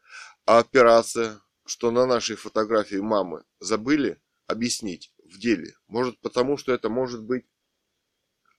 а 0.46 0.60
операция, 0.60 1.40
что 1.66 1.90
на 1.90 2.06
нашей 2.06 2.36
фотографии 2.36 2.98
мамы 2.98 3.46
забыли 3.62 4.22
объяснить 4.48 5.14
в 5.24 5.40
деле. 5.40 5.76
Может 5.88 6.20
потому, 6.20 6.58
что 6.58 6.74
это 6.74 6.90
может 6.90 7.24
быть 7.24 7.46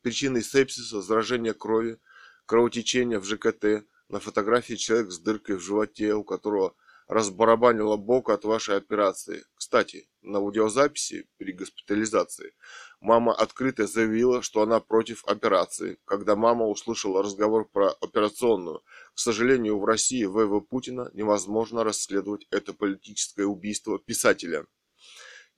причиной 0.00 0.42
сепсиса, 0.42 1.02
заражения 1.02 1.52
крови, 1.52 1.98
кровотечения 2.46 3.20
в 3.20 3.26
ЖКТ, 3.26 3.84
на 4.08 4.20
фотографии 4.20 4.74
человек 4.74 5.10
с 5.10 5.18
дыркой 5.18 5.56
в 5.56 5.60
животе, 5.60 6.14
у 6.14 6.24
которого 6.24 6.74
разбарабанило 7.08 7.96
бок 7.96 8.28
от 8.28 8.44
вашей 8.44 8.76
операции. 8.76 9.44
Кстати, 9.54 10.08
на 10.20 10.38
аудиозаписи 10.38 11.26
при 11.38 11.52
госпитализации 11.52 12.54
мама 13.00 13.34
открыто 13.34 13.86
заявила, 13.86 14.42
что 14.42 14.62
она 14.62 14.78
против 14.78 15.24
операции. 15.24 15.98
Когда 16.04 16.36
мама 16.36 16.66
услышала 16.66 17.22
разговор 17.22 17.66
про 17.66 17.90
операционную, 17.90 18.82
к 19.14 19.18
сожалению, 19.18 19.78
в 19.78 19.86
России 19.86 20.24
В.В. 20.24 20.60
Путина 20.60 21.10
невозможно 21.14 21.82
расследовать 21.82 22.46
это 22.50 22.74
политическое 22.74 23.46
убийство 23.46 23.98
писателя. 23.98 24.66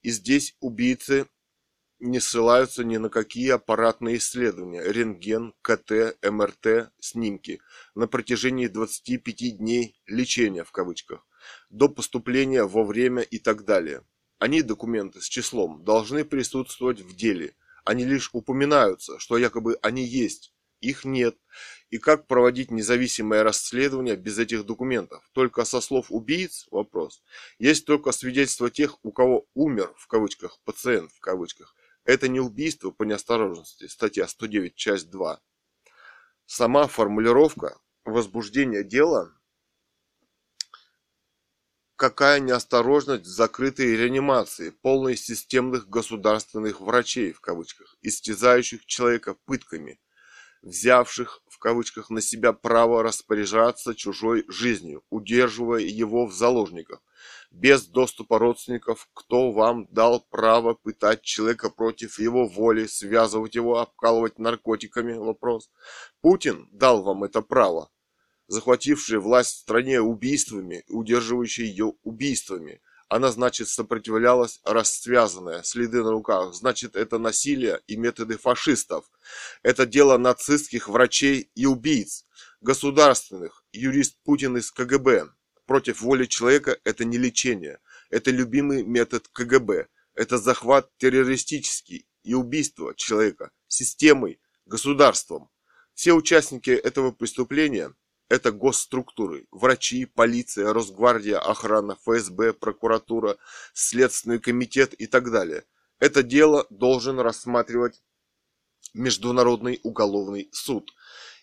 И 0.03 0.11
здесь 0.11 0.57
убийцы 0.61 1.29
не 2.01 2.19
ссылаются 2.19 2.83
ни 2.83 2.97
на 2.97 3.11
какие 3.11 3.51
аппаратные 3.51 4.17
исследования, 4.17 4.83
рентген, 4.83 5.55
КТ, 5.63 6.17
МРТ, 6.23 6.91
снимки 6.99 7.61
на 7.95 8.09
протяжении 8.09 8.67
25 8.67 9.59
дней 9.59 10.01
лечения 10.07 10.65
в 10.65 10.73
кавычках, 10.73 11.27
до 11.69 11.89
поступления 11.89 12.65
во 12.65 12.85
время 12.85 13.23
и 13.23 13.39
так 13.39 13.65
далее. 13.65 14.05
Они, 14.39 14.63
документы 14.63 15.21
с 15.21 15.29
числом, 15.29 15.85
должны 15.85 16.25
присутствовать 16.25 17.01
в 17.01 17.15
деле. 17.15 17.55
Они 17.85 18.05
лишь 18.05 18.31
упоминаются, 18.33 19.19
что 19.19 19.37
якобы 19.37 19.79
они 19.83 20.03
есть. 20.05 20.55
Их 20.81 21.05
нет. 21.05 21.37
И 21.91 21.99
как 21.99 22.27
проводить 22.27 22.71
независимое 22.71 23.43
расследование 23.43 24.17
без 24.17 24.39
этих 24.39 24.65
документов? 24.65 25.23
Только 25.33 25.67
со 25.67 25.83
слов 25.83 26.07
убийц? 26.09 26.67
Вопрос. 26.71 27.23
Есть 27.59 27.85
только 27.85 28.13
свидетельства 28.13 28.71
тех, 28.71 28.97
у 29.03 29.13
кого 29.13 29.47
умер, 29.53 29.93
в 29.99 30.07
кавычках, 30.07 30.59
пациент, 30.65 31.13
в 31.13 31.21
кавычках, 31.21 31.75
это 32.11 32.29
не 32.29 32.41
убийство 32.41 32.91
по 32.91 33.05
неосторожности, 33.05 33.87
статья 33.87 34.27
109, 34.27 34.75
часть 34.75 35.11
2. 35.11 35.41
Сама 36.47 36.87
формулировка 36.87 37.79
возбуждения 38.05 38.83
дела 38.83 39.33
какая 42.01 42.41
неосторожность 42.41 43.27
в 43.27 43.29
закрытой 43.29 43.95
реанимации, 43.95 44.71
полной 44.71 45.17
системных 45.17 45.87
государственных 45.87 46.81
врачей, 46.81 47.35
в 47.35 47.43
кавычках, 47.43 47.95
истязающих 48.01 48.87
человека 48.87 49.37
пытками, 49.45 50.01
взявших, 50.63 51.43
в 51.47 51.59
кавычках, 51.59 52.09
на 52.09 52.23
себя 52.23 52.55
право 52.55 53.03
распоряжаться 53.03 53.95
чужой 53.95 54.47
жизнью, 54.49 55.05
удерживая 55.11 55.83
его 55.83 56.25
в 56.25 56.33
заложниках, 56.33 57.03
без 57.51 57.87
доступа 57.87 58.39
родственников, 58.39 59.09
кто 59.13 59.51
вам 59.53 59.87
дал 59.91 60.21
право 60.31 60.75
пытать 60.75 61.23
человека 61.23 61.71
против 61.71 62.19
его 62.19 62.47
воли, 62.47 62.87
связывать 62.87 63.55
его, 63.55 63.79
обкалывать 63.79 64.39
наркотиками? 64.39 65.15
Вопрос. 65.15 65.71
Путин 66.21 66.69
дал 66.73 67.03
вам 67.03 67.25
это 67.25 67.43
право, 67.43 67.91
захвативший 68.47 69.19
власть 69.19 69.51
в 69.51 69.61
стране 69.61 70.01
убийствами, 70.01 70.85
удерживающий 70.89 71.67
ее 71.67 71.95
убийствами. 72.03 72.81
Она, 73.09 73.33
значит, 73.33 73.69
сопротивлялась 73.69 74.61
расцвязанная, 74.65 75.65
следы 75.65 76.05
на 76.05 76.13
руках. 76.13 76.55
Значит, 76.55 76.95
это 76.95 77.19
насилие 77.19 77.81
и 77.89 77.97
методы 77.97 78.39
фашистов. 78.39 79.11
Это 79.65 79.85
дело 79.85 80.17
нацистских 80.17 80.89
врачей 80.89 81.51
и 81.57 81.67
убийц, 81.67 82.25
государственных, 82.61 83.65
юрист 83.73 84.17
Путин 84.23 84.57
из 84.57 84.71
КГБ. 84.71 85.29
Против 85.71 86.01
воли 86.01 86.27
человека 86.27 86.81
это 86.83 87.05
не 87.05 87.17
лечение. 87.17 87.79
Это 88.11 88.33
любимый 88.33 88.83
метод 88.83 89.29
КГБ. 89.29 89.87
Это 90.15 90.37
захват 90.37 90.91
террористический 90.97 92.09
и 92.25 92.35
убийство 92.35 92.93
человека 92.97 93.53
системой, 93.69 94.41
государством. 94.67 95.49
Все 95.95 96.13
участники 96.13 96.71
этого 96.71 97.13
преступления 97.13 97.95
это 98.29 98.51
госструктуры, 98.51 99.47
врачи, 99.53 100.07
полиция, 100.07 100.73
Росгвардия, 100.73 101.39
охрана, 101.39 101.97
ФСБ, 102.05 102.53
прокуратура, 102.55 103.37
Следственный 103.73 104.41
комитет 104.41 104.93
и 104.95 105.07
так 105.07 105.31
далее. 105.31 105.63
Это 106.01 106.25
дело 106.25 106.67
должен 106.71 107.21
рассматривать 107.21 108.03
Международный 108.93 109.79
уголовный 109.85 110.49
суд. 110.51 110.91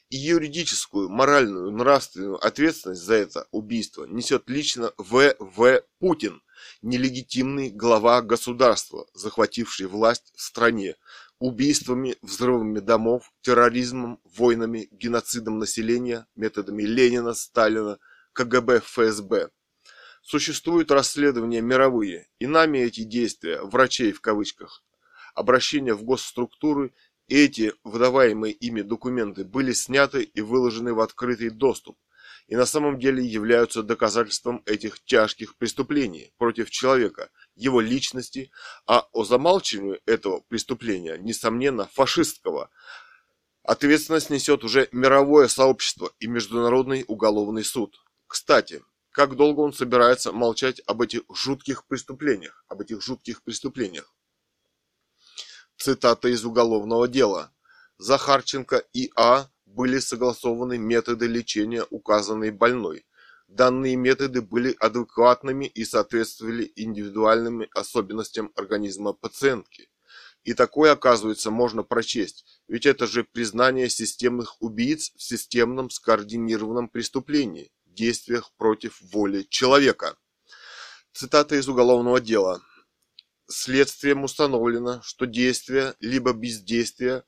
И 0.10 0.16
юридическую, 0.16 1.10
моральную, 1.10 1.70
нравственную 1.72 2.36
ответственность 2.38 3.02
за 3.02 3.16
это 3.16 3.48
убийство 3.52 4.06
несет 4.06 4.50
лично 4.50 4.94
В.В. 4.98 5.82
Путин, 6.00 6.42
нелегитимный 6.82 7.70
глава 7.72 8.22
государства, 8.22 9.06
захвативший 9.14 9.88
власть 9.88 10.32
в 10.34 10.42
стране, 10.42 10.96
убийствами, 11.40 12.16
взрывами 12.22 12.80
домов, 12.80 13.34
терроризмом, 13.42 14.22
войнами, 14.24 14.88
геноцидом 14.92 15.60
населения, 15.60 16.26
методами 16.36 16.84
Ленина, 16.84 17.34
Сталина, 17.34 18.00
КГБ, 18.32 18.80
ФСБ. 18.80 19.50
Существуют 20.22 20.90
расследования 20.90 21.60
мировые, 21.60 22.30
и 22.40 22.48
нами 22.48 22.80
эти 22.80 23.04
действия, 23.04 23.62
врачей 23.62 24.14
в 24.14 24.22
кавычках, 24.22 24.84
обращения 25.36 25.94
в 25.94 26.04
госструктуры, 26.04 26.94
эти 27.28 27.74
выдаваемые 27.84 28.54
ими 28.54 28.82
документы 28.82 29.44
были 29.44 29.74
сняты 29.74 30.24
и 30.24 30.42
выложены 30.42 30.94
в 30.94 31.02
открытый 31.02 31.50
доступ, 31.50 31.98
и 32.48 32.56
на 32.56 32.66
самом 32.66 33.00
деле 33.00 33.24
являются 33.26 33.84
доказательством 33.84 34.64
этих 34.66 35.04
тяжких 35.04 35.58
преступлений 35.58 36.32
против 36.38 36.70
человека, 36.70 37.30
его 37.56 37.82
личности, 37.82 38.52
а 38.86 39.08
о 39.12 39.26
замалчивании 39.26 40.00
этого 40.06 40.42
преступления, 40.48 41.18
несомненно, 41.18 41.90
фашистского, 41.94 42.70
ответственность 43.64 44.30
несет 44.30 44.64
уже 44.64 44.88
мировое 44.94 45.50
сообщество 45.50 46.12
и 46.20 46.28
Международный 46.28 47.04
уголовный 47.08 47.66
суд. 47.66 48.00
Кстати, 48.28 48.82
как 49.12 49.36
долго 49.36 49.60
он 49.62 49.74
собирается 49.74 50.32
молчать 50.32 50.82
об 50.86 51.02
этих 51.02 51.24
жутких 51.34 51.86
преступлениях, 51.88 52.64
об 52.70 52.82
этих 52.82 53.02
жутких 53.02 53.44
преступлениях? 53.44 54.14
Цитата 55.88 56.28
из 56.28 56.44
уголовного 56.44 57.08
дела. 57.08 57.50
Захарченко 57.98 58.84
и 58.92 59.10
А 59.16 59.48
были 59.66 60.00
согласованы 60.00 60.78
методы 60.78 61.28
лечения 61.28 61.86
указанной 61.90 62.52
больной. 62.52 63.06
Данные 63.48 63.96
методы 63.96 64.42
были 64.42 64.76
адекватными 64.82 65.64
и 65.64 65.86
соответствовали 65.86 66.74
индивидуальным 66.76 67.64
особенностям 67.74 68.52
организма 68.58 69.14
пациентки. 69.14 69.90
И 70.44 70.54
такое, 70.54 70.92
оказывается, 70.92 71.52
можно 71.52 71.84
прочесть, 71.84 72.44
ведь 72.68 72.86
это 72.86 73.08
же 73.08 73.24
признание 73.24 73.88
системных 73.88 74.62
убийц 74.62 75.14
в 75.16 75.24
системном 75.24 75.90
скоординированном 75.90 76.90
преступлении, 76.90 77.72
действиях 77.86 78.52
против 78.58 79.00
воли 79.14 79.44
человека. 79.50 80.18
Цитата 81.14 81.56
из 81.56 81.70
уголовного 81.70 82.20
дела. 82.20 82.62
Следствием 83.50 84.24
установлено, 84.24 85.02
что 85.04 85.26
действия 85.26 85.96
либо 86.00 86.32
бездействие 86.34 87.24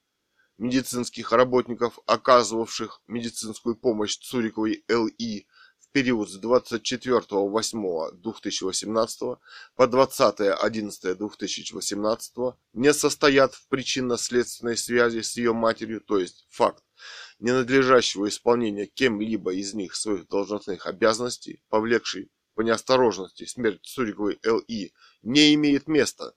медицинских 0.57 1.31
работников, 1.31 1.97
оказывавших 2.05 3.01
медицинскую 3.07 3.77
помощь 3.77 4.17
Цуриковой 4.17 4.83
Л.И. 4.89 5.47
в 5.79 5.89
период 5.91 6.29
с 6.29 6.37
24.08.2018 6.43 9.37
по 9.75 9.83
20.11.2018 9.83 12.53
не 12.73 12.93
состоят 12.93 13.55
в 13.55 13.69
причинно-следственной 13.69 14.75
связи 14.75 15.21
с 15.21 15.37
ее 15.37 15.53
матерью, 15.53 16.01
то 16.01 16.19
есть 16.19 16.45
факт 16.49 16.83
ненадлежащего 17.39 18.27
исполнения 18.27 18.87
кем-либо 18.87 19.53
из 19.53 19.73
них 19.73 19.95
своих 19.95 20.27
должностных 20.27 20.85
обязанностей, 20.85 21.63
повлекший 21.69 22.29
по 22.55 22.61
неосторожности 22.61 23.45
смерть 23.45 23.85
Цуриковой 23.85 24.37
Л.И., 24.43 24.91
не 25.21 25.53
имеет 25.53 25.87
места. 25.87 26.33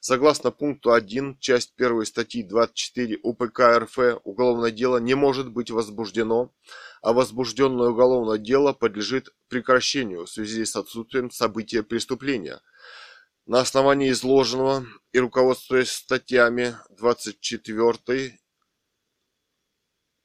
Согласно 0.00 0.50
пункту 0.50 0.92
1, 0.92 1.38
часть 1.38 1.74
1 1.76 2.04
статьи 2.06 2.42
24 2.42 3.18
УПК 3.22 3.60
РФ, 3.78 4.20
уголовное 4.24 4.70
дело 4.70 4.98
не 4.98 5.14
может 5.14 5.50
быть 5.50 5.70
возбуждено, 5.70 6.52
а 7.02 7.12
возбужденное 7.12 7.88
уголовное 7.88 8.38
дело 8.38 8.72
подлежит 8.72 9.28
прекращению 9.48 10.26
в 10.26 10.30
связи 10.30 10.64
с 10.64 10.76
отсутствием 10.76 11.30
события 11.30 11.82
преступления. 11.82 12.60
На 13.46 13.60
основании 13.60 14.10
изложенного 14.10 14.86
и 15.12 15.18
руководствуясь 15.18 15.90
статьями 15.90 16.76
24 16.90 18.38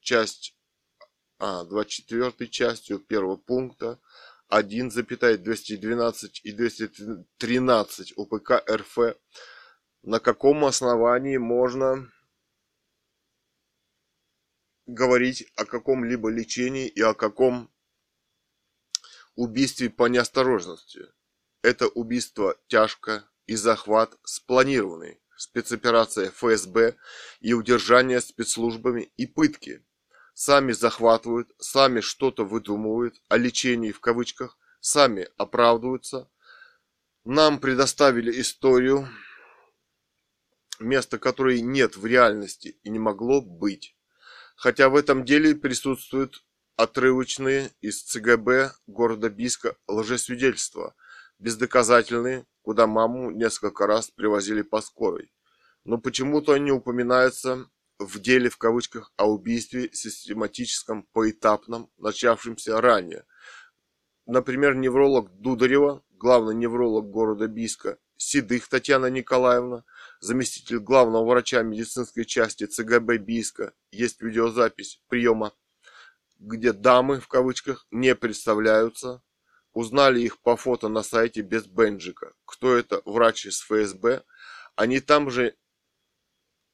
часть 0.00 0.54
а, 1.38 1.64
24 1.64 2.48
частью 2.48 2.98
первого 2.98 3.36
пункта 3.36 3.98
1,212 4.60 6.40
и 6.44 6.52
213 6.52 8.12
УПК 8.16 8.62
РФ, 8.70 8.98
на 10.02 10.20
каком 10.20 10.64
основании 10.64 11.38
можно 11.38 12.10
говорить 14.86 15.50
о 15.56 15.64
каком-либо 15.64 16.28
лечении 16.28 16.86
и 16.86 17.00
о 17.00 17.14
каком 17.14 17.72
убийстве 19.34 19.90
по 19.90 20.06
неосторожности. 20.06 21.06
Это 21.62 21.88
убийство 21.88 22.56
тяжко 22.68 23.28
и 23.46 23.56
захват 23.56 24.16
спланированный, 24.22 25.20
спецоперация 25.36 26.30
ФСБ 26.30 26.96
и 27.40 27.54
удержание 27.54 28.20
спецслужбами 28.20 29.10
и 29.16 29.26
пытки 29.26 29.84
сами 30.34 30.72
захватывают, 30.72 31.48
сами 31.58 32.00
что-то 32.00 32.44
выдумывают 32.44 33.22
о 33.28 33.38
лечении 33.38 33.92
в 33.92 34.00
кавычках, 34.00 34.58
сами 34.80 35.28
оправдываются. 35.38 36.28
Нам 37.24 37.58
предоставили 37.58 38.40
историю, 38.40 39.08
место 40.78 41.18
которой 41.18 41.60
нет 41.62 41.96
в 41.96 42.04
реальности 42.04 42.78
и 42.82 42.90
не 42.90 42.98
могло 42.98 43.40
быть. 43.40 43.96
Хотя 44.56 44.88
в 44.88 44.96
этом 44.96 45.24
деле 45.24 45.54
присутствуют 45.54 46.44
отрывочные 46.76 47.70
из 47.80 48.02
ЦГБ 48.02 48.72
города 48.86 49.30
Биска 49.30 49.76
лжесвидетельства, 49.86 50.94
бездоказательные, 51.38 52.46
куда 52.62 52.86
маму 52.86 53.30
несколько 53.30 53.86
раз 53.86 54.10
привозили 54.10 54.62
по 54.62 54.80
скорой. 54.80 55.32
Но 55.84 55.98
почему-то 55.98 56.52
они 56.52 56.72
упоминаются 56.72 57.70
в 57.98 58.18
деле 58.18 58.50
в 58.50 58.58
кавычках 58.58 59.12
о 59.16 59.30
убийстве 59.30 59.90
систематическом 59.92 61.04
поэтапном, 61.12 61.90
начавшемся 61.98 62.80
ранее. 62.80 63.24
Например, 64.26 64.74
невролог 64.74 65.30
Дударева, 65.32 66.02
главный 66.10 66.54
невролог 66.54 67.10
города 67.10 67.46
Биска, 67.46 67.98
Седых 68.16 68.68
Татьяна 68.68 69.06
Николаевна, 69.06 69.84
заместитель 70.20 70.78
главного 70.78 71.26
врача 71.26 71.62
медицинской 71.62 72.24
части 72.24 72.64
ЦГБ 72.64 73.18
Биска, 73.18 73.74
есть 73.90 74.22
видеозапись 74.22 75.02
приема, 75.08 75.52
где 76.38 76.72
дамы 76.72 77.20
в 77.20 77.28
кавычках 77.28 77.86
не 77.90 78.14
представляются. 78.14 79.22
Узнали 79.72 80.20
их 80.20 80.38
по 80.38 80.56
фото 80.56 80.88
на 80.88 81.02
сайте 81.02 81.42
без 81.42 81.66
бенджика. 81.66 82.32
Кто 82.44 82.76
это? 82.76 83.02
Врач 83.04 83.46
из 83.46 83.60
ФСБ. 83.60 84.22
Они 84.76 85.00
там 85.00 85.30
же 85.30 85.56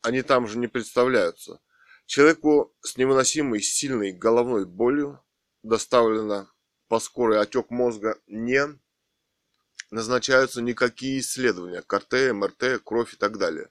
они 0.02 0.22
там 0.22 0.47
же 0.47 0.59
не 0.59 0.66
представляются. 0.66 1.60
Человеку 2.06 2.74
с 2.81 2.97
невыносимой 2.97 3.60
сильной 3.60 4.12
головной 4.12 4.66
болью 4.66 5.22
доставлено 5.62 6.48
по 6.89 6.98
скорой 6.98 7.40
отек 7.40 7.70
мозга 7.70 8.18
не 8.27 8.66
назначаются 9.90 10.62
никакие 10.62 11.20
исследования, 11.20 11.82
КТ, 11.82 12.32
МРТ, 12.32 12.82
кровь 12.85 13.14
и 13.14 13.16
так 13.16 13.39
далее. 13.39 13.70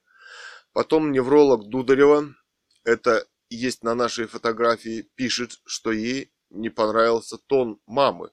Потом 0.73 1.11
невролог 1.11 1.67
Дударева, 1.67 2.35
это 2.83 3.27
есть 3.49 3.83
на 3.83 3.95
нашей 3.95 4.27
фотографии, 4.27 5.09
пишет, 5.15 5.59
что 5.65 5.91
ей 5.91 6.31
не 6.49 6.69
понравился 6.69 7.37
тон 7.37 7.79
мамы. 7.85 8.31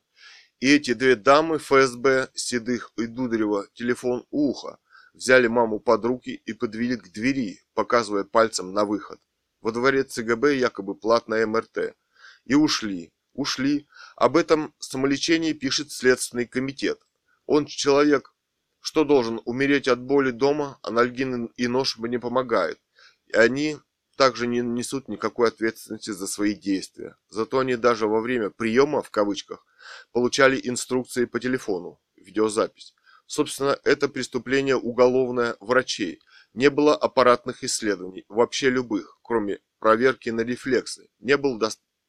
И 0.61 0.73
эти 0.73 0.95
две 0.95 1.17
дамы 1.17 1.59
ФСБ, 1.59 2.31
Седых 2.35 2.93
и 2.97 3.07
Дударева, 3.07 3.69
телефон 3.75 4.27
уха 4.31 4.79
взяли 5.17 5.47
маму 5.49 5.81
под 5.81 6.05
руки 6.05 6.43
и 6.45 6.53
подвели 6.53 6.97
к 6.97 7.11
двери, 7.11 7.61
показывая 7.75 8.25
пальцем 8.25 8.73
на 8.73 8.85
выход. 8.85 9.19
Во 9.61 9.73
дворе 9.73 10.05
ЦГБ 10.05 10.57
якобы 10.57 10.95
платная 10.95 11.47
МРТ. 11.47 11.97
И 12.45 12.55
ушли. 12.55 13.13
Ушли. 13.33 13.89
Об 14.15 14.37
этом 14.37 14.75
самолечении 14.79 15.53
пишет 15.53 15.91
Следственный 15.91 16.47
комитет. 16.47 17.01
Он 17.47 17.67
человек, 17.67 18.35
что 18.81 19.05
должен 19.05 19.41
умереть 19.45 19.89
от 19.89 20.01
боли 20.01 20.31
дома, 20.31 20.79
анальгин 20.83 21.47
и 21.57 21.67
нож 21.67 21.97
не 21.99 22.19
помогают. 22.19 22.79
И 23.27 23.33
они 23.33 23.79
также 24.17 24.47
не 24.47 24.61
несут 24.61 25.09
никакой 25.09 25.49
ответственности 25.49 26.11
за 26.11 26.27
свои 26.27 26.55
действия. 26.55 27.17
Зато 27.29 27.59
они 27.59 27.77
даже 27.77 28.07
во 28.07 28.21
время 28.21 28.51
приема, 28.51 29.03
в 29.03 29.11
кавычках, 29.11 29.65
получали 30.13 30.61
инструкции 30.63 31.25
по 31.25 31.41
телефону, 31.41 32.01
видеозапись. 32.17 32.95
Собственно, 33.27 33.79
это 33.85 34.09
преступление 34.09 34.77
уголовное 34.77 35.57
врачей. 35.61 36.21
Не 36.55 36.71
было 36.71 36.97
аппаратных 36.97 37.65
исследований, 37.65 38.25
вообще 38.29 38.71
любых, 38.71 39.19
кроме 39.23 39.61
проверки 39.79 40.31
на 40.31 40.41
рефлексы. 40.41 41.09
Не 41.19 41.37
был 41.37 41.61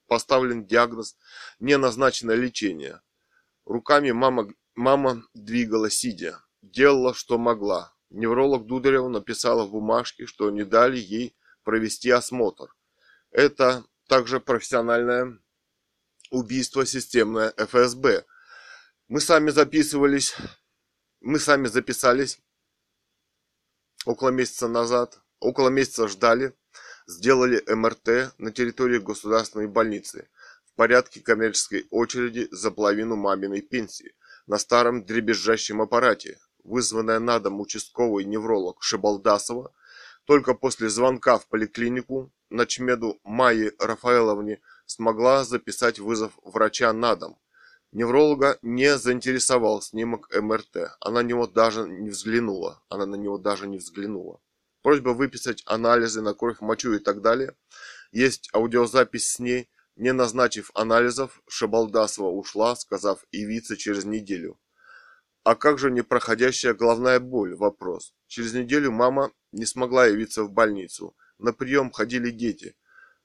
поставлен 0.07 0.65
диагноз, 0.65 1.17
не 1.59 1.77
назначено 1.77 2.31
лечение. 2.31 3.01
Руками 3.65 4.11
мама, 4.11 4.47
мама 4.75 5.23
двигала 5.33 5.89
сидя, 5.89 6.41
делала, 6.61 7.13
что 7.13 7.37
могла. 7.37 7.93
Невролог 8.09 8.65
Дударева 8.65 9.09
написала 9.09 9.65
в 9.65 9.71
бумажке, 9.71 10.25
что 10.25 10.49
не 10.49 10.63
дали 10.63 10.97
ей 10.97 11.35
провести 11.63 12.09
осмотр. 12.09 12.73
Это 13.31 13.83
также 14.07 14.39
профессиональное 14.39 15.37
убийство 16.29 16.85
системное 16.85 17.53
ФСБ. 17.57 18.25
Мы 19.09 19.19
сами 19.19 19.49
записывались, 19.49 20.35
мы 21.21 21.39
сами 21.39 21.67
записались 21.67 22.39
около 24.05 24.29
месяца 24.29 24.67
назад, 24.67 25.19
около 25.39 25.69
месяца 25.69 26.07
ждали, 26.07 26.53
сделали 27.07 27.63
МРТ 27.67 28.33
на 28.37 28.51
территории 28.51 28.99
государственной 28.99 29.67
больницы 29.67 30.29
в 30.65 30.73
порядке 30.75 31.21
коммерческой 31.21 31.87
очереди 31.89 32.47
за 32.51 32.71
половину 32.71 33.15
маминой 33.15 33.61
пенсии 33.61 34.15
на 34.45 34.57
старом 34.57 35.05
дребезжащем 35.05 35.81
аппарате, 35.81 36.39
вызванная 36.63 37.19
на 37.19 37.39
дом 37.39 37.59
участковый 37.61 38.25
невролог 38.25 38.83
Шибалдасова, 38.83 39.73
только 40.25 40.53
после 40.53 40.89
звонка 40.89 41.37
в 41.37 41.47
поликлинику 41.47 42.31
начмеду 42.49 43.19
Майи 43.23 43.73
Рафаэловне 43.79 44.61
смогла 44.85 45.43
записать 45.43 45.99
вызов 45.99 46.33
врача 46.43 46.91
на 46.93 47.15
дом. 47.15 47.39
Невролога 47.97 48.59
не 48.61 48.95
заинтересовал 48.95 49.81
снимок 49.81 50.29
МРТ. 50.31 50.95
Она 50.99 51.23
на 51.23 51.27
него 51.27 51.47
даже 51.47 51.89
не 51.89 52.11
взглянула. 52.11 52.83
Она 52.89 53.07
на 53.07 53.15
него 53.15 53.39
даже 53.39 53.65
не 53.65 53.79
взглянула. 53.79 54.39
Просьба 54.83 55.09
выписать 55.15 55.63
анализы 55.65 56.21
на 56.21 56.35
кровь, 56.35 56.61
мочу 56.61 56.93
и 56.93 56.99
так 56.99 57.23
далее. 57.23 57.55
Есть 58.11 58.51
аудиозапись 58.53 59.25
с 59.25 59.39
ней. 59.39 59.67
Не 59.95 60.13
назначив 60.13 60.69
анализов, 60.75 61.41
Шабалдасова 61.49 62.29
ушла, 62.29 62.75
сказав 62.75 63.25
явиться 63.31 63.75
через 63.75 64.05
неделю. 64.05 64.59
А 65.43 65.55
как 65.55 65.79
же 65.79 65.89
непроходящая 65.89 66.75
головная 66.75 67.19
боль? 67.19 67.55
Вопрос. 67.55 68.13
Через 68.27 68.53
неделю 68.53 68.91
мама 68.91 69.31
не 69.51 69.65
смогла 69.65 70.05
явиться 70.05 70.43
в 70.43 70.51
больницу. 70.51 71.17
На 71.39 71.51
прием 71.51 71.89
ходили 71.89 72.29
дети. 72.29 72.75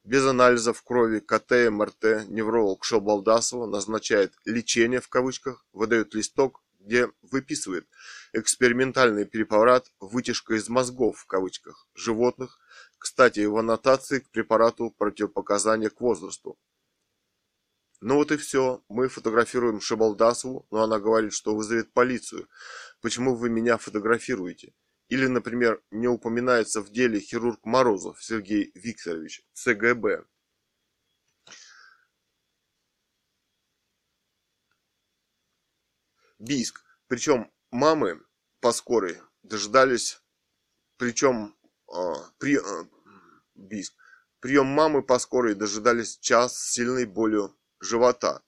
Без 0.05 0.27
анализов 0.27 0.83
крови, 0.83 1.20
КТ, 1.20 1.70
МРТ, 1.70 2.27
невролог 2.29 2.85
Шабалдасова 2.85 3.66
назначает 3.66 4.35
«лечение» 4.45 5.01
в 5.01 5.09
кавычках, 5.09 5.65
выдает 5.73 6.12
листок, 6.15 6.61
где 6.81 7.09
выписывает 7.23 7.87
экспериментальный 8.33 9.27
препарат 9.27 9.93
«вытяжка 10.01 10.55
из 10.55 10.69
мозгов» 10.69 11.19
в 11.19 11.27
кавычках 11.27 11.87
животных, 11.95 12.59
кстати, 12.99 13.45
в 13.45 13.57
аннотации 13.57 14.19
к 14.19 14.31
препарату 14.31 14.91
противопоказания 14.91 15.89
к 15.89 16.01
возрасту. 16.01 16.59
Ну 18.01 18.16
вот 18.16 18.33
и 18.33 18.37
все. 18.37 18.83
Мы 18.89 19.09
фотографируем 19.09 19.81
Шабалдасову, 19.81 20.66
но 20.73 20.83
она 20.83 20.99
говорит, 20.99 21.33
что 21.33 21.55
вызовет 21.55 21.93
полицию. 21.93 22.49
Почему 23.01 23.37
вы 23.37 23.49
меня 23.49 23.79
фотографируете? 23.79 24.74
Или, 25.12 25.26
например, 25.26 25.82
не 25.90 26.09
упоминается 26.09 26.80
в 26.80 26.90
деле 26.90 27.20
хирург 27.20 27.66
Морозов 27.66 28.24
Сергей 28.24 28.72
Викторович, 28.74 29.47
ЦГБ. 29.52 30.24
Бийск. 36.39 36.82
Причем 37.09 37.52
мамы 37.70 38.22
по 38.60 38.72
скорой 38.72 39.20
дождались, 39.43 40.22
причем 40.97 41.59
э, 41.94 42.14
при, 42.39 42.56
э, 42.56 42.86
Бийск. 43.55 43.93
Прием 44.40 44.64
мамы 44.64 45.02
по 45.02 45.18
скорой 45.18 45.55
дожидались 45.55 46.16
час 46.20 46.56
с 46.56 46.72
сильной 46.72 47.05
болью 47.05 47.55
живота. 47.80 48.43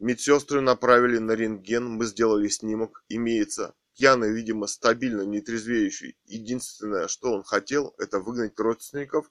Медсестры 0.00 0.60
направили 0.60 1.18
на 1.18 1.36
рентген, 1.36 1.88
мы 1.88 2.04
сделали 2.06 2.48
снимок, 2.48 3.04
имеется. 3.08 3.76
Пьяный, 3.94 4.32
видимо, 4.32 4.66
стабильно 4.66 5.22
нетрезвеющий. 5.22 6.18
Единственное, 6.24 7.06
что 7.06 7.32
он 7.32 7.44
хотел, 7.44 7.94
это 7.98 8.18
выгнать 8.18 8.58
родственников 8.58 9.30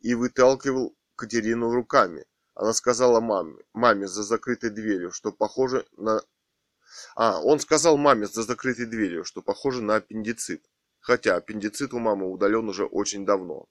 и 0.00 0.14
выталкивал 0.14 0.94
Катерину 1.16 1.72
руками. 1.72 2.26
Она 2.54 2.74
сказала 2.74 3.20
маме, 3.20 3.56
маме 3.72 4.06
за 4.06 4.22
закрытой 4.22 4.70
дверью, 4.70 5.10
что 5.10 5.32
похоже 5.32 5.86
на... 5.96 6.22
А, 7.16 7.40
он 7.40 7.58
сказал 7.60 7.96
маме 7.96 8.26
за 8.26 8.42
закрытой 8.42 8.86
дверью, 8.86 9.24
что 9.24 9.42
похоже 9.42 9.82
на 9.82 9.96
аппендицит. 9.96 10.70
Хотя 11.00 11.36
аппендицит 11.36 11.94
у 11.94 11.98
мамы 11.98 12.30
удален 12.30 12.68
уже 12.68 12.84
очень 12.84 13.24
давно. 13.24 13.66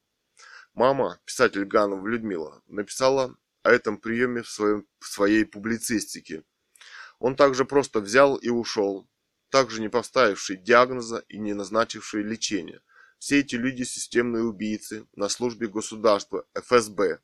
Мама, 0.73 1.19
писатель 1.25 1.65
Ганова 1.65 2.05
Людмила, 2.07 2.61
написала 2.65 3.35
о 3.61 3.69
этом 3.69 3.97
приеме 3.97 4.41
в, 4.41 4.49
своем, 4.49 4.87
в 4.99 5.07
своей 5.07 5.45
публицистике. 5.45 6.43
Он 7.19 7.35
также 7.35 7.65
просто 7.65 8.01
взял 8.01 8.35
и 8.35 8.49
ушел, 8.49 9.07
также 9.53 9.81
не 9.81 9.87
поставивший 9.87 10.57
диагноза 10.57 11.23
и 11.29 11.37
не 11.37 11.53
назначивший 11.53 12.23
лечения. 12.23 12.81
Все 13.19 13.41
эти 13.41 13.53
люди 13.53 13.83
системные 13.83 14.45
убийцы 14.45 15.05
на 15.15 15.29
службе 15.29 15.67
государства, 15.67 16.47
ФСБ, 16.55 17.19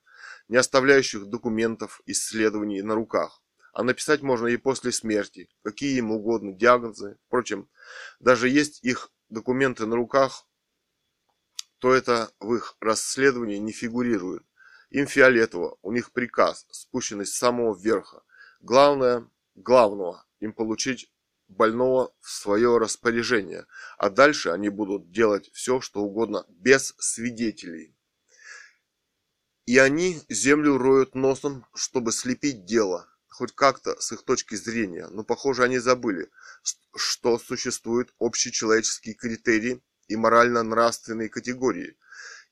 не 0.48 0.58
оставляющих 0.58 1.26
документов, 1.26 2.04
исследований 2.06 2.84
на 2.84 2.94
руках. 2.94 3.42
А 3.74 3.82
написать 3.82 4.22
можно 4.22 4.46
и 4.46 4.58
после 4.58 4.92
смерти, 4.92 5.50
какие 5.64 5.98
им 5.98 6.12
угодно 6.12 6.54
диагнозы. 6.54 7.18
Впрочем, 7.26 7.68
даже 8.20 8.48
есть 8.48 8.84
их 8.84 9.12
документы 9.30 9.88
на 9.88 9.96
руках, 9.96 10.46
то 11.80 11.92
это 11.92 12.32
в 12.40 12.54
их 12.54 12.78
расследовании 12.80 13.58
не 13.58 13.72
фигурирует. 13.72 14.44
Им 14.92 15.08
фиолетово, 15.08 15.80
у 15.82 15.92
них 15.92 16.12
приказ, 16.12 16.68
спущенный 16.70 17.26
с 17.26 17.34
самого 17.34 17.76
верха. 17.76 18.22
Главное, 18.62 19.28
главного, 19.56 20.28
им 20.40 20.54
получить 20.54 21.12
больного 21.50 22.14
в 22.22 22.30
свое 22.30 22.78
распоряжение, 22.78 23.66
а 23.98 24.10
дальше 24.10 24.50
они 24.50 24.70
будут 24.70 25.12
делать 25.12 25.50
все, 25.54 25.82
что 25.82 26.02
угодно, 26.02 26.46
без 26.50 26.96
свидетелей. 27.00 27.96
И 29.66 29.78
они 29.78 30.22
землю 30.30 30.78
роют 30.78 31.14
носом, 31.14 31.66
чтобы 31.76 32.12
слепить 32.12 32.66
дело, 32.66 33.08
хоть 33.28 33.54
как-то 33.54 34.00
с 34.00 34.12
их 34.12 34.24
точки 34.24 34.56
зрения, 34.56 35.08
но, 35.10 35.24
похоже, 35.24 35.64
они 35.64 35.80
забыли, 35.80 36.30
что 36.96 37.38
существуют 37.38 38.14
общечеловеческие 38.20 39.16
критерии 39.16 39.82
и 40.08 40.16
морально-нравственные 40.16 41.30
категории– 41.30 41.98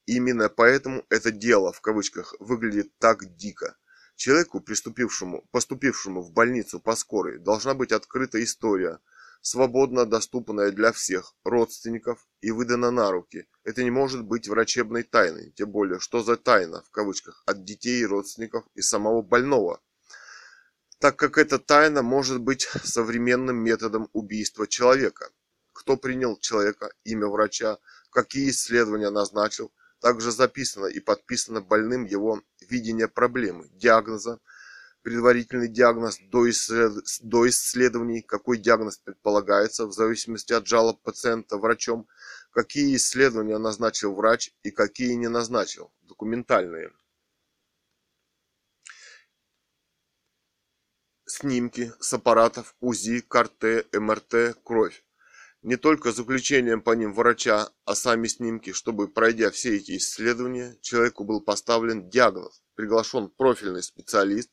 Именно 0.07 0.48
поэтому 0.48 1.06
это 1.10 1.32
дело, 1.32 1.74
в 1.74 1.82
кавычках, 1.82 2.34
выглядит 2.40 2.98
так 2.98 3.36
дико. 3.36 3.76
Человеку, 4.18 4.61
приступившему, 4.61 5.48
поступившему 5.52 6.23
в 6.23 6.31
больницу 6.31 6.80
по 6.80 6.95
скорой, 6.95 7.38
должна 7.38 7.76
быть 7.76 7.91
открыта 7.91 8.44
история, 8.44 8.99
свободно 9.41 10.07
доступная 10.07 10.72
для 10.72 10.91
всех 10.91 11.35
родственников 11.44 12.27
и 12.41 12.49
выдана 12.49 12.89
на 12.89 13.11
руки. 13.11 13.48
Это 13.64 13.84
не 13.84 13.91
может 13.91 14.23
быть 14.23 14.48
врачебной 14.48 15.03
тайной, 15.03 15.52
тем 15.52 15.69
более, 15.69 15.99
что 15.99 16.23
за 16.23 16.35
тайна, 16.35 16.81
в 16.81 16.89
кавычках, 16.89 17.44
от 17.45 17.64
детей, 17.64 18.03
родственников 18.07 18.65
и 18.73 18.81
самого 18.81 19.22
больного. 19.22 19.84
Так 20.98 21.15
как 21.15 21.38
эта 21.38 21.60
тайна 21.60 22.02
может 22.02 22.41
быть 22.41 22.68
современным 22.84 23.57
методом 23.57 24.10
убийства 24.14 24.65
человека. 24.65 25.30
Кто 25.73 25.95
принял 25.95 26.39
человека, 26.39 26.91
имя 27.03 27.27
врача, 27.27 27.77
какие 28.10 28.49
исследования 28.49 29.11
назначил, 29.11 29.72
также 29.99 30.32
записано 30.32 30.88
и 30.88 30.99
подписано 30.99 31.61
больным 31.61 32.06
его 32.06 32.41
видение 32.69 33.07
проблемы, 33.07 33.69
диагноза, 33.74 34.40
предварительный 35.02 35.69
диагноз 35.69 36.19
до, 36.19 36.49
исслед... 36.49 36.91
до 37.22 37.48
исследований, 37.48 38.22
какой 38.22 38.57
диагноз 38.57 38.98
предполагается 38.98 39.86
в 39.86 39.94
зависимости 39.94 40.53
от 40.53 40.68
жалоб 40.68 41.02
пациента 41.02 41.57
врачом, 41.57 42.07
какие 42.52 42.95
исследования 42.95 43.57
назначил 43.57 44.14
врач 44.14 44.52
и 44.64 44.72
какие 44.72 45.14
не 45.14 45.30
назначил, 45.30 45.94
документальные. 46.02 46.91
Снимки 51.26 51.94
с 51.99 52.14
аппаратов 52.14 52.76
УЗИ, 52.80 53.22
КРТ, 53.22 53.88
МРТ, 53.94 54.57
кровь 54.64 55.03
не 55.68 55.76
только 55.76 56.14
заключением 56.14 56.81
по 56.81 56.91
ним 56.91 57.14
врача, 57.14 57.69
а 57.84 57.94
сами 57.94 58.27
снимки, 58.27 58.72
чтобы, 58.72 59.10
пройдя 59.10 59.52
все 59.52 59.76
эти 59.76 59.98
исследования, 59.98 60.77
человеку 60.80 61.26
был 61.26 61.41
поставлен 61.41 62.10
диагноз, 62.10 62.64
приглашен 62.76 63.27
профильный 63.27 63.84
специалист, 63.84 64.49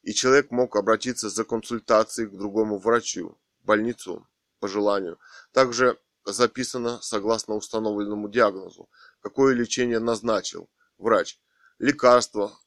и 0.00 0.14
человек 0.14 0.50
мог 0.50 0.76
обратиться 0.76 1.28
за 1.28 1.44
консультацией 1.44 2.26
к 2.30 2.38
другому 2.38 2.78
врачу, 2.78 3.38
больницу, 3.64 4.26
по 4.60 4.66
желанию. 4.66 5.18
Также 5.52 5.98
записано, 6.24 7.02
согласно 7.02 7.54
установленному 7.54 8.30
диагнозу, 8.30 8.88
какое 9.20 9.54
лечение 9.54 9.98
назначил 9.98 10.70
врач. 10.96 11.38
Лекарство, 11.78 12.58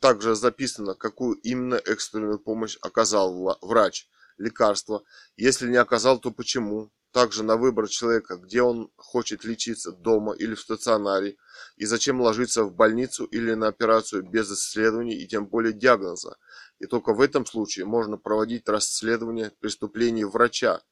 также 0.00 0.34
записано, 0.34 0.94
какую 0.94 1.36
именно 1.36 1.76
экстренную 1.76 2.40
помощь 2.40 2.76
оказал 2.82 3.56
врач. 3.62 4.08
Лекарство, 4.36 5.04
если 5.36 5.68
не 5.68 5.76
оказал, 5.76 6.18
то 6.18 6.32
почему, 6.32 6.90
также 7.12 7.42
на 7.42 7.56
выбор 7.56 7.88
человека, 7.88 8.36
где 8.36 8.62
он 8.62 8.90
хочет 8.96 9.44
лечиться, 9.44 9.92
дома 9.92 10.32
или 10.34 10.54
в 10.54 10.60
стационаре, 10.60 11.36
и 11.76 11.86
зачем 11.86 12.20
ложиться 12.20 12.64
в 12.64 12.72
больницу 12.74 13.24
или 13.24 13.54
на 13.54 13.68
операцию 13.68 14.22
без 14.22 14.50
исследований 14.52 15.14
и 15.14 15.26
тем 15.26 15.46
более 15.46 15.72
диагноза. 15.72 16.36
И 16.78 16.86
только 16.86 17.12
в 17.12 17.20
этом 17.20 17.46
случае 17.46 17.86
можно 17.86 18.16
проводить 18.16 18.68
расследование 18.68 19.52
преступлений 19.60 20.24
врача. 20.24 20.82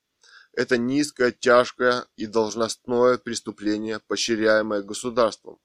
Это 0.52 0.76
низкое, 0.76 1.30
тяжкое 1.30 2.06
и 2.16 2.26
должностное 2.26 3.18
преступление, 3.18 4.00
поощряемое 4.08 4.82
государством. 4.82 5.58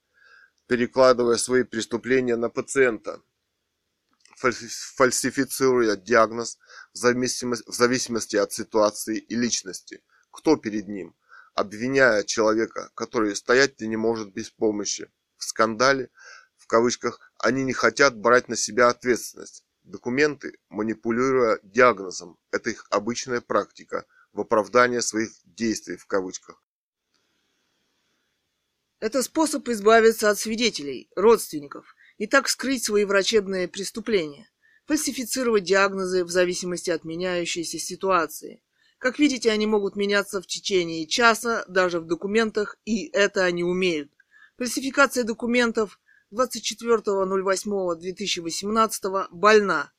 перекладывая 0.67 1.37
свои 1.37 1.63
преступления 1.63 2.35
на 2.35 2.49
пациента, 2.49 3.21
фальсифицируя 4.35 5.95
диагноз 5.95 6.57
в 6.93 6.97
зависимости, 6.97 8.35
от 8.35 8.51
ситуации 8.53 9.17
и 9.17 9.35
личности. 9.35 10.01
Кто 10.33 10.57
перед 10.57 10.87
ним? 10.87 11.15
Обвиняя 11.53 12.23
человека, 12.23 12.89
который 12.95 13.35
стоять 13.35 13.79
не 13.79 13.95
может 13.95 14.33
без 14.33 14.49
помощи. 14.49 15.09
В 15.37 15.43
скандале, 15.43 16.09
в 16.57 16.65
кавычках, 16.65 17.31
они 17.37 17.63
не 17.63 17.73
хотят 17.73 18.17
брать 18.17 18.49
на 18.49 18.55
себя 18.55 18.89
ответственность. 18.89 19.63
Документы, 19.83 20.57
манипулируя 20.69 21.59
диагнозом, 21.61 22.39
это 22.49 22.71
их 22.71 22.87
обычная 22.89 23.41
практика 23.41 24.05
в 24.33 24.41
оправдание 24.41 25.03
своих 25.03 25.29
действий 25.45 25.97
в 25.97 26.07
кавычках. 26.07 26.61
Это 28.99 29.21
способ 29.21 29.67
избавиться 29.69 30.31
от 30.31 30.39
свидетелей, 30.39 31.11
родственников, 31.15 31.95
и 32.17 32.25
так 32.25 32.49
скрыть 32.49 32.83
свои 32.83 33.05
врачебные 33.05 33.67
преступления, 33.67 34.49
фальсифицировать 34.85 35.63
диагнозы 35.63 36.25
в 36.25 36.31
зависимости 36.31 36.89
от 36.89 37.03
меняющейся 37.03 37.77
ситуации. 37.77 38.63
Как 39.03 39.19
видите, 39.19 39.51
они 39.51 39.67
могут 39.67 39.97
меняться 39.97 40.41
в 40.41 40.47
течение 40.47 41.05
часа, 41.05 41.65
даже 41.67 41.99
в 41.99 42.05
документах, 42.05 42.77
и 42.85 43.07
это 43.07 43.43
они 43.43 43.61
умеют. 43.61 44.09
Фальсификация 44.57 45.25
документов 45.25 45.99
24.08.2018 46.31 49.27
больна. 49.29 49.91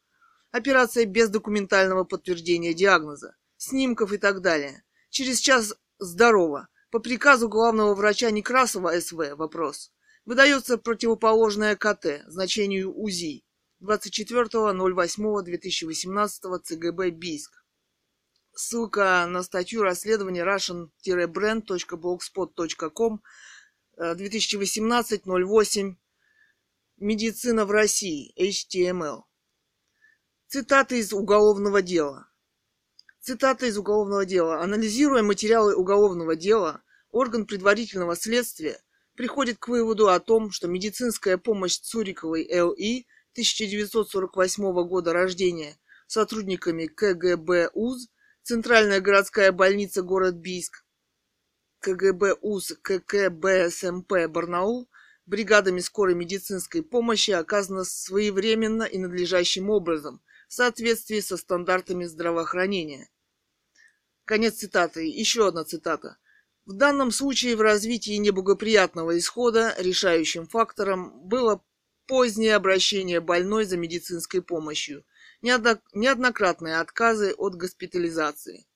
Операция 0.52 1.05
без 1.05 1.28
документального 1.28 2.05
подтверждения 2.05 2.72
диагноза, 2.72 3.36
снимков 3.59 4.14
и 4.14 4.16
так 4.16 4.40
далее. 4.40 4.85
Через 5.10 5.40
час 5.40 5.74
здорово. 5.98 6.68
По 6.90 6.98
приказу 6.98 7.51
главного 7.51 7.94
врача 7.94 8.31
Некрасова 8.31 8.98
СВ 8.98 9.35
вопрос. 9.36 9.93
Выдается 10.24 10.78
противоположное 10.78 11.76
КТ, 11.76 12.22
значению 12.26 12.98
УЗИ. 12.98 13.44
24.08.2018 13.82 16.59
ЦГБ 16.62 17.10
Бийск. 17.10 17.63
Ссылка 18.56 19.26
на 19.26 19.43
статью 19.43 19.82
расследования 19.82 20.44
russian-brand.blogspot.com 20.44 23.22
2018-08 23.98 25.97
Медицина 26.98 27.66
в 27.66 27.72
России. 27.72 28.32
HTML. 28.39 29.24
Цитаты 30.47 31.01
из 31.01 31.12
уголовного 31.12 31.82
дела. 31.82 32.28
Цитата 33.20 33.66
из 33.66 33.76
уголовного 33.76 34.24
дела. 34.24 34.62
Анализируя 34.62 35.24
материалы 35.24 35.74
уголовного 35.74 36.36
дела, 36.36 36.85
орган 37.10 37.47
предварительного 37.47 38.14
следствия 38.14 38.81
приходит 39.16 39.59
к 39.59 39.66
выводу 39.66 40.10
о 40.10 40.20
том, 40.20 40.52
что 40.52 40.68
медицинская 40.68 41.39
помощь 41.39 41.78
Цуриковой 41.78 42.48
Л.И. 42.48 43.09
1948 43.32 44.86
года 44.86 45.12
рождения 45.12 45.76
сотрудниками 46.06 46.86
КГБ 46.86 47.70
УЗ, 47.74 48.10
Центральная 48.44 49.00
городская 49.00 49.52
больница 49.52 50.02
город 50.02 50.34
Бийск, 50.34 50.84
КГБ 51.80 52.34
УЗ 52.42 52.74
ККБ 52.82 53.70
СМП 53.70 54.28
Барнаул, 54.28 54.90
бригадами 55.24 55.80
скорой 55.80 56.14
медицинской 56.14 56.82
помощи 56.82 57.30
оказана 57.30 57.84
своевременно 57.84 58.82
и 58.82 58.98
надлежащим 58.98 59.70
образом 59.70 60.20
в 60.46 60.52
соответствии 60.52 61.20
со 61.20 61.38
стандартами 61.38 62.04
здравоохранения. 62.04 63.08
Конец 64.26 64.56
цитаты. 64.56 65.06
Еще 65.08 65.48
одна 65.48 65.64
цитата. 65.64 66.18
В 66.66 66.74
данном 66.74 67.12
случае 67.12 67.56
в 67.56 67.62
развитии 67.62 68.16
неблагоприятного 68.16 69.16
исхода 69.16 69.74
решающим 69.78 70.46
фактором 70.46 71.18
было 71.18 71.64
позднее 72.06 72.56
обращение 72.56 73.20
больной 73.20 73.64
за 73.64 73.78
медицинской 73.78 74.42
помощью, 74.42 75.06
неоднократные 75.44 76.80
отказы 76.80 77.34
от 77.36 77.54
госпитализации. 77.54 78.66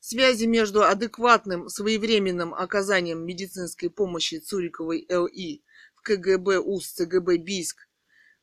Связи 0.00 0.46
между 0.46 0.82
адекватным 0.82 1.68
своевременным 1.68 2.54
оказанием 2.54 3.24
медицинской 3.24 3.90
помощи 3.90 4.38
Цуриковой 4.38 5.06
Л.И. 5.08 5.62
в 5.94 6.02
КГБ 6.02 6.58
УЗ 6.58 6.92
ЦГБ 6.92 7.38
Бийск, 7.38 7.88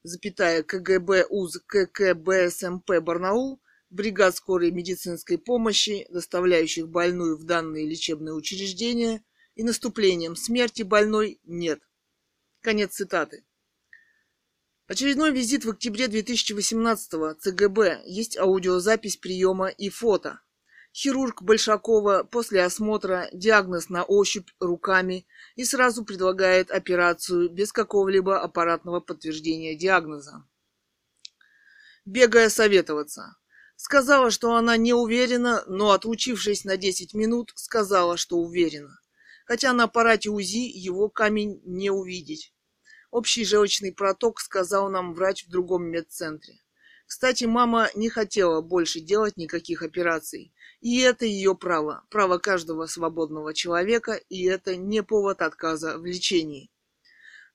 запятая 0.04 0.64
КГБ 0.64 1.26
УЗ 1.30 1.60
ККБ 1.66 2.50
СМП 2.50 3.00
Барнаул 3.02 3.62
бригад 3.90 4.36
скорой 4.36 4.72
медицинской 4.72 5.38
помощи, 5.38 6.08
доставляющих 6.10 6.88
больную 6.88 7.38
в 7.38 7.44
данные 7.44 7.88
лечебные 7.88 8.34
учреждения, 8.34 9.24
и 9.56 9.64
наступлением 9.64 10.36
смерти 10.36 10.84
больной 10.84 11.40
нет. 11.44 11.82
Конец 12.62 12.94
цитаты. 12.94 13.44
Очередной 14.92 15.32
визит 15.32 15.64
в 15.64 15.70
октябре 15.70 16.10
2018 16.10 17.40
ЦГБ. 17.40 18.02
Есть 18.04 18.38
аудиозапись 18.38 19.16
приема 19.16 19.70
и 19.70 19.88
фото. 19.88 20.42
Хирург 20.94 21.44
Большакова 21.44 22.28
после 22.30 22.62
осмотра 22.66 23.30
диагноз 23.32 23.88
на 23.88 24.04
ощупь 24.04 24.50
руками 24.60 25.26
и 25.56 25.64
сразу 25.64 26.04
предлагает 26.04 26.72
операцию 26.72 27.50
без 27.50 27.72
какого-либо 27.72 28.42
аппаратного 28.42 29.00
подтверждения 29.00 29.78
диагноза. 29.78 30.44
Бегая 32.04 32.50
советоваться. 32.50 33.38
Сказала, 33.78 34.30
что 34.30 34.56
она 34.56 34.76
не 34.76 34.94
уверена, 34.94 35.64
но, 35.68 35.92
отлучившись 35.92 36.66
на 36.66 36.76
10 36.76 37.14
минут, 37.14 37.54
сказала, 37.56 38.18
что 38.18 38.36
уверена. 38.36 39.00
Хотя 39.46 39.72
на 39.72 39.86
аппарате 39.86 40.30
УЗИ 40.30 40.70
его 40.70 41.08
камень 41.08 41.62
не 41.64 41.90
увидеть. 41.92 42.54
Общий 43.12 43.46
желчный 43.46 43.94
проток 43.94 44.40
сказал 44.40 44.90
нам 44.90 45.14
врач 45.14 45.46
в 45.46 45.50
другом 45.50 45.84
медцентре. 45.84 46.56
Кстати, 47.06 47.44
мама 47.44 47.90
не 47.94 48.10
хотела 48.10 48.62
больше 48.62 49.00
делать 49.00 49.38
никаких 49.38 49.84
операций. 49.84 50.54
И 50.80 51.00
это 51.02 51.26
ее 51.26 51.54
право, 51.54 52.04
право 52.10 52.40
каждого 52.40 52.88
свободного 52.88 53.54
человека, 53.54 54.14
и 54.30 54.46
это 54.46 54.76
не 54.76 55.04
повод 55.04 55.42
отказа 55.42 56.00
в 56.00 56.06
лечении. 56.06 56.72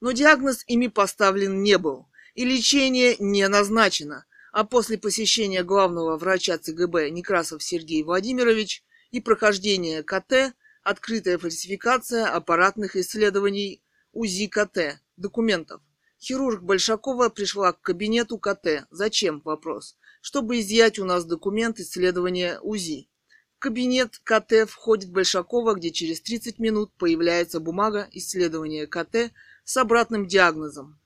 Но 0.01 0.13
диагноз 0.13 0.63
ими 0.69 0.87
поставлен 0.87 1.63
не 1.63 1.79
был, 1.79 2.07
и 2.35 2.45
лечение 2.45 3.17
не 3.19 3.49
назначено– 3.49 4.25
а 4.57 4.65
после 4.65 4.97
посещения 4.97 5.63
главного 5.63 6.17
врача 6.17 6.57
ЦГБ 6.57 7.11
Некрасов 7.11 7.63
Сергей 7.63 8.03
Владимирович 8.03 8.83
и 9.11 9.21
прохождения 9.21 10.03
КТ 10.03 10.55
открытая 10.83 11.37
фальсификация 11.37 12.27
аппаратных 12.27 12.97
исследований 12.97 13.83
УЗИ-КТ 14.13 14.99
документов. 15.17 15.83
Хирург 16.21 16.63
Большакова 16.63 17.29
пришла 17.29 17.73
к 17.73 17.81
кабинету 17.81 18.39
КТ. 18.39 18.87
Зачем? 18.91 19.41
Вопрос. 19.45 19.97
Чтобы 20.21 20.61
изъять 20.61 20.99
у 20.99 21.05
нас 21.05 21.25
документ 21.25 21.79
исследования 21.79 22.59
УЗИ. 22.61 23.09
В 23.57 23.59
кабинет 23.59 24.19
КТ 24.25 24.69
входит 24.69 25.11
Большакова, 25.11 25.75
где 25.75 25.91
через 25.91 26.21
30 26.21 26.59
минут 26.59 26.93
появляется 26.99 27.61
бумага 27.61 28.09
исследования 28.13 28.87
КТ 28.87 29.33
с 29.65 29.77
обратным 29.77 30.27
диагнозом. 30.27 30.99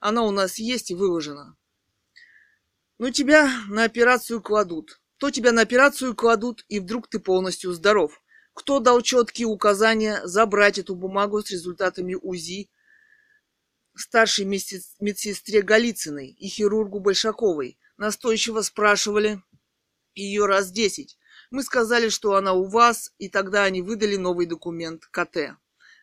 Она 0.00 0.22
у 0.22 0.30
нас 0.30 0.58
есть 0.58 0.90
и 0.90 0.94
выложена. 0.94 1.56
Ну, 2.98 3.10
тебя 3.10 3.50
на 3.68 3.84
операцию 3.84 4.40
кладут. 4.40 5.00
То 5.18 5.30
тебя 5.30 5.52
на 5.52 5.62
операцию 5.62 6.14
кладут, 6.14 6.64
и 6.68 6.80
вдруг 6.80 7.08
ты 7.08 7.18
полностью 7.18 7.72
здоров. 7.72 8.22
Кто 8.52 8.78
дал 8.78 9.00
четкие 9.02 9.46
указания 9.46 10.20
забрать 10.24 10.78
эту 10.78 10.94
бумагу 10.94 11.42
с 11.42 11.50
результатами 11.50 12.14
УЗИ 12.14 12.70
старшей 14.00 14.44
медсестре 14.44 15.62
Голицыной 15.62 16.28
и 16.28 16.48
хирургу 16.48 17.00
Большаковой? 17.00 17.78
Настойчиво 17.96 18.62
спрашивали 18.62 19.42
ее 20.14 20.46
раз 20.46 20.70
десять. 20.70 21.18
Мы 21.50 21.62
сказали, 21.62 22.08
что 22.08 22.34
она 22.34 22.52
у 22.52 22.64
вас, 22.64 23.12
и 23.18 23.28
тогда 23.28 23.64
они 23.64 23.82
выдали 23.82 24.16
новый 24.16 24.46
документ 24.46 25.06
КТ. 25.06 25.56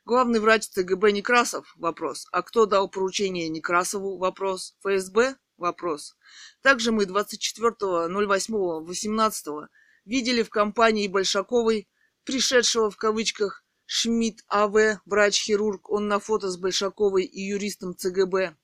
Главный 0.05 0.39
врач 0.39 0.67
ЦГБ 0.67 1.11
Некрасов? 1.11 1.73
Вопрос. 1.77 2.27
А 2.31 2.41
кто 2.41 2.65
дал 2.65 2.89
поручение 2.89 3.49
Некрасову? 3.49 4.17
Вопрос. 4.17 4.75
ФСБ? 4.81 5.35
Вопрос. 5.57 6.15
Также 6.61 6.91
мы 6.91 7.03
24.08.18 7.03 9.67
видели 10.05 10.41
в 10.41 10.49
компании 10.49 11.07
Большаковой, 11.07 11.87
пришедшего 12.23 12.89
в 12.89 12.97
кавычках 12.97 13.63
Шмидт 13.93 14.45
А.В., 14.47 15.01
врач-хирург, 15.05 15.89
он 15.89 16.07
на 16.07 16.19
фото 16.21 16.49
с 16.49 16.55
Большаковой 16.55 17.25
и 17.25 17.41
юристом 17.41 17.93
ЦГБ. 17.93 18.55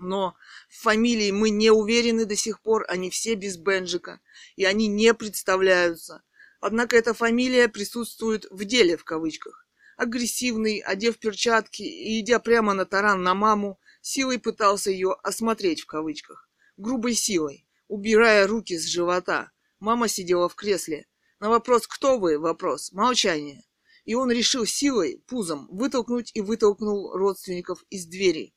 Но 0.00 0.34
в 0.68 0.82
фамилии 0.82 1.30
мы 1.30 1.50
не 1.50 1.70
уверены 1.70 2.24
до 2.24 2.34
сих 2.34 2.60
пор, 2.60 2.84
они 2.88 3.08
все 3.10 3.36
без 3.36 3.58
Бенджика, 3.58 4.20
и 4.56 4.64
они 4.64 4.88
не 4.88 5.14
представляются. 5.14 6.24
Однако 6.60 6.96
эта 6.96 7.14
фамилия 7.14 7.68
присутствует 7.68 8.46
в 8.50 8.64
деле 8.64 8.96
в 8.96 9.04
кавычках. 9.04 9.68
Агрессивный, 9.96 10.80
одев 10.80 11.18
перчатки 11.18 11.82
и 11.82 12.18
идя 12.18 12.40
прямо 12.40 12.74
на 12.74 12.86
таран 12.86 13.22
на 13.22 13.34
маму, 13.34 13.78
Силой 14.00 14.40
пытался 14.40 14.90
ее 14.90 15.12
«осмотреть» 15.22 15.82
в 15.82 15.86
кавычках. 15.86 16.50
Грубой 16.76 17.14
силой, 17.14 17.68
убирая 17.86 18.48
руки 18.48 18.76
с 18.76 18.84
живота. 18.84 19.52
Мама 19.78 20.08
сидела 20.08 20.48
в 20.48 20.56
кресле. 20.56 21.06
На 21.38 21.50
вопрос 21.50 21.86
«Кто 21.86 22.18
вы?» 22.18 22.36
вопрос. 22.36 22.90
Молчание. 22.90 23.62
И 24.06 24.14
он 24.14 24.30
решил 24.30 24.64
силой, 24.64 25.22
пузом, 25.26 25.68
вытолкнуть 25.70 26.30
и 26.32 26.40
вытолкнул 26.40 27.12
родственников 27.12 27.84
из 27.90 28.06
двери. 28.06 28.54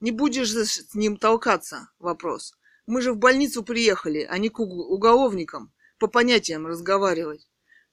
Не 0.00 0.10
будешь 0.10 0.50
с 0.50 0.94
ним 0.94 1.16
толкаться? 1.18 1.90
Вопрос. 1.98 2.54
Мы 2.86 3.02
же 3.02 3.12
в 3.12 3.18
больницу 3.18 3.62
приехали, 3.62 4.26
а 4.28 4.38
не 4.38 4.48
к 4.48 4.58
уголовникам, 4.58 5.72
по 5.98 6.08
понятиям 6.08 6.66
разговаривать. 6.66 7.48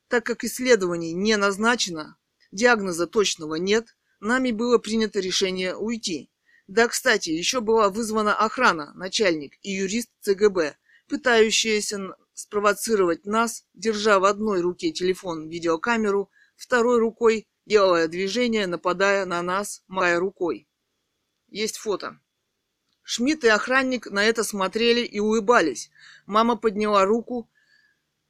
Так 0.07 0.25
как 0.25 0.43
исследований 0.43 1.13
не 1.13 1.37
назначено, 1.37 2.17
диагноза 2.51 3.05
точного 3.05 3.55
нет, 3.55 3.95
нами 4.19 4.51
было 4.51 4.79
принято 4.79 5.19
решение 5.19 5.75
уйти. 5.75 6.31
Да, 6.67 6.87
кстати, 6.87 7.29
еще 7.29 7.61
была 7.61 7.89
вызвана 7.89 8.33
охрана, 8.35 8.93
начальник 8.95 9.53
и 9.61 9.71
юрист 9.71 10.09
ЦГБ, 10.21 10.77
пытающиеся 11.07 12.15
спровоцировать 12.33 13.25
нас, 13.25 13.65
держа 13.73 14.19
в 14.19 14.23
одной 14.23 14.61
руке 14.61 14.91
телефон-видеокамеру, 14.91 16.31
второй 16.59 16.99
рукой 16.99 17.47
делая 17.65 18.07
движение, 18.07 18.67
нападая 18.67 19.25
на 19.25 19.41
нас, 19.41 19.83
моя 19.87 20.19
рукой. 20.19 20.67
Есть 21.47 21.77
фото. 21.77 22.19
Шмидт 23.03 23.43
и 23.43 23.47
охранник 23.47 24.07
на 24.11 24.23
это 24.23 24.43
смотрели 24.43 25.01
и 25.01 25.19
улыбались. 25.19 25.89
Мама 26.25 26.57
подняла 26.57 27.05
руку, 27.05 27.49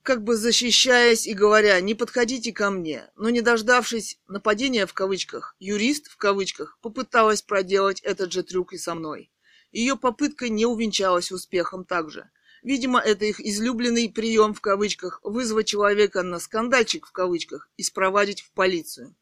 как 0.04 0.24
бы 0.24 0.36
защищаясь 0.36 1.26
и 1.26 1.34
говоря, 1.34 1.80
не 1.82 1.96
подходите 1.96 2.54
ко 2.54 2.70
мне. 2.70 3.10
Но 3.16 3.30
не 3.30 3.42
дождавшись 3.42 4.20
нападения 4.28 4.86
в 4.86 4.94
кавычках, 4.94 5.56
юрист 5.60 6.08
в 6.08 6.18
кавычках 6.18 6.78
попыталась 6.82 7.42
проделать 7.42 8.00
этот 8.02 8.32
же 8.32 8.44
трюк 8.44 8.74
и 8.74 8.78
со 8.78 8.94
мной. 8.94 9.32
Ее 9.72 9.98
попытка 9.98 10.50
не 10.50 10.66
увенчалась 10.66 11.32
успехом 11.32 11.84
также. 11.84 12.30
Видимо, 12.62 13.00
это 13.00 13.26
их 13.26 13.40
излюбленный 13.40 14.10
прием 14.10 14.54
в 14.54 14.62
кавычках 14.62 15.22
вызвать 15.24 15.68
человека 15.68 16.24
на 16.24 16.40
скандальчик 16.40 17.08
в 17.08 17.12
кавычках 17.12 17.70
и 17.78 17.84
спровадить 17.84 18.42
в 18.42 18.52
полицию. 18.52 19.16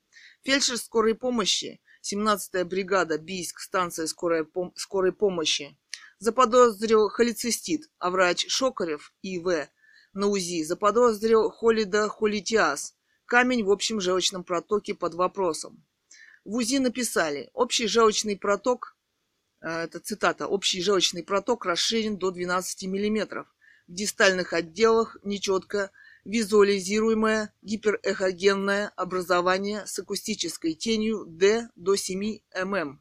Фельдшер 0.44 0.78
скорой 0.78 1.16
помощи, 1.16 1.80
17-я 2.02 2.64
бригада, 2.64 3.18
Бийск, 3.18 3.58
станция 3.58 4.06
скорой, 4.06 4.42
пом- 4.42 4.72
скорой 4.76 5.12
помощи, 5.12 5.76
заподозрил 6.20 7.08
холецистит, 7.08 7.90
а 7.98 8.10
врач 8.10 8.46
Шокарев 8.48 9.12
И.В. 9.22 9.68
на 10.12 10.28
УЗИ 10.28 10.62
заподозрил 10.62 11.50
холидохолитиаз, 11.50 12.94
камень 13.26 13.64
в 13.64 13.72
общем 13.72 14.00
желчном 14.00 14.44
протоке 14.44 14.94
под 14.94 15.14
вопросом. 15.14 15.84
В 16.44 16.56
УЗИ 16.56 16.76
написали, 16.76 17.48
общий 17.54 17.86
желчный 17.86 18.36
проток, 18.36 18.96
э, 19.62 19.68
это 19.68 19.98
цитата, 19.98 20.46
общий 20.46 20.82
желчный 20.82 21.24
проток 21.24 21.64
расширен 21.64 22.18
до 22.18 22.30
12 22.30 22.84
мм. 22.84 23.46
В 23.88 23.92
дистальных 23.92 24.52
отделах 24.52 25.16
нечетко 25.22 25.90
визуализируемое 26.24 27.54
гиперэхогенное 27.62 28.92
образование 28.96 29.86
с 29.86 29.98
акустической 29.98 30.74
тенью 30.74 31.24
D 31.26 31.68
до 31.76 31.96
7 31.96 32.40
мм. 32.54 32.98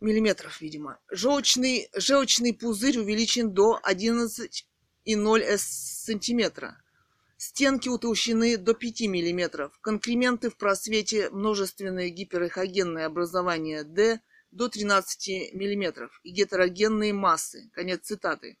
Миллиметров, 0.00 0.60
видимо. 0.60 1.00
Желчный, 1.10 1.88
желчный 1.94 2.52
пузырь 2.52 2.98
увеличен 2.98 3.54
до 3.54 3.80
11,0 3.82 5.58
сантиметра. 5.58 6.82
Стенки 7.38 7.90
утолщены 7.90 8.56
до 8.56 8.72
5 8.72 9.02
мм. 9.02 9.70
Конкременты 9.82 10.48
в 10.48 10.56
просвете 10.56 11.28
множественные 11.28 12.08
гиперэхогенные 12.08 13.04
образования 13.04 13.84
D 13.84 14.20
до 14.50 14.68
13 14.68 15.52
мм 15.52 16.10
и 16.22 16.30
гетерогенные 16.30 17.12
массы. 17.12 17.68
Конец 17.74 18.04
цитаты. 18.04 18.58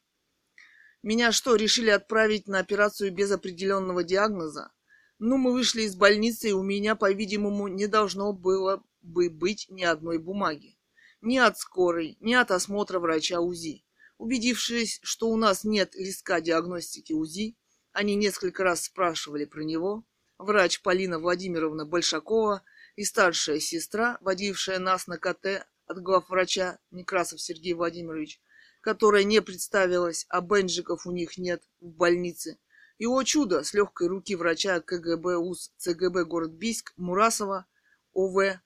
Меня 1.02 1.32
что, 1.32 1.56
решили 1.56 1.88
отправить 1.88 2.48
на 2.48 2.58
операцию 2.58 3.14
без 3.14 3.30
определенного 3.30 4.04
диагноза? 4.04 4.70
Ну, 5.18 5.38
мы 5.38 5.52
вышли 5.52 5.82
из 5.82 5.96
больницы, 5.96 6.50
и 6.50 6.52
у 6.52 6.62
меня, 6.62 6.96
по-видимому, 6.96 7.68
не 7.68 7.86
должно 7.86 8.34
было 8.34 8.84
бы 9.00 9.30
быть 9.30 9.66
ни 9.70 9.84
одной 9.84 10.18
бумаги. 10.18 10.76
Ни 11.22 11.38
от 11.38 11.58
скорой, 11.58 12.18
ни 12.20 12.34
от 12.34 12.50
осмотра 12.50 12.98
врача 12.98 13.40
УЗИ. 13.40 13.86
Убедившись, 14.18 15.00
что 15.02 15.30
у 15.30 15.36
нас 15.36 15.64
нет 15.64 15.94
листка 15.94 16.42
диагностики 16.42 17.14
УЗИ, 17.14 17.56
они 17.96 18.14
несколько 18.14 18.62
раз 18.62 18.84
спрашивали 18.84 19.46
про 19.46 19.62
него. 19.62 20.04
Врач 20.36 20.82
Полина 20.82 21.18
Владимировна 21.18 21.86
Большакова 21.86 22.62
и 22.94 23.04
старшая 23.04 23.58
сестра, 23.58 24.18
водившая 24.20 24.78
нас 24.78 25.06
на 25.06 25.16
КТ 25.16 25.66
от 25.86 26.02
главврача 26.02 26.78
Некрасов 26.90 27.40
Сергей 27.40 27.72
Владимирович, 27.72 28.38
которая 28.82 29.24
не 29.24 29.40
представилась, 29.40 30.26
а 30.28 30.42
бенджиков 30.42 31.06
у 31.06 31.10
них 31.10 31.38
нет 31.38 31.62
в 31.80 31.86
больнице. 31.86 32.58
И, 32.98 33.06
о 33.06 33.22
чудо, 33.22 33.64
с 33.64 33.72
легкой 33.72 34.08
руки 34.08 34.36
врача 34.36 34.80
КГБ 34.82 35.36
УЗ 35.38 35.72
ЦГБ 35.78 36.26
город 36.26 36.52
Бийск 36.52 36.92
Мурасова 36.98 37.64
ОВ 38.12 38.58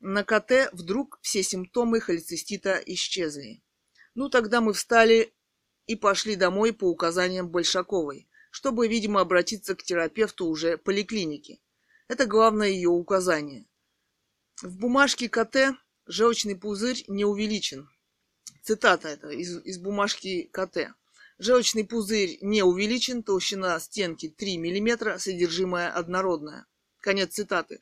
на 0.00 0.24
КТ 0.24 0.70
вдруг 0.72 1.20
все 1.22 1.44
симптомы 1.44 2.00
холецистита 2.00 2.82
исчезли. 2.86 3.62
Ну, 4.16 4.28
тогда 4.28 4.60
мы 4.60 4.72
встали 4.72 5.32
и 5.86 5.94
пошли 5.94 6.34
домой 6.34 6.72
по 6.72 6.86
указаниям 6.86 7.48
Большаковой 7.48 8.27
чтобы, 8.50 8.88
видимо, 8.88 9.20
обратиться 9.20 9.74
к 9.74 9.82
терапевту 9.82 10.46
уже 10.46 10.78
поликлиники. 10.78 11.60
Это 12.08 12.26
главное 12.26 12.68
ее 12.68 12.88
указание. 12.88 13.66
В 14.62 14.76
бумажке 14.76 15.28
КТ 15.28 15.76
желчный 16.06 16.56
пузырь 16.56 17.04
не 17.08 17.24
увеличен. 17.24 17.88
Цитата 18.62 19.08
это 19.08 19.30
из, 19.30 19.58
из 19.64 19.78
бумажки 19.78 20.48
КТ. 20.52 20.94
Желчный 21.38 21.84
пузырь 21.84 22.38
не 22.40 22.62
увеличен, 22.62 23.22
толщина 23.22 23.78
стенки 23.78 24.28
3 24.28 24.58
мм, 24.58 25.18
содержимое 25.18 25.90
однородное. 25.90 26.66
Конец 27.00 27.34
цитаты. 27.34 27.80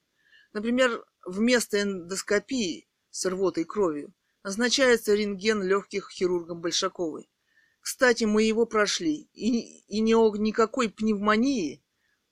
Например, 0.53 1.03
вместо 1.26 1.82
эндоскопии 1.82 2.88
с 3.10 3.26
рвотой 3.26 3.64
кровью 3.64 4.14
назначается 4.44 5.15
рентген 5.15 5.64
легких 5.64 6.11
хирургом 6.11 6.61
Большаковой. 6.61 7.28
Кстати, 7.89 8.26
мы 8.26 8.43
его 8.43 8.65
прошли, 8.65 9.30
и, 9.31 9.80
и 9.88 10.01
ни 10.01 10.14
о 10.14 10.35
никакой 10.35 10.89
пневмонии, 10.89 11.81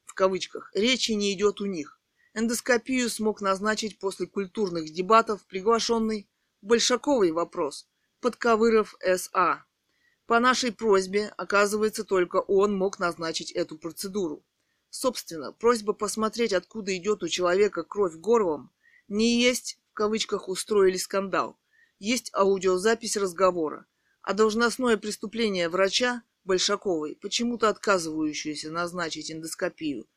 в 0.03 0.13
кавычках, 0.13 0.69
речи 0.73 1.13
не 1.13 1.31
идет 1.31 1.61
у 1.61 1.65
них. 1.65 2.01
Эндоскопию 2.33 3.09
смог 3.09 3.39
назначить 3.39 3.97
после 3.97 4.27
культурных 4.27 4.91
дебатов 4.91 5.45
приглашенный 5.45 6.29
Большаковый 6.61 7.31
вопрос, 7.31 7.87
Подковыров 8.19 8.95
С.А. 8.99 9.63
По 10.25 10.41
нашей 10.41 10.73
просьбе, 10.73 11.33
оказывается, 11.37 12.03
только 12.03 12.41
он 12.41 12.75
мог 12.75 12.99
назначить 12.99 13.53
эту 13.53 13.77
процедуру. 13.77 14.43
Собственно, 14.89 15.53
просьба 15.53 15.93
посмотреть, 15.93 16.51
откуда 16.51 16.93
идет 16.97 17.23
у 17.23 17.29
человека 17.29 17.83
кровь 17.83 18.15
горлом, 18.15 18.73
не 19.07 19.41
есть, 19.41 19.79
в 19.91 19.93
кавычках, 19.93 20.49
устроили 20.49 20.97
скандал. 20.97 21.57
Есть 21.97 22.29
аудиозапись 22.33 23.15
разговора. 23.15 23.85
А 24.25 24.33
должностное 24.33 24.97
преступление 24.97 25.69
врача 25.69 26.23
Большаковой, 26.45 27.15
почему-то 27.15 27.69
отказывающуюся 27.69 28.71
назначить 28.71 29.31
эндоскопию. 29.31 30.07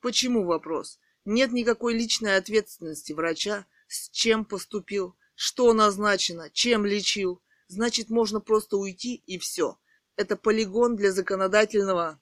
Почему 0.00 0.46
вопрос? 0.46 0.98
Нет 1.26 1.52
никакой 1.52 1.92
личной 1.92 2.38
ответственности 2.38 3.12
врача, 3.12 3.66
с 3.88 4.08
чем 4.08 4.46
поступил, 4.46 5.16
что 5.34 5.74
назначено, 5.74 6.48
чем 6.48 6.86
лечил. 6.86 7.42
Значит, 7.68 8.08
можно 8.08 8.40
просто 8.40 8.78
уйти 8.78 9.22
и 9.26 9.38
все. 9.38 9.78
Это 10.16 10.36
полигон 10.36 10.96
для 10.96 11.12
законодательного 11.12 12.18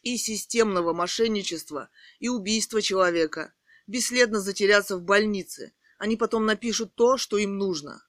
и 0.00 0.16
системного 0.16 0.94
мошенничества 0.94 1.90
и 2.20 2.30
убийства 2.30 2.80
человека. 2.80 3.52
Бесследно 3.86 4.40
затеряться 4.40 4.96
в 4.96 5.02
больнице. 5.02 5.74
Они 5.98 6.16
потом 6.16 6.46
напишут 6.46 6.94
то, 6.94 7.18
что 7.18 7.36
им 7.36 7.58
нужно. 7.58 8.02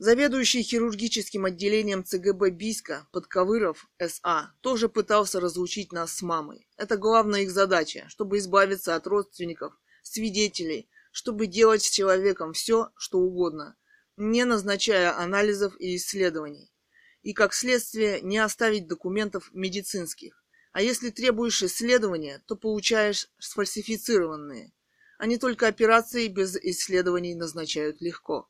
Заведующий 0.00 0.62
хирургическим 0.62 1.44
отделением 1.44 2.04
ЦГБ 2.04 2.50
Бийска 2.50 3.08
Подковыров 3.10 3.88
С.А. 3.98 4.52
тоже 4.60 4.88
пытался 4.88 5.40
разлучить 5.40 5.90
нас 5.90 6.12
с 6.12 6.22
мамой. 6.22 6.68
Это 6.76 6.96
главная 6.96 7.40
их 7.40 7.50
задача, 7.50 8.04
чтобы 8.08 8.38
избавиться 8.38 8.94
от 8.94 9.08
родственников, 9.08 9.74
свидетелей, 10.02 10.88
чтобы 11.10 11.48
делать 11.48 11.82
с 11.82 11.90
человеком 11.90 12.52
все, 12.52 12.90
что 12.96 13.18
угодно, 13.18 13.76
не 14.16 14.44
назначая 14.44 15.18
анализов 15.18 15.74
и 15.80 15.96
исследований. 15.96 16.72
И 17.22 17.32
как 17.32 17.52
следствие 17.52 18.20
не 18.20 18.38
оставить 18.38 18.86
документов 18.86 19.50
медицинских. 19.52 20.44
А 20.70 20.80
если 20.80 21.10
требуешь 21.10 21.60
исследования, 21.64 22.40
то 22.46 22.54
получаешь 22.54 23.28
сфальсифицированные. 23.40 24.72
Они 25.18 25.38
только 25.38 25.66
операции 25.66 26.28
без 26.28 26.54
исследований 26.54 27.34
назначают 27.34 28.00
легко. 28.00 28.48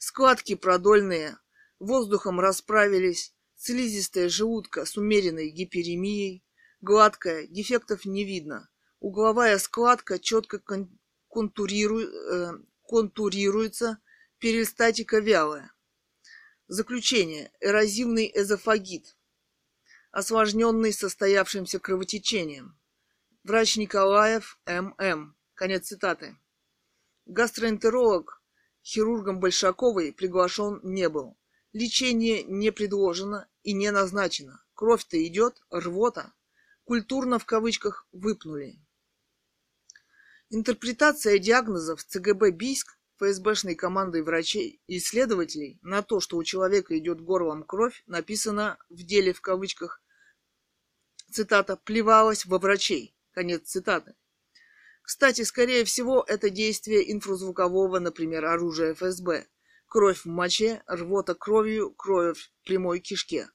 Складки 0.04 0.56
продольные, 0.56 1.38
воздухом 1.78 2.40
расправились, 2.40 3.36
слизистая 3.56 4.30
желудка 4.30 4.84
с 4.84 4.98
умеренной 4.98 5.52
гиперемией, 5.52 6.44
гладкая, 6.82 7.46
дефектов 7.46 8.06
не 8.06 8.24
видно. 8.24 8.68
Угловая 9.00 9.60
складка 9.60 10.18
четко 10.18 10.60
контуриру... 11.30 12.00
э, 12.00 12.52
контурируется, 12.82 14.00
перистатика 14.40 15.20
вялая. 15.20 15.72
Заключение. 16.66 17.52
Эрозивный 17.60 18.32
эзофагит, 18.34 19.16
осложненный 20.10 20.94
состоявшимся 20.94 21.78
кровотечением. 21.78 22.76
Врач 23.44 23.78
Николаев 23.78 24.60
М.М. 24.66 25.38
Конец 25.54 25.90
цитаты. 25.90 26.40
Гастроэнтеролог 27.28 28.41
хирургом 28.84 29.40
Большаковой 29.40 30.14
приглашен 30.14 30.80
не 30.84 31.10
был. 31.10 31.38
Лечение 31.74 32.44
не 32.44 32.72
предложено 32.72 33.48
и 33.64 33.74
не 33.74 33.92
назначено. 33.92 34.64
Кровь-то 34.74 35.24
идет, 35.26 35.62
рвота. 35.70 36.34
Культурно 36.84 37.40
в 37.40 37.46
кавычках 37.46 38.08
выпнули. 38.12 38.80
Интерпретация 40.50 41.38
диагнозов 41.38 42.04
ЦГБ 42.04 42.52
Бийск 42.52 42.98
ФСБшной 43.22 43.76
командой 43.76 44.24
врачей 44.24 44.82
и 44.88 44.98
исследователей 44.98 45.80
на 45.84 46.02
то, 46.02 46.20
что 46.20 46.38
у 46.38 46.44
человека 46.44 46.98
идет 46.98 47.22
горлом 47.22 47.64
кровь, 47.64 48.04
написано 48.08 48.78
в 48.90 49.04
деле 49.04 49.32
в 49.32 49.42
кавычках, 49.42 50.02
цитата, 51.32 51.78
плевалась 51.78 52.46
во 52.46 52.58
врачей, 52.58 53.16
конец 53.32 53.70
цитаты. 53.70 54.16
Кстати, 55.12 55.42
скорее 55.42 55.84
всего, 55.84 56.24
это 56.26 56.50
действие 56.50 57.12
инфразвукового, 57.12 58.00
например, 58.00 58.46
оружия 58.46 58.94
ФСБ. 58.94 59.46
Кровь 59.90 60.22
в 60.24 60.28
моче, 60.28 60.84
рвота 60.88 61.36
кровью, 61.36 61.92
кровь 61.92 62.40
в 62.40 62.66
прямой 62.66 63.02
кишке. 63.02 63.50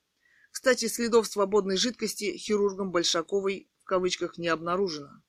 Кстати, 0.51 0.87
следов 0.87 1.27
свободной 1.27 1.79
жидкости 1.79 2.37
хирургом 2.37 2.93
Большаковой 2.93 3.71
в 3.79 3.85
кавычках 3.85 4.37
не 4.37 4.49
обнаружено. 4.49 5.23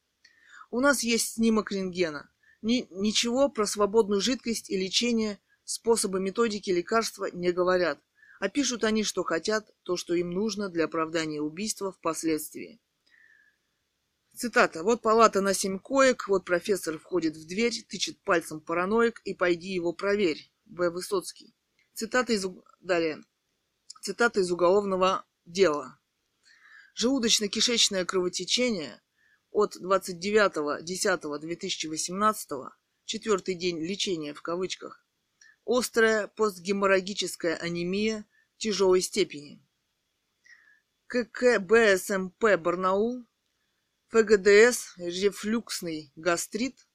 У 0.70 0.82
нас 0.82 1.02
есть 1.02 1.36
снимок 1.36 1.72
рентгена. 1.72 2.30
Ни, 2.62 2.90
ничего 2.92 3.48
про 3.48 3.66
свободную 3.66 4.20
жидкость 4.20 4.70
и 4.70 4.76
лечение, 4.76 5.40
способы 5.64 6.20
методики 6.20 6.72
лекарства 6.72 7.30
не 7.32 7.54
говорят. 7.54 8.02
А 8.42 8.50
пишут 8.50 8.84
они, 8.84 9.06
что 9.06 9.24
хотят, 9.24 9.74
то, 9.84 9.96
что 9.96 10.14
им 10.14 10.32
нужно 10.32 10.68
для 10.68 10.86
оправдания 10.86 11.40
убийства 11.40 11.94
впоследствии. 11.94 12.82
Цитата. 14.38 14.84
«Вот 14.84 15.02
палата 15.02 15.42
на 15.42 15.54
семь 15.56 15.80
коек, 15.80 16.28
вот 16.28 16.46
профессор 16.46 17.00
входит 17.00 17.36
в 17.36 17.48
дверь, 17.48 17.84
тычет 17.90 18.22
пальцем 18.24 18.62
параноик 18.62 19.20
и 19.26 19.34
пойди 19.34 19.70
его 19.70 19.94
проверь». 19.94 20.52
В. 20.66 20.92
Высоцкий. 20.92 21.56
Цитата 21.94 22.34
из... 22.34 22.46
Далее. 22.80 23.24
Цитата 24.02 24.42
из 24.42 24.52
уголовного 24.52 25.26
дела. 25.46 26.00
Желудочно-кишечное 26.94 28.06
кровотечение 28.06 29.02
от 29.50 29.76
29.10.2018, 29.78 32.70
четвертый 33.06 33.56
день 33.56 33.80
лечения 33.80 34.36
в 34.36 34.44
кавычках, 34.44 35.04
острая 35.66 36.28
постгеморрагическая 36.28 37.56
анемия 37.56 38.28
тяжелой 38.58 39.02
степени. 39.02 39.66
ККБСМП 41.08 42.58
Барнаул 42.60 43.26
ФГДС, 44.10 44.94
рефлюксный 44.98 46.12
гастрит, 46.16 46.88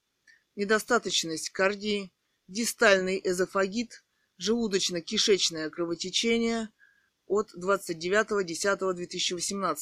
недостаточность 0.55 1.51
кардии, 1.51 2.11
дистальный 2.47 3.21
эзофагит, 3.23 4.03
желудочно-кишечное 4.39 5.69
кровотечение 5.69 6.69
от 7.27 7.53
29.10.2018. 7.55 9.77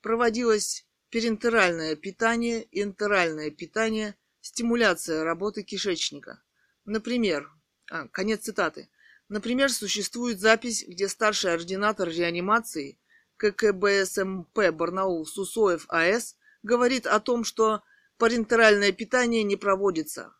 Проводилось 0.00 0.86
перентеральное 1.10 1.96
питание 1.96 2.66
энтеральное 2.72 3.50
питание, 3.50 4.14
стимуляция 4.40 5.24
работы 5.24 5.62
кишечника. 5.62 6.42
Например, 6.86 7.52
а, 7.90 8.08
конец 8.08 8.44
цитаты. 8.44 8.88
Например, 9.28 9.70
существует 9.70 10.40
запись, 10.40 10.82
где 10.88 11.08
старший 11.08 11.52
ординатор 11.52 12.08
реанимации 12.08 12.98
ККБСМП 13.36 14.70
Барнаул 14.72 15.26
Сусоев 15.26 15.84
АС 15.88 16.37
говорит 16.68 17.06
о 17.06 17.18
том, 17.18 17.44
что 17.44 17.82
парентеральное 18.18 18.92
питание 18.92 19.42
не 19.42 19.56
проводится. 19.56 20.34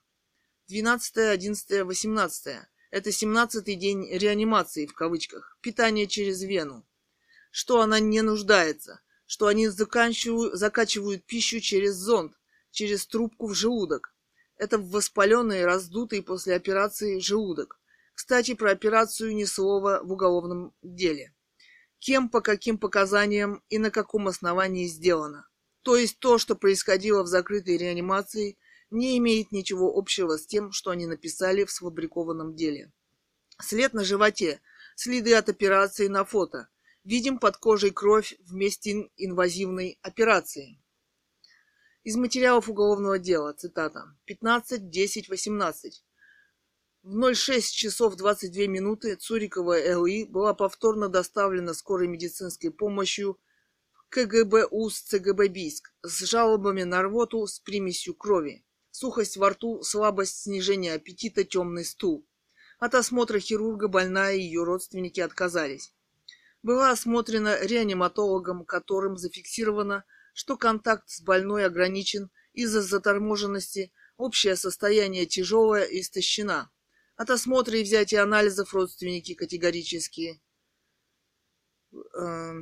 12, 0.68 1.16
11, 1.16 1.84
18. 1.84 2.56
Это 2.90 3.10
17-й 3.10 3.74
день 3.74 4.06
реанимации, 4.12 4.86
в 4.86 4.92
кавычках, 4.92 5.56
питание 5.62 6.06
через 6.06 6.42
вену. 6.42 6.86
Что 7.50 7.80
она 7.80 7.98
не 7.98 8.20
нуждается, 8.20 9.00
что 9.24 9.46
они 9.46 9.68
закачивают 9.68 11.24
пищу 11.24 11.60
через 11.60 11.94
зонд, 11.94 12.34
через 12.70 13.06
трубку 13.06 13.46
в 13.46 13.54
желудок. 13.54 14.14
Это 14.58 14.76
воспаленный, 14.76 15.64
раздутый 15.64 16.22
после 16.22 16.56
операции 16.56 17.20
желудок. 17.20 17.80
Кстати, 18.14 18.52
про 18.52 18.72
операцию 18.72 19.34
ни 19.34 19.44
слова 19.44 20.00
в 20.02 20.12
уголовном 20.12 20.74
деле. 20.82 21.34
Кем, 21.98 22.28
по 22.28 22.42
каким 22.42 22.76
показаниям 22.76 23.62
и 23.70 23.78
на 23.78 23.90
каком 23.90 24.28
основании 24.28 24.86
сделано. 24.86 25.47
То 25.88 25.96
есть 25.96 26.18
то, 26.18 26.36
что 26.36 26.54
происходило 26.54 27.22
в 27.22 27.28
закрытой 27.28 27.78
реанимации– 27.78 28.58
не 28.90 29.18
имеет 29.18 29.52
ничего 29.52 29.96
общего 29.96 30.36
с 30.36 30.46
тем, 30.46 30.72
что 30.72 30.90
они 30.90 31.06
написали 31.06 31.64
в 31.64 31.70
сфабрикованном 31.70 32.54
деле. 32.54 32.92
След 33.60 33.92
на 33.92 34.04
животе, 34.04 34.60
следы 34.96 35.34
от 35.34 35.48
операции 35.48 36.08
на 36.08 36.24
фото. 36.24 36.68
Видим 37.04 37.38
под 37.38 37.56
кожей 37.56 37.90
кровь 37.90 38.36
в 38.40 38.54
месте 38.54 39.10
инвазивной 39.16 39.98
операции. 40.02 40.78
Из 42.04 42.16
материалов 42.16 42.68
уголовного 42.68 43.18
дела, 43.18 43.52
цитата, 43.52 44.14
15, 44.26 44.90
10, 44.90 45.28
18. 45.28 46.04
В 47.02 47.34
06 47.34 47.74
часов 47.74 48.16
22 48.16 48.66
минуты 48.66 49.16
Цурикова 49.16 50.04
ЛИ 50.04 50.24
была 50.24 50.52
повторно 50.54 51.08
доставлена 51.08 51.72
скорой 51.74 52.08
медицинской 52.08 52.70
помощью 52.70 53.38
КГБ 54.10 54.66
УС 54.70 55.00
ЦГБ 55.00 55.48
Бийск 55.48 55.92
с 56.02 56.24
жалобами 56.24 56.82
на 56.82 57.02
рвоту 57.02 57.46
с 57.46 57.60
примесью 57.60 58.14
крови 58.14 58.64
сухость 58.98 59.36
во 59.36 59.50
рту, 59.50 59.82
слабость, 59.82 60.42
снижение 60.42 60.94
аппетита, 60.94 61.44
темный 61.44 61.84
стул. 61.84 62.26
От 62.78 62.94
осмотра 62.94 63.38
хирурга 63.38 63.88
больная 63.88 64.34
и 64.34 64.42
ее 64.42 64.64
родственники 64.64 65.20
отказались. 65.20 65.92
Была 66.62 66.90
осмотрена 66.90 67.64
реаниматологом, 67.64 68.64
которым 68.64 69.16
зафиксировано, 69.16 70.04
что 70.34 70.56
контакт 70.56 71.08
с 71.08 71.20
больной 71.20 71.64
ограничен 71.64 72.30
из-за 72.52 72.82
заторможенности, 72.82 73.92
общее 74.16 74.56
состояние 74.56 75.26
тяжелое 75.26 75.84
и 75.84 76.00
истощена. 76.00 76.70
От 77.16 77.30
осмотра 77.30 77.78
и 77.78 77.84
взятия 77.84 78.22
анализов 78.22 78.74
родственники 78.74 79.34
категорически 79.34 80.40
э, 81.92 82.52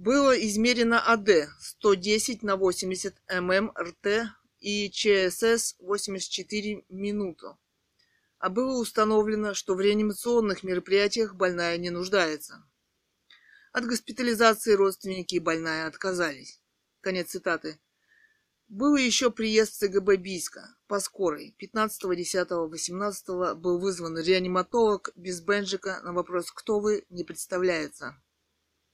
было 0.00 0.32
измерено 0.32 0.98
АД 0.98 1.50
110 1.60 2.42
на 2.42 2.56
80 2.56 3.20
мм 3.28 3.70
РТ 3.78 4.30
и 4.58 4.90
ЧСС 4.90 5.76
84 5.78 6.84
минуту. 6.88 7.58
А 8.38 8.48
было 8.48 8.80
установлено, 8.80 9.52
что 9.52 9.74
в 9.74 9.80
реанимационных 9.80 10.62
мероприятиях 10.62 11.34
больная 11.34 11.76
не 11.76 11.90
нуждается. 11.90 12.64
От 13.72 13.84
госпитализации 13.84 14.72
родственники 14.72 15.34
и 15.34 15.38
больная 15.38 15.86
отказались. 15.86 16.62
Конец 17.02 17.32
цитаты. 17.32 17.78
Был 18.68 18.96
еще 18.96 19.30
приезд 19.30 19.74
ЦГБ 19.80 20.16
Бийска 20.16 20.76
по 20.86 20.98
скорой. 20.98 21.54
15, 21.58 22.16
10, 22.16 22.50
18 22.50 23.58
был 23.58 23.78
вызван 23.78 24.16
реаниматолог 24.16 25.10
без 25.14 25.42
бенджика 25.42 26.00
на 26.02 26.14
вопрос 26.14 26.50
«Кто 26.52 26.80
вы?» 26.80 27.04
не 27.10 27.22
представляется. 27.22 28.16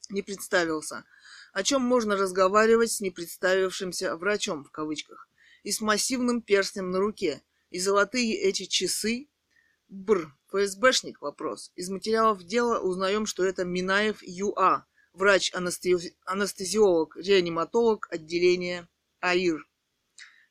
Не 0.08 0.22
представился. 0.22 1.04
О 1.52 1.62
чем 1.62 1.82
можно 1.82 2.16
разговаривать 2.16 2.92
с 2.92 3.00
непредставившимся 3.00 4.16
врачом 4.16 4.64
в 4.64 4.70
кавычках 4.70 5.28
и 5.62 5.72
с 5.72 5.80
массивным 5.80 6.42
перстнем 6.42 6.90
на 6.90 7.00
руке. 7.00 7.42
И 7.70 7.80
золотые 7.80 8.36
эти 8.36 8.66
часы... 8.66 9.28
Бр, 9.88 10.34
ФСБшник 10.48 11.20
вопрос. 11.20 11.70
Из 11.76 11.90
материалов 11.90 12.42
дела 12.42 12.80
узнаем, 12.80 13.24
что 13.24 13.44
это 13.44 13.64
Минаев 13.64 14.18
ЮА, 14.22 14.84
врач-анестезиолог, 15.12 17.16
реаниматолог 17.16 18.08
отделения 18.10 18.88
АИР. 19.20 19.64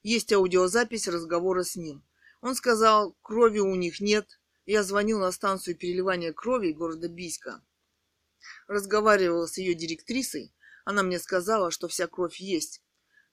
Есть 0.03 0.31
аудиозапись 0.31 1.07
разговора 1.07 1.63
с 1.63 1.75
ним. 1.75 2.03
Он 2.41 2.55
сказал, 2.55 3.15
крови 3.21 3.59
у 3.59 3.75
них 3.75 3.99
нет. 3.99 4.39
Я 4.65 4.83
звонил 4.83 5.19
на 5.19 5.31
станцию 5.31 5.75
переливания 5.75 6.31
крови 6.31 6.71
города 6.71 7.09
Бийска. 7.09 7.61
Разговаривал 8.67 9.47
с 9.47 9.57
ее 9.57 9.73
директрисой. 9.73 10.53
Она 10.85 11.03
мне 11.03 11.19
сказала, 11.19 11.71
что 11.71 11.87
вся 11.87 12.07
кровь 12.07 12.37
есть. 12.37 12.81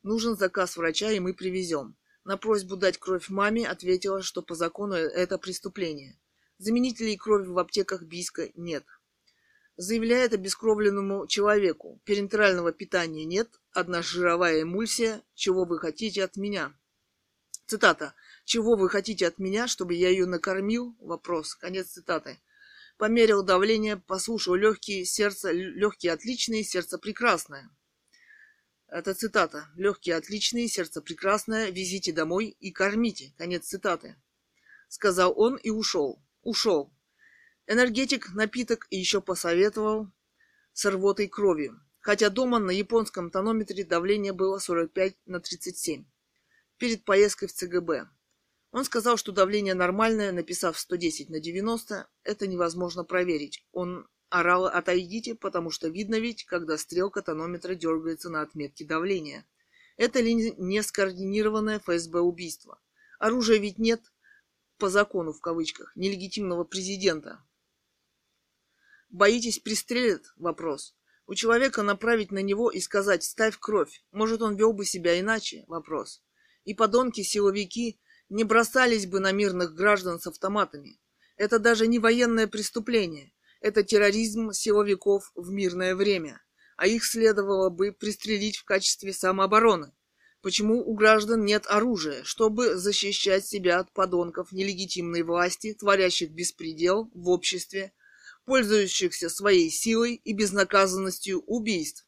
Нужен 0.02 0.36
заказ 0.36 0.76
врача, 0.76 1.10
и 1.12 1.20
мы 1.20 1.34
привезем. 1.34 1.97
На 2.24 2.36
просьбу 2.36 2.76
дать 2.76 2.98
кровь 2.98 3.28
маме 3.28 3.68
ответила, 3.68 4.22
что 4.22 4.43
по 4.43 4.55
закону 4.55 4.94
это 4.94 5.39
преступление. 5.39 6.18
Заменителей 6.59 7.16
крови 7.16 7.48
в 7.48 7.59
аптеках 7.59 8.02
Бийска 8.02 8.51
нет. 8.55 8.84
Заявляет 9.76 10.32
обескровленному 10.32 11.26
человеку. 11.26 12.01
Перинтерального 12.05 12.72
питания 12.72 13.24
нет, 13.24 13.48
одна 13.72 14.02
жировая 14.02 14.62
эмульсия. 14.62 15.22
Чего 15.34 15.64
вы 15.64 15.78
хотите 15.78 16.22
от 16.22 16.36
меня? 16.36 16.72
Цитата. 17.66 18.14
Чего 18.44 18.76
вы 18.76 18.89
хотите 18.89 19.26
от 19.26 19.39
меня, 19.39 19.66
чтобы 19.66 19.94
я 19.94 20.09
ее 20.09 20.26
накормил? 20.26 20.94
Вопрос. 21.01 21.55
Конец 21.55 21.89
цитаты. 21.89 22.39
Померил 22.98 23.43
давление, 23.43 23.97
послушал 23.97 24.55
легкие, 24.55 25.05
сердце, 25.05 25.51
легкие 25.51 26.12
отличные, 26.12 26.62
сердце 26.64 26.98
прекрасное. 26.98 27.70
Это 28.89 29.14
цитата. 29.14 29.69
Легкие 29.74 30.16
отличные, 30.16 30.69
сердце 30.69 31.01
прекрасное, 31.01 31.70
везите 31.70 32.12
домой 32.12 32.56
и 32.60 32.70
кормите. 32.70 33.32
Конец 33.39 33.66
цитаты. 33.66 34.16
Сказал 34.89 35.32
он 35.35 35.56
и 35.56 35.70
ушел. 35.70 36.23
Ушел. 36.43 36.93
Энергетик, 37.66 38.35
напиток 38.35 38.86
и 38.90 38.98
еще 38.98 39.23
посоветовал 39.23 40.09
с 40.74 40.85
рвотой 40.85 41.28
крови. 41.28 41.73
Хотя 42.01 42.28
дома 42.28 42.59
на 42.59 42.70
японском 42.70 43.31
тонометре 43.31 43.85
давление 43.85 44.32
было 44.32 44.59
45 44.59 45.16
на 45.24 45.40
37. 45.40 46.05
Перед 46.77 47.05
поездкой 47.05 47.48
в 47.48 47.52
ЦГБ. 47.52 48.09
Он 48.73 48.85
сказал, 48.85 49.19
что 49.19 49.32
давление 49.32 49.74
нормальное, 49.74 50.32
написав 50.32 50.78
110 50.78 51.28
на 51.28 51.40
90, 51.40 52.09
это 52.24 52.47
невозможно 52.47 53.05
проверить. 53.05 53.66
Он 53.70 54.09
орала 54.31 54.70
«Отойдите», 54.70 55.35
потому 55.35 55.70
что 55.70 55.89
видно 55.89 56.19
ведь, 56.19 56.44
когда 56.44 56.78
стрелка 56.78 57.20
тонометра 57.20 57.74
дергается 57.74 58.31
на 58.31 58.40
отметке 58.40 58.86
давления. 58.86 59.47
Это 59.99 60.20
ли 60.20 60.55
не 60.57 60.82
скоординированное 60.82 61.81
ФСБ 61.81 62.20
убийство? 62.20 62.81
Оружия 63.19 63.59
ведь 63.59 63.78
нет, 63.78 64.01
по 64.78 64.89
закону 64.89 65.35
в 65.35 65.40
кавычках, 65.40 65.94
нелегитимного 65.94 66.65
президента. 66.65 67.44
Боитесь 69.11 69.59
пристрелят? 69.59 70.32
Вопрос. 70.36 70.97
У 71.27 71.35
человека 71.35 71.82
направить 71.82 72.32
на 72.32 72.40
него 72.40 72.70
и 72.70 72.81
сказать 72.81 73.23
«ставь 73.23 73.59
кровь». 73.59 74.03
Может, 74.12 74.40
он 74.40 74.57
вел 74.57 74.73
бы 74.73 74.86
себя 74.86 75.20
иначе? 75.20 75.65
Вопрос. 75.69 76.23
И 76.65 76.73
подонки-силовики 76.73 78.01
не 78.32 78.44
бросались 78.44 79.06
бы 79.06 79.20
на 79.20 79.30
мирных 79.30 79.74
граждан 79.74 80.18
с 80.18 80.26
автоматами. 80.26 80.98
Это 81.36 81.59
даже 81.59 81.86
не 81.86 81.98
военное 81.98 82.46
преступление. 82.46 83.32
Это 83.60 83.82
терроризм 83.82 84.52
силовиков 84.52 85.30
в 85.34 85.50
мирное 85.50 85.94
время, 85.94 86.42
а 86.76 86.86
их 86.86 87.04
следовало 87.04 87.68
бы 87.68 87.92
пристрелить 87.92 88.56
в 88.56 88.64
качестве 88.64 89.12
самообороны. 89.12 89.92
Почему 90.40 90.80
у 90.80 90.94
граждан 90.94 91.44
нет 91.44 91.66
оружия, 91.68 92.24
чтобы 92.24 92.76
защищать 92.76 93.46
себя 93.46 93.78
от 93.78 93.92
подонков 93.92 94.50
нелегитимной 94.50 95.22
власти, 95.22 95.74
творящих 95.74 96.30
беспредел 96.30 97.10
в 97.14 97.28
обществе, 97.28 97.92
пользующихся 98.46 99.28
своей 99.28 99.70
силой 99.70 100.14
и 100.14 100.32
безнаказанностью 100.32 101.40
убийств? 101.42 102.06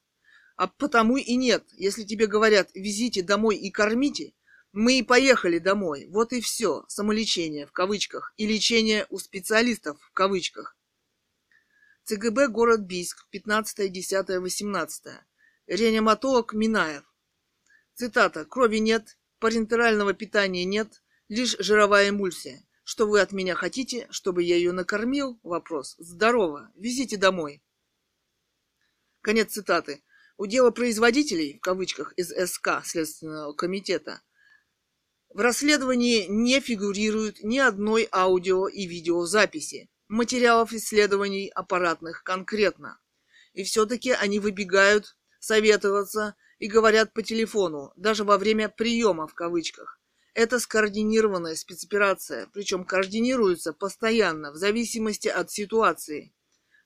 А 0.57 0.69
потому 0.69 1.19
и 1.19 1.37
нет. 1.37 1.65
Если 1.77 2.03
тебе 2.03 2.27
говорят 2.27 2.71
«везите 2.75 3.23
домой 3.23 3.57
и 3.57 3.71
кормите», 3.71 4.33
мы 4.75 4.99
и 4.99 5.03
поехали 5.05 5.59
домой. 5.59 6.07
Вот 6.11 6.33
и 6.33 6.41
все. 6.41 6.85
Самолечение 6.89 7.67
в 7.67 7.73
кавычках 7.73 8.35
и 8.37 8.47
лечение 8.47 9.07
у 9.09 9.19
специалистов 9.19 10.01
в 10.03 10.13
кавычках. 10.13 10.77
ЦГБ 12.05 12.49
город 12.49 12.81
Бийск, 12.81 13.27
15, 13.31 13.91
10, 13.91 14.29
18. 14.29 15.05
Реаниматолог 15.69 16.53
Минаев. 16.55 17.05
Цитата. 17.95 18.45
Крови 18.45 18.79
нет, 18.79 19.17
парентерального 19.39 20.13
питания 20.13 20.65
нет, 20.65 21.03
лишь 21.29 21.57
жировая 21.61 22.11
эмульсия. 22.11 22.67
Что 22.83 23.07
вы 23.07 23.21
от 23.21 23.31
меня 23.31 23.55
хотите, 23.55 24.09
чтобы 24.11 24.43
я 24.43 24.57
ее 24.57 24.73
накормил? 24.73 25.39
Вопрос. 25.45 25.95
Здорово. 25.99 26.73
Везите 26.75 27.17
домой. 27.17 27.63
Конец 29.21 29.53
цитаты. 29.53 30.03
У 30.37 30.47
дела 30.47 30.73
производителей, 30.73 31.59
в 31.59 31.61
кавычках, 31.61 32.13
из 32.15 32.31
СК, 32.51 32.85
Следственного 32.85 33.53
комитета, 33.53 34.21
в 35.35 35.41
расследовании 35.41 36.27
не 36.29 36.61
фигурирует 36.61 37.43
ни 37.43 37.59
одной 37.59 38.09
аудио 38.13 38.69
и 38.69 38.87
видеозаписи. 38.87 39.91
материалов 40.07 40.73
исследований 40.73 41.49
аппаратных 41.49 42.23
конкретно. 42.23 43.01
И 43.53 43.65
все-таки 43.65 44.13
они 44.13 44.39
выбегают 44.39 45.17
советоваться 45.41 46.37
и 46.61 46.69
говорят 46.69 47.13
по 47.13 47.23
телефону, 47.23 47.93
даже 47.97 48.23
во 48.23 48.39
время 48.39 48.69
приема 48.69 49.27
в 49.27 49.35
кавычках. 49.35 50.01
Это 50.35 50.61
скоординированная 50.61 51.57
спецоперация, 51.57 52.49
причем 52.53 52.85
координируется 52.85 53.73
постоянно, 53.73 54.53
в 54.53 54.57
зависимости 54.57 55.27
от 55.27 55.51
ситуации. 55.51 56.33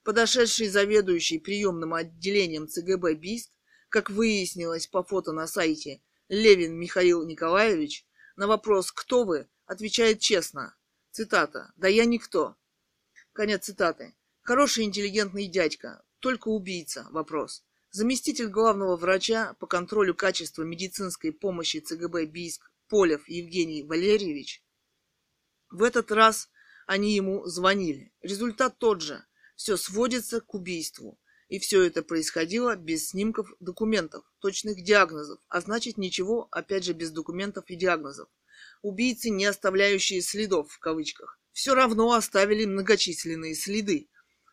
Подошедший 0.04 0.68
заведующий 0.68 1.38
приемным 1.38 1.92
отделением 1.92 2.66
ЦГБ 2.66 3.14
БИСК, 3.14 3.50
как 3.90 4.08
выяснилось 4.08 4.86
по 4.86 5.02
фото 5.02 5.32
на 5.32 5.46
сайте, 5.46 6.00
Левин 6.28 6.78
Михаил 6.78 7.26
Николаевич, 7.26 8.06
на 8.38 8.46
вопрос 8.46 8.92
«Кто 8.92 9.24
вы?» 9.24 9.48
отвечает 9.66 10.20
честно. 10.20 10.76
Цитата. 11.10 11.72
«Да 11.76 11.88
я 11.88 12.04
никто». 12.04 12.56
Конец 13.32 13.64
цитаты. 13.64 14.14
Хороший 14.42 14.84
интеллигентный 14.84 15.48
дядька, 15.48 16.04
только 16.20 16.46
убийца. 16.46 17.08
Вопрос. 17.10 17.64
Заместитель 17.90 18.46
главного 18.46 18.96
врача 18.96 19.54
по 19.54 19.66
контролю 19.66 20.14
качества 20.14 20.62
медицинской 20.62 21.32
помощи 21.32 21.80
ЦГБ 21.80 22.26
БИСК 22.26 22.70
Полев 22.88 23.28
Евгений 23.28 23.82
Валерьевич. 23.82 24.62
В 25.68 25.82
этот 25.82 26.12
раз 26.12 26.48
они 26.86 27.16
ему 27.16 27.44
звонили. 27.46 28.12
Результат 28.22 28.78
тот 28.78 29.02
же. 29.02 29.24
Все 29.56 29.76
сводится 29.76 30.40
к 30.40 30.54
убийству. 30.54 31.18
И 31.48 31.58
все 31.58 31.82
это 31.82 32.02
происходило 32.02 32.76
без 32.76 33.08
снимков 33.08 33.50
документов, 33.58 34.24
точных 34.38 34.82
диагнозов, 34.82 35.40
а 35.48 35.60
значит 35.60 35.96
ничего, 35.96 36.48
опять 36.50 36.84
же, 36.84 36.92
без 36.92 37.10
документов 37.10 37.64
и 37.68 37.76
диагнозов. 37.76 38.28
Убийцы, 38.82 39.30
не 39.30 39.46
оставляющие 39.46 40.20
следов, 40.20 40.70
в 40.70 40.78
кавычках, 40.78 41.40
все 41.52 41.74
равно 41.74 42.12
оставили 42.12 42.66
многочисленные 42.66 43.54
следы. 43.54 44.08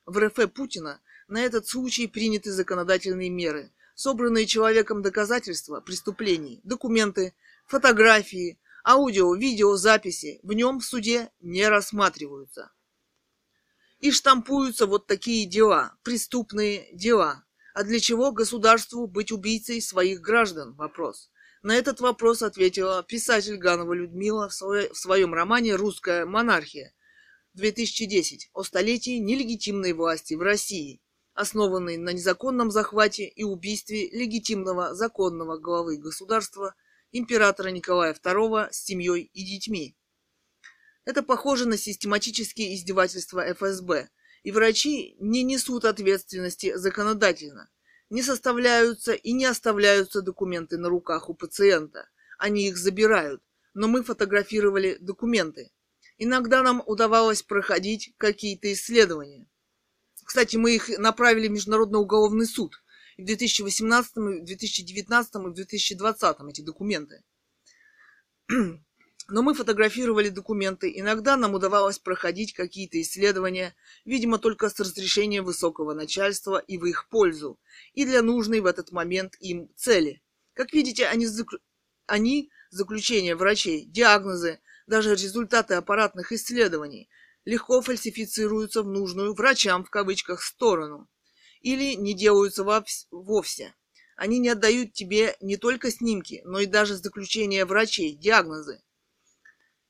В 0.06 0.18
РФ 0.18 0.52
Путина 0.54 1.02
на 1.28 1.44
этот 1.44 1.68
случай 1.68 2.08
приняты 2.08 2.52
законодательные 2.52 3.30
меры, 3.30 3.74
собранные 3.94 4.46
человеком 4.46 5.02
доказательства 5.02 5.82
преступлений, 5.82 6.62
документы, 6.64 7.36
фотографии, 7.66 8.60
аудио, 8.86 9.36
видео, 9.36 9.76
записи 9.76 10.40
в 10.44 10.54
нем 10.54 10.80
в 10.80 10.86
суде 10.86 11.30
не 11.42 11.68
рассматриваются. 11.68 12.72
И 14.00 14.12
штампуются 14.12 14.86
вот 14.88 15.08
такие 15.08 15.46
дела, 15.46 15.98
преступные 16.04 16.88
дела. 16.94 17.44
А 17.74 17.84
для 17.84 18.00
чего 18.00 18.32
государству 18.32 19.08
быть 19.08 19.32
убийцей 19.32 19.82
своих 19.82 20.22
граждан? 20.22 20.74
Вопрос. 20.76 21.30
На 21.66 21.76
этот 21.76 22.00
вопрос 22.00 22.42
ответила 22.42 23.02
писатель 23.04 23.58
Ганова 23.58 23.94
Людмила 23.94 24.50
в, 24.50 24.54
своем 24.54 25.34
романе 25.34 25.76
«Русская 25.76 26.26
монархия» 26.26 26.94
2010 27.56 28.50
о 28.54 28.64
столетии 28.64 29.18
нелегитимной 29.18 29.94
власти 29.94 30.36
в 30.36 30.42
России, 30.42 31.02
основанной 31.34 31.98
на 31.98 32.12
незаконном 32.12 32.70
захвате 32.70 33.26
и 33.26 33.44
убийстве 33.44 34.10
легитимного 34.12 34.94
законного 34.94 35.58
главы 35.58 35.98
государства 35.98 36.76
императора 37.12 37.70
Николая 37.70 38.14
II 38.14 38.68
с 38.72 38.84
семьей 38.84 39.24
и 39.34 39.44
детьми. 39.44 39.98
Это 41.06 41.24
похоже 41.24 41.68
на 41.68 41.78
систематические 41.78 42.76
издевательства 42.76 43.46
ФСБ, 43.54 44.10
и 44.44 44.52
врачи 44.52 45.16
не 45.20 45.44
несут 45.44 45.86
ответственности 45.86 46.76
законодательно. 46.76 47.70
Не 48.10 48.22
составляются 48.22 49.14
и 49.14 49.32
не 49.34 49.46
оставляются 49.46 50.22
документы 50.22 50.78
на 50.78 50.90
руках 50.90 51.30
у 51.30 51.34
пациента. 51.34 52.10
Они 52.38 52.68
их 52.68 52.78
забирают, 52.78 53.42
но 53.74 53.88
мы 53.88 54.04
фотографировали 54.04 54.98
документы. 55.00 55.72
Иногда 56.18 56.62
нам 56.64 56.84
удавалось 56.86 57.44
проходить 57.44 58.14
какие-то 58.18 58.72
исследования. 58.74 59.48
Кстати, 60.24 60.58
мы 60.58 60.76
их 60.76 60.90
направили 60.98 61.48
в 61.48 61.52
Международный 61.52 62.00
уголовный 62.00 62.46
суд– 62.46 62.76
в 63.18 63.24
2018, 63.24 64.18
и 64.18 64.42
в 64.42 64.46
2019, 64.46 65.36
и 65.36 65.38
в 65.38 65.54
2020 65.54 66.38
эти 66.50 66.62
документы. 66.62 67.24
Но 69.28 69.42
мы 69.42 69.56
фотографировали 69.56 70.30
документы, 70.30 70.92
иногда 70.96 71.36
нам 71.36 71.56
удавалось 71.56 71.98
проходить 71.98 72.54
какие-то 72.54 73.02
исследования, 73.02 73.76
видимо, 74.06 74.38
только 74.38 74.70
с 74.70 74.80
разрешения 74.80 75.42
высокого 75.42 75.94
начальства 75.94 76.60
и 76.60 76.78
в 76.78 76.86
их 76.86 77.10
пользу, 77.10 77.60
и 77.94 78.06
для 78.06 78.22
нужной 78.22 78.60
в 78.60 78.68
этот 78.68 78.92
момент 78.92 79.34
им 79.40 79.70
цели. 79.76 80.22
Как 80.54 80.74
видите, 80.74 81.08
они, 81.08 81.26
заклю... 81.26 81.60
они 82.06 82.52
заключения 82.70 83.36
врачей, 83.36 83.86
диагнозы, 83.86 84.60
даже 84.86 85.16
результаты 85.16 85.74
аппаратных 85.74 86.32
исследований 86.32 87.10
легко 87.46 87.82
фальсифицируются 87.82 88.84
в 88.84 88.88
нужную 88.88 89.34
врачам 89.34 89.84
в 89.84 89.90
кавычках 89.90 90.42
сторону 90.44 91.10
или 91.62 91.96
не 91.96 92.14
делаются 92.14 92.64
вовсе. 93.12 93.74
Они 94.16 94.40
не 94.40 94.50
отдают 94.50 94.94
тебе 94.94 95.36
не 95.42 95.58
только 95.58 95.92
снимки, 95.92 96.42
но 96.46 96.60
и 96.60 96.68
даже 96.68 96.96
заключения 96.96 97.66
врачей, 97.66 98.14
диагнозы. 98.14 98.82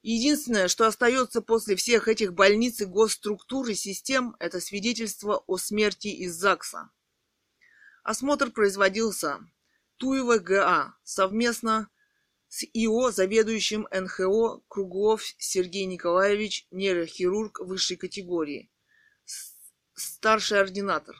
Единственное, 0.07 0.67
что 0.67 0.85
остается 0.85 1.41
после 1.41 1.75
всех 1.75 2.07
этих 2.07 2.35
больниц 2.35 2.79
и 2.79 2.85
госструктур 2.85 3.67
и 3.69 3.73
систем, 3.73 4.35
это 4.37 4.59
свидетельство 4.61 5.43
о 5.47 5.57
смерти 5.57 6.09
из 6.09 6.35
ЗАГСа. 6.35 6.91
Осмотр 8.03 8.51
производился 8.51 9.39
Туева 9.97 10.37
ГА 10.37 10.93
совместно 11.03 11.89
с 12.49 12.63
ИО, 12.71 13.09
заведующим 13.09 13.87
НХО 13.91 14.61
Круглов 14.67 15.23
Сергей 15.39 15.85
Николаевич, 15.85 16.67
нейрохирург 16.69 17.61
высшей 17.61 17.97
категории, 17.97 18.71
старший 19.95 20.61
ординатор. 20.61 21.15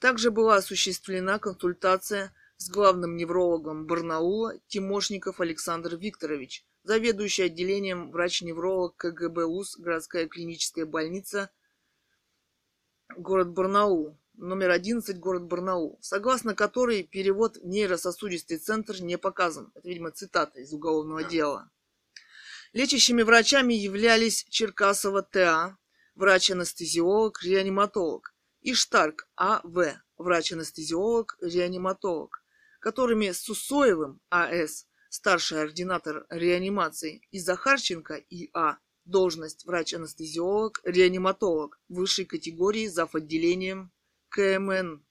Также 0.00 0.30
была 0.30 0.56
осуществлена 0.56 1.38
консультация 1.38 2.34
с 2.58 2.68
главным 2.68 3.16
неврологом 3.16 3.86
Барнаула 3.86 4.60
Тимошников 4.66 5.40
Александр 5.40 5.96
Викторович, 5.96 6.67
заведующий 6.88 7.42
отделением 7.42 8.10
врач-невролог 8.10 8.96
КГБ 8.96 9.44
УЗ, 9.44 9.76
городская 9.76 10.26
клиническая 10.26 10.86
больница, 10.86 11.50
город 13.14 13.50
Барнаул, 13.50 14.18
номер 14.32 14.70
11, 14.70 15.18
город 15.18 15.44
Барнаул, 15.44 15.98
согласно 16.00 16.54
которой 16.54 17.02
перевод 17.02 17.58
в 17.58 17.66
нейрососудистый 17.66 18.56
центр 18.56 19.02
не 19.02 19.18
показан. 19.18 19.70
Это, 19.74 19.86
видимо, 19.86 20.12
цитата 20.12 20.60
из 20.60 20.72
уголовного 20.72 21.24
дела. 21.24 21.70
Лечащими 22.72 23.20
врачами 23.20 23.74
являлись 23.74 24.46
Черкасова 24.48 25.22
Т.А., 25.22 25.76
врач-анестезиолог, 26.14 27.42
реаниматолог, 27.42 28.34
и 28.62 28.72
Штарк 28.72 29.28
А.В., 29.36 30.00
врач-анестезиолог, 30.16 31.36
реаниматолог, 31.42 32.42
которыми 32.80 33.32
Сусоевым 33.32 34.22
А.С., 34.30 34.87
старший 35.08 35.62
ординатор 35.62 36.26
реанимации, 36.30 37.22
и 37.30 37.38
Захарченко 37.38 38.16
И.А., 38.16 38.78
должность 39.04 39.64
врач-анестезиолог, 39.64 40.80
реаниматолог 40.84 41.80
высшей 41.88 42.26
категории 42.26 42.86
зав. 42.86 43.14
отделением 43.14 43.90
КМН. 44.28 45.02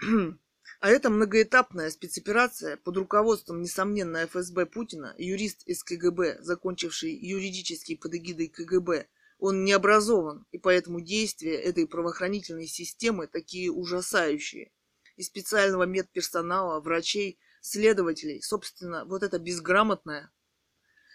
А 0.80 0.90
эта 0.90 1.10
многоэтапная 1.10 1.90
спецоперация 1.90 2.76
под 2.76 2.96
руководством, 2.96 3.62
несомненно, 3.62 4.26
ФСБ 4.26 4.66
Путина, 4.66 5.14
юрист 5.16 5.62
из 5.64 5.84
КГБ, 5.84 6.38
закончивший 6.42 7.14
юридический 7.14 7.96
под 7.96 8.16
эгидой 8.16 8.48
КГБ, 8.48 9.06
он 9.38 9.62
не 9.62 9.72
образован, 9.72 10.44
и 10.50 10.58
поэтому 10.58 11.00
действия 11.00 11.54
этой 11.54 11.86
правоохранительной 11.86 12.66
системы 12.66 13.28
такие 13.28 13.70
ужасающие. 13.70 14.72
И 15.14 15.22
специального 15.22 15.84
медперсонала, 15.84 16.80
врачей, 16.80 17.38
следователей, 17.62 18.42
собственно, 18.42 19.06
вот 19.06 19.22
это 19.22 19.38
безграмотное 19.38 20.30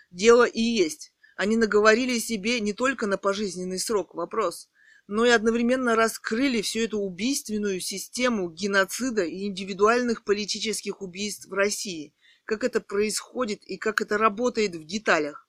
дело 0.09 0.45
и 0.45 0.61
есть. 0.61 1.13
Они 1.35 1.55
наговорили 1.55 2.17
себе 2.17 2.59
не 2.59 2.73
только 2.73 3.05
на 3.05 3.17
пожизненный 3.17 3.77
срок 3.77 4.15
вопрос, 4.15 4.69
но 5.05 5.25
и 5.25 5.29
одновременно 5.29 5.95
раскрыли 5.95 6.61
всю 6.61 6.79
эту 6.79 6.99
убийственную 6.99 7.79
систему 7.79 8.49
геноцида 8.49 9.23
и 9.23 9.45
индивидуальных 9.45 10.23
политических 10.23 11.01
убийств 11.01 11.47
в 11.47 11.53
России, 11.53 12.15
как 12.45 12.63
это 12.63 12.81
происходит 12.81 13.63
и 13.65 13.77
как 13.77 14.01
это 14.01 14.17
работает 14.17 14.75
в 14.75 14.85
деталях. 14.85 15.47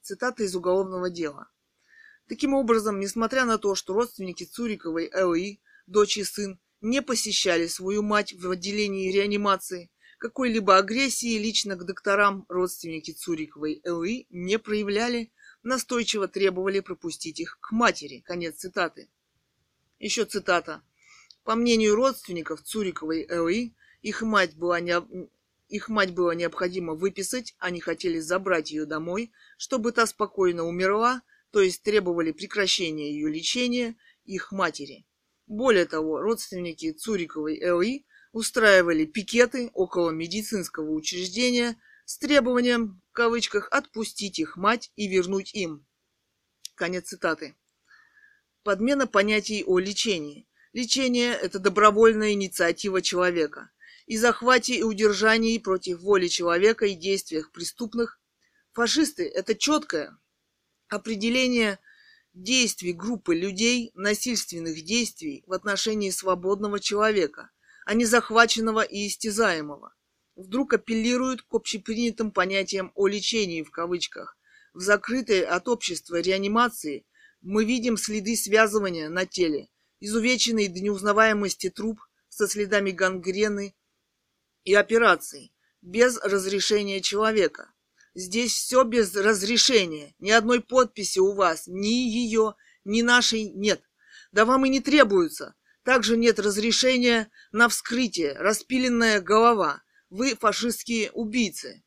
Цитата 0.00 0.42
из 0.42 0.56
уголовного 0.56 1.10
дела. 1.10 1.50
Таким 2.28 2.54
образом, 2.54 2.98
несмотря 2.98 3.44
на 3.44 3.58
то, 3.58 3.74
что 3.74 3.92
родственники 3.92 4.44
Цуриковой 4.44 5.10
Л.И., 5.12 5.60
дочь 5.86 6.16
и 6.16 6.24
сын, 6.24 6.58
не 6.82 7.00
посещали 7.00 7.68
свою 7.68 8.02
мать 8.02 8.34
в 8.34 8.50
отделении 8.50 9.12
реанимации, 9.12 9.90
какой-либо 10.18 10.76
агрессии 10.76 11.38
лично 11.38 11.76
к 11.76 11.86
докторам 11.86 12.44
родственники 12.48 13.12
Цуриковой 13.12 13.80
Л.И. 13.84 14.26
не 14.30 14.58
проявляли, 14.58 15.32
настойчиво 15.62 16.28
требовали 16.28 16.80
пропустить 16.80 17.40
их 17.40 17.58
к 17.60 17.72
матери. 17.72 18.20
Конец 18.24 18.56
цитаты. 18.56 19.08
Еще 19.98 20.24
цитата. 20.24 20.82
По 21.44 21.54
мнению 21.54 21.94
родственников 21.94 22.62
Цуриковой 22.62 23.26
Л.И., 23.28 23.72
их 24.02 24.22
мать 24.22 24.54
была 24.56 24.80
не, 24.80 24.94
их 25.68 25.88
мать 25.88 26.12
было 26.12 26.32
необходимо 26.32 26.94
выписать, 26.94 27.54
они 27.58 27.80
хотели 27.80 28.18
забрать 28.18 28.72
ее 28.72 28.86
домой, 28.86 29.32
чтобы 29.56 29.92
та 29.92 30.06
спокойно 30.06 30.64
умерла, 30.64 31.22
то 31.50 31.60
есть 31.60 31.82
требовали 31.82 32.32
прекращения 32.32 33.12
ее 33.12 33.28
лечения 33.28 33.96
их 34.24 34.52
матери. 34.52 35.06
Более 35.52 35.84
того, 35.84 36.22
родственники 36.22 36.92
Цуриковой 36.92 37.60
Л.И. 37.60 38.06
устраивали 38.32 39.04
пикеты 39.04 39.70
около 39.74 40.08
медицинского 40.08 40.92
учреждения 40.92 41.76
с 42.06 42.16
требованием, 42.16 43.02
в 43.10 43.12
кавычках, 43.12 43.68
отпустить 43.70 44.38
их 44.38 44.56
мать 44.56 44.90
и 44.96 45.08
вернуть 45.08 45.52
им. 45.52 45.86
Конец 46.74 47.08
цитаты. 47.08 47.54
Подмена 48.62 49.06
понятий 49.06 49.62
о 49.62 49.78
лечении. 49.78 50.48
Лечение– 50.72 51.34
это 51.42 51.58
добровольная 51.58 52.32
инициатива 52.32 53.02
человека. 53.02 53.70
И 54.06 54.16
захвате 54.16 54.76
и 54.76 54.82
удержании 54.82 55.58
против 55.58 56.00
воли 56.00 56.28
человека 56.28 56.86
и 56.86 56.94
действиях 56.94 57.52
преступных 57.52 58.18
фашисты– 58.72 59.28
это 59.34 59.54
четкое 59.54 60.16
определение 60.88 61.78
действий 62.34 62.92
группы 62.92 63.34
людей, 63.34 63.90
насильственных 63.94 64.82
действий 64.84 65.44
в 65.46 65.52
отношении 65.52 66.10
свободного 66.10 66.80
человека, 66.80 67.50
а 67.84 67.94
не 67.94 68.04
захваченного 68.04 68.82
и 68.82 69.06
истязаемого. 69.06 69.94
Вдруг 70.34 70.74
апеллируют 70.74 71.42
к 71.42 71.54
общепринятым 71.54 72.30
понятиям 72.30 72.92
о 72.94 73.06
лечении 73.06 73.62
в 73.62 73.70
кавычках. 73.70 74.38
В 74.72 74.80
закрытой 74.80 75.42
от 75.42 75.68
общества 75.68 76.20
реанимации 76.20 77.04
мы 77.42 77.64
видим 77.64 77.96
следы 77.96 78.36
связывания 78.36 79.08
на 79.08 79.26
теле, 79.26 79.68
изувеченный 80.00 80.68
до 80.68 80.80
неузнаваемости 80.80 81.68
труп 81.68 82.00
со 82.28 82.48
следами 82.48 82.92
гангрены 82.92 83.74
и 84.64 84.74
операций, 84.74 85.52
без 85.82 86.18
разрешения 86.18 87.00
человека. 87.00 87.71
Здесь 88.14 88.52
все 88.52 88.84
без 88.84 89.16
разрешения, 89.16 90.14
ни 90.18 90.30
одной 90.30 90.60
подписи 90.60 91.18
у 91.18 91.34
вас, 91.34 91.66
ни 91.66 91.88
ее, 91.88 92.54
ни 92.84 93.00
нашей 93.00 93.50
нет. 93.50 93.82
Да 94.32 94.44
вам 94.44 94.66
и 94.66 94.68
не 94.68 94.80
требуется. 94.80 95.54
Также 95.82 96.16
нет 96.16 96.38
разрешения 96.38 97.28
на 97.52 97.68
вскрытие, 97.68 98.34
распиленная 98.34 99.20
голова. 99.20 99.82
Вы 100.10 100.36
фашистские 100.36 101.10
убийцы. 101.12 101.82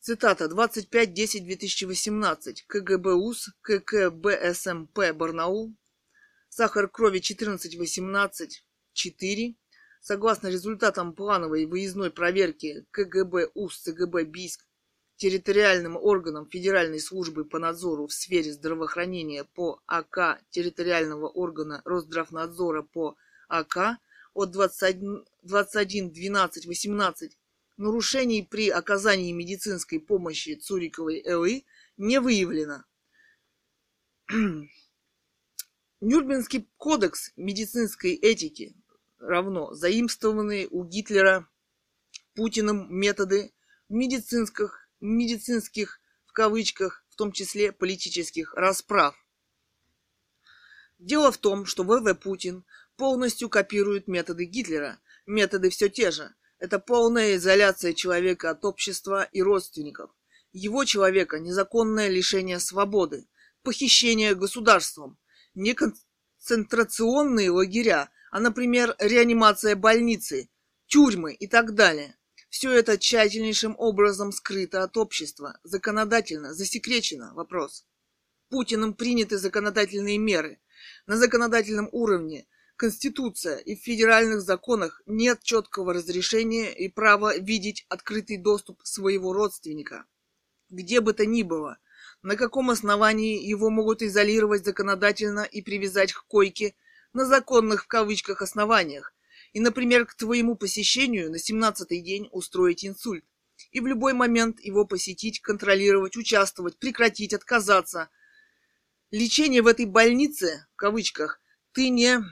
Цитата 0.00 0.46
25.10.2018. 0.46 2.64
КГБУС, 2.66 3.50
ККБСМП 3.60 5.12
Барнаул. 5.14 5.76
Сахар 6.48 6.88
крови 6.88 7.20
14.18.4. 7.20 9.54
Согласно 10.08 10.48
результатам 10.48 11.12
плановой 11.12 11.66
выездной 11.66 12.10
проверки 12.10 12.86
КГБ 12.92 13.50
УС 13.52 13.80
ЦГБ 13.80 14.24
Бийск 14.24 14.64
территориальным 15.16 15.98
органам 15.98 16.48
Федеральной 16.48 16.98
службы 16.98 17.44
по 17.44 17.58
надзору 17.58 18.06
в 18.06 18.12
сфере 18.14 18.54
здравоохранения 18.54 19.44
по 19.44 19.82
АК 19.84 20.40
территориального 20.48 21.28
органа 21.28 21.82
Росздравнадзора 21.84 22.84
по 22.84 23.18
АК 23.50 23.98
от 24.32 24.56
21.12.18 24.56 27.30
нарушений 27.76 28.48
при 28.50 28.70
оказании 28.70 29.32
медицинской 29.32 30.00
помощи 30.00 30.54
Цуриковой 30.54 31.22
ЛИ 31.22 31.66
не 31.98 32.18
выявлено. 32.18 32.82
Нюрнбергский 36.00 36.66
кодекс 36.78 37.30
медицинской 37.36 38.14
этики 38.14 38.74
равно 39.18 39.72
заимствованные 39.74 40.68
у 40.68 40.84
Гитлера 40.84 41.48
Путиным 42.34 42.86
методы 42.88 43.52
медицинских, 43.88 44.88
медицинских 45.00 46.00
в 46.26 46.32
кавычках, 46.32 47.04
в 47.08 47.16
том 47.16 47.32
числе 47.32 47.72
политических 47.72 48.54
расправ. 48.54 49.16
Дело 50.98 51.32
в 51.32 51.38
том, 51.38 51.64
что 51.64 51.84
ВВ 51.84 52.14
Путин 52.14 52.64
полностью 52.96 53.48
копирует 53.48 54.08
методы 54.08 54.44
Гитлера. 54.44 55.00
Методы 55.26 55.70
все 55.70 55.88
те 55.88 56.10
же. 56.10 56.34
Это 56.58 56.78
полная 56.78 57.36
изоляция 57.36 57.92
человека 57.92 58.50
от 58.50 58.64
общества 58.64 59.22
и 59.22 59.42
родственников. 59.42 60.10
Его 60.52 60.84
человека 60.84 61.38
незаконное 61.38 62.08
лишение 62.08 62.58
свободы, 62.58 63.28
похищение 63.62 64.34
государством, 64.34 65.18
не 65.54 65.74
концентрационные 65.74 67.50
лагеря, 67.50 68.10
а, 68.30 68.40
например, 68.40 68.94
реанимация 68.98 69.76
больницы, 69.76 70.48
тюрьмы 70.86 71.34
и 71.34 71.46
так 71.46 71.74
далее. 71.74 72.16
Все 72.50 72.72
это 72.72 72.98
тщательнейшим 72.98 73.74
образом 73.78 74.32
скрыто 74.32 74.82
от 74.82 74.96
общества, 74.96 75.58
законодательно, 75.62 76.54
засекречено. 76.54 77.34
Вопрос. 77.34 77.86
Путиным 78.48 78.94
приняты 78.94 79.36
законодательные 79.36 80.18
меры. 80.18 80.58
На 81.06 81.16
законодательном 81.16 81.88
уровне 81.92 82.46
Конституция 82.76 83.56
и 83.58 83.74
в 83.74 83.80
федеральных 83.80 84.40
законах 84.40 85.02
нет 85.04 85.42
четкого 85.42 85.92
разрешения 85.92 86.72
и 86.72 86.88
права 86.88 87.36
видеть 87.36 87.84
открытый 87.88 88.36
доступ 88.36 88.80
своего 88.84 89.32
родственника. 89.32 90.06
Где 90.70 91.00
бы 91.00 91.12
то 91.12 91.26
ни 91.26 91.42
было, 91.42 91.78
на 92.22 92.36
каком 92.36 92.70
основании 92.70 93.44
его 93.44 93.68
могут 93.68 94.00
изолировать 94.00 94.64
законодательно 94.64 95.40
и 95.40 95.60
привязать 95.60 96.12
к 96.12 96.24
койке 96.26 96.74
на 97.12 97.26
законных 97.26 97.84
в 97.84 97.86
кавычках 97.86 98.42
основаниях, 98.42 99.14
и, 99.52 99.60
например, 99.60 100.06
к 100.06 100.14
твоему 100.14 100.56
посещению 100.56 101.30
на 101.30 101.36
17-й 101.36 102.00
день 102.00 102.28
устроить 102.32 102.84
инсульт, 102.84 103.24
и 103.70 103.80
в 103.80 103.86
любой 103.86 104.12
момент 104.12 104.60
его 104.60 104.84
посетить, 104.84 105.40
контролировать, 105.40 106.16
участвовать, 106.16 106.78
прекратить, 106.78 107.34
отказаться. 107.34 108.08
Лечение 109.10 109.62
в 109.62 109.66
этой 109.66 109.86
больнице, 109.86 110.66
в 110.74 110.76
кавычках, 110.76 111.40
ты 111.72 111.88
не 111.88 112.22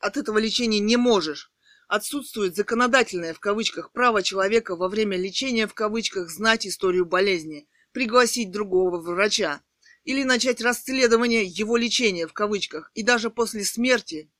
от 0.00 0.16
этого 0.16 0.38
лечения 0.38 0.80
не 0.80 0.96
можешь. 0.96 1.52
Отсутствует 1.88 2.54
законодательное 2.54 3.32
в 3.32 3.40
кавычках 3.40 3.92
право 3.92 4.22
человека 4.22 4.76
во 4.76 4.88
время 4.88 5.16
лечения 5.16 5.66
в 5.66 5.74
кавычках 5.74 6.28
знать 6.28 6.66
историю 6.66 7.06
болезни, 7.06 7.66
пригласить 7.92 8.50
другого 8.50 9.00
врача 9.00 9.62
или 10.04 10.22
начать 10.22 10.60
расследование 10.60 11.44
его 11.44 11.76
лечения 11.76 12.26
в 12.26 12.32
кавычках. 12.32 12.90
И 12.94 13.02
даже 13.02 13.30
после 13.30 13.64
смерти 13.64 14.30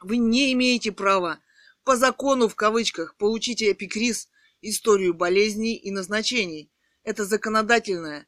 вы 0.00 0.18
не 0.18 0.52
имеете 0.52 0.92
права 0.92 1.40
по 1.84 1.96
закону 1.96 2.48
в 2.48 2.54
кавычках 2.54 3.16
получить 3.16 3.62
эпикриз, 3.62 4.28
историю 4.60 5.14
болезней 5.14 5.76
и 5.76 5.90
назначений. 5.90 6.70
Это 7.02 7.24
законодательное 7.24 8.26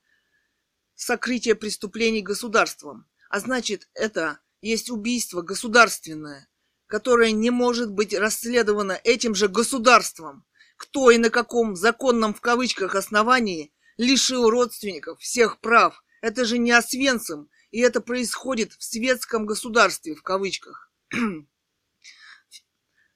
сокрытие 0.95 1.55
преступлений 1.55 2.23
государством. 2.23 3.07
А 3.29 3.41
значит, 3.41 3.89
это 3.95 4.39
есть 4.61 4.91
убийство 4.91 5.43
государственное, 5.43 6.49
которое 6.87 7.33
не 7.33 7.51
может 7.51 7.91
быть 7.91 8.15
расследовано 8.15 9.01
этим 9.05 9.35
же 9.35 9.49
государством. 9.49 10.45
Кто 10.77 11.11
и 11.11 11.19
на 11.19 11.31
каком 11.31 11.77
законном 11.77 12.35
в 12.35 12.41
кавычках 12.41 12.95
основании 12.95 13.73
лишил 13.97 14.49
родственников 14.49 15.21
всех 15.21 15.61
прав. 15.61 16.03
Это 16.21 16.45
же 16.45 16.59
не 16.59 16.73
Освенцим, 16.73 17.49
и 17.71 17.81
это 17.81 18.01
происходит 18.01 18.73
в 18.73 18.83
светском 18.83 19.47
государстве 19.47 20.15
в 20.15 20.23
кавычках. 20.23 20.93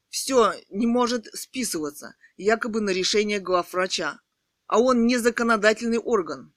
Все 0.09 0.55
не 0.71 0.87
может 0.87 1.27
списываться 1.35 2.17
якобы 2.37 2.81
на 2.81 2.91
решение 2.91 3.41
главврача. 3.41 4.21
А 4.67 4.81
он 4.81 5.07
не 5.07 5.19
законодательный 5.19 5.99
орган. 5.99 6.55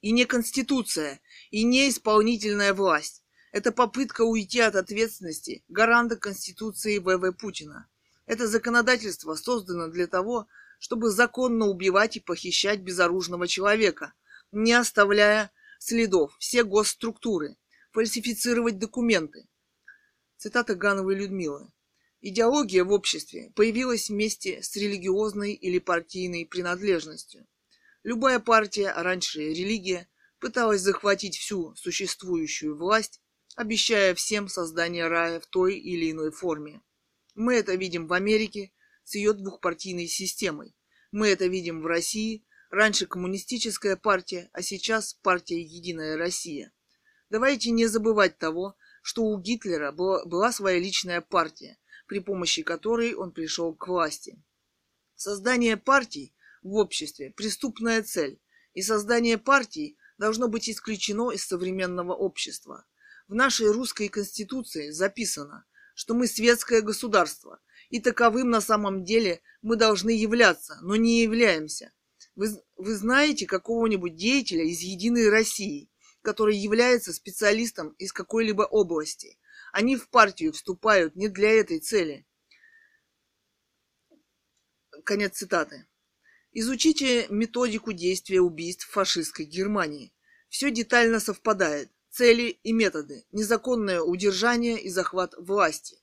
И 0.00 0.12
не 0.12 0.26
конституция, 0.26 1.20
и 1.50 1.64
не 1.64 1.88
исполнительная 1.88 2.74
власть. 2.74 3.24
Это 3.52 3.72
попытка 3.72 4.22
уйти 4.22 4.60
от 4.60 4.76
ответственности 4.76 5.64
гаранта 5.68 6.16
Конституции 6.16 6.98
ВВ 6.98 7.32
Путина. 7.36 7.88
Это 8.26 8.46
законодательство 8.46 9.34
создано 9.34 9.88
для 9.88 10.06
того, 10.06 10.46
чтобы 10.78 11.10
законно 11.10 11.66
убивать 11.66 12.16
и 12.16 12.20
похищать 12.20 12.80
безоружного 12.80 13.48
человека, 13.48 14.12
не 14.52 14.72
оставляя 14.72 15.50
следов, 15.78 16.36
все 16.38 16.64
госструктуры, 16.64 17.56
фальсифицировать 17.92 18.78
документы. 18.78 19.48
Цитата 20.36 20.74
Гановой 20.74 21.16
Людмилы. 21.16 21.70
Идеология 22.20 22.84
в 22.84 22.92
обществе 22.92 23.52
появилась 23.54 24.08
вместе 24.08 24.62
с 24.62 24.74
религиозной 24.76 25.52
или 25.52 25.78
партийной 25.78 26.46
принадлежностью. 26.46 27.46
Любая 28.02 28.40
партия, 28.40 28.90
а 28.90 29.02
раньше 29.02 29.40
религия, 29.40 30.08
пыталась 30.38 30.80
захватить 30.80 31.36
всю 31.36 31.74
существующую 31.76 32.76
власть 32.76 33.20
обещая 33.56 34.14
всем 34.14 34.48
создание 34.48 35.08
рая 35.08 35.40
в 35.40 35.46
той 35.46 35.78
или 35.78 36.12
иной 36.12 36.30
форме. 36.30 36.82
Мы 37.34 37.54
это 37.54 37.74
видим 37.74 38.06
в 38.06 38.12
Америке 38.12 38.70
с 39.02 39.14
ее 39.14 39.32
двухпартийной 39.32 40.06
системой. 40.06 40.76
Мы 41.10 41.28
это 41.28 41.46
видим 41.46 41.80
в 41.80 41.86
России, 41.86 42.44
раньше 42.70 43.06
коммунистическая 43.06 43.96
партия, 43.96 44.50
а 44.52 44.62
сейчас 44.62 45.14
партия 45.14 45.60
«Единая 45.60 46.16
Россия». 46.16 46.72
Давайте 47.30 47.70
не 47.70 47.86
забывать 47.86 48.38
того, 48.38 48.76
что 49.02 49.24
у 49.24 49.38
Гитлера 49.38 49.92
была, 49.92 50.52
своя 50.52 50.78
личная 50.78 51.20
партия, 51.20 51.78
при 52.06 52.20
помощи 52.20 52.62
которой 52.62 53.14
он 53.14 53.32
пришел 53.32 53.74
к 53.74 53.88
власти. 53.88 54.42
Создание 55.14 55.76
партий 55.76 56.34
в 56.62 56.74
обществе– 56.74 57.32
преступная 57.36 58.02
цель, 58.02 58.40
и 58.74 58.82
создание 58.82 59.38
партий 59.38 59.96
должно 60.18 60.48
быть 60.48 60.68
исключено 60.68 61.30
из 61.30 61.44
современного 61.44 62.14
общества. 62.14 62.86
В 63.28 63.34
нашей 63.34 63.70
русской 63.70 64.08
конституции 64.08 64.90
записано, 64.90 65.66
что 65.94 66.14
мы 66.14 66.26
светское 66.26 66.82
государство, 66.82 67.60
и 67.88 68.00
таковым 68.00 68.50
на 68.50 68.60
самом 68.60 69.04
деле 69.04 69.40
мы 69.62 69.76
должны 69.76 70.10
являться, 70.10 70.78
но 70.82 70.96
не 70.96 71.22
являемся. 71.22 71.92
Вы, 72.36 72.48
вы 72.76 72.94
знаете 72.94 73.46
какого-нибудь 73.46 74.14
деятеля 74.14 74.62
из 74.62 74.80
«Единой 74.80 75.30
России», 75.30 75.90
который 76.20 76.56
является 76.56 77.14
специалистом 77.14 77.90
из 77.98 78.12
какой-либо 78.12 78.62
области? 78.62 79.38
Они 79.72 79.96
в 79.96 80.10
партию 80.10 80.52
вступают 80.52 81.16
не 81.16 81.28
для 81.28 81.50
этой 81.50 81.80
цели. 81.80 82.26
Конец 85.04 85.38
цитаты. 85.38 85.86
Изучите 86.52 87.26
методику 87.28 87.92
действия 87.92 88.40
убийств 88.40 88.88
фашистской 88.88 89.46
Германии. 89.46 90.12
Все 90.48 90.70
детально 90.70 91.20
совпадает. 91.20 91.90
Цели 92.10 92.58
и 92.62 92.72
методы. 92.72 93.24
Незаконное 93.32 94.00
удержание 94.00 94.80
и 94.80 94.88
захват 94.90 95.34
власти. 95.38 95.98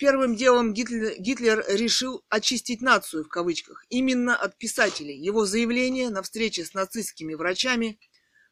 Первым 0.00 0.34
делом 0.34 0.72
Гитлер, 0.72 1.14
Гитлер 1.18 1.62
решил 1.68 2.24
«очистить 2.30 2.80
нацию» 2.80 3.22
в 3.22 3.28
кавычках 3.28 3.84
именно 3.90 4.34
от 4.34 4.56
писателей. 4.56 5.14
Его 5.14 5.44
заявление 5.44 6.08
на 6.08 6.22
встрече 6.22 6.64
с 6.64 6.72
нацистскими 6.72 7.34
врачами 7.34 8.00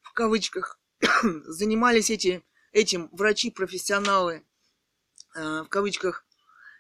в 0.03 0.13
кавычках 0.13 0.79
занимались 1.23 2.11
эти, 2.11 2.45
этим 2.73 3.09
врачи-профессионалы 3.13 4.45
э, 5.37 5.63
в 5.63 5.69
кавычках 5.71 6.27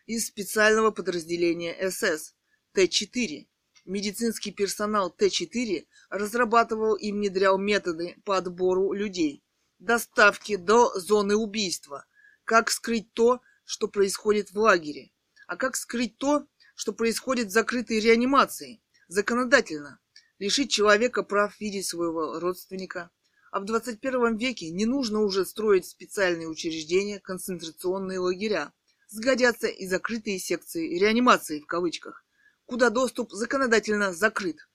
из 0.05 0.27
специального 0.27 0.91
подразделения 0.91 1.75
СС 1.91 2.35
Т-4. 2.73 3.49
Медицинский 3.87 4.51
персонал 4.51 5.09
Т-4 5.09 5.87
разрабатывал 6.11 6.95
и 6.95 7.11
внедрял 7.11 7.57
методы 7.57 8.17
по 8.27 8.37
отбору 8.37 8.93
людей, 8.93 9.43
доставки 9.79 10.57
до 10.57 10.93
зоны 11.01 11.37
убийства, 11.37 12.05
как 12.45 12.71
скрыть 12.71 13.11
то, 13.15 13.41
что 13.69 13.87
происходит 13.87 14.51
в 14.51 14.59
лагере, 14.59 15.11
а 15.47 15.57
как 15.57 15.77
скрыть 15.77 16.17
то, 16.17 16.47
что 16.75 16.95
происходит 16.95 17.49
в 17.49 17.53
закрытой 17.53 18.01
реанимации, 18.01 18.81
законодательно, 19.09 20.01
лишить 20.39 20.71
человека 20.71 21.23
прав 21.23 21.61
видеть 21.61 21.87
своего 21.87 22.41
родственника. 22.41 23.11
А 23.53 23.61
в 23.61 23.67
21 23.67 24.39
веке 24.39 24.71
не 24.71 24.87
нужно 24.87 25.21
уже 25.21 25.45
строить 25.45 25.85
специальные 25.85 26.49
учреждения, 26.49 27.21
концентрационные 27.21 28.21
лагеря. 28.21 28.73
Сгодятся 29.09 29.67
и 29.67 29.87
закрытые 29.87 30.39
секции 30.39 30.99
реанимации 30.99 31.61
в 31.61 31.67
кавычках, 31.67 32.25
куда 32.65 32.89
доступ 32.89 33.33
законодательно 33.33 34.15
закрыт. 34.15 34.67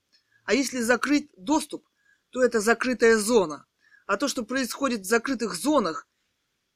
А 0.46 0.54
если 0.54 0.82
закрыть 0.82 1.32
доступ, 1.36 1.84
то 2.30 2.44
это 2.44 2.60
закрытая 2.60 3.18
зона. 3.18 3.66
А 4.06 4.18
то, 4.18 4.28
что 4.28 4.44
происходит 4.44 5.02
в 5.02 5.10
закрытых 5.10 5.56
зонах, 5.56 6.08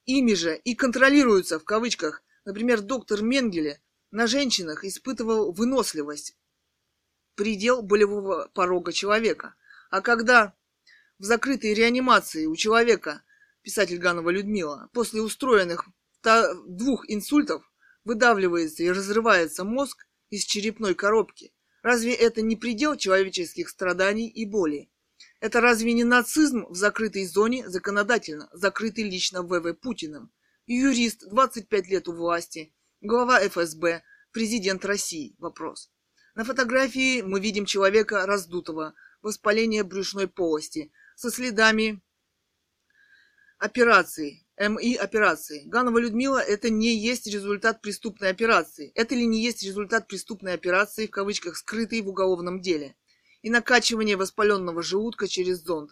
Ими 0.07 0.35
же 0.35 0.55
и 0.55 0.73
контролируются, 0.73 1.59
в 1.59 1.65
кавычках, 1.65 2.23
например, 2.45 2.81
доктор 2.81 3.21
Менгеле 3.21 3.81
на 4.09 4.25
женщинах 4.25 4.85
испытывал 4.85 5.51
выносливость, 5.51 6.37
предел 7.35 7.81
болевого 7.81 8.49
порога 8.53 8.93
человека. 8.93 9.55
А 9.89 9.99
когда 9.99 10.53
в 11.19 11.25
закрытой 11.25 11.73
реанимации 11.73 12.45
у 12.45 12.55
человека, 12.55 13.21
писатель 13.61 13.97
Ганова 13.97 14.29
Людмила, 14.29 14.89
после 14.93 15.21
устроенных 15.21 15.89
двух 16.65 17.03
инсультов 17.09 17.69
выдавливается 18.05 18.83
и 18.83 18.89
разрывается 18.89 19.65
мозг 19.65 20.07
из 20.29 20.45
черепной 20.45 20.95
коробки, 20.95 21.53
разве 21.81 22.13
это 22.13 22.41
не 22.41 22.55
предел 22.55 22.95
человеческих 22.95 23.67
страданий 23.67 24.29
и 24.29 24.45
боли? 24.45 24.89
Это 25.39 25.61
разве 25.61 25.93
не 25.93 26.03
нацизм 26.03 26.65
в 26.67 26.75
закрытой 26.75 27.25
зоне 27.25 27.69
законодательно, 27.69 28.49
закрытый 28.53 29.03
лично 29.03 29.43
ВВ 29.43 29.73
Путиным? 29.73 30.31
Юрист, 30.65 31.29
25 31.29 31.87
лет 31.87 32.07
у 32.07 32.13
власти, 32.13 32.73
глава 33.01 33.39
ФСБ, 33.47 34.03
президент 34.31 34.83
России. 34.83 35.35
Вопрос. 35.37 35.91
На 36.33 36.43
фотографии 36.43 37.21
мы 37.21 37.39
видим 37.39 37.65
человека 37.65 38.25
раздутого, 38.25 38.95
воспаление 39.21 39.83
брюшной 39.83 40.27
полости, 40.27 40.91
со 41.15 41.29
следами 41.29 42.01
операции, 43.59 44.47
МИ 44.59 44.95
операции. 44.95 45.63
Ганова 45.65 45.99
Людмила, 45.99 46.39
это 46.39 46.71
не 46.71 46.97
есть 46.97 47.27
результат 47.27 47.81
преступной 47.81 48.29
операции. 48.29 48.91
Это 48.95 49.13
ли 49.13 49.25
не 49.27 49.43
есть 49.43 49.63
результат 49.63 50.07
преступной 50.07 50.53
операции, 50.53 51.05
в 51.05 51.11
кавычках, 51.11 51.57
скрытой 51.57 52.01
в 52.01 52.09
уголовном 52.09 52.59
деле? 52.59 52.95
И 53.41 53.49
накачивание 53.49 54.15
воспаленного 54.15 54.81
желудка 54.83 55.27
через 55.27 55.63
зонд. 55.63 55.91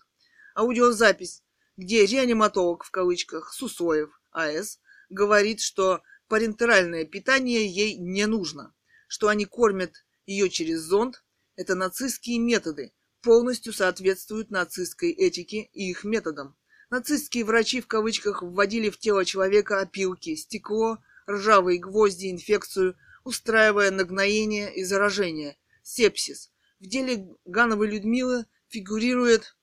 Аудиозапись, 0.55 1.43
где 1.77 2.05
реаниматолог 2.05 2.83
в 2.83 2.91
кавычках 2.91 3.53
Сусоев 3.53 4.09
АС 4.31 4.79
говорит, 5.09 5.61
что 5.61 6.01
парентеральное 6.27 7.05
питание 7.05 7.67
ей 7.67 7.95
не 7.97 8.25
нужно, 8.25 8.73
что 9.07 9.27
они 9.27 9.45
кормят 9.45 10.05
ее 10.25 10.49
через 10.49 10.81
зонд. 10.81 11.23
Это 11.55 11.75
нацистские 11.75 12.39
методы, 12.39 12.93
полностью 13.21 13.73
соответствуют 13.73 14.51
нацистской 14.51 15.11
этике 15.11 15.69
и 15.73 15.89
их 15.89 16.03
методам. 16.03 16.55
Нацистские 16.89 17.43
врачи 17.43 17.81
в 17.81 17.87
кавычках 17.87 18.43
вводили 18.43 18.89
в 18.89 18.99
тело 18.99 19.25
человека 19.25 19.79
опилки, 19.79 20.35
стекло, 20.35 20.99
ржавые 21.29 21.79
гвозди, 21.79 22.31
инфекцию, 22.31 22.95
устраивая 23.23 23.89
нагноение 23.91 24.73
и 24.75 24.83
заражение, 24.83 25.57
сепсис, 25.81 26.51
в 26.85 26.89
деле 26.89 27.27
Гановой 27.45 27.89
Людмилы 27.89 28.45
фигурирует 28.69 29.55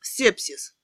сепсис 0.00 0.76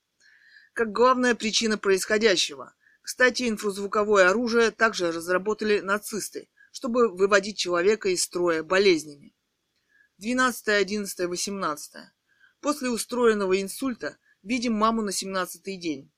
как 0.79 0.93
главная 0.93 1.35
причина 1.35 1.77
происходящего. 1.77 2.73
Кстати, 3.03 3.49
инфразвуковое 3.49 4.31
оружие 4.31 4.71
также 4.71 5.11
разработали 5.11 5.81
нацисты, 5.81 6.49
чтобы 6.71 7.09
выводить 7.09 7.59
человека 7.59 8.11
из 8.11 8.23
строя 8.23 8.63
болезнями. 8.63 9.35
12, 10.19 10.69
11, 10.69 11.27
18. 11.27 11.95
После 12.61 12.91
устроенного 12.91 13.61
инсульта 13.61 14.19
видим 14.45 14.75
маму 14.75 15.03
на 15.03 15.11
17-й 15.11 15.77
день, 15.79 16.13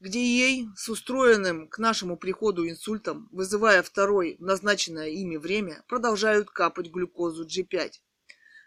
где 0.00 0.24
ей 0.24 0.68
с 0.74 0.88
устроенным 0.88 1.68
к 1.68 1.76
нашему 1.78 2.16
приходу 2.16 2.66
инсультом, 2.66 3.28
вызывая 3.30 3.82
второй 3.82 4.38
в 4.38 4.42
назначенное 4.42 5.10
ими 5.10 5.36
время, 5.36 5.84
продолжают 5.86 6.48
капать 6.48 6.86
глюкозу 6.86 7.46
G5. 7.46 7.92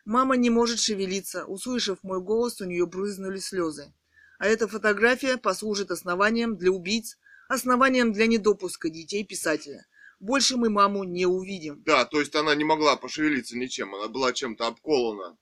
Мама 0.06 0.36
не 0.38 0.50
может 0.50 0.80
шевелиться. 0.80 1.45
Услышав 1.45 2.03
мой 2.03 2.22
голос, 2.22 2.61
у 2.61 2.66
нее 2.66 2.86
брызнули 2.86 3.40
слезы. 3.40 3.94
А 4.40 4.48
эта 4.48 4.68
фотография 4.68 5.38
послужит 5.38 5.92
основанием 5.92 6.58
для 6.58 6.72
убийц, 6.72 7.18
основанием 7.50 8.14
для 8.14 8.28
недопуска 8.28 8.90
детей 8.90 9.24
писателя. 9.24 9.86
Больше 10.19 10.58
мы 10.58 10.69
маму 10.69 11.03
не 11.03 11.26
увидим. 11.26 11.82
Да, 11.84 12.06
то 12.06 12.19
есть 12.19 12.36
она 12.36 12.56
не 12.56 12.64
могла 12.64 12.95
пошевелиться 12.98 13.58
ничем, 13.58 13.95
она 13.95 14.08
была 14.08 14.34
чем-то 14.34 14.68
обколона. 14.68 15.38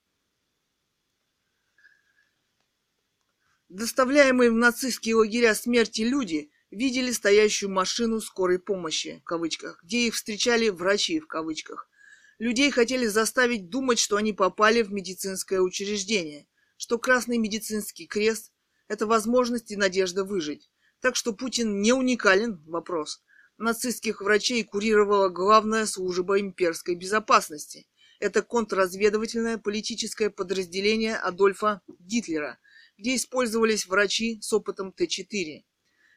Доставляемые 3.69 4.49
в 4.49 4.53
нацистские 4.53 5.15
лагеря 5.15 5.53
смерти 5.53 6.01
люди 6.01 6.51
видели 6.71 7.11
стоящую 7.11 7.71
машину 7.71 8.21
скорой 8.21 8.59
помощи, 8.59 9.19
в 9.21 9.23
кавычках, 9.25 9.83
где 9.83 10.07
их 10.07 10.15
встречали 10.15 10.69
врачи, 10.69 11.19
в 11.19 11.27
кавычках, 11.27 11.89
Людей 12.39 12.69
хотели 12.69 13.07
заставить 13.07 13.69
думать, 13.69 13.97
что 13.97 14.15
они 14.15 14.31
попали 14.31 14.83
в 14.83 14.91
медицинское 14.91 15.59
учреждение, 15.59 16.47
что 16.77 16.99
Красный 16.99 17.39
медицинский 17.39 18.05
крест– 18.05 18.51
это 18.87 19.07
возможность 19.07 19.71
и 19.71 19.75
надежда 19.75 20.23
выжить. 20.23 20.69
Так 21.01 21.15
что 21.15 21.33
Путин 21.33 21.81
не 21.81 21.93
уникален, 21.93 22.61
вопрос. 22.67 23.23
Нацистских 23.57 24.21
врачей 24.21 24.63
курировала 24.63 25.29
главная 25.29 25.87
служба 25.87 26.39
имперской 26.39 26.93
безопасности. 26.93 27.87
Это 28.19 28.43
контрразведывательное 28.43 29.57
политическое 29.57 30.29
подразделение 30.29 31.15
Адольфа 31.15 31.81
Гитлера, 31.99 32.59
где 32.99 33.15
использовались 33.15 33.87
врачи 33.87 34.39
с 34.41 34.53
опытом 34.53 34.91
Т-4. 34.91 35.63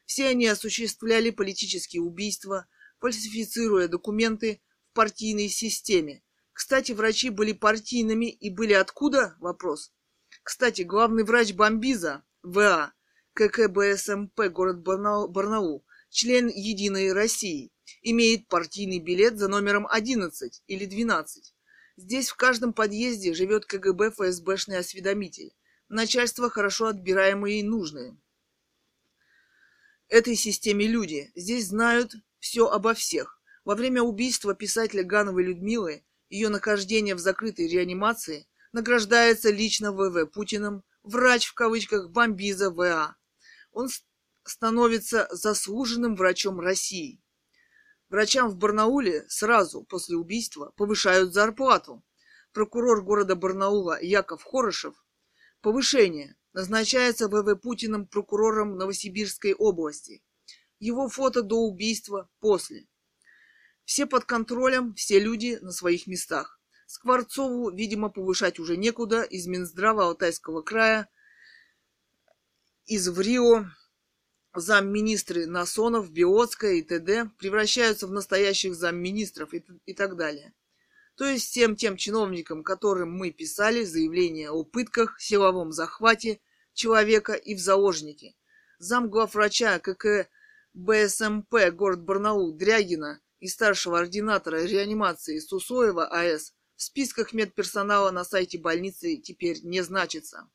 Все 0.05 0.27
они 0.27 0.47
осуществляли 0.47 1.31
политические 1.31 2.03
убийства, 2.03 2.67
фальсифицируя 2.99 3.87
документы, 3.87 4.61
партийной 4.93 5.49
системе. 5.49 6.23
Кстати, 6.53 6.91
врачи 6.91 7.29
были 7.29 7.53
партийными 7.53 8.25
и 8.25 8.49
были 8.49 8.73
откуда? 8.73 9.35
Вопрос. 9.39 9.91
Кстати, 10.43 10.81
главный 10.83 11.23
врач 11.23 11.53
Бомбиза, 11.53 12.23
ВА, 12.43 12.93
ККБСМП, 13.33 14.39
город 14.49 14.81
Барнаул, 14.81 15.85
член 16.09 16.47
Единой 16.47 17.13
России, 17.13 17.71
имеет 18.01 18.47
партийный 18.47 18.99
билет 18.99 19.37
за 19.37 19.47
номером 19.47 19.87
11 19.87 20.63
или 20.67 20.85
12. 20.85 21.53
Здесь 21.97 22.29
в 22.29 22.35
каждом 22.35 22.73
подъезде 22.73 23.33
живет 23.33 23.65
КГБ 23.65 24.11
ФСБшный 24.11 24.77
осведомитель. 24.77 25.53
Начальство 25.87 26.49
хорошо 26.49 26.87
отбираемые 26.87 27.59
и 27.59 27.63
нужные. 27.63 28.17
Этой 30.07 30.35
системе 30.35 30.87
люди. 30.87 31.31
Здесь 31.35 31.67
знают 31.67 32.15
все 32.39 32.67
обо 32.67 32.93
всех. 32.93 33.40
Во 33.63 33.75
время 33.75 34.01
убийства 34.01 34.55
писателя 34.55 35.03
Гановой 35.03 35.43
Людмилы, 35.43 36.03
ее 36.29 36.49
нахождение 36.49 37.13
в 37.13 37.19
закрытой 37.19 37.67
реанимации, 37.67 38.47
награждается 38.71 39.51
лично 39.51 39.91
ВВ 39.91 40.31
Путиным 40.31 40.83
врач 41.03 41.45
в 41.45 41.53
кавычках 41.53 42.09
Бомбиза 42.09 42.71
В.А. 42.71 43.15
Он 43.71 43.89
становится 44.43 45.27
заслуженным 45.31 46.15
врачом 46.15 46.59
России. 46.59 47.21
Врачам 48.09 48.49
в 48.49 48.57
Барнауле 48.57 49.25
сразу 49.29 49.83
после 49.83 50.17
убийства 50.17 50.73
повышают 50.75 51.33
зарплату. 51.33 52.03
Прокурор 52.53 53.03
города 53.03 53.35
Барнаула 53.35 54.01
Яков 54.01 54.43
Хорошев 54.43 55.05
повышение 55.61 56.35
назначается 56.53 57.29
ВВ 57.29 57.55
Путиным 57.61 58.07
прокурором 58.07 58.75
Новосибирской 58.75 59.53
области. 59.53 60.23
Его 60.79 61.07
фото 61.07 61.43
до 61.43 61.57
убийства 61.57 62.29
после. 62.39 62.87
Все 63.91 64.05
под 64.05 64.23
контролем, 64.23 64.93
все 64.93 65.19
люди 65.19 65.59
на 65.61 65.73
своих 65.73 66.07
местах. 66.07 66.61
Скворцову, 66.85 67.71
видимо, 67.71 68.07
повышать 68.07 68.57
уже 68.57 68.77
некуда. 68.77 69.23
Из 69.23 69.47
Минздрава 69.47 70.05
Алтайского 70.05 70.61
края, 70.61 71.09
из 72.85 73.09
ВРИО, 73.09 73.65
замминистры 74.55 75.45
Насонов, 75.45 76.09
Биотская 76.09 76.75
и 76.75 76.83
т.д. 76.83 77.31
превращаются 77.37 78.07
в 78.07 78.11
настоящих 78.11 78.75
замминистров 78.75 79.53
и, 79.53 79.61
и 79.85 79.93
так 79.93 80.15
далее. 80.15 80.53
То 81.17 81.25
есть 81.25 81.49
всем 81.49 81.75
тем 81.75 81.97
чиновникам, 81.97 82.63
которым 82.63 83.11
мы 83.11 83.31
писали 83.31 83.83
заявление 83.83 84.51
о 84.51 84.63
пытках, 84.63 85.19
силовом 85.19 85.73
захвате 85.73 86.39
человека 86.73 87.33
и 87.33 87.55
в 87.55 87.59
заложники. 87.59 88.37
Замглавврача 88.79 89.79
КК 89.79 90.29
БСМП 90.73 91.71
город 91.73 92.03
Барнаул 92.03 92.53
Дрягина 92.53 93.19
и 93.41 93.47
старшего 93.47 93.99
ординатора 93.99 94.63
реанимации 94.63 95.39
Сусоева 95.39 96.07
АС 96.07 96.53
в 96.77 96.81
списках 96.81 97.33
медперсонала 97.33 98.11
на 98.11 98.23
сайте 98.23 98.57
больницы 98.57 99.17
теперь 99.17 99.59
не 99.63 99.81
значится. 99.81 100.49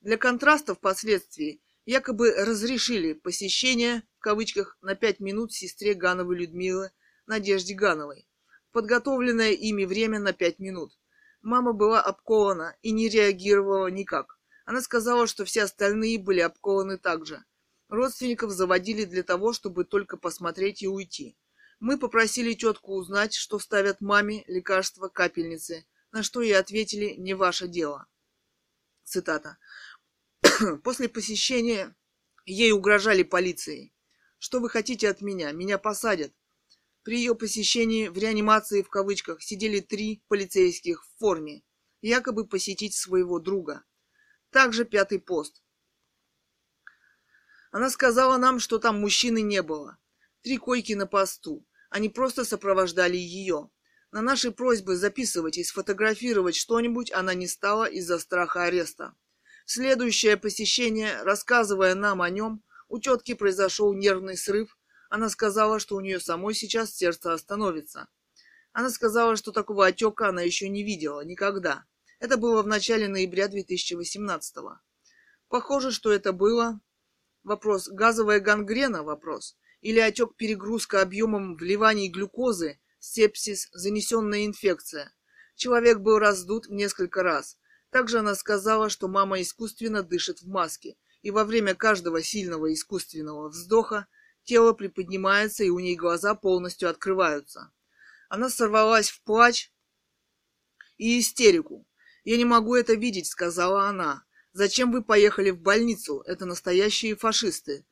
Для 0.00 0.16
контраста 0.16 0.76
впоследствии 0.76 1.60
якобы 1.84 2.30
разрешили 2.30 3.14
посещение, 3.14 4.04
в 4.18 4.20
кавычках, 4.20 4.78
на 4.80 4.94
пять 4.94 5.18
минут 5.18 5.52
сестре 5.52 5.94
Гановой 5.94 6.36
Людмилы 6.36 6.92
Надежде 7.26 7.74
Гановой 7.74 8.28
подготовленное 8.74 9.52
ими 9.52 9.84
время 9.84 10.18
на 10.18 10.32
пять 10.32 10.58
минут. 10.58 10.98
Мама 11.42 11.72
была 11.72 12.00
обкована 12.02 12.76
и 12.82 12.90
не 12.90 13.08
реагировала 13.08 13.86
никак. 13.86 14.36
Она 14.66 14.80
сказала, 14.80 15.28
что 15.28 15.44
все 15.44 15.62
остальные 15.62 16.18
были 16.18 16.40
обкованы 16.40 16.98
также. 16.98 17.44
Родственников 17.88 18.50
заводили 18.50 19.04
для 19.04 19.22
того, 19.22 19.52
чтобы 19.52 19.84
только 19.84 20.16
посмотреть 20.16 20.82
и 20.82 20.88
уйти. 20.88 21.36
Мы 21.86 21.98
попросили 21.98 22.54
тетку 22.54 22.94
узнать, 22.94 23.34
что 23.34 23.58
ставят 23.58 24.00
маме 24.00 24.42
лекарства 24.46 25.08
капельницы, 25.08 25.86
на 26.12 26.22
что 26.22 26.40
ей 26.40 26.56
ответили 26.56 27.12
«не 27.18 27.34
ваше 27.34 27.68
дело». 27.68 28.06
Цитата. 29.02 29.58
После 30.82 31.10
посещения 31.10 31.94
ей 32.46 32.72
угрожали 32.72 33.22
полицией. 33.22 33.94
«Что 34.38 34.60
вы 34.60 34.70
хотите 34.70 35.10
от 35.10 35.20
меня? 35.20 35.52
Меня 35.52 35.76
посадят. 35.76 36.32
При 37.02 37.18
ее 37.18 37.34
посещении 37.34 38.08
в 38.08 38.16
реанимации 38.16 38.80
в 38.80 38.88
кавычках 38.88 39.42
сидели 39.42 39.80
три 39.80 40.24
полицейских 40.28 41.04
в 41.04 41.18
форме, 41.18 41.64
якобы 42.00 42.46
посетить 42.46 42.94
своего 42.94 43.38
друга. 43.40 43.84
Также 44.48 44.86
пятый 44.86 45.20
пост. 45.20 45.62
Она 47.72 47.90
сказала 47.90 48.38
нам, 48.38 48.58
что 48.58 48.78
там 48.78 49.02
мужчины 49.02 49.42
не 49.42 49.60
было. 49.60 49.98
Три 50.40 50.56
койки 50.56 50.94
на 50.94 51.06
посту. 51.06 51.66
Они 51.94 52.08
просто 52.08 52.44
сопровождали 52.44 53.16
ее. 53.16 53.70
На 54.10 54.20
наши 54.20 54.50
просьбы 54.50 54.96
записывать 54.96 55.58
и 55.58 55.62
сфотографировать 55.62 56.56
что-нибудь 56.56 57.12
она 57.12 57.34
не 57.34 57.46
стала 57.46 57.84
из-за 57.84 58.18
страха 58.18 58.64
ареста. 58.64 59.14
следующее 59.64 60.36
посещение, 60.36 61.22
рассказывая 61.22 61.94
нам 61.94 62.20
о 62.20 62.30
нем, 62.30 62.64
у 62.88 62.98
тетки 62.98 63.34
произошел 63.34 63.92
нервный 63.94 64.36
срыв, 64.36 64.76
она 65.08 65.28
сказала, 65.28 65.78
что 65.78 65.94
у 65.94 66.00
нее 66.00 66.18
самой 66.18 66.54
сейчас 66.54 66.92
сердце 66.92 67.32
остановится. 67.32 68.08
Она 68.72 68.90
сказала, 68.90 69.36
что 69.36 69.52
такого 69.52 69.86
отека 69.86 70.30
она 70.30 70.42
еще 70.42 70.68
не 70.68 70.82
видела 70.82 71.20
никогда. 71.20 71.84
Это 72.18 72.36
было 72.36 72.62
в 72.62 72.66
начале 72.66 73.06
ноября 73.06 73.46
2018 73.46 74.56
-го. 74.56 74.78
Похоже, 75.46 75.92
что 75.92 76.12
это 76.12 76.32
было 76.32 76.80
вопрос 77.44 77.86
газовая 77.86 78.40
гангрена 78.40 79.04
вопрос 79.04 79.56
или 79.84 80.00
отек 80.00 80.34
перегрузка 80.36 81.02
объемом 81.02 81.56
вливаний 81.56 82.08
глюкозы, 82.08 82.80
сепсис, 82.98 83.68
занесенная 83.72 84.46
инфекция. 84.46 85.12
Человек 85.56 85.98
был 85.98 86.18
раздут 86.18 86.68
несколько 86.70 87.22
раз. 87.22 87.58
Также 87.90 88.20
она 88.20 88.34
сказала, 88.34 88.88
что 88.88 89.08
мама 89.08 89.42
искусственно 89.42 90.02
дышит 90.02 90.40
в 90.40 90.48
маске, 90.48 90.96
и 91.20 91.30
во 91.30 91.44
время 91.44 91.74
каждого 91.74 92.22
сильного 92.22 92.72
искусственного 92.72 93.50
вздоха 93.50 94.08
Тело 94.44 94.74
приподнимается, 94.74 95.64
и 95.64 95.70
у 95.70 95.78
ней 95.78 95.96
глаза 95.96 96.34
полностью 96.34 96.90
открываются. 96.90 97.72
Она 98.28 98.50
сорвалась 98.50 99.10
в 99.10 99.22
плач 99.22 99.72
и 100.98 101.18
истерику. 101.18 101.86
«Я 102.24 102.36
не 102.36 102.44
могу 102.44 102.74
это 102.74 102.94
видеть»,— 102.94 103.26
сказала 103.28 103.88
она. 103.88 104.24
«Зачем 104.52 104.92
вы 104.92 105.02
поехали 105.02 105.50
в 105.50 105.60
больницу? 105.60 106.22
Это 106.26 106.46
настоящие 106.46 107.16
фашисты». 107.16 107.86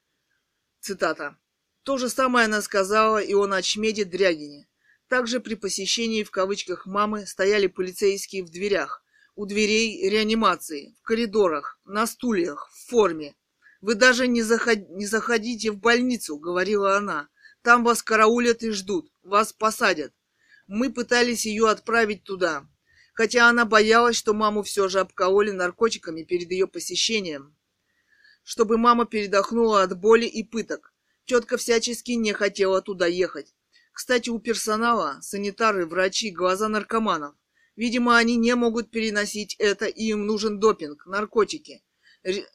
Цитата. 0.80 1.38
То 1.84 1.98
же 1.98 2.08
самое 2.08 2.46
она 2.46 2.62
сказала 2.62 3.18
и 3.18 3.34
о 3.34 3.46
Ночмеде 3.46 4.04
Дрягине. 4.04 4.68
Также 5.08 5.40
при 5.40 5.56
посещении 5.56 6.22
в 6.22 6.30
кавычках 6.30 6.86
мамы 6.86 7.26
стояли 7.26 7.66
полицейские 7.66 8.44
в 8.44 8.50
дверях, 8.50 9.04
у 9.34 9.46
дверей 9.46 10.08
реанимации, 10.08 10.94
в 11.00 11.02
коридорах, 11.02 11.80
на 11.84 12.06
стульях, 12.06 12.70
в 12.72 12.88
форме. 12.88 13.34
Вы 13.80 13.96
даже 13.96 14.28
не, 14.28 14.42
заход... 14.42 14.88
не 14.90 15.06
заходите 15.06 15.72
в 15.72 15.78
больницу, 15.78 16.36
говорила 16.36 16.96
она. 16.96 17.28
Там 17.62 17.82
вас 17.84 18.02
караулят 18.02 18.62
и 18.62 18.70
ждут, 18.70 19.10
вас 19.22 19.52
посадят. 19.52 20.12
Мы 20.68 20.92
пытались 20.92 21.46
ее 21.46 21.68
отправить 21.68 22.22
туда, 22.22 22.66
хотя 23.12 23.48
она 23.48 23.64
боялась, 23.64 24.16
что 24.16 24.34
маму 24.34 24.62
все 24.62 24.88
же 24.88 25.00
обкололи 25.00 25.50
наркотиками 25.50 26.22
перед 26.22 26.50
ее 26.50 26.66
посещением, 26.68 27.56
чтобы 28.44 28.78
мама 28.78 29.04
передохнула 29.04 29.82
от 29.82 29.98
боли 29.98 30.26
и 30.26 30.44
пыток. 30.44 30.91
Тетка 31.24 31.56
всячески 31.56 32.12
не 32.12 32.32
хотела 32.32 32.82
туда 32.82 33.06
ехать. 33.06 33.54
Кстати, 33.92 34.30
у 34.30 34.38
персонала, 34.38 35.18
санитары, 35.20 35.86
врачи, 35.86 36.30
глаза 36.30 36.68
наркоманов. 36.68 37.34
Видимо, 37.76 38.16
они 38.16 38.36
не 38.36 38.54
могут 38.54 38.90
переносить 38.90 39.56
это, 39.58 39.86
и 39.86 40.04
им 40.04 40.26
нужен 40.26 40.58
допинг, 40.60 41.06
наркотики 41.06 41.82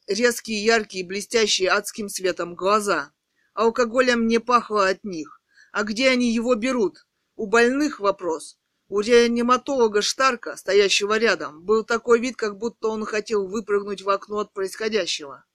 резкие, 0.07 0.63
яркие, 0.63 1.05
блестящие 1.05 1.69
адским 1.69 2.09
светом 2.09 2.55
глаза. 2.55 3.11
Алкоголем 3.53 4.27
не 4.27 4.39
пахло 4.39 4.87
от 4.87 5.03
них. 5.03 5.41
А 5.71 5.83
где 5.83 6.09
они 6.09 6.31
его 6.31 6.55
берут? 6.55 7.05
У 7.35 7.47
больных 7.47 7.99
вопрос. 7.99 8.57
У 8.87 9.01
реаниматолога 9.01 10.01
Штарка, 10.01 10.55
стоящего 10.55 11.17
рядом, 11.17 11.63
был 11.63 11.83
такой 11.83 12.19
вид, 12.19 12.37
как 12.37 12.57
будто 12.57 12.87
он 12.87 13.03
хотел 13.05 13.47
выпрыгнуть 13.47 14.01
в 14.01 14.09
окно 14.09 14.39
от 14.39 14.53
происходящего. 14.53 15.45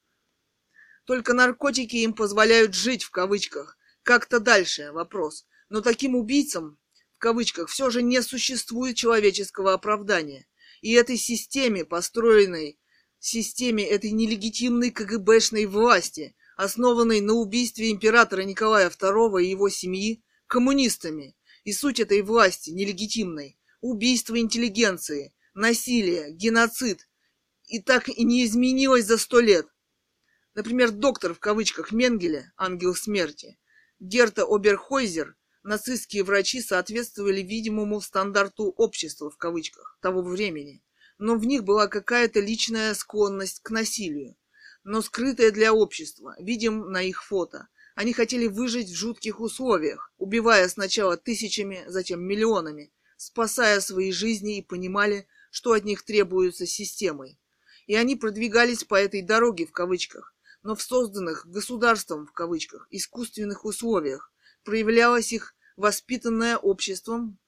Только 1.04 1.34
наркотики 1.34 1.96
им 1.96 2.14
позволяют 2.14 2.74
жить, 2.74 3.02
в 3.02 3.10
кавычках. 3.10 3.76
Как-то 4.02 4.40
дальше 4.40 4.92
вопрос. 4.92 5.46
Но 5.68 5.80
таким 5.80 6.14
убийцам, 6.14 6.78
в 7.16 7.18
кавычках, 7.18 7.68
все 7.68 7.90
же 7.90 8.02
не 8.02 8.22
существует 8.22 8.96
человеческого 8.96 9.72
оправдания. 9.72 10.46
И 10.80 10.92
этой 10.92 11.16
системе, 11.16 11.84
построенной 11.84 12.78
системе 13.18 13.84
этой 13.84 14.10
нелегитимной 14.10 14.90
КГБшной 14.90 15.66
власти, 15.66 16.34
основанной 16.56 17.20
на 17.20 17.34
убийстве 17.34 17.90
императора 17.90 18.42
Николая 18.42 18.90
II 18.90 19.42
и 19.42 19.50
его 19.50 19.68
семьи 19.68 20.22
коммунистами. 20.46 21.36
И 21.64 21.72
суть 21.72 22.00
этой 22.00 22.22
власти 22.22 22.70
нелегитимной– 22.70 23.58
убийство 23.80 24.38
интеллигенции, 24.38 25.32
насилие, 25.54 26.32
геноцид. 26.32 27.08
И 27.66 27.80
так 27.80 28.08
и 28.08 28.24
не 28.24 28.44
изменилось 28.44 29.06
за 29.06 29.16
сто 29.16 29.40
лет. 29.40 29.66
Например, 30.54 30.90
доктор 30.90 31.34
в 31.34 31.38
кавычках 31.38 31.92
Менгеле, 31.92 32.52
ангел 32.56 32.94
смерти, 32.94 33.58
Герта 34.00 34.44
Оберхойзер, 34.44 35.36
нацистские 35.62 36.24
врачи 36.24 36.60
соответствовали 36.60 37.40
видимому 37.40 38.00
стандарту 38.00 38.64
общества 38.76 39.30
в 39.30 39.36
кавычках 39.36 39.98
того 40.00 40.22
времени– 40.22 40.82
но 41.22 41.36
в 41.36 41.46
них 41.46 41.62
была 41.62 41.86
какая-то 41.86 42.40
личная 42.40 42.94
склонность 42.94 43.60
к 43.62 43.70
насилию, 43.70 44.36
но 44.82 45.02
скрытая 45.02 45.52
для 45.52 45.72
общества, 45.72 46.34
видим 46.40 46.90
на 46.90 47.02
их 47.02 47.22
фото. 47.22 47.68
Они 47.94 48.12
хотели 48.12 48.48
выжить 48.48 48.88
в 48.90 48.96
жутких 48.96 49.38
условиях, 49.38 50.12
убивая 50.18 50.68
сначала 50.68 51.16
тысячами, 51.16 51.84
затем 51.86 52.20
миллионами, 52.24 52.92
спасая 53.16 53.80
свои 53.80 54.10
жизни 54.10 54.58
и 54.58 54.62
понимали, 54.62 55.28
что 55.52 55.74
от 55.74 55.84
них 55.84 56.02
требуется 56.02 56.66
системой. 56.66 57.38
И 57.86 57.94
они 57.94 58.16
продвигались 58.16 58.82
по 58.82 58.96
этой 58.96 59.22
дороге 59.22 59.66
в 59.66 59.72
кавычках, 59.72 60.31
но 60.62 60.74
в 60.74 60.82
созданных 60.82 61.46
государством 61.46 62.26
в 62.26 62.32
кавычках 62.32 62.86
искусственных 62.90 63.64
условиях 63.64 64.32
проявлялась 64.64 65.32
их 65.32 65.54
воспитанная 65.76 66.56
обществом 66.56 67.38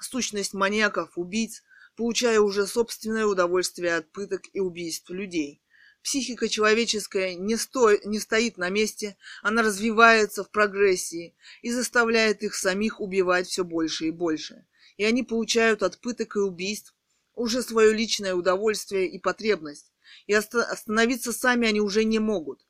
сущность 0.00 0.54
маньяков, 0.54 1.16
убийц, 1.16 1.62
получая 1.96 2.40
уже 2.40 2.66
собственное 2.66 3.26
удовольствие 3.26 3.96
от 3.96 4.10
пыток 4.12 4.42
и 4.52 4.60
убийств 4.60 5.10
людей. 5.10 5.62
Психика 6.02 6.48
человеческая 6.48 7.34
не, 7.34 7.56
сто... 7.56 7.92
не 8.04 8.20
стоит 8.20 8.56
на 8.56 8.70
месте, 8.70 9.16
она 9.42 9.62
развивается 9.62 10.44
в 10.44 10.50
прогрессии 10.50 11.34
и 11.60 11.70
заставляет 11.70 12.42
их 12.42 12.54
самих 12.54 13.00
убивать 13.00 13.48
все 13.48 13.64
больше 13.64 14.06
и 14.06 14.10
больше. 14.10 14.64
И 14.96 15.04
они 15.04 15.22
получают 15.22 15.82
от 15.82 16.00
пыток 16.00 16.36
и 16.36 16.40
убийств 16.40 16.94
уже 17.34 17.62
свое 17.62 17.92
личное 17.92 18.34
удовольствие 18.34 19.08
и 19.08 19.18
потребность. 19.18 19.92
И 20.26 20.34
остановиться 20.34 21.32
сами 21.32 21.68
они 21.68 21.80
уже 21.80 22.04
не 22.04 22.18
могут. 22.18 22.66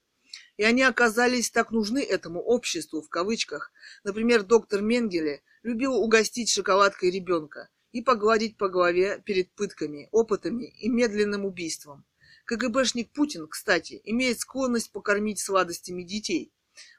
И 0.57 0.65
они 0.65 0.83
оказались 0.83 1.51
так 1.51 1.71
нужны 1.71 2.03
этому 2.03 2.41
обществу, 2.41 3.01
в 3.01 3.09
кавычках. 3.09 3.73
Например, 4.05 4.43
доктор 4.43 4.83
Менгеле 4.83 5.43
любил 5.63 5.95
угостить 5.95 6.51
шоколадкой 6.51 7.11
ребенка 7.11 7.69
и 7.93 8.03
погладить 8.03 8.57
по 8.57 8.69
голове 8.69 9.23
перед 9.25 9.51
пытками, 9.53 10.09
опытами 10.11 10.65
и 10.65 10.89
медленным 10.89 11.45
убийством. 11.45 12.05
КГБшник 12.45 13.13
Путин, 13.13 13.47
кстати, 13.47 14.01
имеет 14.05 14.41
склонность 14.41 14.91
покормить 14.91 15.39
сладостями 15.39 16.03
детей, 16.03 16.53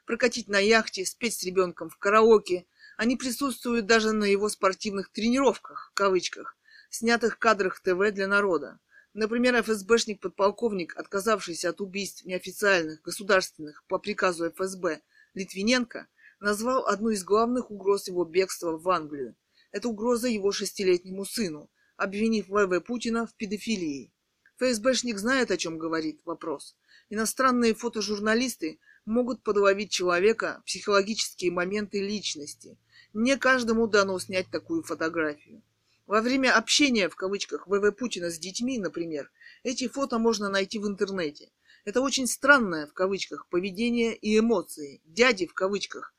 прокатить 0.06 0.48
на 0.48 0.58
яхте, 0.58 1.04
спеть 1.04 1.34
с 1.34 1.42
ребенком 1.42 1.90
в 1.90 1.96
караоке. 1.98 2.66
Они 2.96 3.16
присутствуют 3.16 3.86
даже 3.86 4.12
на 4.12 4.24
его 4.24 4.48
спортивных 4.48 5.10
тренировках, 5.10 5.90
в 5.90 5.94
кавычках, 5.94 6.56
снятых 6.88 7.38
кадрах 7.38 7.80
ТВ 7.80 8.12
для 8.12 8.28
народа. 8.28 8.78
Например, 9.12 9.56
ФСБшник-подполковник, 9.56 10.96
отказавшийся 10.96 11.70
от 11.70 11.80
убийств 11.80 12.24
неофициальных, 12.24 13.02
государственных 13.02 13.84
по 13.88 13.98
приказу 13.98 14.48
ФСБ 14.50 15.00
Литвиненко, 15.34 16.06
назвал 16.38 16.86
одну 16.86 17.10
из 17.10 17.24
главных 17.24 17.70
угроз 17.72 18.06
его 18.06 18.24
бегства 18.24 18.78
в 18.78 18.88
Англию. 18.88 19.34
Это 19.72 19.88
угроза 19.88 20.28
его 20.28 20.52
шестилетнему 20.52 21.24
сыну, 21.24 21.70
обвинив 21.96 22.48
ВВ 22.48 22.80
Путина 22.84 23.26
в 23.26 23.34
педофилии. 23.34 24.12
ФСБшник 24.58 25.18
знает, 25.18 25.50
о 25.50 25.56
чем 25.56 25.78
говорит 25.78 26.20
вопрос. 26.24 26.76
Иностранные 27.08 27.74
фотожурналисты 27.74 28.78
могут 29.04 29.42
подловить 29.42 29.90
человека 29.90 30.62
психологические 30.66 31.50
моменты 31.50 32.00
личности. 32.00 32.78
Не 33.12 33.36
каждому 33.36 33.88
дано 33.88 34.18
снять 34.20 34.50
такую 34.50 34.84
фотографию. 34.84 35.62
Во 36.10 36.22
время 36.22 36.56
общения, 36.56 37.08
в 37.08 37.14
кавычках, 37.14 37.68
ВВ 37.68 37.92
Путина 37.92 38.32
с 38.32 38.38
детьми, 38.40 38.80
например, 38.80 39.30
эти 39.62 39.86
фото 39.86 40.18
можно 40.18 40.48
найти 40.48 40.80
в 40.80 40.88
интернете. 40.88 41.52
Это 41.84 42.00
очень 42.00 42.26
странное, 42.26 42.88
в 42.88 42.92
кавычках, 42.92 43.46
поведение 43.46 44.16
и 44.16 44.36
эмоции. 44.36 45.00
Дяди, 45.04 45.46
в 45.46 45.54
кавычках. 45.54 46.12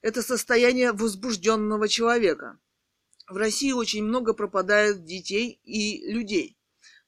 Это 0.00 0.22
состояние 0.22 0.92
возбужденного 0.92 1.88
человека. 1.88 2.58
В 3.28 3.36
России 3.36 3.70
очень 3.70 4.02
много 4.02 4.32
пропадает 4.32 5.04
детей 5.04 5.60
и 5.62 6.10
людей. 6.10 6.56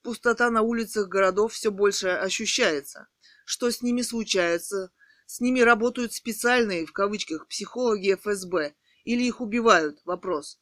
Пустота 0.03 0.51
на 0.51 0.61
улицах 0.61 1.09
городов 1.09 1.55
все 1.55 1.71
больше 1.71 2.09
ощущается. 2.09 3.09
Что 3.47 3.71
с 3.71 3.81
ними 3.81 4.03
случается? 4.03 4.93
С 5.25 5.41
ними 5.41 5.61
работают 5.61 6.13
специальные, 6.13 6.85
в 6.85 6.93
кавычках, 6.93 7.49
психологи 7.49 8.13
ФСБ. 8.13 8.75
Или 9.05 9.23
их 9.23 9.41
убивают? 9.41 10.03
Вопрос. 10.05 10.59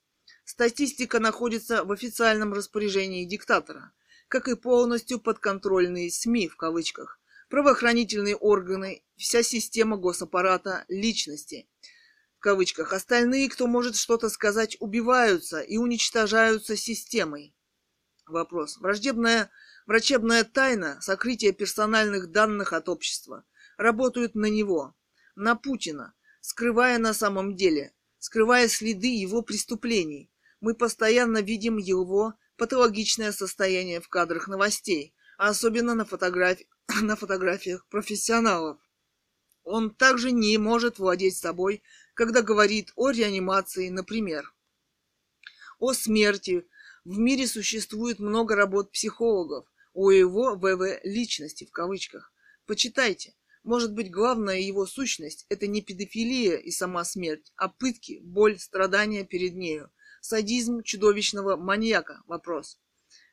Статистика 0.49 1.19
находится 1.19 1.83
в 1.83 1.91
официальном 1.91 2.53
распоряжении 2.55 3.25
диктатора, 3.25 3.91
как 4.29 4.47
и 4.47 4.55
полностью 4.55 5.19
подконтрольные 5.19 6.09
СМИ, 6.09 6.47
в 6.47 6.57
кавычках, 6.57 7.19
правоохранительные 7.51 8.37
органы, 8.37 9.03
вся 9.17 9.43
система 9.43 9.97
госаппарата, 9.97 10.85
личности, 10.87 11.69
в 12.39 12.39
кавычках. 12.39 12.93
Остальные, 12.93 13.49
кто 13.49 13.67
может 13.67 13.97
что-то 13.97 14.29
сказать, 14.29 14.77
убиваются 14.79 15.59
и 15.59 15.79
уничтожаются 15.79 16.77
системой. 16.77 17.53
Вопрос. 18.25 18.79
Враждебная 18.79 19.51
врачебная 19.85 20.45
тайна, 20.45 21.01
сокрытие 21.01 21.53
персональных 21.53 22.31
данных 22.31 22.73
от 22.73 22.89
общества, 22.89 23.45
работают 23.79 24.37
на 24.37 24.47
него, 24.47 24.95
на 25.35 25.57
Путина, 25.57 26.15
скрывая 26.41 26.99
на 26.99 27.15
самом 27.15 27.57
деле, 27.57 27.93
скрывая 28.19 28.69
следы 28.69 29.09
его 29.09 29.43
преступлений. 29.43 30.31
Мы 30.67 30.75
постоянно 30.75 31.43
видим 31.43 31.77
его 31.77 32.35
патологичное 32.57 33.31
состояние 33.31 34.01
в 34.01 34.09
кадрах 34.09 34.49
новостей, 34.49 35.15
а 35.39 35.51
особенно 35.51 35.95
на, 35.95 36.05
фотографи... 36.05 36.67
на 37.03 37.15
фотографиях 37.15 37.87
профессионалов. 37.87 38.77
Он 39.63 39.95
также 39.95 40.33
не 40.33 40.59
может 40.59 40.99
владеть 40.99 41.37
собой, 41.37 41.85
когда 42.15 42.43
говорит 42.43 42.91
о 42.97 43.11
реанимации, 43.11 43.91
например, 43.91 44.53
о 45.79 45.93
смерти, 45.93 46.67
в 47.05 47.17
мире 47.17 47.47
существует 47.47 48.19
много 48.19 48.57
работ 48.57 48.91
психологов 48.91 49.69
о 49.93 50.11
его 50.11 50.57
ВВ 50.57 50.99
личности 51.05 51.65
в 51.65 51.71
кавычках. 51.71 52.33
Почитайте. 52.67 53.37
Может 53.63 53.95
быть, 53.95 54.11
главная 54.11 54.59
его 54.59 54.85
сущность– 54.85 55.47
это 55.49 55.69
не 55.69 55.81
педофилия 55.81 56.57
и 56.57 56.73
сама 56.73 57.05
смерть, 57.05 57.53
а 57.55 57.69
пытки, 57.69 58.19
боль, 58.25 58.59
страдания 58.59 59.25
перед 59.25 59.55
нею, 59.55 59.93
садизм 60.27 60.83
чудовищного 60.83 61.57
маньяка– 61.57 62.23
вопрос. 62.27 62.81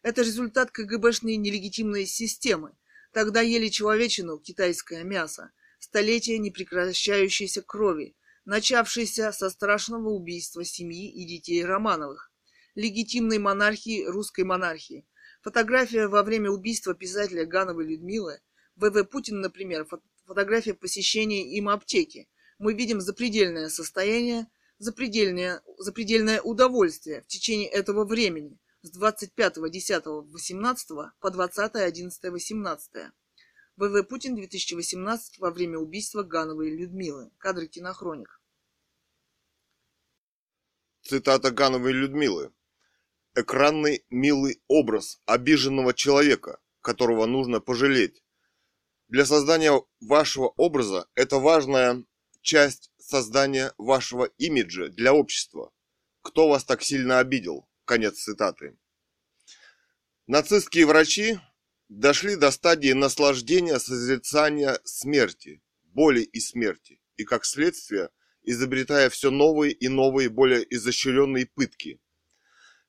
Это 0.02 0.22
результат 0.22 0.72
КГБшной 0.72 1.38
нелегитимной 1.38 2.06
системы. 2.06 2.76
Тогда 3.12 3.42
ели 3.42 3.70
человечину, 3.70 4.38
китайское 4.40 5.04
мясо, 5.04 5.52
столетия 5.80 6.38
непрекращающейся 6.38 7.62
крови, 7.62 8.16
начавшейся 8.46 9.32
со 9.32 9.50
страшного 9.50 10.10
убийства 10.10 10.64
семьи 10.64 11.12
и 11.12 11.26
детей 11.26 11.64
Романовых 11.66 12.32
легитимной 12.76 13.38
монархии 13.38 14.06
русской 14.06 14.44
монархии. 14.44 15.06
Фотография 15.42 16.08
во 16.08 16.24
время 16.24 16.50
убийства 16.50 16.94
писателя 16.94 17.46
Гановой 17.46 17.86
Людмилы, 17.86 18.40
В.В. 18.76 19.04
Путин, 19.04 19.42
например, 19.42 19.88
фотография 20.26 20.74
посещения 20.74 21.56
им 21.58 21.70
аптеки. 21.70 22.30
Мы 22.60 22.74
видим 22.74 23.02
запредельное 23.02 23.70
состояние, 23.70 24.48
запредельное, 24.84 25.62
запредельное 25.78 26.42
удовольствие 26.42 27.22
в 27.22 27.28
течение 27.28 27.70
этого 27.70 28.06
времени 28.06 28.58
с 28.82 28.98
25.10.18 28.98 31.12
по 31.20 31.28
20.11.18. 31.28 33.12
В.В. 33.76 34.04
Путин 34.04 34.36
2018 34.36 35.40
во 35.40 35.50
время 35.50 35.80
убийства 35.80 36.22
Гановой 36.24 36.70
Людмилы. 36.70 37.32
Кадры 37.38 37.68
кинохроник. 37.68 38.40
Цитата 41.02 41.50
Гановой 41.52 41.94
Людмилы 41.94 42.54
экранный 43.36 44.06
милый 44.10 44.62
образ 44.68 45.22
обиженного 45.26 45.94
человека, 45.94 46.60
которого 46.82 47.26
нужно 47.26 47.60
пожалеть. 47.60 48.24
Для 49.08 49.26
создания 49.26 49.82
вашего 50.02 50.48
образа 50.58 51.08
это 51.16 51.38
важная 51.38 52.04
часть 52.42 52.92
создания 53.08 53.74
вашего 53.78 54.26
имиджа 54.38 54.88
для 54.90 55.14
общества. 55.14 55.72
Кто 56.22 56.48
вас 56.48 56.64
так 56.64 56.82
сильно 56.82 57.20
обидел? 57.20 57.68
Конец 57.86 58.20
цитаты. 58.20 58.78
Нацистские 60.28 60.86
врачи 60.86 61.40
дошли 61.90 62.36
до 62.36 62.52
стадии 62.52 62.94
наслаждения 62.94 63.80
созерцания 63.80 64.80
смерти, 64.84 65.62
боли 65.84 66.22
и 66.22 66.40
смерти, 66.40 67.02
и 67.18 67.24
как 67.26 67.46
следствие 67.46 68.10
изобретая 68.44 69.10
все 69.10 69.32
новые 69.32 69.74
и 69.74 69.88
новые 69.88 70.30
более 70.30 70.66
изощренные 70.74 71.46
пытки– 71.46 72.00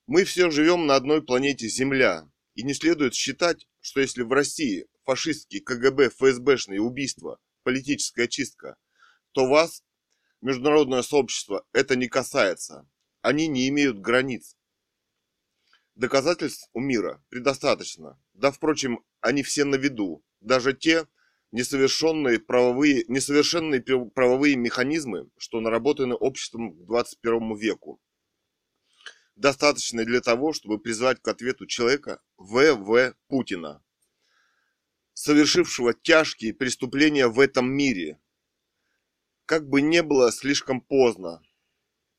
мы 0.07 0.25
все 0.25 0.51
живем 0.51 0.86
на 0.86 0.97
одной 0.97 1.23
планете 1.23 1.67
Земля, 1.68 2.28
и 2.55 2.62
не 2.62 2.75
следует 2.75 3.15
считать, 3.15 3.67
что 3.81 4.01
если 4.01 4.23
в 4.23 4.33
России 4.33 4.86
фашистские 5.05 5.62
КГБ, 5.62 6.10
ФСБшные 6.10 6.81
убийства, 6.81 7.39
политическая 7.62 8.28
чистка, 8.28 8.76
то 9.33 9.47
вас, 9.47 9.83
международное 10.45 11.03
сообщество, 11.03 11.67
это 11.73 11.97
не 11.97 12.09
касается. 12.09 12.89
Они 13.23 13.49
не 13.49 13.69
имеют 13.69 13.99
границ. 13.99 14.57
Доказательств 15.95 16.69
у 16.73 16.81
мира 16.81 17.25
предостаточно. 17.29 18.21
Да, 18.35 18.51
впрочем, 18.51 19.05
они 19.21 19.43
все 19.43 19.65
на 19.65 19.77
виду. 19.77 20.25
Даже 20.41 20.75
те 20.75 21.07
несовершенные 21.51 22.39
правовые, 22.39 23.05
несовершенные 23.09 23.81
правовые 23.81 24.57
механизмы, 24.57 25.31
что 25.39 25.61
наработаны 25.61 26.15
обществом 26.15 26.75
к 26.75 26.87
21 26.87 27.57
веку 27.57 28.01
достаточной 29.37 30.05
для 30.05 30.21
того, 30.21 30.53
чтобы 30.53 30.79
призвать 30.79 31.21
к 31.21 31.29
ответу 31.29 31.67
человека 31.67 32.21
В.В. 32.37 33.15
Путина, 33.29 33.83
совершившего 35.13 35.95
тяжкие 35.95 36.55
преступления 36.55 37.29
в 37.29 37.41
этом 37.41 37.71
мире. 37.73 38.21
Как 39.47 39.69
бы 39.69 39.83
не 39.83 40.03
было 40.03 40.33
слишком 40.33 40.81
поздно. 40.81 41.43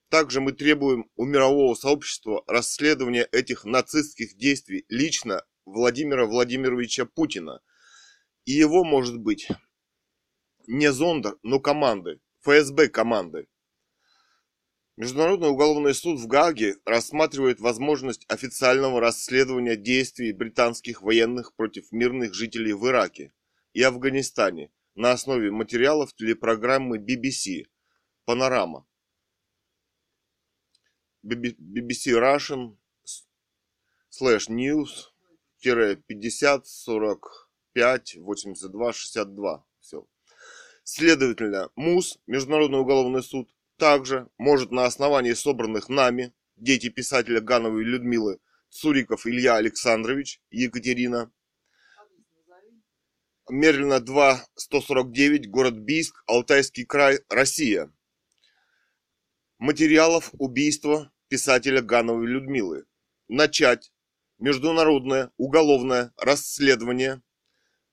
Также 0.10 0.42
мы 0.42 0.52
требуем 0.52 1.10
у 1.16 1.26
мирового 1.26 1.74
сообщества 1.74 2.44
расследования 2.48 3.28
этих 3.32 3.66
нацистских 3.66 4.36
действий 4.38 4.86
лично 4.90 5.44
Владимира 5.66 6.28
Владимировича 6.28 7.06
Путина 7.06 7.62
и 8.46 8.52
его, 8.52 8.84
может 8.84 9.18
быть, 9.18 9.48
не 10.68 10.92
зондер, 10.92 11.38
но 11.42 11.60
команды, 11.60 12.20
ФСБ 12.42 12.90
команды, 12.90 13.48
Международный 14.98 15.50
уголовный 15.50 15.94
суд 15.94 16.22
в 16.22 16.28
Гааге 16.28 16.78
рассматривает 16.86 17.60
возможность 17.60 18.24
официального 18.30 19.02
расследования 19.02 19.76
действий 19.76 20.32
британских 20.32 21.02
военных 21.02 21.54
против 21.56 21.92
мирных 21.92 22.34
жителей 22.34 22.72
в 22.72 22.88
Ираке 22.88 23.34
и 23.74 23.82
Афганистане 23.82 24.72
на 24.96 25.12
основе 25.12 25.52
материалов 25.52 26.14
телепрограммы 26.16 26.98
BBC 26.98 27.66
«Панорама». 28.26 28.86
BBC 31.24 32.14
Russian 32.14 32.78
slash 34.10 34.48
news 34.50 35.12
50 35.62 36.66
45 36.68 38.18
82 38.18 38.94
62. 38.94 39.66
Все. 39.80 40.08
Следовательно, 40.84 41.70
МУС, 41.76 42.20
Международный 42.28 42.80
уголовный 42.80 43.24
суд, 43.24 43.50
также 43.78 44.30
может 44.38 44.72
на 44.72 44.86
основании 44.86 45.34
собранных 45.34 45.90
нами, 45.90 46.34
дети 46.56 46.90
писателя 46.90 47.42
Гановой 47.42 47.84
Людмилы, 47.84 48.40
Цуриков 48.70 49.26
Илья 49.26 49.56
Александрович, 49.56 50.42
Екатерина, 50.52 51.32
Мерлина 53.50 54.00
2, 54.00 54.44
149, 54.56 55.50
город 55.50 55.78
Бийск, 55.78 56.24
Алтайский 56.26 56.84
край, 56.84 57.20
Россия. 57.30 57.92
Материалов 59.60 60.32
убийства 60.40 61.12
писателя 61.28 61.82
Гановой 61.82 62.26
Людмилы. 62.26 62.86
Начать 63.28 63.92
международное 64.40 65.32
уголовное 65.38 66.12
расследование 66.18 67.22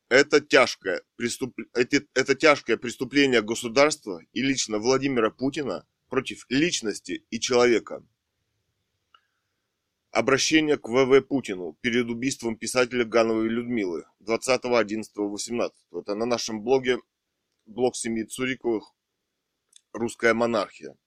это 0.09 0.41
тяжкое, 0.41 1.03
преступ... 1.17 1.55
это, 1.75 2.03
это 2.15 2.35
тяжкое 2.35 2.77
преступление 2.79 3.43
государства 3.43 4.21
и 4.33 4.43
лично 4.43 4.79
Владимира 4.79 5.31
Путина 5.31 5.87
против 6.09 6.47
личности 6.49 7.25
и 7.31 7.41
человека. 7.41 8.03
Обращение 10.13 10.77
к 10.77 10.89
ВВ 10.91 11.27
Путину 11.27 11.79
перед 11.81 12.11
убийством 12.11 12.59
писателя 12.59 13.07
Гановой 13.07 13.49
Людмилы 13.49 14.05
20.11.18. 14.21 15.71
Это 15.93 16.15
на 16.15 16.27
нашем 16.27 16.63
блоге, 16.63 16.99
блог 17.65 17.97
семьи 17.97 18.25
Цуриковых 18.25 18.93
«Русская 19.95 20.35
монархия». 20.35 20.99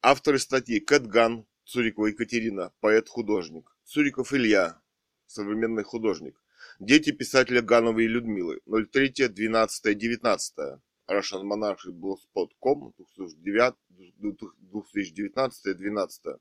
Авторы 0.00 0.38
статьи 0.38 0.78
Кэт 0.78 1.08
Ган, 1.08 1.44
Цурикова 1.64 2.06
Екатерина, 2.06 2.72
поэт-художник. 2.78 3.76
Цуриков 3.82 4.32
Илья, 4.32 4.80
современный 5.26 5.82
художник. 5.82 6.40
Дети 6.78 7.10
писателя 7.10 7.62
Гановой 7.62 8.04
и 8.04 8.08
Людмилы. 8.08 8.60
03, 8.64 9.26
12, 9.26 9.98
19. 9.98 10.80
RussianMonarchy.blogspot.com 11.08 12.92
2019, 12.96 15.76
12. 15.76 16.38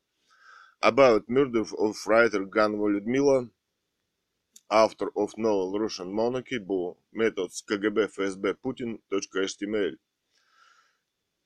About 0.79 1.27
Murder 1.27 1.65
of 1.79 1.95
Writer 2.05 2.45
Ganova 2.45 2.87
Людмила. 2.87 3.49
Автор 4.69 5.09
of 5.15 5.35
novel 5.35 5.73
Russian 5.79 6.13
Monarchy 6.13 6.59
был 6.59 6.99
Methods 7.11 7.63
КГБ 7.65 8.09
ФСБ 8.09 8.53
Путин.html. 8.53 9.97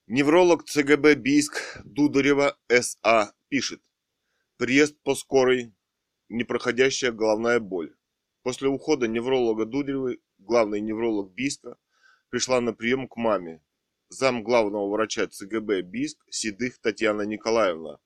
Невролог 0.08 0.66
ЦГБ 0.66 1.16
Бийск 1.16 1.80
Дударева 1.86 2.58
СА 2.68 3.34
пишет. 3.48 3.82
Приезд 4.58 4.98
по 5.02 5.16
скорой, 5.16 5.74
непроходящая 6.28 7.14
головная 7.14 7.62
боль. 7.62 7.96
После 8.44 8.68
ухода 8.68 9.08
невролога 9.08 9.66
Дударевой, 9.66 10.22
главный 10.40 10.82
невролог 10.82 11.32
Бийска, 11.32 11.78
пришла 12.30 12.60
на 12.60 12.74
прием 12.74 13.08
к 13.08 13.16
маме. 13.16 13.64
Зам 14.10 14.44
главного 14.44 14.90
врача 14.90 15.26
ЦГБ 15.26 15.84
Бийск 15.84 16.18
Седых 16.30 16.80
Татьяна 16.80 17.22
Николаевна. 17.22 18.00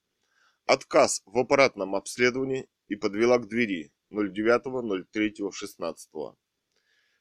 Отказ 0.66 1.22
в 1.26 1.38
аппаратном 1.38 1.94
обследовании 1.94 2.68
и 2.88 2.96
подвела 2.96 3.38
к 3.38 3.48
двери 3.48 3.94
09.03.16. 4.12 6.36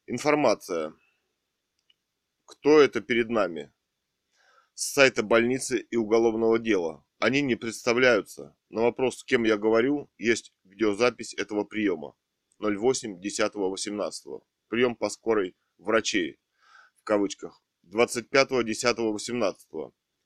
Информация. 0.06 0.94
Кто 2.46 2.80
это 2.80 3.02
перед 3.02 3.28
нами? 3.28 3.70
С 4.72 4.94
сайта 4.94 5.22
больницы 5.22 5.78
и 5.78 5.96
уголовного 5.96 6.58
дела. 6.58 7.04
Они 7.18 7.42
не 7.42 7.54
представляются. 7.54 8.56
На 8.70 8.80
вопрос, 8.82 9.18
с 9.18 9.24
кем 9.24 9.44
я 9.44 9.58
говорю, 9.58 10.10
есть 10.16 10.54
видеозапись 10.64 11.34
этого 11.34 11.64
приема. 11.64 12.14
08 12.60 13.20
10 13.20 13.54
18 13.54 14.26
прием 14.68 14.96
по 14.96 15.10
скорой 15.10 15.54
врачей 15.76 16.40
в 16.96 17.04
кавычках 17.04 17.62
25 17.82 18.64
10 18.64 18.98
18 18.98 19.68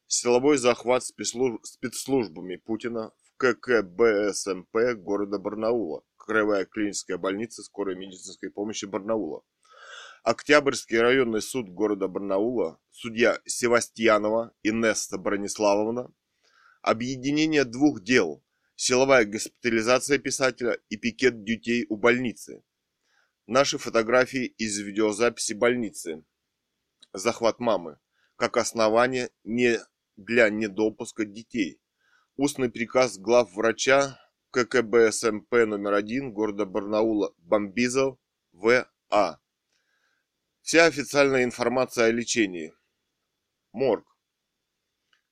силовой 0.08 0.58
захват 0.58 1.04
спецслужбами 1.04 2.56
Путина 2.56 3.12
в 3.22 3.36
ККБСМП 3.36 4.76
города 4.96 5.38
Барнаула 5.38 6.02
краевая 6.16 6.66
клиническая 6.66 7.16
больница 7.16 7.62
скорой 7.62 7.96
медицинской 7.96 8.50
помощи 8.50 8.84
Барнаула 8.84 9.42
Октябрьский 10.22 11.00
районный 11.00 11.40
суд 11.40 11.70
города 11.70 12.08
Барнаула, 12.08 12.78
судья 12.90 13.40
Севастьянова 13.46 14.52
Инесса 14.62 15.16
Брониславовна, 15.16 16.12
объединение 16.82 17.64
двух 17.64 18.02
дел 18.02 18.44
силовая 18.76 19.24
госпитализация 19.24 20.18
писателя 20.18 20.78
и 20.88 20.96
пикет 20.96 21.44
детей 21.44 21.86
у 21.88 21.96
больницы. 21.96 22.62
Наши 23.46 23.78
фотографии 23.78 24.44
из 24.44 24.78
видеозаписи 24.78 25.54
больницы. 25.54 26.24
Захват 27.12 27.58
мамы. 27.58 27.98
Как 28.36 28.56
основание 28.56 29.30
не 29.42 29.80
для 30.18 30.50
недопуска 30.50 31.24
детей. 31.24 31.80
Устный 32.36 32.70
приказ 32.70 33.18
глав 33.18 33.52
врача 33.54 34.20
ККБ 34.50 35.12
СМП 35.12 35.52
номер 35.66 35.94
один 35.94 36.32
города 36.32 36.66
Барнаула 36.66 37.32
Бомбизов 37.38 38.18
В.А. 38.52 39.38
Вся 40.60 40.86
официальная 40.86 41.44
информация 41.44 42.06
о 42.06 42.10
лечении. 42.12 42.74
Морг. 43.72 44.04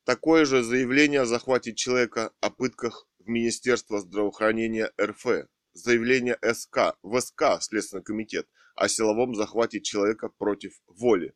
Такое 0.04 0.44
же 0.44 0.62
заявление 0.62 1.22
о 1.22 1.26
захвате 1.26 1.74
человека, 1.74 2.32
о 2.40 2.50
пытках 2.50 3.08
в 3.18 3.28
Министерство 3.28 4.00
здравоохранения 4.00 4.92
РФ, 5.00 5.48
заявление 5.72 6.38
СК, 6.54 6.96
в 7.02 7.20
СК, 7.20 7.60
Следственный 7.60 8.04
комитет, 8.04 8.48
о 8.76 8.88
силовом 8.88 9.34
захвате 9.34 9.80
человека 9.80 10.28
против 10.28 10.80
воли. 10.86 11.34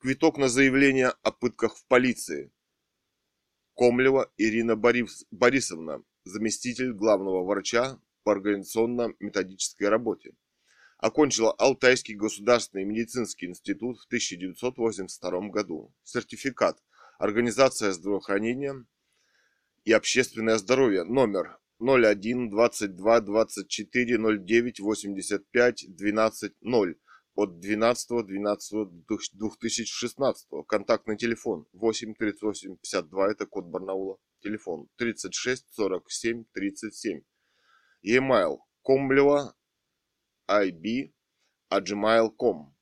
Квиток 0.00 0.38
на 0.38 0.48
заявление 0.48 1.08
о 1.24 1.32
пытках 1.32 1.76
в 1.76 1.84
полиции. 1.88 2.52
Комлева 3.74 4.30
Ирина 4.36 4.76
Борисовна, 4.76 6.04
заместитель 6.22 6.92
главного 6.92 7.44
врача 7.44 8.00
по 8.22 8.30
организационно-методической 8.30 9.88
работе. 9.88 10.36
Окончила 10.98 11.52
Алтайский 11.52 12.14
государственный 12.14 12.84
медицинский 12.84 13.46
институт 13.46 13.98
в 13.98 14.06
1982 14.06 15.48
году. 15.48 15.92
Сертификат 16.04 16.80
Организация 17.18 17.90
здравоохранения 17.90 18.86
и 19.84 19.90
общественное 19.90 20.58
здоровье 20.58 21.02
номер 21.02 21.58
01 21.80 22.50
22 22.50 23.20
24 23.20 24.16
09 24.16 24.78
85 24.78 25.84
12 25.88 26.52
0 26.60 26.98
от 27.38 27.60
12 27.60 28.26
12 28.26 29.04
2016 29.34 30.48
контактный 30.66 31.16
телефон 31.16 31.66
8 31.72 32.14
38 32.14 32.76
52 32.82 33.30
это 33.30 33.46
код 33.46 33.66
Барнаула. 33.66 34.18
Телефон 34.42 34.88
36 34.96 35.66
47 35.70 36.46
37 36.52 37.22
e-mail 38.02 38.58
комлева 38.82 39.54
ib 40.48 41.12
at 41.70 41.84
gmail.com 41.84 42.74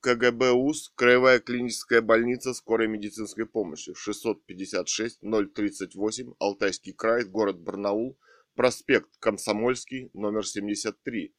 КГБ 0.00 0.52
УЗ, 0.52 0.88
Краевая 0.94 1.40
клиническая 1.40 2.00
больница 2.00 2.54
скорой 2.54 2.88
медицинской 2.88 3.44
помощи, 3.44 3.92
656-038, 3.92 6.36
Алтайский 6.38 6.94
край, 6.94 7.24
город 7.24 7.60
Барнаул, 7.60 8.18
проспект 8.54 9.14
Комсомольский, 9.18 10.08
номер 10.14 10.46
73, 10.46 11.34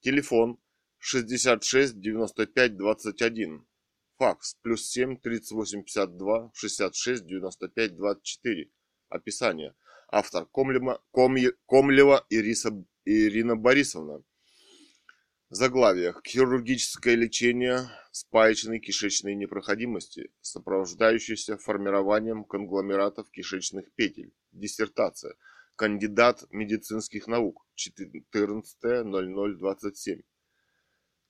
телефон 0.00 0.60
66 1.06 2.00
95 2.00 2.78
21, 2.78 3.66
факс 4.16 4.56
плюс 4.62 4.88
7 4.88 5.18
38 5.18 5.82
52 5.82 6.50
66 6.54 7.26
95 7.26 7.96
24, 7.96 8.70
описание, 9.10 9.74
автор 10.08 10.46
Комлева, 10.46 11.02
Комлева 11.66 12.24
Ириса, 12.30 12.70
Ирина 13.04 13.54
Борисовна, 13.54 14.22
Заглавие. 15.50 16.14
Хирургическое 16.26 17.16
лечение 17.16 17.80
спаечной 18.10 18.80
кишечной 18.80 19.34
непроходимости, 19.34 20.30
сопровождающееся 20.40 21.58
формированием 21.58 22.44
конгломератов 22.44 23.30
кишечных 23.30 23.92
петель. 23.94 24.32
Диссертация. 24.52 25.34
Кандидат 25.76 26.44
медицинских 26.50 27.26
наук. 27.26 27.66
14.0027. 27.76 30.22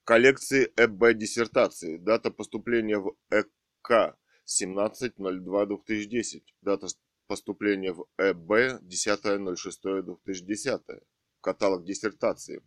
Коллекции 0.04 0.70
ЭБ 0.76 1.14
диссертации. 1.14 1.96
Дата 1.96 2.30
поступления 2.30 2.98
в 2.98 3.14
ЭК 3.30 4.18
17.02.2010. 4.46 6.42
Дата 6.60 6.88
поступления 7.26 7.94
в 7.94 8.04
ЭБ 8.18 8.82
10.06.2010. 8.82 11.00
Каталог 11.40 11.86
диссертации. 11.86 12.60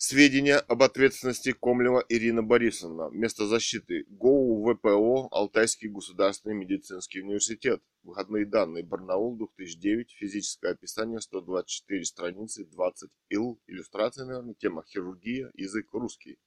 Сведения 0.00 0.58
об 0.58 0.84
ответственности 0.84 1.52
Комлева 1.52 2.04
Ирина 2.08 2.40
Борисовна. 2.40 3.10
Место 3.10 3.48
защиты. 3.48 4.04
ГОУ 4.08 4.72
ВПО 4.72 5.26
Алтайский 5.32 5.88
государственный 5.88 6.54
медицинский 6.54 7.20
университет. 7.20 7.82
Выходные 8.04 8.46
данные. 8.46 8.84
Барнаул 8.84 9.36
2009. 9.36 10.12
Физическое 10.12 10.70
описание 10.70 11.20
124 11.20 12.04
страницы 12.04 12.64
20 12.64 13.10
ил. 13.30 13.60
Иллюстрация, 13.66 14.24
наверное. 14.24 14.54
Тема 14.54 14.84
хирургия. 14.86 15.50
Язык 15.54 15.88
русский. 15.92 16.38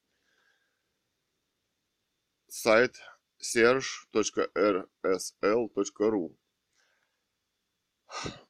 Сайт 2.48 2.96
serge.rsl.ru 3.38 4.46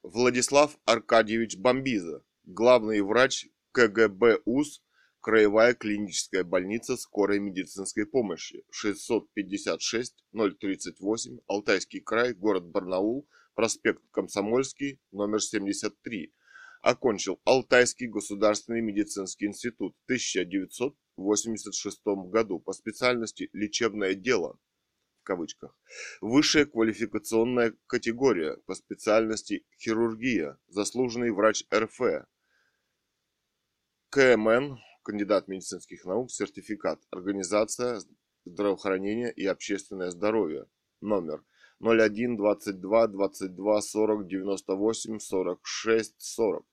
Владислав 0.04 0.78
Аркадьевич 0.84 1.56
Бомбиза, 1.56 2.22
главный 2.44 3.00
врач 3.00 3.48
КГБ 3.72 4.42
УЗ, 4.44 4.82
Краевая 5.22 5.74
клиническая 5.74 6.42
больница 6.42 6.96
скорой 6.96 7.38
медицинской 7.38 8.06
помощи, 8.06 8.64
656-038, 8.84 11.42
Алтайский 11.46 12.00
край, 12.00 12.34
город 12.34 12.64
Барнаул, 12.64 13.28
проспект 13.54 14.02
Комсомольский, 14.10 14.98
номер 15.12 15.40
73. 15.40 16.34
Окончил 16.82 17.40
Алтайский 17.44 18.08
государственный 18.08 18.80
медицинский 18.80 19.46
институт 19.46 19.94
в 19.94 20.02
1986 20.06 22.00
году 22.28 22.58
по 22.58 22.72
специальности 22.72 23.48
«Лечебное 23.52 24.14
дело», 24.14 24.58
в 25.20 25.22
кавычках. 25.22 25.78
Высшая 26.20 26.64
квалификационная 26.64 27.76
категория 27.86 28.56
по 28.66 28.74
специальности 28.74 29.64
хирургия, 29.78 30.58
заслуженный 30.66 31.30
врач 31.30 31.62
РФ. 31.72 32.26
КМН, 34.10 34.80
кандидат 35.02 35.48
медицинских 35.48 36.04
наук, 36.04 36.30
сертификат. 36.30 37.00
Организация 37.10 38.00
здравоохранения 38.44 39.30
и 39.30 39.46
общественное 39.46 40.10
здоровье. 40.10 40.66
Номер 41.00 41.42
01 41.80 42.36
22 42.36 43.06
22 43.08 43.82
40 43.82 44.28
98 44.28 45.18
46 45.18 46.14
40 46.18 46.66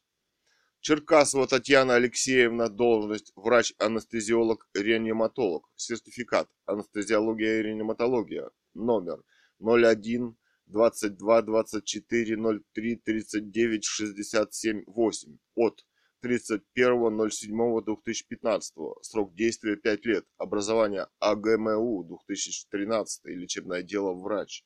Черкасова 0.81 1.47
Татьяна 1.47 1.95
Алексеевна, 1.95 2.67
должность 2.67 3.31
врач-анестезиолог, 3.35 4.67
реаниматолог, 4.73 5.69
сертификат, 5.75 6.49
анестезиология 6.65 7.59
и 7.59 7.63
реаниматология, 7.63 8.49
номер 8.73 9.21
01 9.59 10.35
22 10.65 11.41
24 11.43 12.61
03 12.73 12.95
39 12.95 13.85
67 13.85 14.83
8 14.87 15.37
от 15.55 15.85
31.07.2015, 16.23 19.01
срок 19.01 19.35
действия 19.35 19.75
5 19.75 20.05
лет, 20.05 20.25
образование 20.37 21.07
АГМУ 21.19 22.03
2013, 22.03 23.25
лечебное 23.25 23.83
дело 23.83 24.13
врач. 24.13 24.63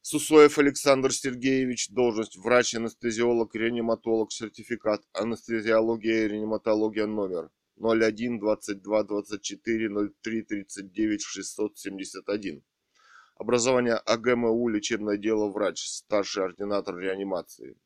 Сусоев 0.00 0.58
Александр 0.58 1.12
Сергеевич, 1.12 1.90
должность 1.90 2.36
врач-анестезиолог, 2.36 3.54
реаниматолог, 3.54 4.32
сертификат, 4.32 5.02
анестезиология 5.12 6.24
и 6.24 6.28
реаниматология 6.28 7.06
номер 7.06 7.50
01 7.76 8.40
22 8.40 9.04
24 9.04 10.10
03 10.22 10.42
39 10.42 11.22
671. 11.22 12.64
Образование 13.36 13.94
АГМУ, 13.94 14.68
лечебное 14.68 15.16
дело 15.16 15.50
врач, 15.50 15.86
старший 15.86 16.44
ординатор 16.44 16.98
реанимации. 16.98 17.76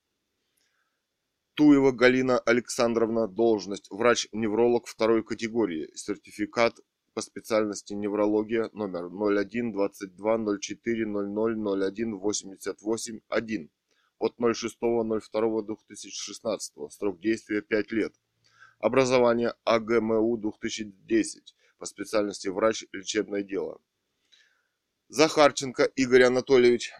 Туева 1.56 1.90
Галина 1.90 2.38
Александровна, 2.38 3.26
должность 3.26 3.90
врач-невролог 3.90 4.86
второй 4.86 5.24
категории, 5.24 5.90
сертификат 5.94 6.78
по 7.14 7.22
специальности 7.22 7.94
неврология 7.94 8.68
номер 8.74 9.06
01 9.06 9.72
22 9.72 10.58
04 10.60 11.06
00 11.06 11.88
01 11.88 12.18
88 12.18 13.20
1 13.30 13.70
от 14.18 14.38
06.02.2016. 14.38 16.90
Срок 16.90 17.20
действия 17.20 17.62
5 17.62 17.92
лет. 17.92 18.12
Образование 18.78 19.54
АГМУ 19.64 20.36
2010 20.36 21.54
по 21.78 21.86
специальности 21.86 22.48
врач 22.48 22.84
лечебное 22.92 23.42
дело. 23.42 23.80
Захарченко 25.08 25.84
Игорь 25.84 26.24
Анатольевич. 26.24 26.92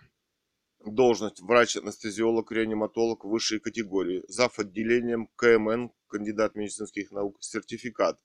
Должность 0.87 1.41
врач-анестезиолог, 1.41 2.53
реаниматолог 2.53 3.25
высшей 3.25 3.59
категории. 3.59 4.23
Зав. 4.29 4.59
отделением 4.59 5.29
КМН, 5.37 5.91
кандидат 6.09 6.55
медицинских 6.55 7.11
наук, 7.11 7.39
сертификат 7.41 8.19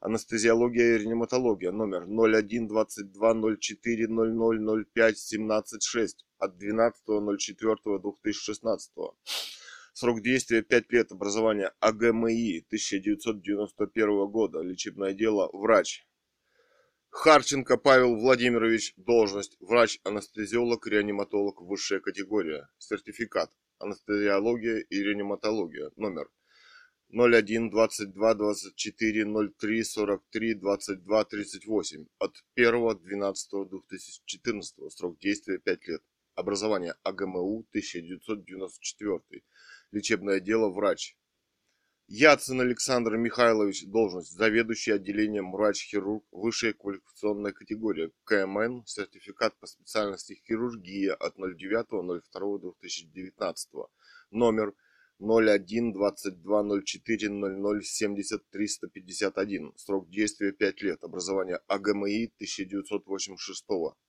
анестезиология 0.00 0.94
и 0.94 0.98
реаниматология 0.98 1.72
номер 1.72 2.06
01 2.06 2.68
22 2.68 3.56
04 3.58 4.08
00 4.08 4.84
05 4.94 5.18
17 5.18 5.82
6 5.82 6.24
от 6.38 6.62
12.04.2016. 6.62 9.12
Срок 9.92 10.22
действия 10.22 10.62
5 10.62 10.92
лет 10.92 11.12
образования 11.12 11.72
АГМИ 11.80 12.64
1991 12.66 14.26
года. 14.26 14.60
Лечебное 14.60 15.14
дело 15.14 15.48
врач. 15.52 16.05
Харченко 17.18 17.78
Павел 17.78 18.14
Владимирович, 18.14 18.92
должность. 18.98 19.56
Врач-анестезиолог, 19.60 20.86
реаниматолог, 20.86 21.62
высшая 21.62 21.98
категория, 21.98 22.68
сертификат, 22.76 23.50
анестезиология 23.78 24.80
и 24.80 25.02
реаниматология, 25.02 25.90
номер. 25.96 26.28
01 27.08 27.70
22 27.70 28.34
24 28.34 29.50
03 29.58 29.82
43 29.82 30.54
22 30.54 31.24
38 31.24 32.06
от 32.18 32.44
1 32.54 32.98
12 32.98 33.50
2014 33.70 34.92
срок 34.92 35.18
действия 35.18 35.58
5 35.58 35.88
лет. 35.88 36.02
Образование 36.34 36.96
АГМУ 37.02 37.66
1994 37.70 39.42
лечебное 39.90 40.40
дело 40.40 40.68
врач 40.68 41.16
Яцин 42.08 42.60
Александр 42.60 43.16
Михайлович, 43.16 43.84
должность 43.84 44.30
заведующий 44.30 44.92
отделением 44.92 45.50
врач-хирург, 45.50 46.24
высшая 46.30 46.72
квалификационная 46.72 47.50
категория, 47.52 48.12
КМН, 48.22 48.84
сертификат 48.86 49.58
по 49.58 49.66
специальности 49.66 50.40
хирургия 50.46 51.14
от 51.14 51.36
09.02.2019, 51.36 53.88
номер 54.30 54.72
01 55.18 55.94
22 55.94 56.80
04 56.84 57.28
00 57.28 57.82
70 57.82 58.50
351. 58.50 59.72
Срок 59.76 60.08
действия 60.08 60.52
5 60.52 60.82
лет. 60.82 61.02
Образование 61.02 61.58
АГМИ 61.66 62.30
1986. 62.36 63.64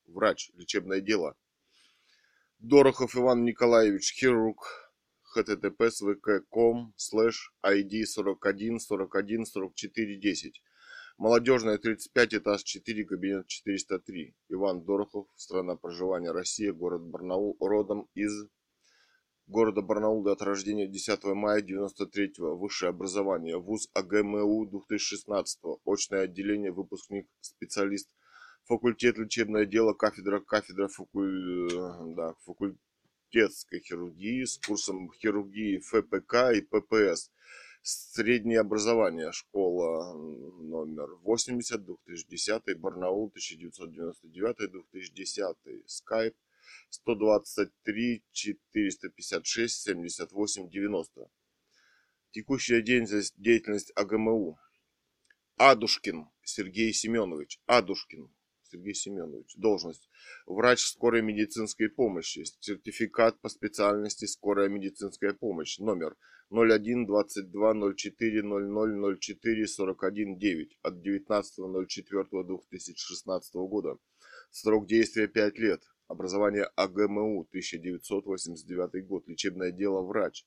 Врач. 0.05 0.51
Лечебное 0.53 1.01
дело. 1.01 1.35
Дорохов 2.59 3.15
Иван 3.15 3.43
Николаевич, 3.45 4.13
хирург. 4.13 4.86
Http 5.37 5.89
svk.com 5.89 6.93
слэш 6.95 7.53
ID 7.63 8.05
41 8.05 8.79
41 8.79 9.45
44 9.45 10.17
10. 10.17 10.61
Молодежная 11.17 11.77
35, 11.79 12.35
этаж 12.35 12.63
4, 12.63 13.05
кабинет 13.05 13.47
403. 13.47 14.35
Иван 14.49 14.83
Дорохов, 14.83 15.27
страна 15.35 15.75
проживания 15.75 16.31
Россия, 16.31 16.71
город 16.73 17.01
Барнаул, 17.01 17.57
родом 17.59 18.07
из 18.13 18.47
города 19.47 19.81
Барнаул 19.81 20.27
от 20.27 20.41
рождения 20.41 20.87
10 20.87 21.23
мая 21.23 21.61
93 21.61 22.33
Высшее 22.37 22.89
образование. 22.89 23.57
ВУЗ 23.57 23.89
АГМУ 23.93 24.67
2016 24.69 25.59
Очное 25.85 26.21
отделение. 26.21 26.71
Выпускник. 26.71 27.27
Специалист. 27.39 28.09
Факультет 28.65 29.17
лечебное 29.17 29.65
дело. 29.65 29.93
Кафедра. 29.93 30.39
Кафедра 30.41 30.87
факуль... 30.87 31.71
да, 32.15 32.33
факультетской 33.27 33.81
хирургии 33.81 34.45
с 34.45 34.57
курсом 34.57 35.11
хирургии 35.13 35.77
ФПК 35.79 36.53
и 36.55 36.61
ППС. 36.61 37.29
Среднее 37.81 38.61
образование. 38.61 39.31
Школа 39.31 40.13
номер 40.13 41.15
80 41.23 41.85
2010 41.85 42.79
Барнаул 42.79 43.31
1999-2010. 43.35 45.83
Скайп 45.85 46.35
123 46.89 48.23
456 48.31 49.81
78 49.81 50.69
90. 50.69 51.29
Текущая 52.31 52.81
деятельность, 52.81 53.35
деятельность 53.37 53.91
АГМУ. 53.95 54.57
Адушкин 55.57 56.27
Сергей 56.43 56.93
Семенович. 56.93 57.59
Адушкин 57.65 58.29
Сергей 58.69 58.93
Семенович. 58.93 59.55
Должность. 59.57 60.09
Врач 60.45 60.81
скорой 60.81 61.21
медицинской 61.21 61.89
помощи. 61.89 62.43
Сертификат 62.59 63.39
по 63.41 63.49
специальности 63.49 64.25
скорая 64.25 64.69
медицинская 64.69 65.33
помощь. 65.33 65.79
Номер 65.79 66.15
01 66.49 67.05
22 67.05 67.93
04 67.95 68.43
00 68.43 69.17
04 69.19 69.67
41 69.67 70.37
9 70.37 70.77
от 70.81 71.05
19.04.2016 71.05 73.67
года. 73.67 73.97
Срок 74.51 74.87
действия 74.87 75.27
5 75.27 75.59
лет. 75.59 75.83
Образование 76.07 76.69
АГМУ, 76.75 77.41
1989 77.49 79.07
год. 79.07 79.27
Лечебное 79.27 79.71
дело 79.71 80.01
врач. 80.01 80.45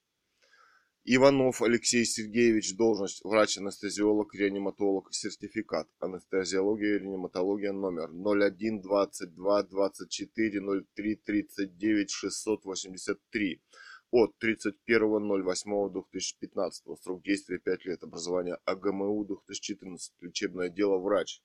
Иванов 1.04 1.62
Алексей 1.62 2.04
Сергеевич, 2.04 2.76
должность 2.76 3.24
врач-анестезиолог, 3.24 4.34
реаниматолог, 4.34 5.08
сертификат, 5.10 5.88
анестезиология, 5.98 6.98
реаниматология, 6.98 7.72
номер 7.72 8.10
01 8.12 8.82
22 8.82 9.62
24 9.62 10.84
03 10.94 11.16
39 11.16 12.10
683 12.10 13.62
от 14.10 14.34
31.08.2015, 14.44 16.96
срок 17.02 17.22
действия 17.22 17.58
5 17.58 17.84
лет, 17.86 18.02
образование 18.02 18.58
АГМУ 18.66 19.24
2014, 19.24 20.12
лечебное 20.20 20.68
дело 20.68 20.98
врач. 20.98 21.40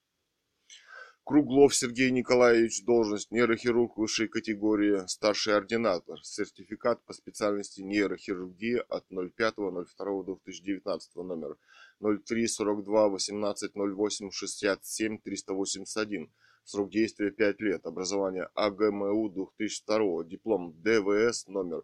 Круглов 1.28 1.74
Сергей 1.76 2.12
Николаевич, 2.12 2.84
должность 2.86 3.32
нейрохирург 3.32 3.98
высшей 3.98 4.28
категории, 4.28 5.08
старший 5.08 5.56
ординатор, 5.56 6.24
сертификат 6.24 7.04
по 7.04 7.14
специальности 7.14 7.82
нейрохирургия 7.82 8.82
от 8.82 9.06
05.02.2019, 9.12 11.00
номер 11.24 11.58
03 12.00 12.48
42 12.48 13.10
18 13.10 13.72
08 13.74 14.30
67 14.30 15.18
381, 15.18 16.32
срок 16.64 16.92
действия 16.92 17.32
5 17.32 17.60
лет, 17.60 17.88
образование 17.88 18.48
АГМУ 18.54 19.28
2002, 19.32 20.26
диплом 20.26 20.76
ДВС 20.84 21.48
номер 21.48 21.82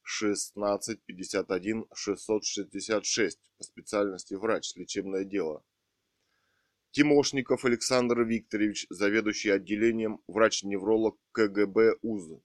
16 0.00 0.98
51 1.04 1.84
666 1.92 3.38
по 3.58 3.64
специальности 3.64 4.32
врач, 4.32 4.74
лечебное 4.76 5.24
дело. 5.24 5.62
Тимошников 6.98 7.64
Александр 7.64 8.22
Викторович, 8.22 8.88
заведующий 8.90 9.50
отделением, 9.50 10.20
врач-невролог 10.26 11.16
КГБ 11.30 11.94
УЗ. 12.02 12.40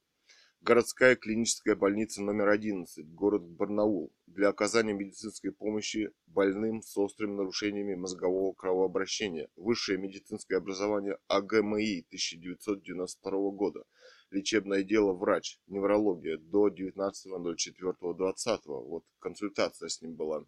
Городская 0.61 1.15
клиническая 1.15 1.75
больница 1.75 2.21
номер 2.21 2.49
11, 2.49 3.15
город 3.15 3.41
Барнаул, 3.41 4.13
для 4.27 4.49
оказания 4.49 4.93
медицинской 4.93 5.51
помощи 5.51 6.11
больным 6.27 6.83
с 6.83 6.95
острыми 6.99 7.33
нарушениями 7.33 7.95
мозгового 7.95 8.53
кровообращения. 8.53 9.49
Высшее 9.55 9.97
медицинское 9.97 10.57
образование 10.57 11.17
АГМИ 11.29 12.05
1992 12.09 13.31
года. 13.53 13.85
Лечебное 14.29 14.83
дело 14.83 15.13
врач, 15.13 15.57
неврология 15.65 16.37
до 16.37 16.67
19.04.20. 16.67 18.59
Вот 18.65 19.03
консультация 19.17 19.89
с 19.89 19.99
ним 20.03 20.13
была. 20.13 20.45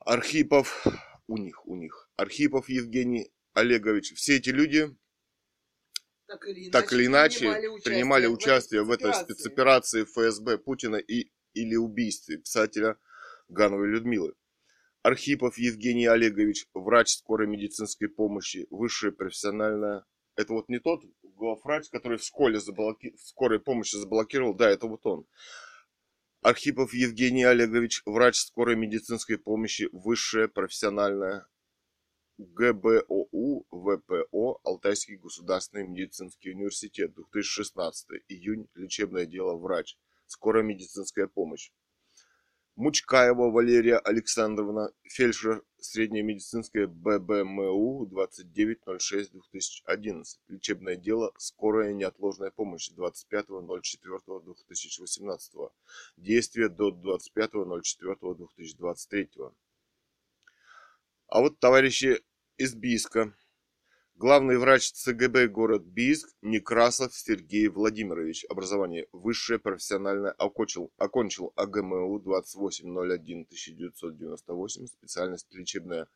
Архипов 0.00 0.84
у 1.30 1.36
них, 1.36 1.66
у 1.66 1.76
них. 1.76 2.10
Архипов 2.16 2.68
Евгений 2.68 3.30
Олегович. 3.52 4.14
Все 4.14 4.36
эти 4.36 4.50
люди 4.50 4.90
так 6.26 6.44
или 6.46 6.66
иначе, 6.66 6.70
так 6.72 6.92
или 6.92 7.06
иначе 7.06 7.38
принимали 7.38 7.66
участие, 7.68 7.92
принимали 7.92 8.26
участие 8.26 8.82
в 8.82 8.90
этой 8.90 9.14
спецоперации 9.14 10.04
ФСБ 10.04 10.58
Путина 10.58 10.96
и, 10.96 11.30
или 11.54 11.76
убийстве 11.76 12.38
писателя 12.38 12.98
Гановой 13.48 13.88
Людмилы. 13.90 14.34
Архипов 15.02 15.56
Евгений 15.56 16.06
Олегович, 16.06 16.66
врач 16.74 17.10
скорой 17.10 17.46
медицинской 17.46 18.08
помощи, 18.08 18.66
высшая 18.70 19.12
профессиональная. 19.12 20.04
Это 20.34 20.52
вот 20.52 20.68
не 20.68 20.80
тот 20.80 21.00
главврач, 21.22 21.88
который 21.90 22.18
в 22.18 22.24
школе 22.24 22.58
заблоки... 22.58 23.14
в 23.16 23.20
скорой 23.20 23.60
помощи 23.60 23.94
заблокировал, 23.94 24.54
да, 24.54 24.68
это 24.68 24.88
вот 24.88 25.06
он. 25.06 25.26
Архипов 26.42 26.94
Евгений 26.94 27.44
Олегович, 27.44 28.00
врач 28.06 28.36
скорой 28.36 28.74
медицинской 28.74 29.36
помощи, 29.36 29.90
высшее 29.92 30.48
профессиональное 30.48 31.46
ГБОУ 32.38 33.66
ВПО 33.70 34.60
Алтайский 34.64 35.16
государственный 35.16 35.86
медицинский 35.86 36.52
университет 36.52 37.12
2016 37.12 38.22
июнь 38.28 38.68
лечебное 38.74 39.26
дело 39.26 39.58
врач 39.58 39.98
скорая 40.24 40.62
медицинская 40.62 41.26
помощь 41.26 41.72
Мучкаева 42.80 43.50
Валерия 43.50 43.98
Александровна, 43.98 44.90
фельдшер 45.02 45.62
среднее 45.78 46.22
медицинское 46.22 46.86
ББМУ 46.86 48.06
2906-2011. 48.06 50.24
Лечебное 50.48 50.96
дело 50.96 51.34
«Скорая 51.36 51.92
неотложная 51.92 52.50
помощь» 52.50 52.90
25.04.2018. 52.96 55.70
Действие 56.16 56.70
до 56.70 56.88
25.04.2023. 56.88 59.52
А 61.26 61.40
вот 61.42 61.60
товарищи 61.60 62.24
из 62.56 62.74
Бийска 62.74 63.34
Главный 64.22 64.58
врач 64.58 64.92
ЦГБ 64.92 65.48
город 65.48 65.82
Бийск 65.82 66.28
Некрасов 66.42 67.14
Сергей 67.14 67.68
Владимирович. 67.68 68.44
Образование 68.50 69.06
высшее 69.12 69.58
профессиональное 69.58 70.32
окончил, 70.32 70.92
окончил 70.98 71.54
АГМУ 71.56 72.18
2801-1998. 72.18 74.86
Специальность 74.88 75.46
лечебное 75.54 76.06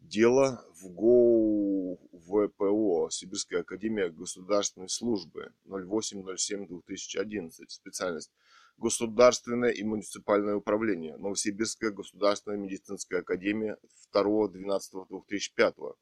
дело 0.00 0.64
в 0.80 0.88
ГОУ 0.88 2.00
ВПО 2.26 3.10
Сибирская 3.10 3.60
академия 3.60 4.08
государственной 4.08 4.88
службы 4.88 5.52
0807-2011. 5.66 7.50
Специальность 7.68 8.32
Государственное 8.78 9.72
и 9.72 9.84
муниципальное 9.84 10.54
управление. 10.54 11.18
Новосибирская 11.18 11.90
государственная 11.90 12.56
медицинская 12.56 13.20
академия 13.20 13.76
2.12.2005 14.14 15.96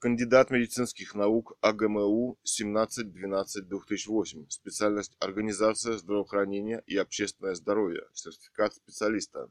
Кандидат 0.00 0.52
медицинских 0.52 1.16
наук 1.16 1.58
АГМУ 1.60 2.38
17-12-2008. 2.44 4.48
Специальность 4.48 5.16
Организация 5.18 5.98
здравоохранения 5.98 6.84
и 6.86 6.96
общественное 6.96 7.56
здоровье. 7.56 8.06
Сертификат 8.12 8.74
специалиста. 8.74 9.50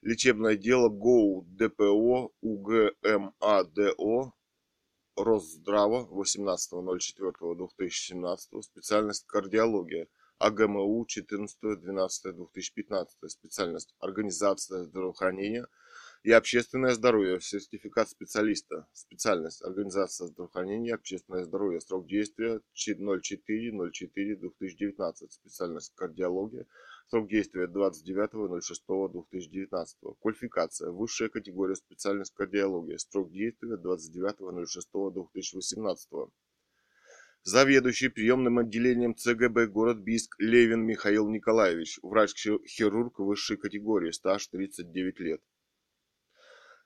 Лечебное 0.00 0.56
дело 0.56 0.88
ГОУ 0.88 1.44
ДПО 1.48 2.30
УГМАДО 2.40 3.94
Росздрава 5.16 6.08
18.04.2017. 6.10 8.62
Специальность 8.62 9.26
кардиология. 9.26 10.08
АГМУ 10.38 11.06
14-12-2015, 11.06 13.28
специальность 13.28 13.94
Организация 13.98 14.84
здравоохранения 14.84 15.66
и 16.24 16.32
общественное 16.32 16.94
здоровье, 16.94 17.40
сертификат 17.40 18.08
специалиста, 18.08 18.88
специальность 18.92 19.62
Организация 19.62 20.26
здравоохранения 20.26 20.90
и 20.90 20.94
общественное 20.94 21.44
здоровье, 21.44 21.80
срок 21.80 22.06
действия 22.06 22.60
04.04.2019, 22.74 25.30
специальность 25.30 25.92
Кардиология, 25.94 26.66
срок 27.08 27.28
действия 27.28 27.66
29.06.2019, 27.66 30.16
квалификация, 30.20 30.90
высшая 30.90 31.28
категория 31.28 31.76
специальность 31.76 32.34
Кардиология, 32.34 32.98
срок 32.98 33.30
действия 33.30 33.76
29.06.2018 33.76 36.32
заведующий 37.44 38.08
приемным 38.08 38.58
отделением 38.58 39.14
ЦГБ 39.14 39.66
город 39.66 39.98
Бийск 39.98 40.34
Левин 40.38 40.80
Михаил 40.80 41.28
Николаевич, 41.28 41.98
врач-хирург 42.02 43.18
высшей 43.18 43.58
категории, 43.58 44.10
стаж 44.12 44.46
39 44.48 45.20
лет. 45.20 45.42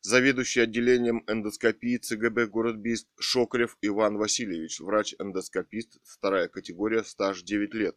Заведующий 0.00 0.60
отделением 0.60 1.22
эндоскопии 1.28 1.96
ЦГБ 1.96 2.48
город 2.48 2.76
Бийск 2.76 3.06
Шокарев 3.20 3.76
Иван 3.82 4.16
Васильевич, 4.16 4.80
врач-эндоскопист, 4.80 5.98
вторая 6.02 6.48
категория, 6.48 7.04
стаж 7.04 7.42
9 7.42 7.74
лет. 7.74 7.96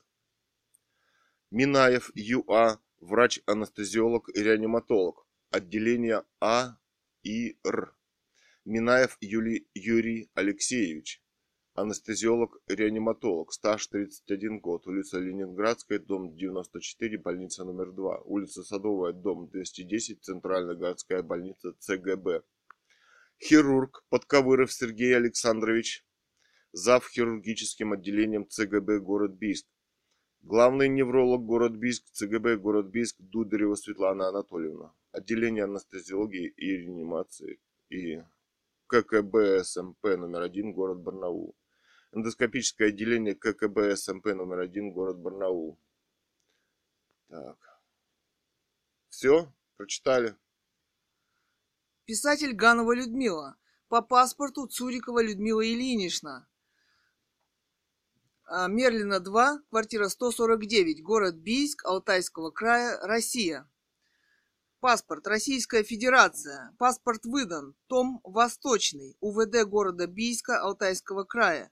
Минаев 1.49 2.11
ЮА, 2.13 2.79
врач-анестезиолог 2.99 4.29
и 4.35 4.41
реаниматолог, 4.41 5.25
отделение 5.49 6.23
А 6.39 6.77
и 7.23 7.57
Р. 7.65 7.95
Минаев 8.65 9.17
Юлий 9.19 9.67
Юрий 9.73 10.29
Алексеевич, 10.35 11.20
Анестезиолог-реаниматолог, 11.73 13.53
стаж 13.53 13.87
31 13.87 14.59
год, 14.59 14.87
улица 14.87 15.19
Ленинградская, 15.19 15.99
дом 15.99 16.35
94, 16.35 17.17
больница 17.17 17.63
номер 17.63 17.93
2, 17.93 18.23
улица 18.25 18.61
Садовая, 18.61 19.13
дом 19.13 19.47
210, 19.47 20.21
Центральная 20.21 20.75
городская 20.75 21.23
больница 21.23 21.71
ЦГБ. 21.79 22.43
Хирург 23.41 24.03
Подковыров 24.09 24.73
Сергей 24.73 25.15
Александрович, 25.15 26.05
зав. 26.73 27.07
хирургическим 27.07 27.93
отделением 27.93 28.49
ЦГБ 28.49 28.99
город 28.99 29.31
Бийск. 29.37 29.65
Главный 30.41 30.89
невролог 30.89 31.45
город 31.45 31.77
Бийск, 31.77 32.03
ЦГБ 32.11 32.57
город 32.57 32.87
Бийск, 32.87 33.15
Дударева 33.19 33.75
Светлана 33.75 34.27
Анатольевна. 34.27 34.93
Отделение 35.13 35.63
анестезиологии 35.63 36.49
и 36.49 36.77
реанимации 36.79 37.61
и 37.89 38.21
ККБ 38.87 39.63
СМП 39.63 40.03
номер 40.17 40.41
один, 40.41 40.73
город 40.73 40.99
Барнаул 40.99 41.55
эндоскопическое 42.11 42.89
отделение 42.89 43.35
ККБ 43.35 43.95
СМП 43.95 44.27
номер 44.27 44.59
один, 44.59 44.91
город 44.91 45.17
Барнаул. 45.17 45.79
Так. 47.27 47.57
Все? 49.09 49.51
Прочитали? 49.77 50.35
Писатель 52.05 52.53
Ганова 52.53 52.93
Людмила. 52.93 53.57
По 53.87 54.01
паспорту 54.01 54.67
Цурикова 54.67 55.23
Людмила 55.23 55.61
Ильинична. 55.65 56.47
А, 58.45 58.67
Мерлина 58.67 59.19
2, 59.19 59.61
квартира 59.69 60.09
149, 60.09 61.01
город 61.03 61.35
Бийск, 61.35 61.85
Алтайского 61.85 62.51
края, 62.51 62.99
Россия. 63.01 63.69
Паспорт 64.81 65.27
Российская 65.27 65.83
Федерация. 65.83 66.75
Паспорт 66.77 67.23
выдан. 67.25 67.75
Том 67.87 68.19
Восточный. 68.23 69.15
УВД 69.19 69.63
города 69.65 70.07
Бийска, 70.07 70.59
Алтайского 70.59 71.23
края. 71.23 71.71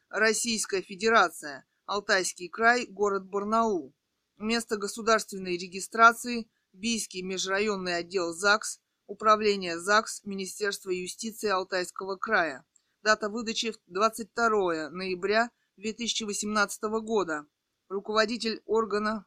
Российская 0.10 0.82
Федерация. 0.82 1.66
Алтайский 1.86 2.50
край, 2.50 2.88
город 2.88 3.28
Барнаул. 3.28 3.94
Место 4.38 4.78
государственной 4.78 5.58
регистрации 5.58 6.50
Бийский 6.78 7.24
межрайонный 7.24 7.98
отдел 7.98 8.32
ЗАГС, 8.34 8.80
Управление 9.08 9.80
ЗАГС, 9.80 10.24
Министерство 10.26 10.92
юстиции 10.92 11.50
Алтайского 11.50 12.18
края. 12.18 12.64
Дата 13.02 13.30
выдачи 13.30 13.74
22 13.88 14.92
ноября 14.92 15.50
2018 15.78 16.84
года. 17.02 17.48
Руководитель 17.90 18.62
органа 18.66 19.26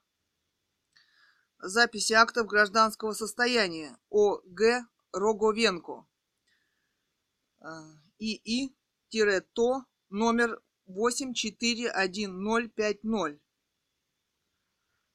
записи 1.58 2.12
актов 2.12 2.46
гражданского 2.46 3.14
состояния 3.14 3.98
О.Г. 4.10 4.84
Роговенко. 5.12 6.06
А, 7.58 7.82
ИИ-ТО 8.20 9.86
номер 10.08 10.62
841050. 10.86 13.40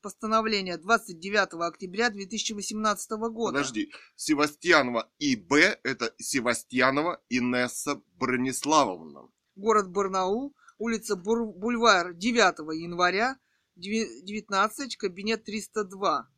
постановление 0.00 0.76
29 0.78 1.54
октября 1.68 2.10
2018 2.10 3.10
года. 3.32 3.52
Подожди, 3.58 3.90
Севастьянова 4.16 5.10
И.Б. 5.18 5.78
это 5.82 6.14
Севастьянова 6.18 7.22
Инесса 7.28 8.02
Брониславовна. 8.16 9.28
Город 9.56 9.90
Барнаул, 9.90 10.54
улица 10.78 11.16
Бур- 11.16 11.52
Бульвар, 11.52 12.14
9 12.14 12.58
января, 12.80 13.38
19, 13.76 14.96
кабинет 14.96 15.44
302. 15.44 16.28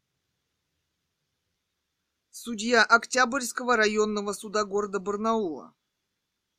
Судья 2.31 2.83
Октябрьского 2.83 3.77
районного 3.77 4.33
суда 4.33 4.65
города 4.65 4.99
Барнаула. 4.99 5.75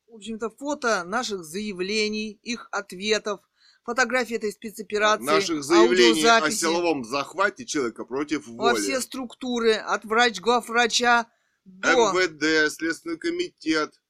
В 0.06 0.14
общем-то, 0.16 0.50
фото 0.50 1.02
наших 1.04 1.42
заявлений, 1.44 2.38
их 2.42 2.68
ответов, 2.70 3.40
фотографии 3.84 4.36
этой 4.36 4.52
спецоперации, 4.52 5.24
Наших 5.24 5.62
заявлений 5.62 6.24
о 6.24 6.50
силовом 6.50 7.04
захвате 7.04 7.64
человека 7.64 8.04
против 8.04 8.46
во 8.46 8.72
воли. 8.72 8.80
все 8.80 9.00
структуры, 9.00 9.74
от 9.74 10.04
врач, 10.04 10.40
главврача 10.40 11.26
до... 11.64 12.12
МВД, 12.12 12.72
Следственный 12.72 13.18
комитет. 13.18 14.00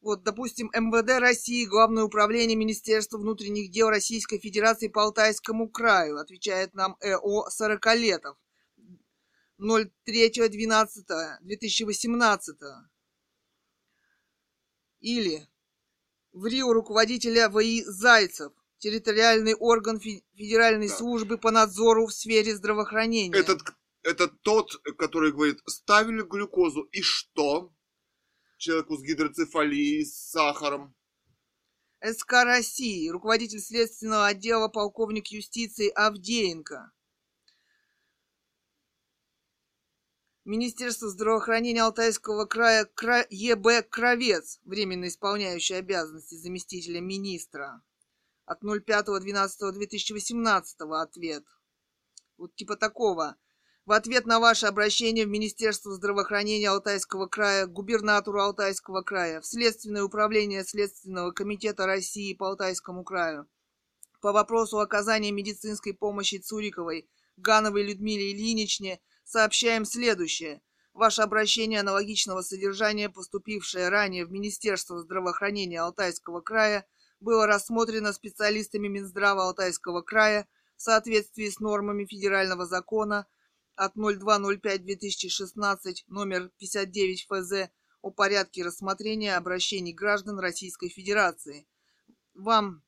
Вот, 0.00 0.22
допустим, 0.24 0.70
MВД 0.74 1.20
России, 1.20 1.66
Главное 1.66 2.04
управление 2.04 2.56
Министерства 2.56 3.18
внутренних 3.18 3.70
дел 3.70 3.88
Российской 3.88 4.38
Федерации 4.38 4.88
по 4.88 5.04
Алтайскому 5.04 5.68
краю, 5.68 6.18
отвечает 6.18 6.74
нам 6.74 6.96
ЭО 7.00 7.48
Сорокалетов. 7.50 8.36
03.12.2018. 9.60 12.40
Или 15.00 15.46
в 16.32 16.46
Рио 16.46 16.72
руководителя 16.72 17.48
ВИ 17.48 17.84
Зайцев, 17.84 18.52
территориальный 18.82 19.54
орган 19.54 20.00
Фе- 20.00 20.24
Федеральной 20.34 20.88
Да. 20.88 20.96
службы 20.96 21.38
по 21.38 21.52
надзору 21.52 22.06
в 22.06 22.12
сфере 22.12 22.54
здравоохранения. 22.56 23.38
Этот, 23.38 23.60
это 24.02 24.26
тот, 24.26 24.72
который 24.98 25.30
говорит, 25.30 25.60
ставили 25.66 26.22
глюкозу, 26.22 26.82
и 26.90 27.00
что? 27.00 27.72
Человеку 28.58 28.96
с 28.96 29.02
гидроцефалией, 29.02 30.04
с 30.04 30.30
сахаром. 30.30 30.94
СК 32.04 32.32
России, 32.44 33.08
руководитель 33.08 33.60
следственного 33.60 34.26
отдела 34.26 34.66
полковник 34.66 35.28
юстиции 35.28 35.88
Авдеенко. 35.88 36.90
Министерство 40.44 41.08
здравоохранения 41.08 41.84
Алтайского 41.84 42.46
края 42.46 42.84
Кра- 42.84 43.26
ЕБ 43.30 43.88
Кровец, 43.88 44.58
временно 44.64 45.06
исполняющий 45.06 45.74
обязанности 45.74 46.34
заместителя 46.34 47.00
министра. 47.00 47.80
От 48.44 48.62
05.12.2018 48.62 51.00
ответ. 51.00 51.44
Вот 52.36 52.54
типа 52.54 52.76
такого. 52.76 53.36
В 53.86 53.92
ответ 53.92 54.26
на 54.26 54.40
ваше 54.40 54.66
обращение 54.66 55.24
в 55.26 55.30
Министерство 55.30 55.92
здравоохранения 55.92 56.68
Алтайского 56.68 57.26
края, 57.26 57.66
губернатору 57.66 58.40
Алтайского 58.40 59.02
края, 59.02 59.40
в 59.40 59.46
Следственное 59.46 60.04
управление 60.04 60.64
Следственного 60.64 61.32
комитета 61.32 61.86
России 61.86 62.34
по 62.34 62.48
Алтайскому 62.48 63.04
краю 63.04 63.48
по 64.22 64.30
вопросу 64.30 64.78
оказания 64.78 65.32
медицинской 65.32 65.92
помощи 65.92 66.38
Цуриковой, 66.38 67.08
Гановой 67.36 67.82
Людмиле 67.82 68.32
Ильиничне 68.32 69.00
сообщаем 69.24 69.84
следующее. 69.84 70.62
Ваше 70.94 71.22
обращение 71.22 71.80
аналогичного 71.80 72.42
содержания, 72.42 73.10
поступившее 73.10 73.88
ранее 73.88 74.24
в 74.24 74.30
Министерство 74.30 75.00
здравоохранения 75.00 75.80
Алтайского 75.80 76.40
края, 76.40 76.86
было 77.22 77.46
рассмотрено 77.46 78.12
специалистами 78.12 78.88
Минздрава 78.88 79.44
Алтайского 79.44 80.02
края 80.02 80.46
в 80.76 80.82
соответствии 80.82 81.48
с 81.48 81.60
нормами 81.60 82.04
федерального 82.04 82.66
закона 82.66 83.26
от 83.76 83.96
02.05.2016 83.96 85.94
номер 86.08 86.50
59 86.58 87.26
ФЗ 87.28 87.70
о 88.02 88.10
порядке 88.10 88.64
рассмотрения 88.64 89.36
обращений 89.36 89.92
граждан 89.92 90.40
Российской 90.40 90.88
Федерации. 90.88 91.68
Вам 92.34 92.82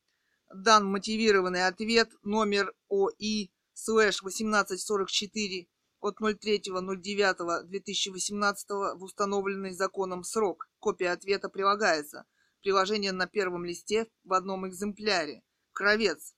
дан 0.52 0.84
мотивированный 0.84 1.66
ответ 1.66 2.10
номер 2.22 2.74
ОИ 2.88 3.52
слэш 3.72 4.18
1844 4.20 5.68
от 6.00 6.20
03.09.2018 6.20 8.96
в 8.96 9.04
установленный 9.04 9.72
законом 9.72 10.24
срок. 10.24 10.68
Копия 10.80 11.12
ответа 11.12 11.48
прилагается. 11.48 12.26
Приложение 12.64 13.12
на 13.12 13.26
первом 13.26 13.66
листе 13.66 14.06
в 14.24 14.32
одном 14.32 14.66
экземпляре. 14.66 15.42
Кровец. 15.72 16.34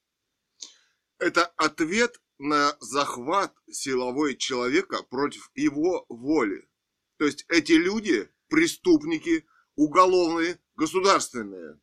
Это 1.20 1.46
ответ 1.56 2.20
на 2.38 2.76
захват 2.80 3.54
силовой 3.70 4.36
человека 4.36 5.04
против 5.04 5.52
его 5.54 6.04
воли. 6.08 6.68
То 7.16 7.26
есть 7.26 7.44
эти 7.48 7.72
люди 7.72 8.28
преступники, 8.48 9.46
уголовные, 9.76 10.58
государственные. 10.74 11.78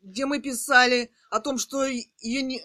где 0.00 0.24
мы 0.24 0.40
писали 0.40 1.10
о 1.28 1.40
том, 1.40 1.58
что 1.58 1.88
не 1.88 2.64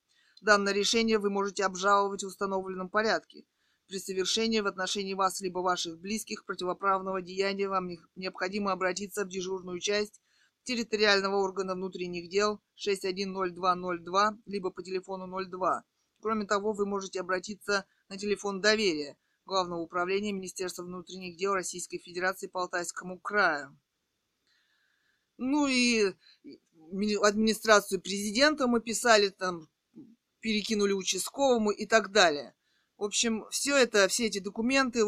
Данное 0.41 0.73
решение 0.73 1.19
вы 1.19 1.29
можете 1.29 1.63
обжаловать 1.65 2.23
в 2.23 2.27
установленном 2.27 2.89
порядке. 2.89 3.45
При 3.87 3.99
совершении 3.99 4.61
в 4.61 4.67
отношении 4.67 5.13
вас 5.13 5.39
либо 5.41 5.59
ваших 5.59 5.99
близких 5.99 6.45
противоправного 6.45 7.21
деяния 7.21 7.69
вам 7.69 7.89
необходимо 8.15 8.71
обратиться 8.71 9.23
в 9.23 9.29
дежурную 9.29 9.79
часть 9.79 10.19
территориального 10.65 11.37
органа 11.37 11.75
внутренних 11.75 12.29
дел 12.29 12.59
610202 12.75 14.37
либо 14.45 14.71
по 14.71 14.83
телефону 14.83 15.27
02. 15.27 15.83
Кроме 16.21 16.45
того, 16.45 16.73
вы 16.73 16.85
можете 16.85 17.21
обратиться 17.21 17.85
на 18.09 18.17
телефон 18.17 18.61
доверия 18.61 19.17
Главного 19.45 19.81
управления 19.81 20.33
Министерства 20.33 20.83
внутренних 20.83 21.37
дел 21.37 21.53
Российской 21.53 21.99
Федерации 21.99 22.47
по 22.47 22.61
Алтайскому 22.61 23.19
краю. 23.19 23.77
Ну 25.37 25.67
и 25.67 26.13
администрацию 27.21 28.01
президента 28.01 28.65
мы 28.65 28.81
писали 28.81 29.29
там, 29.29 29.67
перекинули 30.39 30.93
участковому 30.93 31.69
и 31.69 31.85
так 31.85 32.11
далее. 32.11 32.55
В 32.97 33.03
общем, 33.03 33.45
все 33.51 33.75
это, 33.77 34.07
все 34.07 34.27
эти 34.27 34.39
документы, 34.39 35.01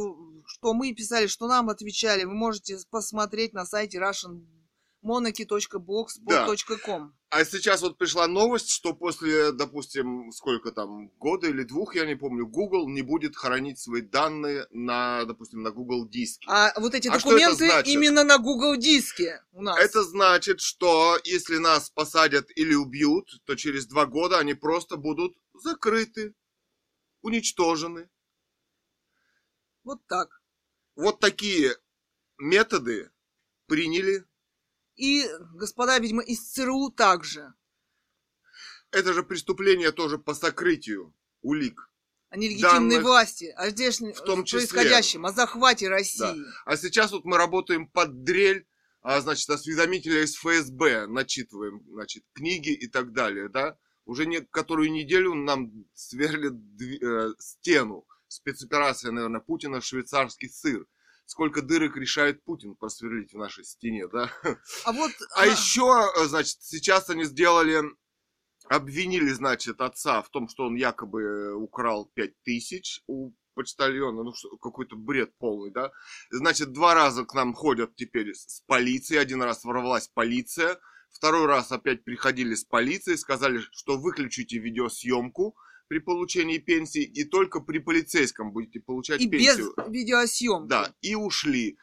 что 0.45 0.73
мы 0.73 0.93
писали, 0.93 1.25
что 1.27 1.47
нам 1.47 1.69
отвечали, 1.69 2.25
вы 2.25 2.33
можете 2.33 2.77
посмотреть 2.91 3.53
на 3.53 3.65
сайте 3.65 3.97
Russian 3.97 4.45
monarchy.blogspot.com. 5.07 7.07
Да. 7.07 7.13
А 7.29 7.43
сейчас 7.43 7.81
вот 7.81 7.97
пришла 7.97 8.25
новость, 8.27 8.69
что 8.69 8.93
после, 8.93 9.51
допустим, 9.51 10.31
сколько 10.31 10.71
там, 10.71 11.09
года 11.17 11.47
или 11.47 11.63
двух, 11.63 11.95
я 11.95 12.05
не 12.05 12.15
помню, 12.15 12.47
Google 12.47 12.87
не 12.87 13.01
будет 13.01 13.35
хранить 13.35 13.79
свои 13.79 14.01
данные 14.01 14.65
на, 14.71 15.25
допустим, 15.25 15.61
на 15.61 15.71
Google 15.71 16.07
диске. 16.07 16.47
А 16.49 16.71
вот 16.79 16.95
эти 16.95 17.09
а 17.09 17.17
документы 17.17 17.69
именно 17.85 18.23
на 18.23 18.37
Google 18.37 18.77
диске 18.77 19.41
у 19.51 19.61
нас. 19.61 19.77
Это 19.77 20.03
значит, 20.03 20.61
что 20.61 21.17
если 21.25 21.57
нас 21.57 21.89
посадят 21.89 22.49
или 22.55 22.75
убьют, 22.75 23.29
то 23.45 23.55
через 23.55 23.87
два 23.87 24.05
года 24.05 24.39
они 24.39 24.53
просто 24.53 24.95
будут 24.95 25.35
закрыты, 25.53 26.33
уничтожены. 27.21 28.09
Вот 29.83 29.99
так. 30.07 30.29
Вот 30.95 31.19
такие 31.19 31.75
методы 32.37 33.11
приняли 33.67 34.25
и 34.97 35.25
господа, 35.53 35.99
видимо, 35.99 36.23
из 36.23 36.41
ЦРУ 36.41 36.89
также. 36.89 37.53
Это 38.91 39.13
же 39.13 39.23
преступление 39.23 39.91
тоже 39.91 40.17
по 40.17 40.33
сокрытию 40.33 41.13
улик. 41.41 41.89
О 42.29 42.37
нелегитимной 42.37 42.95
данных, 42.95 43.03
власти, 43.03 43.53
о 43.55 43.69
здешнем 43.69 44.13
в 44.13 44.21
том 44.21 44.43
числе. 44.43 44.59
происходящем, 44.59 45.25
о 45.25 45.31
захвате 45.31 45.87
России. 45.87 46.19
Да. 46.19 46.35
А 46.65 46.77
сейчас 46.77 47.11
вот 47.11 47.23
мы 47.23 47.37
работаем 47.37 47.87
под 47.87 48.23
дрель, 48.23 48.67
а, 49.01 49.21
значит, 49.21 49.49
осведомителя 49.49 50.23
из 50.23 50.35
ФСБ, 50.35 51.07
начитываем, 51.07 51.83
значит, 51.89 52.23
книги 52.33 52.71
и 52.71 52.87
так 52.87 53.13
далее, 53.13 53.47
да? 53.47 53.77
Уже 54.05 54.25
не, 54.25 54.41
которую 54.41 54.91
неделю 54.91 55.35
нам 55.35 55.85
сверлят 55.93 56.53
э, 56.53 57.33
стену. 57.39 58.05
Спецоперация, 58.27 59.11
наверное, 59.11 59.41
Путина, 59.41 59.79
швейцарский 59.79 60.49
сыр 60.49 60.85
сколько 61.27 61.61
дырок 61.61 61.97
решает 61.97 62.43
Путин 62.43 62.75
просверлить 62.75 63.33
в 63.33 63.37
нашей 63.37 63.63
стене, 63.65 64.07
да? 64.07 64.31
А 64.85 64.91
вот... 64.93 65.11
А, 65.35 65.41
а 65.41 65.45
еще, 65.45 66.09
э, 66.17 66.25
значит, 66.25 66.57
сейчас 66.61 67.09
они 67.09 67.25
сделали, 67.25 67.83
обвинили, 68.69 69.29
значит, 69.31 69.81
отца 69.81 70.21
в 70.21 70.29
том, 70.29 70.47
что 70.47 70.63
он 70.63 70.75
якобы 70.75 71.21
э, 71.21 71.53
украл 71.53 72.09
5 72.15 72.43
тысяч 72.43 73.03
у 73.07 73.33
почтальона, 73.53 74.23
ну 74.23 74.33
какой-то 74.61 74.95
бред 74.95 75.37
полный, 75.37 75.71
да. 75.71 75.91
Значит, 76.29 76.71
два 76.71 76.93
раза 76.93 77.25
к 77.25 77.33
нам 77.33 77.53
ходят 77.53 77.95
теперь 77.95 78.33
с 78.33 78.61
полицией, 78.65 79.19
один 79.19 79.41
раз 79.41 79.63
ворвалась 79.63 80.07
полиция, 80.07 80.79
второй 81.09 81.45
раз 81.47 81.71
опять 81.71 82.03
приходили 82.03 82.55
с 82.55 82.63
полицией, 82.63 83.17
сказали, 83.17 83.59
что 83.71 83.97
выключите 83.97 84.59
видеосъемку, 84.59 85.57
при 85.87 85.99
получении 85.99 86.57
пенсии, 86.57 87.03
и 87.03 87.23
только 87.23 87.59
при 87.59 87.79
полицейском 87.79 88.51
будете 88.51 88.79
получать 88.79 89.21
и 89.21 89.29
пенсию. 89.29 89.73
без 89.77 89.87
видеосъемки. 89.87 90.69
Да, 90.69 90.95
и 91.01 91.15
ушли. 91.15 91.77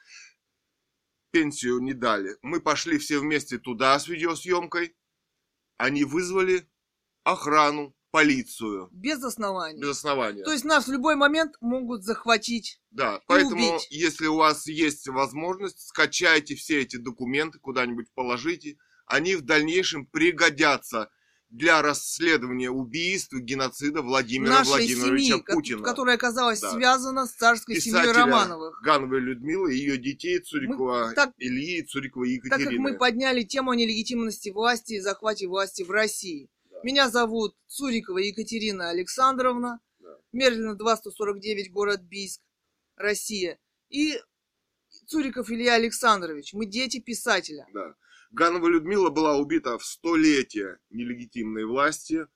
Пенсию 1.31 1.81
не 1.81 1.95
дали. 1.95 2.37
Мы 2.43 2.61
пошли 2.61 2.99
все 2.99 3.19
вместе 3.19 3.59
туда 3.59 3.99
с 3.99 4.07
видеосъемкой. 4.07 4.97
Они 5.79 6.05
вызвали 6.05 6.69
охрану, 7.25 7.97
полицию. 8.15 8.89
Без 8.93 9.25
основания. 9.25 9.81
Без 9.81 9.89
основания. 9.89 10.45
То 10.45 10.53
есть 10.53 10.65
нас 10.65 10.87
в 10.87 10.93
любой 10.93 11.17
момент 11.17 11.57
могут 11.61 12.05
захватить. 12.05 12.81
Да, 12.93 13.21
поэтому, 13.27 13.71
убить. 13.71 13.89
если 13.91 14.27
у 14.27 14.37
вас 14.37 14.69
есть 14.69 15.09
возможность, 15.09 15.81
скачайте 15.81 16.55
все 16.55 16.83
эти 16.83 16.97
документы, 16.97 17.59
куда-нибудь 17.59 18.07
положите. 18.15 18.77
Они 19.07 19.35
в 19.35 19.43
дальнейшем 19.43 20.07
пригодятся 20.07 21.11
для 21.51 21.83
расследования 21.83 22.71
убийств 22.71 23.33
и 23.33 23.41
геноцида 23.41 24.03
Владимира 24.03 24.59
Нашей 24.59 24.69
Владимировича 24.69 25.37
семьи, 25.37 25.45
Путина. 25.47 25.83
Которая 25.83 26.17
оказалась 26.17 26.61
да. 26.61 26.73
связана 26.73 27.27
с 27.27 27.33
царской 27.33 27.77
Писателя 27.77 28.13
семьей 28.13 28.13
Романовых. 28.13 28.81
Гановой 28.83 29.21
Людмилы 29.21 29.75
и 29.75 29.79
ее 29.79 29.97
детей 29.97 30.41
Цурикова 30.41 31.09
Мы, 31.09 31.15
так, 31.15 31.33
Ильи 31.39 31.79
и 31.79 31.83
Цурикова 31.83 32.25
Екатерины. 32.25 32.65
Так 32.65 32.71
как 32.71 32.79
мы 32.79 32.99
подняли 32.99 33.43
тему 33.45 33.71
о 33.71 33.77
нелегитимности 33.77 34.49
власти 34.49 34.95
и 34.95 35.01
захвате 35.01 35.47
власти 35.47 35.83
в 35.83 35.91
России. 35.91 36.51
Да. 36.71 36.79
Меня 36.83 37.09
зовут 37.09 37.57
Цурикова 37.67 38.19
Екатерина 38.19 38.91
Александровна. 38.91 39.81
Да. 40.01 40.19
Мерлина 40.33 40.75
2149, 40.75 41.71
город 41.71 42.03
Бийск, 42.03 42.41
Россия. 42.97 43.59
И 43.91 44.19
Цуриков 45.07 45.51
Илья 45.51 45.75
Александрович. 45.75 46.53
Мы 46.53 46.67
дети 46.67 46.99
писателя. 46.99 47.67
Да. 47.73 47.95
Ганова 48.35 48.67
Людмила 48.67 49.11
была 49.11 49.37
убита 49.37 49.79
в 49.79 49.85
столетие 49.85 50.79
нелегитимной 50.91 51.65
власти 51.65 52.27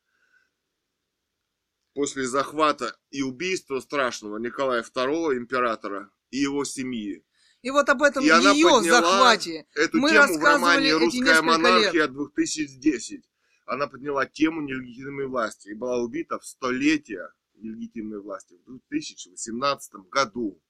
после 1.93 2.25
захвата 2.25 2.97
и 3.11 3.23
убийства 3.23 3.81
страшного 3.81 4.39
Николая 4.39 4.85
II, 4.85 5.37
императора, 5.37 6.13
и 6.31 6.37
его 6.39 6.65
семьи. 6.65 7.25
И 7.63 7.71
вот 7.71 7.89
об 7.89 8.03
этом 8.03 8.23
и 8.23 8.27
ее 8.27 8.81
захвате 8.83 9.67
эту 9.75 9.99
мы 9.99 10.11
тему 10.11 10.39
в 10.39 10.45
романе 10.45 10.95
«Русская 10.95 11.43
монархия» 11.43 12.07
2010. 12.07 13.29
Она 13.67 13.89
подняла 13.89 14.25
тему 14.25 14.61
нелегитимной 14.61 15.27
власти 15.27 15.71
и 15.71 15.75
была 15.75 15.99
убита 15.99 16.39
в 16.39 16.47
столетие 16.47 17.29
нелегитимной 17.55 18.21
власти 18.21 18.55
в 18.65 18.71
2018 18.89 19.95
году. 20.13 20.63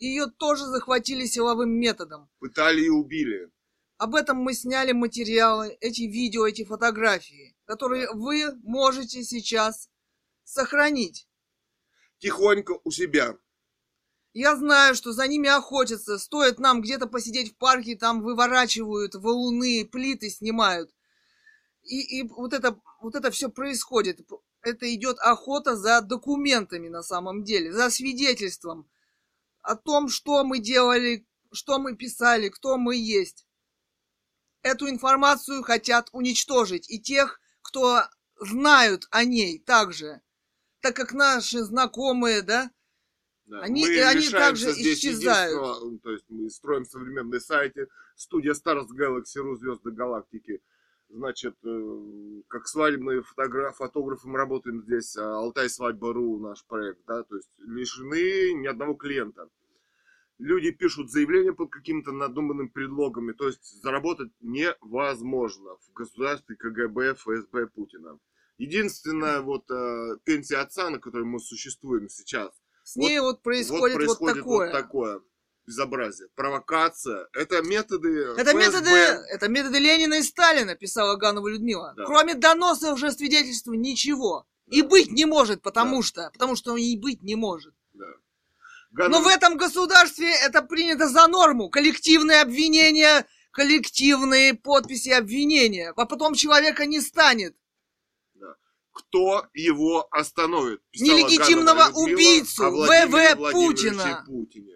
Ее 0.00 0.26
тоже 0.26 0.64
захватили 0.64 1.26
силовым 1.26 1.70
методом. 1.78 2.28
Пытали 2.40 2.80
и 2.80 2.88
убили. 2.88 3.52
Об 4.00 4.14
этом 4.14 4.38
мы 4.38 4.54
сняли 4.54 4.92
материалы, 4.92 5.76
эти 5.82 6.04
видео, 6.04 6.46
эти 6.46 6.64
фотографии, 6.64 7.54
которые 7.66 8.10
вы 8.10 8.50
можете 8.62 9.22
сейчас 9.22 9.90
сохранить. 10.42 11.28
Тихонько 12.18 12.80
у 12.82 12.90
себя. 12.90 13.36
Я 14.32 14.56
знаю, 14.56 14.94
что 14.94 15.12
за 15.12 15.28
ними 15.28 15.50
охотятся. 15.50 16.18
Стоит 16.18 16.58
нам 16.58 16.80
где-то 16.80 17.08
посидеть 17.08 17.52
в 17.52 17.58
парке, 17.58 17.94
там 17.94 18.22
выворачивают 18.22 19.16
валуны, 19.16 19.84
плиты 19.84 20.30
снимают. 20.30 20.90
И, 21.82 22.20
и 22.20 22.22
вот, 22.26 22.54
это, 22.54 22.80
вот 23.02 23.14
это 23.14 23.30
все 23.30 23.50
происходит. 23.50 24.26
Это 24.62 24.94
идет 24.94 25.18
охота 25.18 25.76
за 25.76 26.00
документами 26.00 26.88
на 26.88 27.02
самом 27.02 27.44
деле, 27.44 27.70
за 27.70 27.90
свидетельством 27.90 28.88
о 29.60 29.76
том, 29.76 30.08
что 30.08 30.42
мы 30.42 30.58
делали, 30.58 31.28
что 31.52 31.78
мы 31.78 31.94
писали, 31.96 32.48
кто 32.48 32.78
мы 32.78 32.96
есть. 32.96 33.44
Эту 34.62 34.88
информацию 34.88 35.62
хотят 35.62 36.10
уничтожить 36.12 36.90
и 36.90 37.00
тех, 37.00 37.40
кто 37.62 38.02
знают 38.38 39.06
о 39.10 39.24
ней 39.24 39.58
также, 39.58 40.20
так 40.80 40.96
как 40.96 41.12
наши 41.12 41.60
знакомые, 41.60 42.42
да, 42.42 42.70
да. 43.50 43.62
Они, 43.62 43.84
мы 43.84 44.02
они 44.04 44.28
также 44.28 44.70
исчезают. 44.70 46.02
То 46.02 46.10
есть 46.12 46.24
мы 46.28 46.48
строим 46.50 46.84
современный 46.84 47.40
сайт, 47.40 47.74
студия 48.14 48.52
Stars 48.52 48.86
Galaxy, 48.96 49.40
Ру 49.40 49.56
Звезды 49.56 49.90
Галактики. 49.90 50.62
Значит, 51.08 51.56
э, 51.64 52.42
как 52.46 52.68
свадебные 52.68 53.22
фотограф, 53.22 53.76
фотографы 53.76 54.28
мы 54.28 54.38
работаем 54.38 54.82
здесь, 54.82 55.16
а 55.16 55.38
Алтай 55.38 55.68
Свадьба.ру 55.68 56.38
наш 56.38 56.64
проект, 56.64 57.00
да, 57.08 57.24
то 57.24 57.34
есть 57.34 57.50
лишены 57.58 58.52
ни 58.52 58.68
одного 58.68 58.94
клиента 58.94 59.48
люди 60.40 60.70
пишут 60.70 61.10
заявления 61.10 61.52
под 61.52 61.70
какими-то 61.70 62.12
надуманными 62.12 62.68
предлогами. 62.68 63.32
То 63.32 63.46
есть 63.46 63.82
заработать 63.82 64.32
невозможно 64.40 65.76
в 65.86 65.92
государстве 65.92 66.56
КГБ, 66.56 67.14
ФСБ 67.14 67.66
Путина. 67.68 68.18
Единственная 68.58 69.40
вот 69.40 69.70
э, 69.70 70.16
пенсия 70.24 70.56
отца, 70.58 70.90
на 70.90 70.98
которой 70.98 71.24
мы 71.24 71.40
существуем 71.40 72.08
сейчас, 72.08 72.50
С 72.84 72.96
ней 72.96 73.18
вот, 73.20 73.42
происходит, 73.42 73.80
вот 73.80 73.90
вот, 73.90 73.96
происходит 73.96 74.36
такое. 74.38 74.66
вот 74.66 74.72
такое 74.72 75.20
безобразие. 75.66 76.28
Провокация. 76.34 77.28
Это 77.32 77.62
методы 77.62 78.08
Это 78.36 78.50
ФСБ. 78.52 78.58
методы, 78.58 78.90
это 78.90 79.48
методы 79.48 79.78
Ленина 79.78 80.14
и 80.14 80.22
Сталина, 80.22 80.74
писала 80.74 81.16
Ганова 81.16 81.48
Людмила. 81.48 81.94
Да. 81.96 82.04
Кроме 82.04 82.34
доносов 82.34 82.94
уже 82.94 83.12
свидетельства 83.12 83.72
ничего. 83.72 84.46
И 84.66 84.82
Да. 84.82 84.88
быть 84.88 85.10
не 85.10 85.24
может, 85.26 85.62
потому 85.62 85.98
Да. 85.98 86.02
что, 86.02 86.30
потому 86.32 86.54
что 86.56 86.76
и 86.76 86.96
быть 86.98 87.22
не 87.22 87.36
может. 87.36 87.74
Но 88.92 89.20
в 89.20 89.26
этом 89.26 89.56
государстве 89.56 90.32
это 90.34 90.62
принято 90.62 91.08
за 91.08 91.26
норму. 91.28 91.70
Коллективные 91.70 92.40
обвинения, 92.40 93.24
коллективные 93.52 94.54
подписи 94.54 95.10
обвинения. 95.10 95.92
А 95.96 96.06
потом 96.06 96.34
человека 96.34 96.86
не 96.86 97.00
станет. 97.00 97.56
Кто 98.92 99.46
его 99.54 100.08
остановит? 100.10 100.82
Писала 100.90 101.18
Нелегитимного 101.18 101.84
Ганова 101.84 102.00
убийцу 102.00 102.70
В.В. 102.70 102.76
Владимировиче 102.76 103.52
Путина. 103.52 104.24
Путине. 104.26 104.74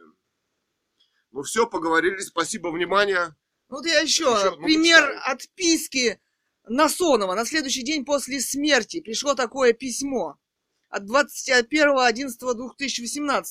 Ну 1.32 1.42
все, 1.42 1.66
поговорили. 1.66 2.20
Спасибо, 2.20 2.68
внимание. 2.68 3.34
Вот 3.68 3.84
я 3.86 3.98
еще, 4.00 4.24
Еще, 4.24 4.50
ну, 4.52 4.58
пример 4.62 5.20
отписки 5.26 6.20
Насонова. 6.68 7.34
На 7.34 7.44
следующий 7.44 7.82
день 7.82 8.04
после 8.04 8.40
смерти 8.40 9.00
пришло 9.00 9.34
такое 9.34 9.72
письмо 9.72 10.38
от 10.88 11.02
21.11.2018. 11.10 13.42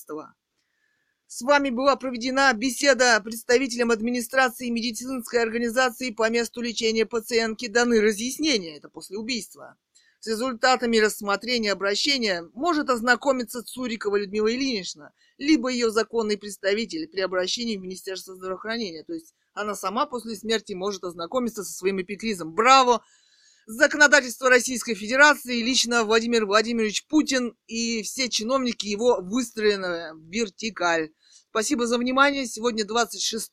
С 1.36 1.42
вами 1.42 1.72
была 1.72 1.95
проведена 1.95 2.53
беседа 2.53 3.20
представителем 3.20 3.90
администрации 3.90 4.70
медицинской 4.70 5.42
организации 5.42 6.12
по 6.12 6.30
месту 6.30 6.62
лечения 6.62 7.08
пациентки. 7.08 7.66
Даны 7.66 8.02
разъяснения, 8.02 8.78
это 8.78 8.88
после 8.88 9.18
убийства. 9.18 9.76
С 10.20 10.28
результатами 10.28 10.98
рассмотрения 10.98 11.72
обращения 11.72 12.48
может 12.53 12.92
ознакомиться 12.92 13.64
Цурикова 13.64 14.18
Людмила 14.18 14.48
Ильинична, 14.53 15.12
либо 15.40 15.70
ее 15.70 15.90
законный 15.90 16.38
представитель 16.38 17.08
при 17.08 17.22
обращении 17.22 17.78
в 17.78 17.82
Министерство 17.82 18.36
здравоохранения. 18.36 19.03
То 19.03 19.14
есть 19.14 19.34
она 19.56 19.74
сама 19.74 20.06
после 20.06 20.36
смерти 20.36 20.74
может 20.74 21.03
ознакомиться 21.03 21.64
со 21.64 21.74
своим 21.74 22.00
эпиклизом. 22.00 22.53
Браво! 22.53 23.03
Законодательство 23.66 24.50
Российской 24.50 24.94
Федерации, 24.94 25.64
лично 25.64 26.03
Владимир 26.03 26.45
Владимирович 26.45 27.08
Путин 27.08 27.56
и 27.66 28.03
все 28.03 28.30
чиновники 28.30 28.86
его 28.86 29.20
выстроены 29.20 30.14
в 30.14 30.30
вертикаль. 30.30 31.10
Спасибо 31.53 31.85
за 31.85 31.99
внимание. 31.99 32.48
Сегодня 32.48 32.83
26 32.83 33.51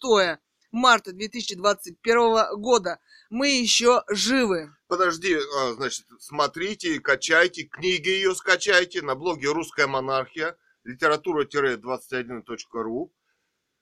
марта 0.72 1.12
2021 1.12 2.58
года. 2.58 2.98
Мы 3.28 3.50
еще 3.50 4.04
живы. 4.08 4.74
Подожди, 4.88 5.36
а, 5.36 5.74
значит, 5.74 6.06
смотрите, 6.18 6.98
качайте, 7.00 7.64
книги 7.64 8.08
ее 8.08 8.34
скачайте 8.34 9.02
на 9.02 9.16
блоге 9.16 9.52
«Русская 9.52 9.86
монархия», 9.86 10.56
литература-21.ру 10.84 13.12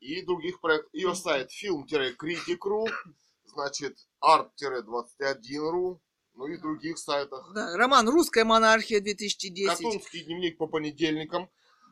и 0.01 0.23
других 0.23 0.61
проектов. 0.61 0.93
Ее 0.93 1.15
сайт 1.15 1.53
film-critic.ru, 1.53 2.89
значит, 3.45 3.99
art-21.ru, 4.21 6.01
ну 6.35 6.47
и 6.49 6.57
других 6.57 6.99
сайтах. 6.99 7.53
Да, 7.55 7.77
роман 7.77 8.09
«Русская 8.09 8.45
монархия» 8.45 9.01
2010. 9.01 9.69
Катунский 9.69 10.25
дневник 10.25 10.59
по 10.59 10.67
понедельникам 10.67 11.49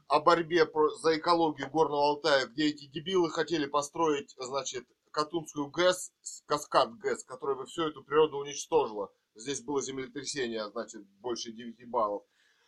о 0.09 0.20
борьбе 0.20 0.68
за 1.01 1.18
экологию 1.18 1.70
Горного 1.70 2.09
Алтая, 2.09 2.47
где 2.47 2.67
эти 2.67 2.86
дебилы 2.86 3.31
хотели 3.31 3.67
построить, 3.67 4.35
значит, 4.39 4.85
Катунскую 5.10 5.68
ГЭС, 5.68 6.12
каскад 6.47 6.99
ГЭС, 6.99 7.25
которая 7.25 7.57
бы 7.57 7.65
всю 7.67 7.85
эту 7.85 8.05
природу 8.05 8.39
уничтожила. 8.39 9.10
Здесь 9.35 9.62
было 9.62 9.83
землетрясение, 9.83 10.68
значит, 10.70 11.02
больше 11.20 11.52
9 11.52 11.89
баллов. 11.89 12.23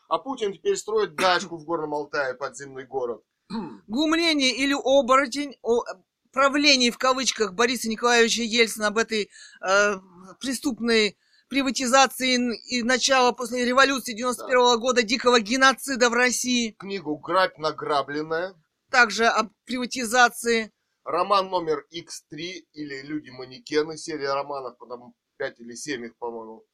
А 0.09 0.19
Путин 0.19 0.55
теперь 0.55 0.77
строит 0.77 1.15
дачку 1.15 1.59
в 1.59 1.65
Горном 1.65 1.95
Алтае, 1.95 2.35
подземный 2.35 2.87
город. 2.87 3.23
Гумление 3.87 4.51
или 4.51 4.73
оборотень 4.73 5.57
о 5.63 5.85
правлении 6.33 6.91
в 6.91 6.99
кавычках 6.99 7.55
Бориса 7.55 7.89
Николаевича 7.89 8.43
Ельцина 8.43 8.89
об 8.89 8.99
этой 8.99 9.31
э, 9.67 9.95
преступной 10.41 11.19
приватизации 11.49 12.57
и 12.69 12.83
начала 12.83 13.33
после 13.33 13.65
революции 13.65 14.13
91 14.15 14.79
года 14.79 15.03
дикого 15.03 15.41
геноцида 15.41 16.11
в 16.11 16.13
России, 16.15 16.73
Книгу 16.79 17.17
«Грабь 17.17 17.59
награбленная», 17.59 18.55
также 18.91 19.27
об 19.27 19.51
приватизации. 19.65 20.73
роман 21.05 21.49
номер 21.49 21.87
X3 21.93 22.37
или 22.73 23.03
«Люди-манекены», 23.03 23.97
серия 23.97 24.33
романов, 24.33 24.77
потом 24.79 25.15
5 25.39 25.61
или 25.61 25.75
7 25.75 26.05
их, 26.07 26.17
по-моему. 26.19 26.65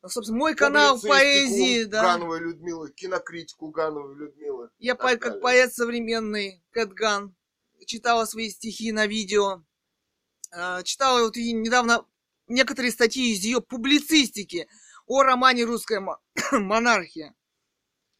Ну, 0.00 0.08
Собственно, 0.08 0.38
мой 0.38 0.54
канал 0.54 1.00
поэзии, 1.00 1.84
да. 1.84 2.02
Гановой 2.02 2.38
Людмилы, 2.40 2.92
кинокритику 2.92 3.68
Гановой 3.70 4.14
Людмилы. 4.16 4.70
Я 4.78 4.94
по- 4.94 5.08
как 5.16 5.20
далее. 5.20 5.40
поэт 5.40 5.74
современный, 5.74 6.62
Кэтган, 6.70 7.34
читала 7.86 8.24
свои 8.24 8.48
стихи 8.50 8.92
на 8.92 9.06
видео. 9.06 9.62
А, 10.52 10.82
Читала 10.84 11.22
вот 11.24 11.36
недавно 11.36 12.06
некоторые 12.48 12.92
статьи 12.92 13.32
из 13.32 13.44
ее 13.44 13.60
публицистики 13.60 14.68
о 15.06 15.22
романе 15.22 15.64
«Русская 15.64 16.00
мо- 16.00 16.20
монархия». 16.52 17.34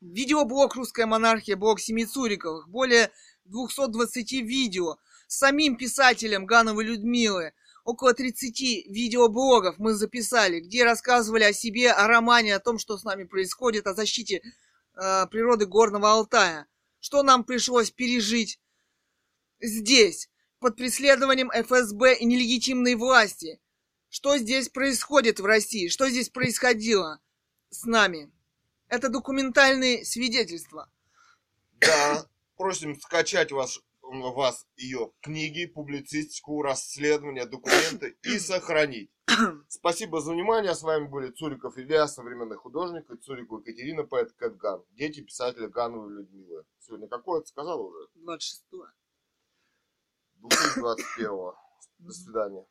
Видеоблог 0.00 0.76
«Русская 0.76 1.06
монархия», 1.06 1.56
блог 1.56 1.80
Семи 1.80 2.06
Цуриковых, 2.06 2.68
более 2.68 3.10
220 3.44 4.32
видео 4.32 4.96
с 5.26 5.38
самим 5.38 5.76
писателем 5.76 6.46
Гановой 6.46 6.84
Людмилы. 6.84 7.52
Около 7.84 8.12
30 8.12 8.86
видеоблогов 8.88 9.78
мы 9.78 9.94
записали, 9.94 10.60
где 10.60 10.84
рассказывали 10.84 11.44
о 11.44 11.52
себе, 11.52 11.90
о 11.90 12.06
романе, 12.06 12.54
о 12.54 12.60
том, 12.60 12.78
что 12.78 12.98
с 12.98 13.04
нами 13.04 13.24
происходит, 13.24 13.86
о 13.86 13.94
защите 13.94 14.42
э, 14.94 15.26
природы 15.30 15.66
Горного 15.66 16.10
Алтая. 16.12 16.66
Что 17.00 17.22
нам 17.22 17.44
пришлось 17.44 17.90
пережить 17.90 18.60
здесь, 19.60 20.28
под 20.60 20.76
преследованием 20.76 21.50
ФСБ 21.50 22.16
и 22.16 22.24
нелегитимной 22.24 22.94
власти. 22.94 23.60
Что 24.08 24.38
здесь 24.38 24.68
происходит 24.68 25.40
в 25.40 25.44
России, 25.44 25.88
что 25.88 26.08
здесь 26.08 26.30
происходило 26.30 27.20
с 27.70 27.84
нами. 27.84 28.32
Это 28.88 29.10
документальные 29.10 30.04
свидетельства. 30.04 30.90
Да, 31.74 32.26
просим 32.56 32.98
скачать 32.98 33.52
вас, 33.52 33.80
вас 34.02 34.66
ее 34.76 35.12
книги, 35.20 35.66
публицистику, 35.66 36.62
расследования, 36.62 37.44
документы 37.44 38.16
и 38.22 38.38
сохранить. 38.38 39.10
Спасибо 39.68 40.20
за 40.20 40.32
внимание. 40.32 40.74
С 40.74 40.82
вами 40.82 41.06
были 41.06 41.30
Цуриков 41.30 41.76
Илья, 41.76 42.08
современный 42.08 42.56
художник, 42.56 43.10
и 43.10 43.16
Цурикова 43.16 43.60
Екатерина, 43.60 44.04
поэт 44.04 44.32
Кэтган. 44.32 44.82
Дети 44.92 45.20
писателя 45.20 45.68
Гановой 45.68 46.14
Людмилы. 46.14 46.64
Сегодня 46.80 47.08
какое 47.08 47.42
ты 47.42 47.48
сказал 47.48 47.84
уже? 47.84 48.08
26 48.14 48.64
2021. 50.36 51.28
До 51.98 52.12
свидания. 52.12 52.66